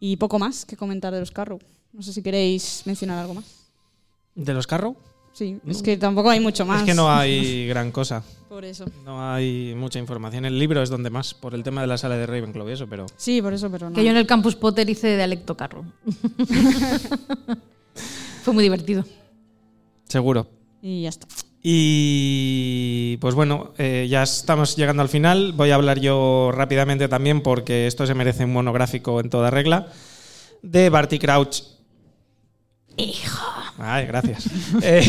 Y 0.00 0.16
poco 0.16 0.38
más 0.38 0.64
que 0.64 0.76
comentar 0.76 1.12
de 1.12 1.20
los 1.20 1.30
Carrow. 1.30 1.60
No 1.92 2.02
sé 2.02 2.12
si 2.12 2.22
queréis 2.22 2.82
mencionar 2.86 3.18
algo 3.18 3.34
más. 3.34 3.44
¿De 4.34 4.54
los 4.54 4.66
Carrow? 4.66 4.96
Sí, 5.32 5.58
es 5.66 5.82
que 5.82 5.96
tampoco 5.96 6.30
hay 6.30 6.40
mucho 6.40 6.66
más. 6.66 6.80
Es 6.80 6.86
que 6.86 6.94
no 6.94 7.10
hay 7.10 7.66
gran 7.68 7.92
cosa. 7.92 8.24
Por 8.48 8.64
eso. 8.64 8.84
No 9.04 9.32
hay 9.32 9.74
mucha 9.76 9.98
información. 9.98 10.44
El 10.44 10.58
libro 10.58 10.82
es 10.82 10.90
donde 10.90 11.08
más, 11.08 11.34
por 11.34 11.54
el 11.54 11.62
tema 11.62 11.82
de 11.82 11.86
la 11.86 11.98
sala 11.98 12.16
de 12.16 12.26
Ravenclaw 12.26 12.68
y 12.68 12.72
eso, 12.72 12.88
pero... 12.88 13.06
Sí, 13.16 13.40
por 13.40 13.52
eso, 13.52 13.70
pero 13.70 13.90
no. 13.90 13.94
Que 13.94 14.02
yo 14.02 14.10
en 14.10 14.16
el 14.16 14.26
Campus 14.26 14.56
Potter 14.56 14.90
hice 14.90 15.06
de 15.08 15.22
Alecto 15.22 15.56
Carro. 15.56 15.84
Fue 18.50 18.54
muy 18.56 18.64
divertido. 18.64 19.04
Seguro. 20.08 20.48
Y 20.82 21.02
ya 21.02 21.10
está. 21.10 21.28
Y 21.62 23.16
pues 23.18 23.36
bueno, 23.36 23.74
eh, 23.78 24.08
ya 24.10 24.24
estamos 24.24 24.74
llegando 24.74 25.02
al 25.02 25.08
final. 25.08 25.52
Voy 25.52 25.70
a 25.70 25.76
hablar 25.76 26.00
yo 26.00 26.50
rápidamente 26.52 27.06
también 27.06 27.42
porque 27.42 27.86
esto 27.86 28.08
se 28.08 28.14
merece 28.14 28.44
un 28.44 28.52
monográfico 28.52 29.20
en 29.20 29.30
toda 29.30 29.50
regla. 29.50 29.86
De 30.62 30.90
Barty 30.90 31.20
Crouch. 31.20 31.62
Hijo. 32.96 33.46
Ay, 33.78 34.06
gracias. 34.06 34.48
Eh, 34.82 35.04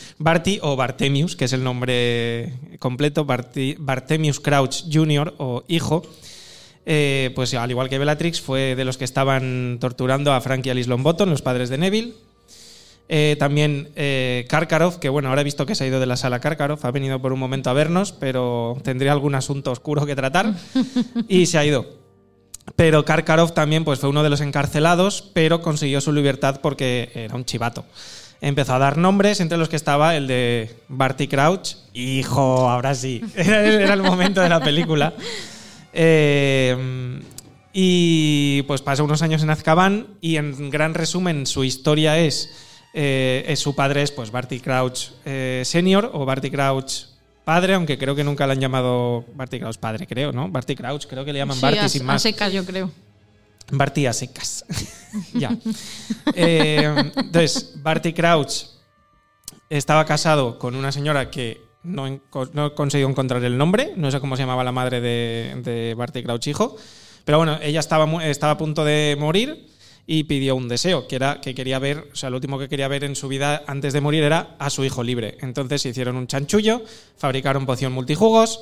Barty 0.18 0.58
o 0.62 0.74
Bartemius, 0.74 1.36
que 1.36 1.44
es 1.44 1.52
el 1.52 1.62
nombre 1.62 2.54
completo, 2.80 3.24
Barty- 3.24 3.76
Bartemius 3.78 4.40
Crouch 4.40 4.82
Jr. 4.92 5.34
o 5.38 5.62
hijo. 5.68 6.02
Eh, 6.86 7.30
pues 7.36 7.54
al 7.54 7.70
igual 7.70 7.88
que 7.88 7.98
Bellatrix, 8.00 8.40
fue 8.40 8.74
de 8.74 8.84
los 8.84 8.98
que 8.98 9.04
estaban 9.04 9.78
torturando 9.80 10.32
a 10.32 10.40
Frank 10.40 10.66
y 10.66 10.70
Alice 10.70 10.88
Longbottom, 10.90 11.30
los 11.30 11.40
padres 11.42 11.68
de 11.68 11.78
Neville. 11.78 12.14
Eh, 13.12 13.34
también 13.40 13.88
eh, 13.96 14.46
Karkaroff, 14.48 14.98
que 14.98 15.08
bueno, 15.08 15.30
ahora 15.30 15.40
he 15.40 15.44
visto 15.44 15.66
que 15.66 15.74
se 15.74 15.82
ha 15.82 15.86
ido 15.88 15.98
de 15.98 16.06
la 16.06 16.16
sala 16.16 16.38
Karkaroff, 16.38 16.84
ha 16.84 16.92
venido 16.92 17.20
por 17.20 17.32
un 17.32 17.40
momento 17.40 17.68
a 17.68 17.72
vernos, 17.72 18.12
pero 18.12 18.78
tendría 18.84 19.10
algún 19.10 19.34
asunto 19.34 19.72
oscuro 19.72 20.06
que 20.06 20.14
tratar 20.14 20.54
y 21.28 21.46
se 21.46 21.58
ha 21.58 21.64
ido. 21.64 21.86
Pero 22.76 23.04
Karkaroff 23.04 23.52
también 23.52 23.82
pues, 23.82 23.98
fue 23.98 24.08
uno 24.08 24.22
de 24.22 24.30
los 24.30 24.40
encarcelados, 24.40 25.28
pero 25.34 25.60
consiguió 25.60 26.00
su 26.00 26.12
libertad 26.12 26.60
porque 26.62 27.10
era 27.12 27.34
un 27.34 27.44
chivato. 27.44 27.84
Empezó 28.40 28.74
a 28.74 28.78
dar 28.78 28.96
nombres, 28.96 29.40
entre 29.40 29.58
los 29.58 29.68
que 29.68 29.74
estaba 29.74 30.14
el 30.14 30.28
de 30.28 30.70
Barty 30.86 31.26
Crouch. 31.26 31.74
Hijo, 31.92 32.70
ahora 32.70 32.94
sí. 32.94 33.24
Era, 33.34 33.64
era 33.64 33.94
el 33.94 34.02
momento 34.02 34.40
de 34.40 34.48
la 34.48 34.60
película. 34.60 35.14
Eh, 35.92 37.20
y 37.72 38.62
pues 38.62 38.82
pasó 38.82 39.04
unos 39.04 39.22
años 39.22 39.42
en 39.42 39.50
Azkaban 39.50 40.06
y 40.20 40.36
en 40.36 40.70
gran 40.70 40.94
resumen 40.94 41.46
su 41.46 41.64
historia 41.64 42.18
es, 42.18 42.69
eh, 42.92 43.44
es 43.46 43.60
su 43.60 43.74
padre 43.74 44.02
es 44.02 44.10
pues 44.10 44.30
Barty 44.30 44.60
Crouch 44.60 45.10
eh, 45.24 45.62
senior 45.64 46.10
o 46.12 46.24
Barty 46.24 46.50
Crouch 46.50 47.06
padre, 47.44 47.74
aunque 47.74 47.98
creo 47.98 48.14
que 48.14 48.24
nunca 48.24 48.46
le 48.46 48.52
han 48.52 48.60
llamado 48.60 49.24
Barty 49.34 49.58
Crouch 49.58 49.78
padre, 49.78 50.06
creo, 50.06 50.32
¿no? 50.32 50.48
Barty 50.48 50.74
Crouch, 50.76 51.06
creo 51.06 51.24
que 51.24 51.32
le 51.32 51.38
llaman 51.40 51.56
Sí, 51.56 51.62
Barty 51.62 51.78
a, 51.78 51.88
sin 51.88 52.02
a 52.02 52.04
más. 52.04 52.22
secas, 52.22 52.52
yo 52.52 52.64
creo. 52.64 52.90
Barty 53.72 54.06
a 54.06 54.12
secas. 54.12 54.64
ya. 55.34 55.56
Eh, 56.34 57.10
entonces, 57.16 57.72
Barty 57.76 58.12
Crouch 58.12 58.66
estaba 59.68 60.04
casado 60.04 60.58
con 60.58 60.74
una 60.74 60.92
señora 60.92 61.30
que 61.30 61.60
no, 61.82 62.20
no 62.52 62.66
he 62.66 62.74
conseguido 62.74 63.08
encontrar 63.08 63.42
el 63.44 63.56
nombre, 63.56 63.92
no 63.96 64.10
sé 64.10 64.20
cómo 64.20 64.36
se 64.36 64.42
llamaba 64.42 64.64
la 64.64 64.72
madre 64.72 65.00
de, 65.00 65.60
de 65.64 65.94
Barty 65.94 66.22
Crouch 66.22 66.46
hijo, 66.48 66.76
pero 67.24 67.38
bueno, 67.38 67.58
ella 67.62 67.80
estaba, 67.80 68.24
estaba 68.26 68.52
a 68.52 68.58
punto 68.58 68.84
de 68.84 69.16
morir 69.18 69.66
y 70.12 70.24
pidió 70.24 70.56
un 70.56 70.66
deseo, 70.66 71.06
que 71.06 71.14
era 71.14 71.40
que 71.40 71.54
quería 71.54 71.78
ver, 71.78 72.08
o 72.12 72.16
sea, 72.16 72.30
lo 72.30 72.36
último 72.38 72.58
que 72.58 72.68
quería 72.68 72.88
ver 72.88 73.04
en 73.04 73.14
su 73.14 73.28
vida 73.28 73.62
antes 73.68 73.92
de 73.92 74.00
morir 74.00 74.24
era 74.24 74.56
a 74.58 74.68
su 74.68 74.84
hijo 74.84 75.04
libre. 75.04 75.38
Entonces 75.40 75.86
hicieron 75.86 76.16
un 76.16 76.26
chanchullo, 76.26 76.82
fabricaron 77.16 77.64
poción 77.64 77.92
multijugos, 77.92 78.60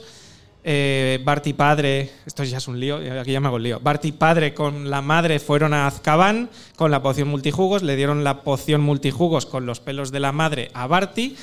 eh, 0.62 1.19
Barty 1.25 1.55
padre, 1.55 2.11
esto 2.27 2.45
ya 2.45 2.59
es 2.59 2.69
un 2.69 2.79
lío, 2.79 2.97
aquí 3.19 3.33
ya 3.33 3.41
me 3.41 3.47
hago 3.47 3.57
el 3.57 3.62
lío. 3.62 3.81
Barty 3.81 4.12
padre 4.12 4.53
con 4.53 4.91
la 4.91 5.01
madre 5.01 5.39
fueron 5.39 5.73
a 5.73 5.87
Azkaban 5.87 6.51
con 6.77 6.91
la 6.91 7.01
poción 7.01 7.29
multijugos, 7.29 7.83
le 7.83 7.97
dieron 7.97 8.25
la 8.25 8.43
poción 8.43 8.83
multijugos 8.83 9.47
con 9.47 9.65
los 9.65 9.81
pelos 9.81 10.12
de 10.12 10.20
la 10.20 10.33
madre 10.33 10.70
a 10.75 10.87
Barty. 10.87 11.35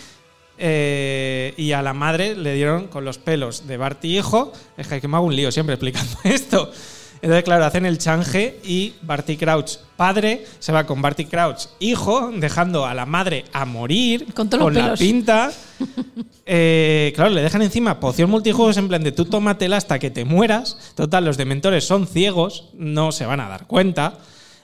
eh, 0.60 1.56
y 1.58 1.72
a 1.72 1.82
la 1.82 1.94
madre 1.94 2.36
le 2.36 2.54
dieron 2.54 2.90
con 2.90 3.06
los 3.06 3.18
pelos 3.18 3.66
de 3.66 3.78
Barty 3.78 4.20
hijo. 4.20 4.54
Es 4.78 4.88
que 4.88 5.08
me 5.08 5.18
hago 5.18 5.26
un 5.26 5.36
lío 5.36 5.52
siempre 5.52 5.74
explicando 5.74 6.16
esto. 6.26 6.72
Entonces, 7.26 7.44
claro, 7.44 7.66
hacen 7.66 7.88
el 7.88 7.98
change 7.98 8.60
y 8.64 8.94
Barty 9.02 9.36
Crouch 9.36 9.78
padre 9.98 10.46
se 10.60 10.72
va 10.72 10.86
con 10.86 11.02
Barty 11.02 11.26
Crouch 11.26 11.70
hijo, 11.80 12.30
dejando 12.36 12.86
a 12.86 12.94
la 12.94 13.08
madre 13.08 13.46
a 13.52 13.66
morir 13.66 14.28
Con 14.36 14.48
los 14.52 14.72
la 14.72 14.82
pelos. 14.84 15.00
pinta. 15.00 15.52
Eh, 16.48 17.12
claro, 17.16 17.32
le 17.32 17.42
dejan 17.42 17.64
encima 17.64 18.00
poción 18.00 18.30
multijuegos 18.30 18.78
en 18.78 18.88
plan 18.88 19.04
de 19.04 19.12
tú 19.12 19.26
tómatela 19.26 19.78
hasta 19.78 19.98
que 19.98 20.12
te 20.12 20.26
mueras. 20.26 20.94
Total, 20.94 21.26
los 21.26 21.38
dementores 21.38 21.86
son 21.88 22.06
ciegos, 22.06 22.70
no 22.76 23.12
se 23.12 23.26
van 23.26 23.40
a 23.40 23.50
dar 23.50 23.66
cuenta. 23.66 24.20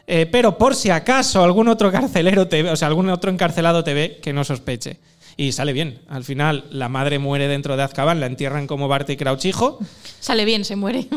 Eh, 0.06 0.28
pero 0.32 0.60
por 0.60 0.76
si 0.76 0.92
acaso 0.92 1.44
algún 1.44 1.68
otro 1.70 1.92
carcelero 1.92 2.48
te 2.48 2.62
ve, 2.62 2.70
o 2.70 2.76
sea, 2.76 2.88
algún 2.88 3.10
otro 3.10 3.32
encarcelado 3.32 3.84
te 3.84 3.96
ve, 3.96 4.20
que 4.22 4.32
no 4.32 4.44
sospeche. 4.44 5.00
Y 5.38 5.52
sale 5.54 5.74
bien. 5.74 6.02
Al 6.08 6.24
final, 6.24 6.66
la 6.72 6.90
madre 6.90 7.18
muere 7.20 7.48
dentro 7.48 7.78
de 7.78 7.84
Azkaban, 7.84 8.20
la 8.20 8.26
entierran 8.28 8.68
como 8.68 8.88
Barty 8.88 9.16
Crouch 9.18 9.46
hijo. 9.46 9.80
Sale 10.20 10.46
bien, 10.46 10.66
se 10.66 10.76
muere. 10.76 11.08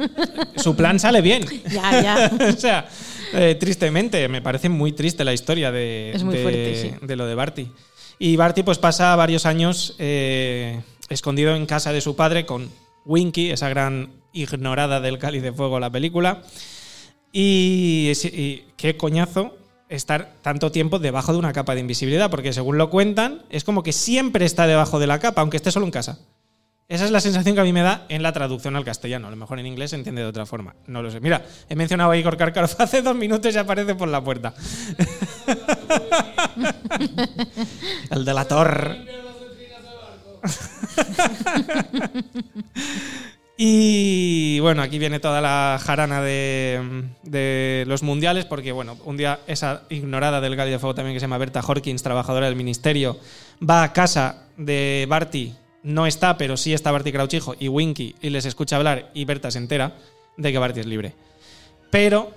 Su 0.56 0.74
plan 0.74 0.98
sale 0.98 1.20
bien. 1.20 1.44
ya, 1.70 2.02
ya. 2.02 2.32
o 2.48 2.52
sea, 2.58 2.88
eh, 3.34 3.56
tristemente, 3.60 4.26
me 4.28 4.42
parece 4.42 4.68
muy 4.68 4.92
triste 4.92 5.24
la 5.24 5.32
historia 5.32 5.70
de, 5.70 6.12
Es 6.12 6.24
muy 6.24 6.36
de- 6.36 6.42
fuerte, 6.42 6.82
sí. 6.82 7.06
de 7.06 7.16
lo 7.16 7.26
de 7.26 7.34
Barty. 7.34 7.68
Y 8.18 8.36
Barty 8.36 8.62
pues 8.64 8.78
pasa 8.78 9.14
varios 9.16 9.46
años 9.46 9.94
eh, 9.98 10.80
escondido 11.08 11.54
en 11.54 11.66
casa 11.66 11.92
de 11.92 12.00
su 12.00 12.16
padre 12.16 12.46
con 12.46 12.68
Winky, 13.04 13.50
esa 13.50 13.68
gran 13.68 14.10
ignorada 14.32 15.00
del 15.00 15.18
Cáliz 15.18 15.42
de 15.42 15.52
Fuego, 15.52 15.78
la 15.78 15.90
película. 15.90 16.42
Y, 17.32 18.10
y 18.32 18.64
qué 18.76 18.96
coñazo 18.96 19.56
estar 19.88 20.34
tanto 20.42 20.70
tiempo 20.70 20.98
debajo 20.98 21.32
de 21.32 21.38
una 21.38 21.52
capa 21.52 21.74
de 21.74 21.80
invisibilidad, 21.80 22.30
porque 22.30 22.52
según 22.52 22.78
lo 22.78 22.90
cuentan, 22.90 23.42
es 23.50 23.64
como 23.64 23.82
que 23.82 23.92
siempre 23.92 24.44
está 24.44 24.66
debajo 24.66 24.98
de 24.98 25.06
la 25.06 25.18
capa, 25.18 25.40
aunque 25.40 25.56
esté 25.56 25.70
solo 25.70 25.86
en 25.86 25.92
casa. 25.92 26.18
Esa 26.88 27.04
es 27.04 27.10
la 27.10 27.20
sensación 27.20 27.54
que 27.54 27.60
a 27.60 27.64
mí 27.64 27.72
me 27.74 27.82
da 27.82 28.06
en 28.08 28.22
la 28.22 28.32
traducción 28.32 28.74
al 28.74 28.84
castellano. 28.84 29.26
A 29.26 29.30
lo 29.30 29.36
mejor 29.36 29.58
en 29.58 29.66
inglés 29.66 29.90
se 29.90 29.96
entiende 29.96 30.22
de 30.22 30.28
otra 30.28 30.46
forma. 30.46 30.74
No 30.86 31.02
lo 31.02 31.10
sé. 31.10 31.20
Mira, 31.20 31.44
he 31.68 31.76
mencionado 31.76 32.10
a 32.10 32.16
Igor 32.16 32.38
Karkaroff 32.38 32.80
hace 32.80 33.02
dos 33.02 33.14
minutos 33.14 33.54
y 33.54 33.58
aparece 33.58 33.94
por 33.94 34.08
la 34.08 34.24
puerta. 34.24 34.54
El 38.10 38.24
de 38.24 38.32
la 38.34 38.46
torre. 38.46 39.06
Y 43.60 44.60
bueno, 44.60 44.82
aquí 44.82 45.00
viene 45.00 45.18
toda 45.18 45.40
la 45.40 45.80
jarana 45.84 46.22
de, 46.22 47.84
los 47.88 48.04
mundiales, 48.04 48.44
porque 48.44 48.70
bueno, 48.70 48.96
un 49.04 49.16
día 49.16 49.40
esa 49.48 49.82
ignorada 49.90 50.40
del 50.40 50.54
Gali 50.54 50.70
de 50.70 50.78
Fuego 50.78 50.94
también 50.94 51.16
que 51.16 51.18
se 51.18 51.24
llama 51.24 51.38
Berta 51.38 51.60
Horkins, 51.66 52.04
trabajadora 52.04 52.46
del 52.46 52.54
ministerio, 52.54 53.18
va 53.68 53.82
a 53.82 53.92
casa 53.92 54.44
de 54.56 55.06
Barty, 55.08 55.54
no 55.82 56.06
está, 56.06 56.38
pero 56.38 56.56
sí 56.56 56.72
está 56.72 56.92
Barty 56.92 57.10
Crouch 57.10 57.34
hijo 57.34 57.56
y 57.58 57.66
Winky, 57.66 58.14
y 58.22 58.30
les 58.30 58.44
escucha 58.44 58.76
hablar 58.76 59.10
y 59.12 59.24
Berta 59.24 59.50
se 59.50 59.58
entera 59.58 59.96
de 60.36 60.52
que 60.52 60.58
Barty 60.58 60.78
es 60.78 60.86
libre. 60.86 61.14
Pero 61.90 62.30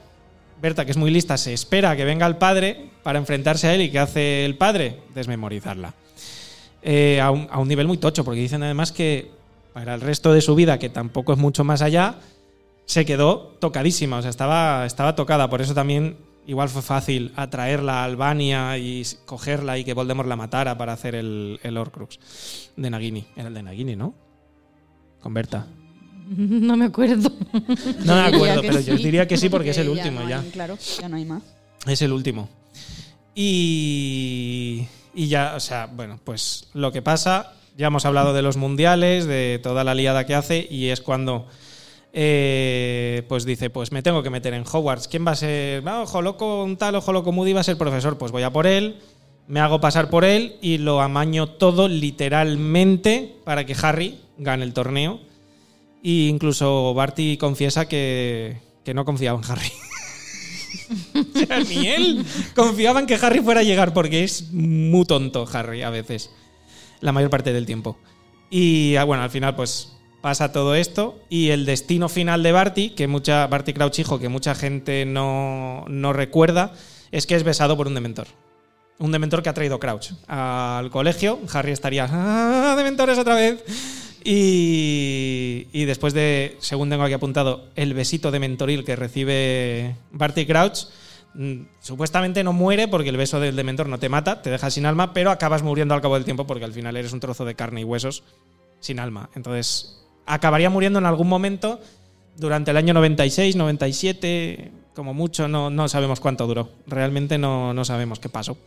Berta, 0.59 0.85
que 0.85 0.91
es 0.91 0.97
muy 0.97 1.11
lista, 1.11 1.37
se 1.37 1.53
espera 1.53 1.95
que 1.95 2.03
venga 2.03 2.25
el 2.25 2.37
padre 2.37 2.89
para 3.03 3.19
enfrentarse 3.19 3.67
a 3.67 3.75
él 3.75 3.81
y 3.81 3.91
¿qué 3.91 3.99
hace 3.99 4.43
el 4.43 4.57
padre? 4.57 5.01
Desmemorizarla. 5.13 5.93
Eh, 6.81 7.21
a, 7.21 7.29
un, 7.29 7.47
a 7.51 7.59
un 7.59 7.67
nivel 7.67 7.85
muy 7.85 7.97
tocho, 7.97 8.25
porque 8.25 8.39
dicen 8.39 8.63
además 8.63 8.91
que 8.91 9.39
para 9.73 9.93
el 9.95 10.01
resto 10.01 10.33
de 10.33 10.41
su 10.41 10.55
vida, 10.55 10.79
que 10.79 10.89
tampoco 10.89 11.33
es 11.33 11.39
mucho 11.39 11.63
más 11.63 11.81
allá, 11.81 12.15
se 12.85 13.05
quedó 13.05 13.55
tocadísima, 13.59 14.17
o 14.17 14.21
sea, 14.21 14.29
estaba, 14.29 14.85
estaba 14.85 15.15
tocada. 15.15 15.49
Por 15.49 15.61
eso 15.61 15.73
también 15.73 16.17
igual 16.47 16.69
fue 16.69 16.81
fácil 16.81 17.31
atraerla 17.35 18.01
a 18.01 18.03
Albania 18.05 18.77
y 18.77 19.03
cogerla 19.25 19.77
y 19.77 19.83
que 19.83 19.93
Voldemort 19.93 20.27
la 20.27 20.35
matara 20.35 20.77
para 20.77 20.93
hacer 20.93 21.15
el, 21.15 21.59
el 21.63 21.77
Horcrux 21.77 22.19
de 22.75 22.89
Nagini. 22.89 23.25
Era 23.35 23.47
el 23.47 23.53
de 23.53 23.63
Nagini, 23.63 23.95
¿no? 23.95 24.13
Con 25.21 25.33
Berta. 25.33 25.67
No 26.31 26.77
me 26.77 26.85
acuerdo. 26.85 27.29
No 28.05 28.15
me 28.15 28.21
acuerdo, 28.35 28.61
pero 28.61 28.79
yo 28.79 28.95
diría 28.95 29.27
que 29.27 29.35
sí 29.37 29.49
porque 29.49 29.71
es 29.71 29.77
el 29.77 29.89
último 29.89 30.21
no 30.21 30.29
ya. 30.29 30.39
hay- 30.39 30.49
claro, 30.49 30.77
ya 30.99 31.09
no 31.09 31.17
hay 31.17 31.25
más. 31.25 31.43
Es 31.85 32.01
el 32.01 32.11
último. 32.13 32.47
Y, 33.35 34.87
y 35.13 35.27
ya, 35.27 35.55
o 35.55 35.59
sea, 35.59 35.87
bueno, 35.87 36.19
pues 36.23 36.67
lo 36.73 36.91
que 36.91 37.01
pasa, 37.01 37.53
ya 37.77 37.87
hemos 37.87 38.05
hablado 38.05 38.33
de 38.33 38.41
los 38.41 38.57
mundiales, 38.57 39.25
de 39.25 39.59
toda 39.61 39.83
la 39.83 39.95
liada 39.95 40.25
que 40.25 40.35
hace, 40.35 40.67
y 40.69 40.87
es 40.87 41.01
cuando 41.01 41.47
eh, 42.13 43.23
pues 43.29 43.45
dice, 43.45 43.69
pues 43.69 43.91
me 43.91 44.01
tengo 44.01 44.23
que 44.23 44.29
meter 44.29 44.53
en 44.53 44.65
Hogwarts. 44.69 45.07
¿Quién 45.07 45.25
va 45.25 45.31
a 45.31 45.35
ser? 45.35 45.83
Ah, 45.87 46.01
ojo 46.01 46.21
loco, 46.21 46.63
un 46.63 46.77
tal, 46.77 46.95
ojo 46.95 47.13
loco 47.13 47.31
Moody 47.31 47.53
va 47.53 47.61
a 47.61 47.63
ser 47.63 47.77
profesor. 47.77 48.17
Pues 48.17 48.31
voy 48.31 48.43
a 48.43 48.51
por 48.51 48.67
él, 48.67 48.97
me 49.47 49.59
hago 49.59 49.79
pasar 49.79 50.09
por 50.09 50.25
él 50.25 50.57
y 50.61 50.77
lo 50.77 51.01
amaño 51.01 51.47
todo 51.47 51.87
literalmente 51.87 53.35
para 53.43 53.65
que 53.65 53.75
Harry 53.81 54.19
gane 54.37 54.63
el 54.63 54.73
torneo. 54.73 55.19
Y 56.03 56.27
incluso 56.27 56.93
Barty 56.93 57.37
confiesa 57.37 57.87
que, 57.87 58.57
que 58.83 58.93
no 58.93 59.05
confiaba 59.05 59.39
en 59.39 59.51
Harry. 59.51 59.71
O 61.13 61.39
sea, 61.39 61.59
ni 61.61 61.87
él 61.87 62.25
confiaba 62.53 62.99
en 62.99 63.05
que 63.05 63.15
Harry 63.15 63.39
fuera 63.39 63.61
a 63.61 63.63
llegar 63.63 63.93
porque 63.93 64.25
es 64.25 64.51
muy 64.51 65.05
tonto 65.05 65.47
Harry 65.53 65.83
a 65.83 65.89
veces, 65.89 66.31
la 67.01 67.11
mayor 67.11 67.29
parte 67.29 67.51
del 67.53 67.65
tiempo. 67.65 67.97
Y 68.49 68.95
ah, 68.95 69.03
bueno, 69.03 69.23
al 69.23 69.29
final 69.29 69.55
pues 69.55 69.93
pasa 70.21 70.51
todo 70.51 70.75
esto 70.75 71.19
y 71.29 71.49
el 71.49 71.65
destino 71.65 72.07
final 72.07 72.43
de 72.43 72.51
Barty, 72.51 72.89
que 72.91 73.07
mucha 73.07 73.47
Barty 73.47 73.73
Crouch 73.73 73.99
hijo, 73.99 74.19
que 74.19 74.29
mucha 74.29 74.55
gente 74.55 75.05
no, 75.05 75.85
no 75.87 76.13
recuerda, 76.13 76.73
es 77.11 77.25
que 77.25 77.35
es 77.35 77.43
besado 77.43 77.75
por 77.75 77.87
un 77.87 77.95
dementor. 77.95 78.27
Un 78.99 79.11
dementor 79.11 79.41
que 79.41 79.49
ha 79.49 79.53
traído 79.53 79.79
Crouch 79.79 80.11
al 80.27 80.91
colegio. 80.91 81.39
Harry 81.51 81.71
estaría, 81.71 82.07
¡ah, 82.09 82.75
dementores 82.77 83.17
otra 83.17 83.33
vez! 83.33 83.63
Y, 84.23 85.67
y 85.73 85.85
después 85.85 86.13
de, 86.13 86.55
según 86.59 86.91
tengo 86.91 87.03
aquí 87.03 87.13
apuntado, 87.13 87.65
el 87.75 87.95
besito 87.95 88.29
de 88.29 88.39
mentoril 88.39 88.85
que 88.85 88.95
recibe 88.95 89.95
Barty 90.11 90.45
Crouch, 90.45 90.85
supuestamente 91.79 92.43
no 92.43 92.53
muere 92.53 92.87
porque 92.87 93.09
el 93.09 93.17
beso 93.17 93.39
del 93.39 93.55
dementor 93.55 93.87
no 93.87 93.99
te 93.99 94.09
mata, 94.09 94.41
te 94.41 94.49
deja 94.49 94.69
sin 94.69 94.85
alma, 94.85 95.13
pero 95.13 95.31
acabas 95.31 95.63
muriendo 95.63 95.93
al 95.93 96.01
cabo 96.01 96.15
del 96.15 96.25
tiempo 96.25 96.45
porque 96.45 96.65
al 96.65 96.73
final 96.73 96.97
eres 96.97 97.13
un 97.13 97.19
trozo 97.19 97.45
de 97.45 97.55
carne 97.55 97.81
y 97.81 97.83
huesos 97.83 98.23
sin 98.79 98.99
alma. 98.99 99.29
Entonces, 99.35 100.03
acabaría 100.25 100.69
muriendo 100.69 100.99
en 100.99 101.05
algún 101.05 101.27
momento 101.27 101.79
durante 102.37 102.71
el 102.71 102.77
año 102.77 102.93
96, 102.93 103.55
97, 103.55 104.71
como 104.93 105.13
mucho, 105.13 105.47
no, 105.47 105.69
no 105.69 105.87
sabemos 105.87 106.19
cuánto 106.19 106.47
duró. 106.47 106.69
Realmente 106.87 107.37
no, 107.37 107.73
no 107.73 107.85
sabemos 107.85 108.19
qué 108.19 108.29
pasó. 108.29 108.57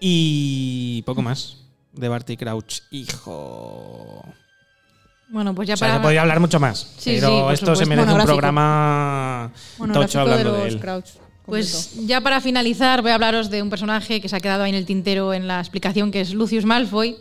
Y 0.00 1.02
poco 1.02 1.22
más 1.22 1.58
de 1.92 2.08
Barty 2.08 2.36
Crouch, 2.36 2.80
hijo. 2.90 4.24
Bueno, 5.32 5.54
pues 5.54 5.66
ya 5.66 5.74
O 5.74 5.76
sea, 5.78 5.88
para. 5.88 5.98
se 5.98 6.02
podría 6.02 6.20
hablar 6.22 6.40
mucho 6.40 6.60
más, 6.60 6.92
Sí, 6.98 7.16
pero 7.18 7.28
sí, 7.48 7.54
esto 7.54 7.74
se 7.74 7.84
supuesto. 7.84 7.86
merece 7.88 8.12
un 8.12 8.24
programa 8.26 9.50
Bueno, 9.78 9.94
tocho 9.94 10.18
de 10.18 10.22
hablando 10.22 10.52
de, 10.52 10.58
los 10.64 10.74
él. 10.74 10.80
Crouch. 10.80 11.06
Pues 11.46 11.72
completo. 11.86 12.06
ya 12.08 12.20
para 12.20 12.40
finalizar, 12.40 13.02
voy 13.02 13.10
a 13.10 13.14
hablaros 13.14 13.50
de 13.50 13.62
un 13.62 13.70
personaje 13.70 14.20
que 14.20 14.28
se 14.28 14.36
ha 14.36 14.40
quedado 14.40 14.62
ahí 14.62 14.70
en 14.70 14.76
el 14.76 14.86
tintero 14.86 15.32
en 15.34 15.48
la 15.48 15.58
explicación, 15.58 16.10
que 16.12 16.20
es 16.20 16.34
Lucius 16.34 16.64
Malfoy. 16.64 17.16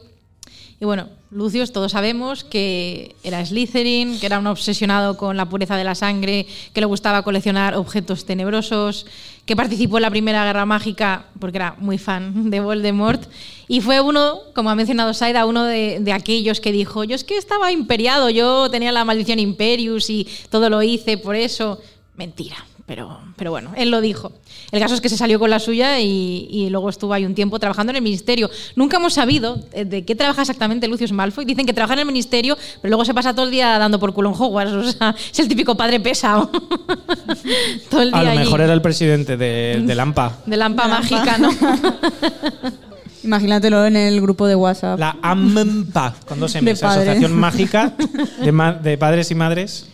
Y 0.79 0.85
bueno, 0.85 1.07
Lucius, 1.31 1.71
todos 1.71 1.93
sabemos 1.93 2.43
que 2.43 3.15
era 3.23 3.45
Slytherin, 3.45 4.19
que 4.19 4.25
era 4.25 4.37
un 4.37 4.47
obsesionado 4.47 5.15
con 5.15 5.37
la 5.37 5.47
pureza 5.47 5.77
de 5.77 5.85
la 5.85 5.95
sangre, 5.95 6.45
que 6.73 6.81
le 6.81 6.85
gustaba 6.85 7.23
coleccionar 7.23 7.75
objetos 7.75 8.25
tenebrosos, 8.25 9.05
que 9.45 9.55
participó 9.55 9.97
en 9.97 10.01
la 10.01 10.09
Primera 10.09 10.43
Guerra 10.43 10.65
Mágica 10.65 11.27
porque 11.39 11.57
era 11.57 11.75
muy 11.79 11.97
fan 11.97 12.49
de 12.49 12.59
Voldemort. 12.59 13.23
Y 13.69 13.79
fue 13.79 14.01
uno, 14.01 14.39
como 14.53 14.71
ha 14.71 14.75
mencionado 14.75 15.13
Saida, 15.13 15.45
uno 15.45 15.63
de, 15.63 15.99
de 16.01 16.11
aquellos 16.11 16.59
que 16.59 16.73
dijo, 16.73 17.05
yo 17.05 17.15
es 17.15 17.23
que 17.23 17.37
estaba 17.37 17.71
imperiado, 17.71 18.29
yo 18.29 18.69
tenía 18.69 18.91
la 18.91 19.05
maldición 19.05 19.39
Imperius 19.39 20.09
y 20.09 20.27
todo 20.49 20.69
lo 20.69 20.83
hice 20.83 21.17
por 21.17 21.37
eso. 21.37 21.79
Mentira, 22.17 22.57
pero, 22.91 23.19
pero 23.37 23.51
bueno, 23.51 23.71
él 23.77 23.89
lo 23.89 24.01
dijo. 24.01 24.33
El 24.69 24.81
caso 24.81 24.95
es 24.95 24.99
que 24.99 25.07
se 25.07 25.15
salió 25.15 25.39
con 25.39 25.49
la 25.49 25.59
suya 25.59 26.01
y, 26.01 26.49
y 26.51 26.69
luego 26.69 26.89
estuvo 26.89 27.13
ahí 27.13 27.23
un 27.23 27.33
tiempo 27.33 27.57
trabajando 27.57 27.91
en 27.91 27.95
el 27.95 28.01
ministerio. 28.01 28.49
Nunca 28.75 28.97
hemos 28.97 29.13
sabido 29.13 29.61
eh, 29.71 29.85
de 29.85 30.03
qué 30.03 30.13
trabaja 30.13 30.41
exactamente 30.41 30.89
Lucius 30.89 31.13
Malfoy. 31.13 31.45
Dicen 31.45 31.65
que 31.65 31.71
trabaja 31.71 31.93
en 31.93 31.99
el 31.99 32.05
ministerio, 32.05 32.57
pero 32.81 32.89
luego 32.89 33.05
se 33.05 33.13
pasa 33.13 33.33
todo 33.33 33.45
el 33.45 33.51
día 33.51 33.79
dando 33.79 33.97
por 33.97 34.13
culo 34.13 34.27
en 34.31 34.35
Hogwarts. 34.37 34.73
O 34.81 34.83
sea, 34.91 35.15
es 35.31 35.39
el 35.39 35.47
típico 35.47 35.75
padre 35.77 36.01
pesado. 36.01 36.47
todo 37.89 38.01
el 38.01 38.11
día 38.11 38.19
A 38.19 38.23
lo 38.25 38.29
allí. 38.31 38.39
mejor 38.39 38.59
era 38.59 38.73
el 38.73 38.81
presidente 38.81 39.37
de, 39.37 39.81
de 39.85 39.95
Lampa. 39.95 40.39
De 40.45 40.57
lampa 40.57 40.83
De 40.83 40.89
lampa. 40.89 41.15
mágica, 41.15 41.37
¿no? 41.37 41.49
Imagínatelo 43.23 43.85
en 43.85 43.95
el 43.95 44.19
grupo 44.19 44.47
de 44.47 44.55
WhatsApp. 44.55 44.99
La 44.99 45.15
AMPA, 45.21 46.15
con 46.27 46.39
dos 46.39 46.53
M's, 46.55 46.79
padre. 46.81 47.01
Asociación 47.03 47.39
Mágica 47.39 47.93
de, 48.43 48.51
ma- 48.51 48.73
de 48.73 48.97
Padres 48.97 49.29
y 49.31 49.35
Madres, 49.35 49.87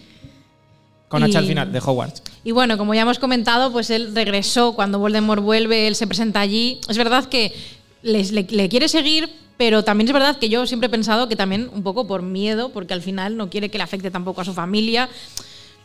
con 1.07 1.23
H 1.23 1.37
al 1.37 1.45
final, 1.45 1.71
de 1.71 1.79
Hogwarts. 1.79 2.21
Y 2.43 2.51
bueno, 2.51 2.77
como 2.77 2.93
ya 2.93 3.01
hemos 3.01 3.19
comentado, 3.19 3.71
pues 3.71 3.89
él 3.89 4.13
regresó 4.15 4.73
cuando 4.73 4.99
Voldemort 4.99 5.41
vuelve, 5.43 5.87
él 5.87 5.95
se 5.95 6.07
presenta 6.07 6.39
allí. 6.41 6.79
Es 6.89 6.97
verdad 6.97 7.25
que 7.25 7.53
les- 8.01 8.31
le, 8.31 8.43
le 8.49 8.69
quiere 8.69 8.87
seguir, 8.89 9.29
pero 9.57 9.83
también 9.83 10.07
es 10.07 10.13
verdad 10.13 10.37
que 10.37 10.49
yo 10.49 10.65
siempre 10.67 10.87
he 10.87 10.89
pensado 10.89 11.27
que 11.29 11.35
también 11.35 11.69
un 11.73 11.83
poco 11.83 12.07
por 12.07 12.21
miedo, 12.21 12.69
porque 12.69 12.93
al 12.93 13.01
final 13.01 13.37
no 13.37 13.49
quiere 13.49 13.69
que 13.69 13.77
le 13.77 13.83
afecte 13.83 14.11
tampoco 14.11 14.41
a 14.41 14.45
su 14.45 14.53
familia. 14.53 15.09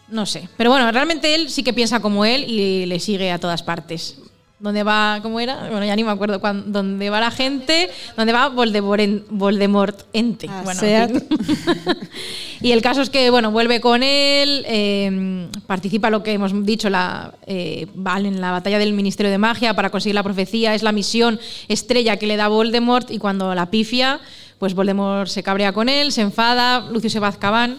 No 0.08 0.26
sé. 0.26 0.48
Pero 0.56 0.70
bueno, 0.70 0.90
realmente 0.92 1.34
él 1.34 1.48
sí 1.48 1.62
que 1.62 1.72
piensa 1.72 2.00
como 2.00 2.24
él 2.24 2.44
y 2.50 2.86
le 2.86 2.98
sigue 3.00 3.30
a 3.30 3.38
todas 3.38 3.62
partes. 3.62 4.16
¿Dónde 4.62 4.84
va? 4.84 5.18
¿Cómo 5.22 5.40
era? 5.40 5.68
Bueno, 5.70 5.84
ya 5.84 5.96
ni 5.96 6.04
me 6.04 6.12
acuerdo. 6.12 6.38
cuán- 6.40 6.70
¿Dónde 6.70 7.10
va 7.10 7.18
la 7.18 7.32
gente? 7.32 7.90
¿Dónde 8.16 8.32
va 8.32 8.46
Voldemort, 8.48 9.00
en- 9.00 9.24
Voldemort 9.28 10.02
ente? 10.12 10.48
A 10.48 10.62
Bueno, 10.62 10.78
Seat. 10.78 11.10
en 11.10 11.20
fin. 11.20 11.28
y 12.60 12.70
el 12.70 12.80
caso 12.80 13.02
es 13.02 13.10
que, 13.10 13.28
bueno, 13.30 13.50
vuelve 13.50 13.80
con 13.80 14.04
él, 14.04 14.64
eh, 14.68 15.48
participa 15.66 16.10
lo 16.10 16.22
que 16.22 16.34
hemos 16.34 16.52
dicho, 16.64 16.88
la, 16.90 17.34
eh, 17.44 17.88
en 18.18 18.40
la 18.40 18.52
batalla 18.52 18.78
del 18.78 18.92
Ministerio 18.92 19.32
de 19.32 19.38
Magia 19.38 19.74
para 19.74 19.90
conseguir 19.90 20.14
la 20.14 20.22
profecía, 20.22 20.76
es 20.76 20.84
la 20.84 20.92
misión 20.92 21.40
estrella 21.66 22.16
que 22.16 22.28
le 22.28 22.36
da 22.36 22.46
Voldemort 22.46 23.10
y 23.10 23.18
cuando 23.18 23.56
la 23.56 23.66
pifia, 23.68 24.20
pues 24.60 24.74
Voldemort 24.74 25.26
se 25.28 25.42
cabrea 25.42 25.72
con 25.72 25.88
él, 25.88 26.12
se 26.12 26.20
enfada, 26.20 26.88
Lucius 26.88 27.12
se 27.14 27.18
va 27.18 27.26
a 27.26 27.30
Azkaban. 27.30 27.78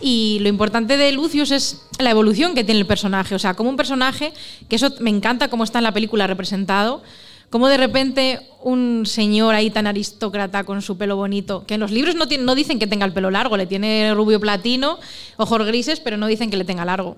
Y 0.00 0.38
lo 0.40 0.48
importante 0.48 0.96
de 0.96 1.12
Lucius 1.12 1.50
es 1.50 1.82
la 1.98 2.10
evolución 2.10 2.54
que 2.54 2.64
tiene 2.64 2.80
el 2.80 2.86
personaje. 2.86 3.34
O 3.34 3.38
sea, 3.38 3.54
como 3.54 3.70
un 3.70 3.76
personaje, 3.76 4.32
que 4.68 4.76
eso 4.76 4.90
me 5.00 5.10
encanta 5.10 5.48
cómo 5.48 5.64
está 5.64 5.78
en 5.78 5.84
la 5.84 5.92
película 5.92 6.26
representado, 6.26 7.02
como 7.50 7.68
de 7.68 7.76
repente 7.76 8.40
un 8.62 9.04
señor 9.06 9.54
ahí 9.54 9.70
tan 9.70 9.86
aristócrata 9.86 10.64
con 10.64 10.82
su 10.82 10.98
pelo 10.98 11.14
bonito, 11.16 11.64
que 11.66 11.74
en 11.74 11.80
los 11.80 11.92
libros 11.92 12.16
no, 12.16 12.26
tiene- 12.26 12.42
no 12.44 12.54
dicen 12.56 12.78
que 12.80 12.86
tenga 12.88 13.06
el 13.06 13.12
pelo 13.12 13.30
largo, 13.30 13.56
le 13.56 13.66
tiene 13.66 14.12
rubio 14.14 14.40
platino, 14.40 14.98
ojos 15.36 15.64
grises, 15.64 16.00
pero 16.00 16.16
no 16.16 16.26
dicen 16.26 16.50
que 16.50 16.56
le 16.56 16.64
tenga 16.64 16.84
largo. 16.84 17.16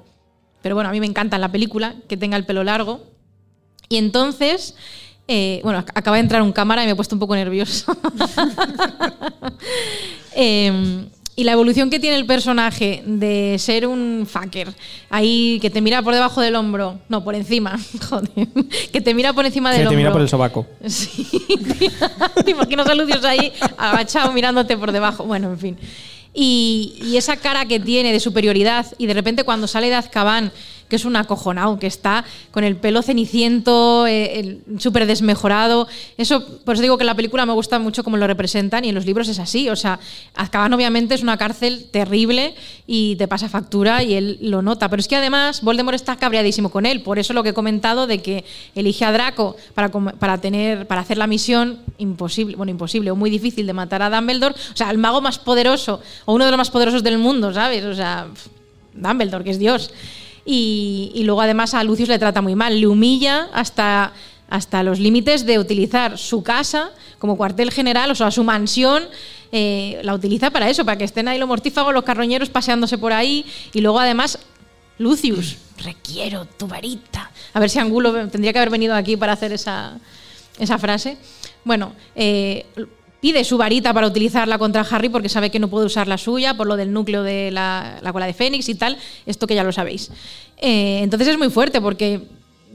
Pero 0.61 0.75
bueno, 0.75 0.91
a 0.91 0.93
mí 0.93 1.01
me 1.01 1.07
encanta 1.07 1.37
en 1.37 1.41
la 1.43 1.51
película 1.53 1.95
que 2.09 2.17
tenga 2.19 2.37
el 2.37 2.45
pelo 2.45 2.65
largo. 2.65 3.01
Y 3.89 3.97
entonces, 3.97 4.75
eh, 5.29 5.61
bueno, 5.65 5.79
ac- 5.79 5.93
acaba 5.95 6.17
de 6.17 6.23
entrar 6.23 6.43
un 6.43 6.53
cámara 6.53 6.83
y 6.83 6.87
me 6.87 6.93
he 6.93 6.97
puesto 6.97 7.15
un 7.15 7.21
poco 7.21 7.35
nervioso. 7.35 7.97
Eh, 10.39 11.07
y 11.39 11.45
la 11.45 11.53
evolución 11.53 11.91
que 11.91 12.01
tiene 12.01 12.17
el 12.17 12.25
personaje 12.27 13.03
de 13.07 13.57
ser 13.59 13.87
un 13.87 14.27
fucker, 14.29 14.73
ahí 15.11 15.59
que 15.61 15.69
te 15.69 15.81
mira 15.83 16.01
por 16.03 16.15
debajo 16.15 16.41
del 16.41 16.57
hombro, 16.57 16.99
no, 17.11 17.23
por 17.23 17.35
encima, 17.35 17.79
joder, 18.09 18.31
que 18.91 19.01
te 19.03 19.13
mira 19.15 19.33
por 19.35 19.45
encima 19.45 19.71
del 19.71 19.81
Que 19.81 19.83
te 19.83 19.89
hombro. 19.89 19.99
mira 19.99 20.13
por 20.13 20.23
el 20.23 20.29
sobaco. 20.29 20.67
Sí, 20.87 21.29
te 22.45 22.51
imaginas 22.51 22.87
a 22.89 22.95
Lucius 22.95 23.25
ahí 23.25 23.53
agachado 23.77 24.33
mirándote 24.33 24.77
por 24.77 24.93
debajo. 24.93 25.25
Bueno, 25.25 25.51
en 25.51 25.59
fin. 25.59 25.79
Y, 26.33 26.95
y 27.03 27.17
esa 27.17 27.37
cara 27.37 27.65
que 27.67 27.81
tiene 27.81 28.13
de 28.13 28.21
superioridad 28.21 28.87
y 28.99 29.07
de 29.07 29.15
repente 29.15 29.45
cuando 29.45 29.67
sale 29.67 29.89
de 29.89 29.95
Azkaban, 29.95 30.53
que 30.89 30.97
es 30.97 31.05
un 31.05 31.17
acojonado, 31.17 31.79
que 31.79 31.87
está 31.87 32.25
con 32.51 32.65
el 32.65 32.77
pelo 32.77 33.03
ceniciento, 33.03 34.07
eh, 34.07 34.61
súper 34.79 35.07
desmejorado, 35.07 35.89
eso, 36.17 36.45
por 36.65 36.75
eso 36.75 36.83
digo 36.83 36.99
que 36.99 37.05
la 37.05 37.15
película 37.15 37.47
me 37.47 37.53
gusta 37.53 37.79
mucho 37.79 38.05
cómo 38.05 38.17
lo 38.17 38.27
representan 38.27 38.85
y 38.85 38.89
en 38.91 38.95
los 38.95 39.07
libros 39.07 39.29
es 39.29 39.39
así. 39.39 39.69
O 39.69 39.77
sea, 39.77 39.99
Azkaban 40.35 40.73
obviamente 40.73 41.15
es 41.15 41.23
una 41.23 41.37
cárcel 41.37 41.87
terrible 41.91 42.55
y 42.87 43.17
te 43.17 43.29
pasa 43.29 43.49
factura 43.49 44.03
y 44.03 44.15
él 44.15 44.39
lo 44.41 44.63
nota. 44.63 44.89
Pero 44.89 45.01
es 45.01 45.09
que 45.09 45.17
además 45.17 45.63
Voldemort 45.63 45.95
está 45.95 46.17
cabreadísimo 46.17 46.71
con 46.71 46.87
él. 46.87 47.03
Por 47.03 47.19
eso 47.19 47.33
lo 47.33 47.43
que 47.43 47.51
he 47.51 47.55
comentado 47.55 48.07
de 48.07 48.23
que 48.23 48.45
elige 48.75 49.05
a 49.05 49.13
Draco 49.13 49.57
para, 49.75 49.91
para, 49.91 50.39
tener, 50.39 50.87
para 50.87 51.01
hacer 51.01 51.19
la 51.19 51.27
misión 51.27 51.81
imposible, 51.99 52.57
bueno, 52.57 52.71
imposible 52.71 53.11
o 53.11 53.17
muy 53.17 53.31
difícil 53.31 53.67
de 53.67 53.73
matar 53.73 54.03
a 54.03 54.11
Dumbledore. 54.11 54.55
O 54.55 54.77
sea, 54.77 54.91
el 54.91 54.99
mago 54.99 55.21
más 55.21 55.39
poderoso 55.39 56.01
o 56.25 56.35
uno 56.35 56.45
de 56.45 56.51
los 56.51 56.59
más 56.59 56.71
poderosos 56.71 57.03
del 57.03 57.19
mundo, 57.19 57.53
¿sabes? 57.53 57.85
O 57.85 57.95
sea, 57.95 58.27
Dumbledore, 58.95 59.45
que 59.45 59.51
es 59.51 59.59
Dios. 59.59 59.91
Y, 60.47 61.11
y 61.15 61.25
luego 61.25 61.41
además 61.43 61.75
a 61.75 61.83
Lucius 61.85 62.09
le 62.09 62.19
trata 62.19 62.41
muy 62.41 62.55
mal, 62.55 62.81
le 62.81 62.87
humilla 62.87 63.49
hasta, 63.53 64.13
hasta 64.49 64.83
los 64.83 65.01
límites 65.01 65.45
de 65.45 65.59
utilizar 65.59 66.17
su 66.17 66.43
casa 66.43 66.93
como 67.19 67.37
cuartel 67.37 67.71
general, 67.71 68.11
o 68.11 68.15
sea, 68.15 68.31
su 68.31 68.45
mansión, 68.45 69.05
eh, 69.53 70.01
la 70.03 70.15
utiliza 70.15 70.51
para 70.51 70.69
eso, 70.69 70.85
para 70.85 70.99
que 70.99 71.05
estén 71.05 71.29
ahí 71.29 71.39
los 71.39 71.49
mortífagos, 71.49 71.93
los 71.93 72.05
carroñeros 72.05 72.51
paseándose 72.51 72.99
por 72.99 73.13
ahí. 73.13 73.45
Y 73.73 73.81
luego 73.81 73.99
además, 73.99 74.39
Lucius, 74.99 75.57
requiero 75.83 76.45
tu 76.45 76.67
varita. 76.67 77.31
A 77.53 77.61
ver 77.61 77.71
si 77.71 77.79
Angulo 77.79 78.13
tendría 78.29 78.53
que 78.53 78.59
haber 78.59 78.71
venido 78.71 78.95
aquí 78.95 79.17
para 79.17 79.33
hacer 79.33 79.53
esa, 79.53 79.99
esa 80.59 80.79
frase. 80.79 81.17
Bueno, 81.65 81.93
eh, 82.15 82.67
pide 83.21 83.45
su 83.45 83.57
varita 83.59 83.93
para 83.95 84.07
utilizarla 84.07 84.59
contra 84.59 84.83
Harry 84.83 85.09
porque 85.09 85.29
sabe 85.29 85.51
que 85.51 85.59
no 85.59 85.69
puede 85.69 85.87
usar 85.87 86.07
la 86.09 86.19
suya 86.19 86.55
por 86.55 86.67
lo 86.67 86.77
del 86.77 86.93
núcleo 86.93 87.23
de 87.23 87.51
la, 87.51 87.99
la 88.03 88.13
cola 88.13 88.27
de 88.27 88.35
Fénix 88.35 88.69
y 88.69 88.75
tal. 88.75 88.97
Esto 89.27 89.47
que 89.47 89.55
ya 89.55 89.65
lo 89.65 89.73
sabéis. 89.73 90.11
Eh, 90.59 91.01
entonces 91.03 91.29
es 91.29 91.39
muy 91.39 91.51
fuerte 91.51 91.81
porque 91.81 92.21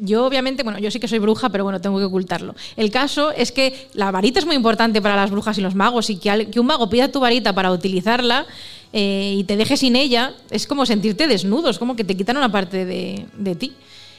yo 0.03 0.25
obviamente, 0.25 0.63
bueno, 0.63 0.79
yo 0.79 0.89
sí 0.89 0.99
que 0.99 1.07
soy 1.07 1.19
bruja, 1.19 1.49
pero 1.49 1.63
bueno, 1.63 1.79
tengo 1.79 1.99
que 1.99 2.05
ocultarlo. 2.05 2.55
El 2.75 2.89
caso 2.89 3.31
es 3.31 3.51
que 3.51 3.87
la 3.93 4.09
varita 4.09 4.39
es 4.39 4.45
muy 4.47 4.55
importante 4.55 4.99
para 5.01 5.15
las 5.15 5.29
brujas 5.29 5.57
y 5.59 5.61
los 5.61 5.75
magos 5.75 6.09
y 6.09 6.15
que, 6.17 6.29
al- 6.31 6.49
que 6.49 6.59
un 6.59 6.65
mago 6.65 6.89
pida 6.89 7.09
tu 7.11 7.19
varita 7.19 7.53
para 7.53 7.71
utilizarla 7.71 8.47
eh, 8.93 9.35
y 9.37 9.43
te 9.43 9.55
deje 9.57 9.77
sin 9.77 9.95
ella 9.95 10.33
es 10.49 10.65
como 10.65 10.85
sentirte 10.87 11.27
desnudo, 11.27 11.69
es 11.69 11.77
como 11.77 11.95
que 11.95 12.03
te 12.03 12.17
quitan 12.17 12.35
una 12.37 12.51
parte 12.51 12.83
de, 12.85 13.25
de 13.37 13.55
ti. 13.55 13.73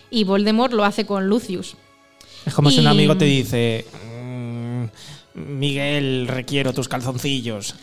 Y 0.08 0.24
Voldemort 0.24 0.72
lo 0.72 0.84
hace 0.84 1.04
con 1.04 1.26
Lucius. 1.26 1.74
Es 2.46 2.54
como 2.54 2.70
si 2.70 2.78
un 2.80 2.86
amigo 2.86 3.16
te 3.16 3.24
dice, 3.24 3.84
"Mm, 3.92 4.11
Miguel, 5.34 6.26
requiero 6.28 6.72
tus 6.72 6.88
calzoncillos. 6.88 7.74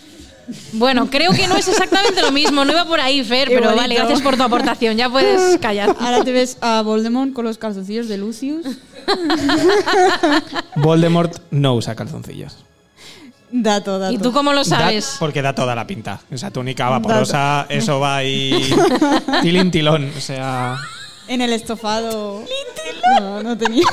Bueno, 0.74 1.08
creo 1.12 1.32
que 1.32 1.48
no 1.48 1.56
es 1.58 1.68
exactamente 1.68 2.22
lo 2.24 2.32
mismo, 2.32 2.66
no 2.66 2.72
iba 2.72 2.84
por 2.86 3.00
ahí, 3.00 3.24
Fer, 3.24 3.50
pero 3.50 3.76
vale, 3.76 3.94
gracias 3.96 4.22
por 4.22 4.36
tu 4.36 4.42
aportación, 4.44 4.98
ya 4.98 5.08
puedes 5.10 5.58
callar. 5.62 5.96
Ahora 6.00 6.24
te 6.24 6.32
ves 6.32 6.58
a 6.62 6.82
Voldemort 6.82 7.34
con 7.34 7.46
los 7.46 7.60
calzoncillos 7.60 8.08
de 8.08 8.18
Lucius. 8.18 8.66
Voldemort 10.76 11.38
no 11.52 11.76
usa 11.76 11.94
calzoncillos. 11.96 12.58
Dato, 13.52 13.98
dato. 14.00 14.14
¿Y 14.14 14.18
tú 14.20 14.32
cómo 14.32 14.54
lo 14.54 14.60
Da- 14.64 14.66
sabes? 14.80 15.16
porque 15.20 15.42
da 15.42 15.54
toda 15.54 15.76
la 15.76 15.86
pinta. 15.88 16.20
Esa 16.30 16.52
túnica 16.52 16.88
vaporosa, 16.90 17.66
eso 17.70 18.00
va 18.00 18.18
ahí. 18.18 18.74
Tilín 19.42 19.72
tilón. 19.72 20.12
O 20.16 20.22
sea. 20.22 20.78
En 21.28 21.42
el 21.42 21.54
estofado. 21.54 22.44
No, 23.20 23.42
no 23.44 23.58
tenía. 23.58 23.86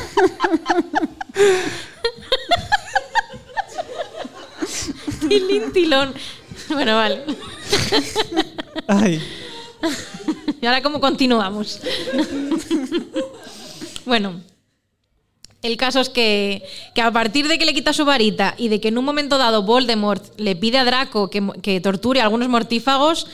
Tilín, 5.28 5.73
tilón. 5.73 6.15
Bueno, 6.69 6.97
vale. 6.97 7.24
Ay. 8.86 9.20
¿Y 10.61 10.66
ahora 10.66 10.82
cómo 10.82 11.01
continuamos? 11.01 11.81
bueno, 14.05 14.40
el 15.62 15.77
caso 15.77 16.01
es 16.01 16.09
que, 16.09 16.65
que 16.94 17.03
a 17.03 17.11
partir 17.11 17.48
de 17.48 17.59
que 17.59 17.66
le 17.66 17.74
quita 17.74 17.93
su 17.93 18.05
varita 18.05 18.55
y 18.57 18.69
de 18.69 18.81
que 18.81 18.89
en 18.89 18.98
un 18.98 19.05
momento 19.05 19.39
dado 19.39 19.62
Voldemort 19.62 20.39
le 20.39 20.57
pide 20.57 20.78
a 20.78 20.85
Draco 20.85 21.31
que, 21.31 21.47
que 21.62 21.81
torture 21.81 22.20
a 22.20 22.24
algunos 22.24 22.48
mortífagos, 22.48 23.27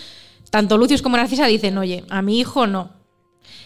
tanto 0.51 0.78
Lucius 0.78 1.02
como 1.02 1.16
Narcisa 1.16 1.47
dicen, 1.47 1.78
oye, 1.78 2.05
a 2.09 2.23
mi 2.23 2.39
hijo 2.39 2.66
no. 2.66 2.90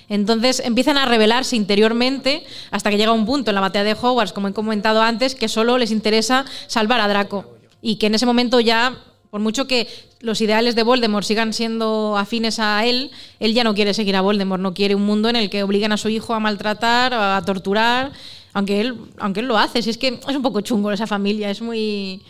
Entonces 0.08 0.60
empiezan 0.64 0.98
a 0.98 1.06
rebelarse 1.06 1.56
interiormente 1.56 2.44
hasta 2.70 2.90
que 2.90 2.96
llega 2.96 3.12
un 3.12 3.26
punto 3.26 3.50
en 3.50 3.56
la 3.56 3.60
batalla 3.60 3.84
de 3.84 3.96
Hogwarts, 4.00 4.32
como 4.32 4.48
he 4.48 4.52
comentado 4.52 5.02
antes, 5.02 5.34
que 5.34 5.48
solo 5.48 5.78
les 5.78 5.90
interesa 5.90 6.44
salvar 6.68 7.00
a 7.00 7.08
Draco. 7.08 7.55
Y 7.86 7.96
que 7.96 8.08
en 8.08 8.16
ese 8.16 8.26
momento 8.26 8.58
ya, 8.58 8.98
por 9.30 9.40
mucho 9.40 9.68
que 9.68 9.86
los 10.18 10.40
ideales 10.40 10.74
de 10.74 10.82
Voldemort 10.82 11.24
sigan 11.24 11.52
siendo 11.52 12.18
afines 12.18 12.58
a 12.58 12.84
él, 12.84 13.12
él 13.38 13.54
ya 13.54 13.62
no 13.62 13.76
quiere 13.76 13.94
seguir 13.94 14.16
a 14.16 14.22
Voldemort, 14.22 14.60
no 14.60 14.74
quiere 14.74 14.96
un 14.96 15.06
mundo 15.06 15.28
en 15.28 15.36
el 15.36 15.50
que 15.50 15.62
obliguen 15.62 15.92
a 15.92 15.96
su 15.96 16.08
hijo 16.08 16.34
a 16.34 16.40
maltratar, 16.40 17.14
a 17.14 17.40
torturar, 17.46 18.10
aunque 18.54 18.80
él, 18.80 18.96
aunque 19.18 19.38
él 19.38 19.46
lo 19.46 19.56
hace. 19.56 19.82
Si 19.82 19.90
es 19.90 19.98
que 19.98 20.18
es 20.28 20.34
un 20.34 20.42
poco 20.42 20.62
chungo 20.62 20.90
esa 20.90 21.06
familia, 21.06 21.48
es 21.48 21.62
muy 21.62 22.22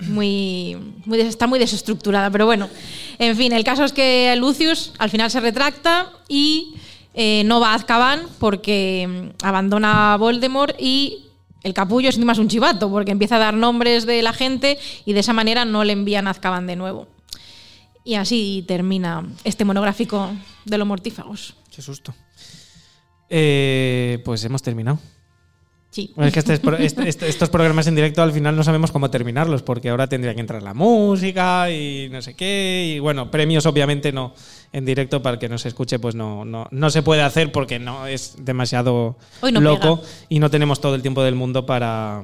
muy, 0.00 0.76
está 1.16 1.46
muy 1.46 1.58
desestructurada, 1.58 2.30
pero 2.30 2.44
bueno. 2.44 2.68
En 3.18 3.38
fin, 3.38 3.54
el 3.54 3.64
caso 3.64 3.84
es 3.84 3.92
que 3.94 4.36
Lucius 4.36 4.92
al 4.98 5.08
final 5.08 5.30
se 5.30 5.40
retracta 5.40 6.12
y 6.28 6.74
eh, 7.14 7.42
no 7.46 7.58
va 7.58 7.70
a 7.70 7.74
Azkaban 7.76 8.20
porque 8.38 9.08
mm, 9.08 9.46
abandona 9.46 10.12
a 10.12 10.16
Voldemort 10.18 10.76
y 10.78 11.23
el 11.64 11.74
capullo 11.74 12.08
es 12.08 12.16
un 12.18 12.48
chivato 12.48 12.90
porque 12.90 13.10
empieza 13.10 13.36
a 13.36 13.40
dar 13.40 13.54
nombres 13.54 14.06
de 14.06 14.22
la 14.22 14.32
gente 14.32 14.78
y 15.04 15.12
de 15.14 15.20
esa 15.20 15.32
manera 15.32 15.64
no 15.64 15.82
le 15.82 15.92
envían 15.94 16.26
a 16.28 16.30
Azkaban 16.30 16.66
de 16.66 16.76
nuevo. 16.76 17.08
Y 18.04 18.14
así 18.14 18.64
termina 18.68 19.26
este 19.44 19.64
monográfico 19.64 20.30
de 20.66 20.78
los 20.78 20.86
mortífagos. 20.86 21.56
Qué 21.74 21.80
susto. 21.82 22.14
Eh, 23.30 24.20
pues 24.24 24.44
hemos 24.44 24.62
terminado. 24.62 24.98
Sí. 25.90 26.12
Bueno, 26.16 26.26
es 26.28 26.34
que 26.34 26.40
este 26.40 26.54
es 26.54 26.60
este- 26.80 27.08
este- 27.08 27.28
estos 27.28 27.48
programas 27.50 27.86
en 27.86 27.94
directo 27.94 28.20
al 28.22 28.32
final 28.32 28.56
no 28.56 28.64
sabemos 28.64 28.90
cómo 28.90 29.10
terminarlos, 29.10 29.62
porque 29.62 29.90
ahora 29.90 30.08
tendría 30.08 30.34
que 30.34 30.40
entrar 30.40 30.62
la 30.62 30.74
música 30.74 31.70
y 31.70 32.08
no 32.10 32.20
sé 32.20 32.34
qué. 32.34 32.94
Y 32.96 32.98
bueno, 32.98 33.30
premios 33.30 33.64
obviamente 33.64 34.12
no. 34.12 34.34
En 34.74 34.84
directo, 34.84 35.22
para 35.22 35.34
el 35.34 35.38
que 35.40 35.48
nos 35.48 35.64
escuche, 35.66 35.98
pues 36.00 36.14
no, 36.16 36.44
no, 36.44 36.66
no 36.72 36.90
se 36.90 37.02
puede 37.02 37.22
hacer 37.22 37.52
porque 37.52 37.78
no 37.78 38.06
es 38.08 38.34
demasiado 38.40 39.16
no 39.40 39.60
loco 39.60 40.00
pega. 40.00 40.08
y 40.28 40.40
no 40.40 40.50
tenemos 40.50 40.80
todo 40.80 40.96
el 40.96 41.02
tiempo 41.02 41.22
del 41.22 41.36
mundo 41.36 41.64
para, 41.64 42.22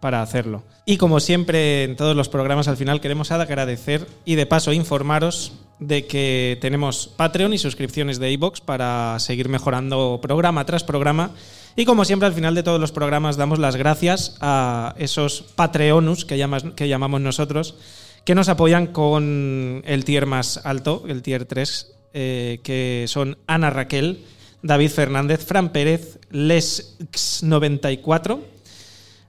para 0.00 0.20
hacerlo. 0.20 0.64
Y 0.86 0.96
como 0.96 1.20
siempre 1.20 1.84
en 1.84 1.94
todos 1.96 2.16
los 2.16 2.28
programas 2.28 2.66
al 2.66 2.76
final 2.76 3.00
queremos 3.00 3.30
agradecer 3.30 4.06
y 4.24 4.34
de 4.34 4.44
paso 4.44 4.72
informaros 4.72 5.52
de 5.78 6.06
que 6.06 6.58
tenemos 6.60 7.08
Patreon 7.16 7.52
y 7.54 7.58
suscripciones 7.58 8.18
de 8.18 8.30
iBox 8.32 8.60
para 8.60 9.16
seguir 9.20 9.48
mejorando 9.48 10.18
programa 10.20 10.66
tras 10.66 10.82
programa. 10.82 11.30
Y 11.76 11.84
como 11.84 12.04
siempre 12.04 12.26
al 12.26 12.34
final 12.34 12.54
de 12.56 12.62
todos 12.64 12.80
los 12.80 12.90
programas 12.92 13.36
damos 13.36 13.58
las 13.60 13.76
gracias 13.76 14.36
a 14.40 14.94
esos 14.98 15.42
Patreonus 15.56 16.24
que, 16.24 16.38
llamas- 16.38 16.64
que 16.76 16.88
llamamos 16.88 17.20
nosotros, 17.20 17.76
que 18.24 18.34
nos 18.34 18.48
apoyan 18.48 18.88
con 18.88 19.82
el 19.84 20.04
tier 20.04 20.26
más 20.26 20.60
alto, 20.64 21.04
el 21.08 21.22
tier 21.22 21.44
3, 21.44 21.92
eh, 22.12 22.58
que 22.62 23.04
son 23.08 23.38
Ana 23.46 23.70
Raquel, 23.70 24.24
David 24.62 24.90
Fernández, 24.90 25.44
Fran 25.44 25.72
Pérez, 25.72 26.18
Les94, 26.30 28.40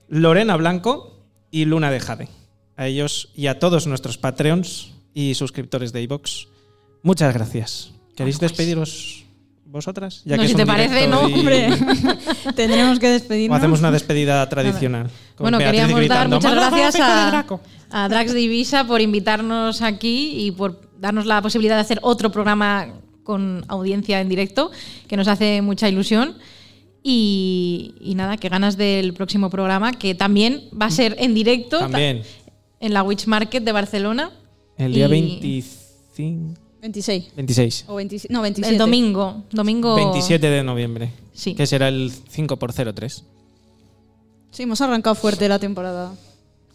Lorena 0.08 0.56
Blanco 0.56 1.20
y 1.52 1.66
Luna 1.66 1.92
de 1.92 2.00
Jade. 2.00 2.30
A 2.78 2.88
ellos 2.88 3.32
y 3.36 3.48
a 3.48 3.60
todos 3.60 3.86
nuestros 3.88 4.18
Patreons 4.18 4.94
y 5.14 5.36
suscriptores 5.36 5.92
de 5.94 6.02
iVox, 6.04 6.48
muchas 7.04 7.34
gracias. 7.34 7.92
¿Queréis 8.16 8.40
despediros 8.40 9.25
vosotras? 9.66 10.22
No, 10.26 10.38
que 10.38 10.48
si 10.48 10.56
te 10.56 10.66
parece, 10.66 11.08
¿no? 11.08 11.28
y- 11.28 11.34
Hombre, 11.34 11.70
tendremos 12.56 13.00
que 13.00 13.08
O 13.08 13.12
despedirnos. 13.12 13.58
hacemos 13.58 13.80
una 13.80 13.92
despedida 13.92 14.48
tradicional. 14.48 15.10
Bueno, 15.38 15.58
Beatriz 15.58 15.82
queríamos 15.82 15.94
dar 15.94 16.00
gritando, 16.28 16.36
muchas 16.38 16.52
"Monográfico 16.52 16.82
gracias 16.84 17.10
a, 17.10 17.28
Draco". 17.32 17.62
a 17.90 18.10
Drax 18.10 18.34
Divisa 18.34 18.86
por 18.88 19.02
invitarnos 19.02 19.82
aquí 19.82 20.46
y 20.46 20.52
por 20.52 20.82
darnos 21.00 21.26
la 21.26 21.42
posibilidad 21.42 21.76
de 21.76 21.82
hacer 21.82 22.00
otro 22.04 22.32
programa 22.32 22.88
con 23.24 23.66
audiencia 23.68 24.22
en 24.22 24.30
directo, 24.30 24.72
que 25.08 25.18
nos 25.18 25.28
hace 25.28 25.62
mucha 25.62 25.90
ilusión. 25.90 26.36
Y, 27.08 27.94
y 28.02 28.16
nada, 28.16 28.38
que 28.38 28.50
ganas 28.50 28.78
del 28.78 29.14
próximo 29.14 29.50
programa, 29.52 29.92
que 29.94 30.16
también 30.16 30.64
va 30.80 30.88
a 30.88 30.92
ser 30.92 31.16
en 31.20 31.36
directo 31.36 31.78
También. 31.80 32.24
en 32.80 32.94
la 32.94 33.04
Witch 33.04 33.28
Market 33.28 33.64
de 33.64 33.72
Barcelona. 33.72 34.32
El 34.78 34.94
día 34.94 35.06
Y 35.06 35.10
25. 35.10 36.60
26. 36.86 37.36
26. 37.36 37.86
O 37.88 37.96
27. 37.96 38.32
No, 38.34 38.42
27. 38.44 38.72
El 38.72 38.78
domingo. 38.78 39.44
Domingo. 39.52 39.96
27 39.96 40.48
de 40.48 40.64
noviembre. 40.64 41.12
Sí. 41.34 41.56
Que 41.56 41.66
será 41.66 41.88
el 41.88 42.12
5 42.30 42.58
por 42.58 42.74
03 42.74 43.24
Sí, 44.52 44.64
hemos 44.64 44.80
arrancado 44.82 45.16
fuerte 45.16 45.50
la 45.50 45.58
temporada. 45.58 46.14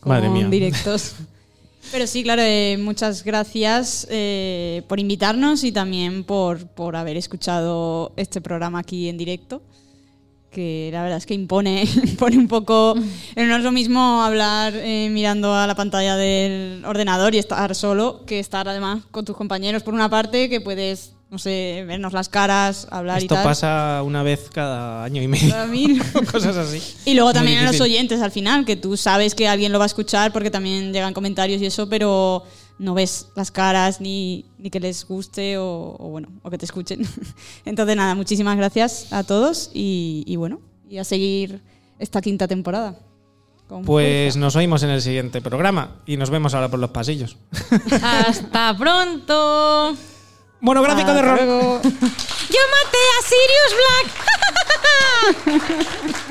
Con 0.00 0.10
Madre 0.10 0.28
mía. 0.28 0.48
directos. 0.48 1.12
Pero 1.92 2.06
sí, 2.06 2.22
claro, 2.24 2.42
eh, 2.42 2.76
muchas 2.78 3.24
gracias 3.24 4.06
eh, 4.10 4.82
por 4.88 4.98
invitarnos 4.98 5.62
y 5.64 5.72
también 5.72 6.24
por, 6.24 6.66
por 6.66 6.96
haber 6.96 7.16
escuchado 7.16 8.12
este 8.16 8.40
programa 8.40 8.80
aquí 8.80 9.08
en 9.08 9.16
directo. 9.16 9.62
Que 10.50 10.90
la 10.92 11.02
verdad 11.02 11.18
es 11.18 11.26
que 11.26 11.34
impone, 11.34 11.84
impone 12.02 12.36
un 12.36 12.48
poco. 12.48 12.94
Pero 13.34 13.46
no 13.46 13.56
es 13.56 13.62
lo 13.62 13.70
mismo 13.72 14.22
hablar 14.22 14.72
eh, 14.74 15.08
mirando 15.10 15.54
a 15.54 15.66
la 15.66 15.74
pantalla 15.76 16.16
del 16.16 16.84
ordenador 16.84 17.34
y 17.34 17.38
estar 17.38 17.74
solo 17.74 18.24
que 18.26 18.40
estar 18.40 18.68
además 18.68 19.04
con 19.10 19.24
tus 19.24 19.36
compañeros 19.36 19.82
por 19.82 19.94
una 19.94 20.10
parte, 20.10 20.48
que 20.48 20.60
puedes, 20.60 21.12
no 21.30 21.38
sé, 21.38 21.84
vernos 21.86 22.12
las 22.12 22.28
caras, 22.28 22.88
hablar 22.90 23.20
y 23.20 23.26
Esto 23.26 23.36
tal. 23.36 23.44
pasa 23.44 24.02
una 24.04 24.24
vez 24.24 24.48
cada 24.52 25.04
año 25.04 25.22
y 25.22 25.28
medio. 25.28 25.50
Cada 25.50 25.66
mil. 25.66 26.02
Cosas 26.32 26.56
así. 26.56 26.82
Y 27.04 27.14
luego 27.14 27.32
también 27.32 27.58
a 27.58 27.70
los 27.70 27.80
oyentes 27.80 28.20
al 28.20 28.32
final, 28.32 28.64
que 28.64 28.74
tú 28.74 28.96
sabes 28.96 29.36
que 29.36 29.46
alguien 29.46 29.70
lo 29.70 29.78
va 29.78 29.84
a 29.84 29.86
escuchar 29.86 30.32
porque 30.32 30.50
también 30.50 30.92
llegan 30.92 31.14
comentarios 31.14 31.62
y 31.62 31.66
eso, 31.66 31.88
pero 31.88 32.44
no 32.80 32.94
ves 32.94 33.28
las 33.36 33.50
caras 33.50 34.00
ni, 34.00 34.46
ni 34.58 34.70
que 34.70 34.80
les 34.80 35.06
guste 35.06 35.58
o, 35.58 35.96
o 35.98 36.08
bueno, 36.08 36.28
o 36.42 36.50
que 36.50 36.56
te 36.58 36.64
escuchen. 36.64 37.02
Entonces 37.64 37.94
nada, 37.94 38.14
muchísimas 38.14 38.56
gracias 38.56 39.12
a 39.12 39.22
todos 39.22 39.70
y, 39.74 40.24
y 40.26 40.36
bueno, 40.36 40.60
y 40.88 40.96
a 40.98 41.04
seguir 41.04 41.60
esta 41.98 42.20
quinta 42.22 42.48
temporada. 42.48 42.98
Pues 43.86 44.36
nos 44.36 44.56
oímos 44.56 44.82
en 44.82 44.90
el 44.90 45.00
siguiente 45.00 45.40
programa 45.40 46.00
y 46.04 46.16
nos 46.16 46.28
vemos 46.30 46.54
ahora 46.54 46.68
por 46.68 46.80
los 46.80 46.90
pasillos. 46.90 47.36
Hasta 48.02 48.76
pronto. 48.78 49.94
Monográfico 50.60 51.12
de 51.12 51.20
Hasta 51.20 51.30
rock. 51.30 51.40
luego. 51.44 51.80
Yo 51.84 52.60
maté 52.74 53.02
a 53.16 53.22
Sirius 53.28 53.74
Black. 55.46 56.26